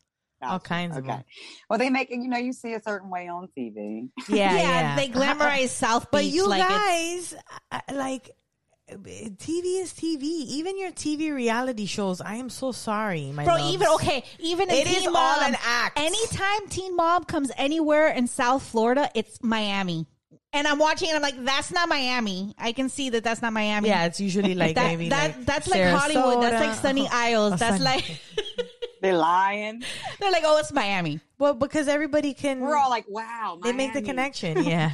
All 0.42 0.58
Gotcha. 0.58 0.68
kinds 0.68 0.96
of 0.96 1.04
okay. 1.04 1.12
them. 1.14 1.24
Well, 1.70 1.78
they 1.78 1.88
make 1.88 2.10
it. 2.10 2.16
You 2.16 2.28
know, 2.28 2.38
you 2.38 2.52
see 2.52 2.74
a 2.74 2.82
certain 2.82 3.10
way 3.10 3.28
on 3.28 3.48
TV. 3.56 4.08
Yeah, 4.28 4.54
yeah. 4.56 4.96
They 4.96 5.08
glamorize 5.08 5.68
South 5.70 6.04
Beach, 6.04 6.08
But 6.10 6.24
you 6.24 6.48
like 6.48 6.60
guys, 6.68 7.34
uh, 7.70 7.80
like, 7.92 8.30
TV 8.90 9.80
is 9.80 9.92
TV. 9.92 10.22
Even 10.22 10.78
your 10.78 10.90
TV 10.90 11.32
reality 11.32 11.86
shows. 11.86 12.20
I 12.20 12.34
am 12.34 12.50
so 12.50 12.72
sorry, 12.72 13.30
my 13.32 13.44
Bro, 13.44 13.54
loves. 13.54 13.72
even 13.74 13.88
okay, 13.94 14.24
even 14.40 14.68
it 14.68 14.74
is 14.74 14.80
It 14.80 14.86
Teen 14.86 15.08
is 15.08 15.14
all 15.14 15.40
an 15.40 15.56
act. 15.64 15.98
Anytime 15.98 16.68
Teen 16.68 16.96
Mom 16.96 17.24
comes 17.24 17.52
anywhere 17.56 18.08
in 18.08 18.26
South 18.26 18.62
Florida, 18.64 19.08
it's 19.14 19.42
Miami. 19.42 20.06
And 20.52 20.66
I'm 20.66 20.78
watching 20.78 21.08
and 21.08 21.16
I'm 21.16 21.22
like, 21.22 21.44
that's 21.44 21.72
not 21.72 21.88
Miami. 21.88 22.54
I 22.58 22.72
can 22.72 22.88
see 22.88 23.10
that 23.10 23.24
that's 23.24 23.42
not 23.42 23.52
Miami. 23.52 23.88
Yeah, 23.88 24.04
it's 24.06 24.20
usually 24.20 24.54
like 24.54 24.74
that, 24.74 24.86
maybe 24.86 25.08
that 25.08 25.36
like 25.38 25.46
that's 25.46 25.68
like 25.68 25.82
Hollywood. 25.82 26.42
That's 26.42 26.66
like 26.66 26.74
Sunny 26.76 27.08
Isles. 27.12 27.54
Oh, 27.54 27.56
That's 27.56 27.82
Sunny- 27.82 27.84
like 27.84 28.20
They're 29.02 29.16
lying. 29.16 29.82
they're 30.20 30.30
like, 30.30 30.44
oh, 30.46 30.58
it's 30.58 30.72
Miami. 30.72 31.18
Well, 31.36 31.54
because 31.54 31.88
everybody 31.88 32.34
can. 32.34 32.60
We're 32.60 32.76
all 32.76 32.88
like, 32.88 33.04
wow. 33.08 33.58
they 33.62 33.72
make 33.72 33.92
the 33.94 34.02
connection. 34.02 34.62
Yeah. 34.72 34.92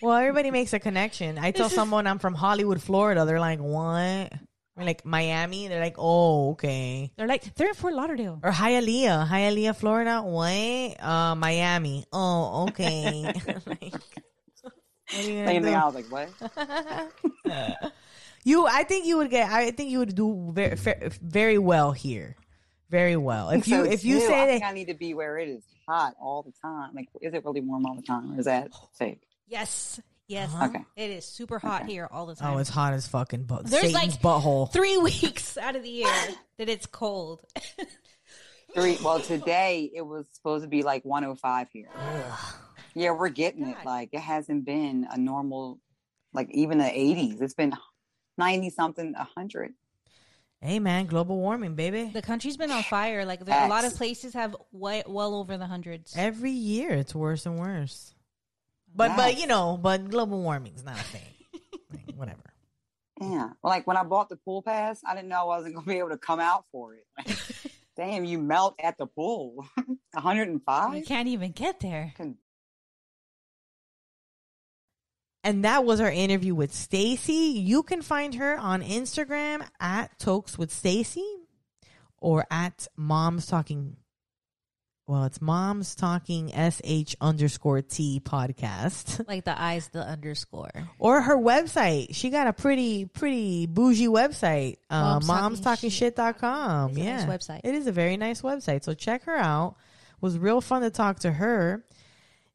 well, 0.00 0.16
everybody 0.16 0.52
makes 0.52 0.72
a 0.72 0.78
connection. 0.78 1.36
I 1.36 1.50
tell 1.50 1.68
someone 1.68 2.06
I'm 2.06 2.20
from 2.20 2.34
Hollywood, 2.34 2.80
Florida. 2.80 3.24
They're 3.24 3.40
like, 3.40 3.58
what? 3.58 4.32
We're 4.76 4.84
like 4.84 5.04
Miami. 5.04 5.66
They're 5.66 5.80
like, 5.80 5.96
oh, 5.98 6.50
okay. 6.52 7.10
They're 7.16 7.26
like, 7.26 7.52
they're 7.56 7.68
in 7.68 7.74
Fort 7.74 7.94
Lauderdale. 7.94 8.38
Or 8.44 8.52
Hialeah, 8.52 9.26
Hialeah, 9.26 9.74
Florida. 9.74 10.22
What? 10.22 11.02
Uh, 11.04 11.34
Miami. 11.34 12.04
Oh, 12.12 12.66
okay. 12.68 13.32
like, 13.66 13.94
what 15.10 15.18
are 15.18 15.22
you 15.22 15.44
gonna 15.44 15.46
Same 15.46 15.62
thing. 15.62 15.74
I 15.74 15.86
was 15.86 15.94
like, 15.94 16.10
what? 16.10 17.92
You, 18.46 18.64
I 18.64 18.84
think 18.84 19.06
you 19.06 19.16
would 19.16 19.30
get. 19.30 19.50
I 19.50 19.72
think 19.72 19.90
you 19.90 19.98
would 19.98 20.14
do 20.14 20.52
very, 20.54 20.76
very 21.20 21.58
well 21.58 21.90
here, 21.90 22.36
very 22.88 23.16
well. 23.16 23.50
If 23.50 23.66
you, 23.66 23.84
So 23.84 23.90
if 23.90 24.04
you 24.04 24.20
too, 24.20 24.26
I 24.26 24.28
say 24.28 24.46
think 24.46 24.62
that, 24.62 24.68
I 24.68 24.72
need 24.72 24.86
to 24.86 24.94
be 24.94 25.14
where 25.14 25.36
it 25.36 25.48
is 25.48 25.64
hot 25.88 26.14
all 26.20 26.44
the 26.44 26.52
time. 26.62 26.94
Like, 26.94 27.08
is 27.20 27.34
it 27.34 27.44
really 27.44 27.60
warm 27.60 27.84
all 27.86 27.96
the 27.96 28.02
time, 28.02 28.32
or 28.32 28.38
is 28.38 28.44
that 28.44 28.70
fake? 28.96 29.20
Yes. 29.48 30.00
Yes. 30.28 30.54
Uh-huh. 30.54 30.66
Okay. 30.66 30.84
It 30.94 31.10
is 31.10 31.24
super 31.24 31.58
hot 31.58 31.86
here 31.86 32.08
all 32.08 32.26
the 32.26 32.34
oh, 32.34 32.36
time. 32.36 32.54
oh, 32.54 32.58
it's 32.58 32.70
hot 32.70 32.92
as 32.92 33.08
fucking 33.08 33.46
butt. 33.46 33.66
There's 33.66 33.92
Satan's 33.92 33.94
like 33.94 34.22
butthole. 34.22 34.72
three 34.72 34.96
weeks 34.96 35.58
out 35.58 35.74
of 35.74 35.82
the 35.82 35.90
year 35.90 36.14
that 36.58 36.68
it's 36.68 36.86
cold. 36.86 37.42
Three. 38.74 38.96
Well, 39.02 39.18
today 39.18 39.90
it 39.92 40.02
was 40.02 40.24
supposed 40.30 40.62
to 40.62 40.68
be 40.68 40.84
like 40.84 41.04
105 41.04 41.68
here. 41.72 41.88
Yeah, 42.96 43.10
we're 43.10 43.28
getting 43.28 43.66
it. 43.68 43.76
Like, 43.84 44.08
it 44.12 44.20
hasn't 44.20 44.64
been 44.64 45.06
a 45.10 45.18
normal, 45.18 45.78
like 46.32 46.48
even 46.50 46.78
the 46.78 46.84
80s. 46.84 47.42
It's 47.42 47.52
been 47.52 47.74
90 48.38 48.70
something, 48.70 49.12
100. 49.12 49.74
Hey 50.62 50.78
man, 50.78 51.04
global 51.04 51.36
warming, 51.36 51.74
baby. 51.74 52.10
The 52.12 52.22
country's 52.22 52.56
been 52.56 52.70
on 52.70 52.82
fire. 52.84 53.26
Like 53.26 53.44
there, 53.44 53.66
a 53.66 53.68
lot 53.68 53.84
of 53.84 53.94
places 53.94 54.32
have 54.32 54.56
way, 54.72 55.02
well 55.06 55.34
over 55.34 55.58
the 55.58 55.66
hundreds. 55.66 56.16
Every 56.16 56.50
year, 56.50 56.92
it's 56.92 57.14
worse 57.14 57.44
and 57.44 57.58
worse. 57.58 58.14
But 58.94 59.14
but 59.16 59.38
you 59.38 59.46
know, 59.46 59.78
but 59.80 60.08
global 60.08 60.40
warming's 60.40 60.82
not 60.82 60.98
a 60.98 61.04
thing. 61.04 61.60
Like, 61.92 62.16
whatever. 62.16 62.40
Yeah. 63.20 63.50
Well, 63.62 63.70
like 63.70 63.86
when 63.86 63.98
I 63.98 64.02
bought 64.02 64.30
the 64.30 64.36
pool 64.36 64.62
pass, 64.62 65.02
I 65.06 65.14
didn't 65.14 65.28
know 65.28 65.42
I 65.42 65.44
wasn't 65.44 65.74
going 65.74 65.84
to 65.84 65.90
be 65.90 65.98
able 65.98 66.08
to 66.08 66.18
come 66.18 66.40
out 66.40 66.64
for 66.72 66.94
it. 66.94 67.06
Like, 67.18 67.36
damn, 67.96 68.24
you 68.24 68.38
melt 68.38 68.74
at 68.82 68.96
the 68.96 69.06
pool. 69.06 69.66
105? 70.12 70.96
You 70.96 71.04
can't 71.04 71.28
even 71.28 71.52
get 71.52 71.80
there. 71.80 72.14
And 75.46 75.64
that 75.64 75.84
was 75.84 76.00
our 76.00 76.10
interview 76.10 76.56
with 76.56 76.74
Stacy. 76.74 77.32
You 77.60 77.84
can 77.84 78.02
find 78.02 78.34
her 78.34 78.58
on 78.58 78.82
Instagram 78.82 79.64
at 79.78 80.18
Tokes 80.18 80.58
with 80.58 80.72
Stacy 80.72 81.24
or 82.18 82.44
at 82.50 82.88
Moms 82.96 83.46
Talking. 83.46 83.96
Well, 85.06 85.22
it's 85.22 85.40
Moms 85.40 85.94
Talking 85.94 86.48
SH 86.48 87.14
underscore 87.20 87.80
T 87.82 88.20
podcast. 88.20 89.24
Like 89.28 89.44
the 89.44 89.56
eyes, 89.56 89.88
the 89.92 90.00
underscore. 90.00 90.72
Or 90.98 91.20
her 91.20 91.36
website. 91.36 92.08
She 92.16 92.30
got 92.30 92.48
a 92.48 92.52
pretty, 92.52 93.04
pretty 93.04 93.66
bougie 93.66 94.08
website. 94.08 94.78
Uh, 94.90 95.20
Moms 95.24 95.60
Talking 95.60 95.90
momstalkingshit.com. 95.90 96.90
It's 96.90 96.98
a 96.98 97.00
yeah. 97.02 97.24
nice 97.24 97.26
website. 97.26 97.60
It 97.62 97.76
is 97.76 97.86
a 97.86 97.92
very 97.92 98.16
nice 98.16 98.42
website. 98.42 98.82
So 98.82 98.94
check 98.94 99.22
her 99.26 99.36
out. 99.36 99.76
It 100.10 100.22
was 100.22 100.38
real 100.38 100.60
fun 100.60 100.82
to 100.82 100.90
talk 100.90 101.20
to 101.20 101.30
her. 101.30 101.84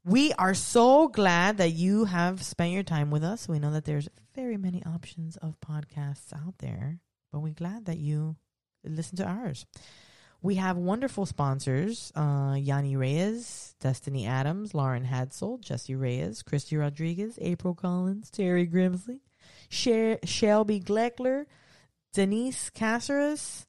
We 0.03 0.33
are 0.33 0.55
so 0.55 1.07
glad 1.07 1.57
that 1.57 1.73
you 1.73 2.05
have 2.05 2.41
spent 2.43 2.71
your 2.71 2.81
time 2.83 3.11
with 3.11 3.23
us. 3.23 3.47
We 3.47 3.59
know 3.59 3.71
that 3.71 3.85
there's 3.85 4.09
very 4.33 4.57
many 4.57 4.83
options 4.83 5.37
of 5.37 5.59
podcasts 5.59 6.33
out 6.33 6.55
there, 6.57 6.99
but 7.31 7.39
we're 7.39 7.53
glad 7.53 7.85
that 7.85 7.99
you 7.99 8.35
listen 8.83 9.17
to 9.17 9.25
ours. 9.25 9.65
We 10.41 10.55
have 10.55 10.75
wonderful 10.75 11.27
sponsors 11.27 12.11
uh, 12.15 12.55
Yanni 12.57 12.95
Reyes, 12.95 13.75
Destiny 13.79 14.25
Adams, 14.25 14.73
Lauren 14.73 15.05
Hadsel, 15.05 15.61
Jesse 15.61 15.93
Reyes, 15.93 16.41
Christy 16.41 16.77
Rodriguez, 16.77 17.37
April 17.39 17.75
Collins, 17.75 18.31
Terry 18.31 18.65
Grimsley, 18.65 19.19
Sher- 19.69 20.17
Shelby 20.23 20.79
Gleckler, 20.79 21.45
Denise 22.11 22.71
Caceres, 22.71 23.67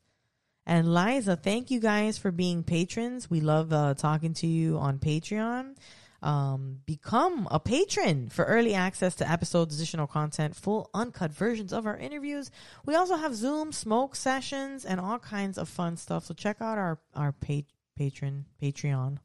and 0.64 0.94
Liza. 0.94 1.36
Thank 1.36 1.70
you 1.70 1.78
guys 1.78 2.16
for 2.16 2.30
being 2.30 2.62
patrons. 2.62 3.28
We 3.28 3.42
love 3.42 3.70
uh, 3.70 3.92
talking 3.92 4.32
to 4.34 4.46
you 4.46 4.78
on 4.78 4.98
Patreon. 4.98 5.76
Um, 6.22 6.78
become 6.86 7.48
a 7.50 7.58
patron 7.58 8.28
for 8.28 8.44
early 8.44 8.74
access 8.74 9.16
to 9.16 9.28
episodes, 9.28 9.74
additional 9.74 10.06
content, 10.06 10.54
full 10.54 10.88
uncut 10.94 11.32
versions 11.32 11.72
of 11.72 11.84
our 11.84 11.96
interviews. 11.96 12.50
We 12.86 12.94
also 12.94 13.16
have 13.16 13.34
Zoom 13.34 13.72
smoke 13.72 14.14
sessions 14.14 14.84
and 14.84 15.00
all 15.00 15.18
kinds 15.18 15.58
of 15.58 15.68
fun 15.68 15.96
stuff. 15.96 16.26
So 16.26 16.34
check 16.34 16.58
out 16.60 16.78
our 16.78 17.00
our 17.14 17.32
pa- 17.32 17.66
patron 17.96 18.46
Patreon. 18.62 19.18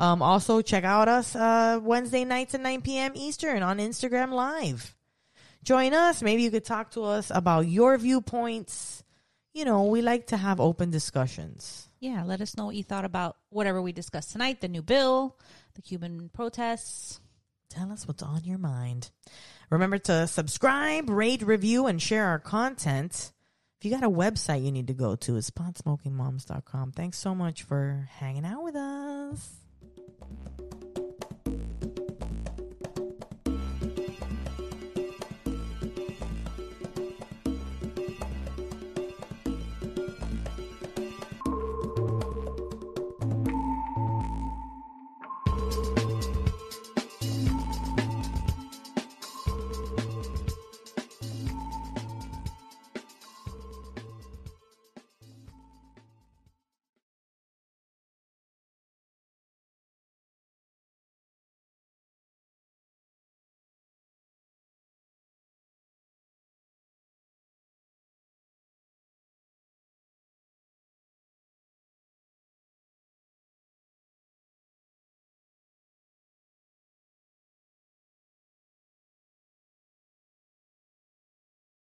Um, 0.00 0.22
also 0.22 0.62
check 0.62 0.82
out 0.84 1.08
us 1.08 1.36
uh, 1.36 1.78
Wednesday 1.82 2.24
nights 2.24 2.54
at 2.54 2.60
9 2.60 2.80
p.m. 2.80 3.12
Eastern 3.14 3.62
on 3.62 3.78
Instagram 3.78 4.32
Live. 4.32 4.96
Join 5.62 5.92
us. 5.92 6.22
Maybe 6.22 6.42
you 6.42 6.50
could 6.50 6.64
talk 6.64 6.92
to 6.92 7.02
us 7.04 7.30
about 7.32 7.68
your 7.68 7.98
viewpoints. 7.98 9.04
You 9.52 9.66
know, 9.66 9.84
we 9.84 10.00
like 10.00 10.28
to 10.28 10.38
have 10.38 10.58
open 10.58 10.90
discussions. 10.90 11.90
Yeah, 12.00 12.24
let 12.24 12.40
us 12.40 12.56
know 12.56 12.66
what 12.66 12.76
you 12.76 12.82
thought 12.82 13.04
about 13.04 13.36
whatever 13.50 13.82
we 13.82 13.92
discussed 13.92 14.32
tonight 14.32 14.62
the 14.62 14.68
new 14.68 14.80
bill, 14.80 15.36
the 15.74 15.82
Cuban 15.82 16.30
protests. 16.32 17.20
Tell 17.68 17.92
us 17.92 18.06
what's 18.06 18.22
on 18.22 18.44
your 18.44 18.58
mind. 18.58 19.10
Remember 19.70 19.98
to 19.98 20.26
subscribe, 20.26 21.08
rate, 21.08 21.42
review, 21.42 21.86
and 21.86 22.02
share 22.02 22.26
our 22.26 22.40
content. 22.40 23.32
If 23.78 23.84
you 23.84 23.90
got 23.92 24.04
a 24.04 24.10
website 24.10 24.64
you 24.64 24.72
need 24.72 24.88
to 24.88 24.94
go 24.94 25.16
to, 25.16 25.36
it's 25.36 25.50
potsmokingmoms.com. 25.50 26.92
Thanks 26.92 27.18
so 27.18 27.34
much 27.34 27.62
for 27.62 28.08
hanging 28.18 28.44
out 28.44 28.64
with 28.64 28.76
us. 28.76 29.59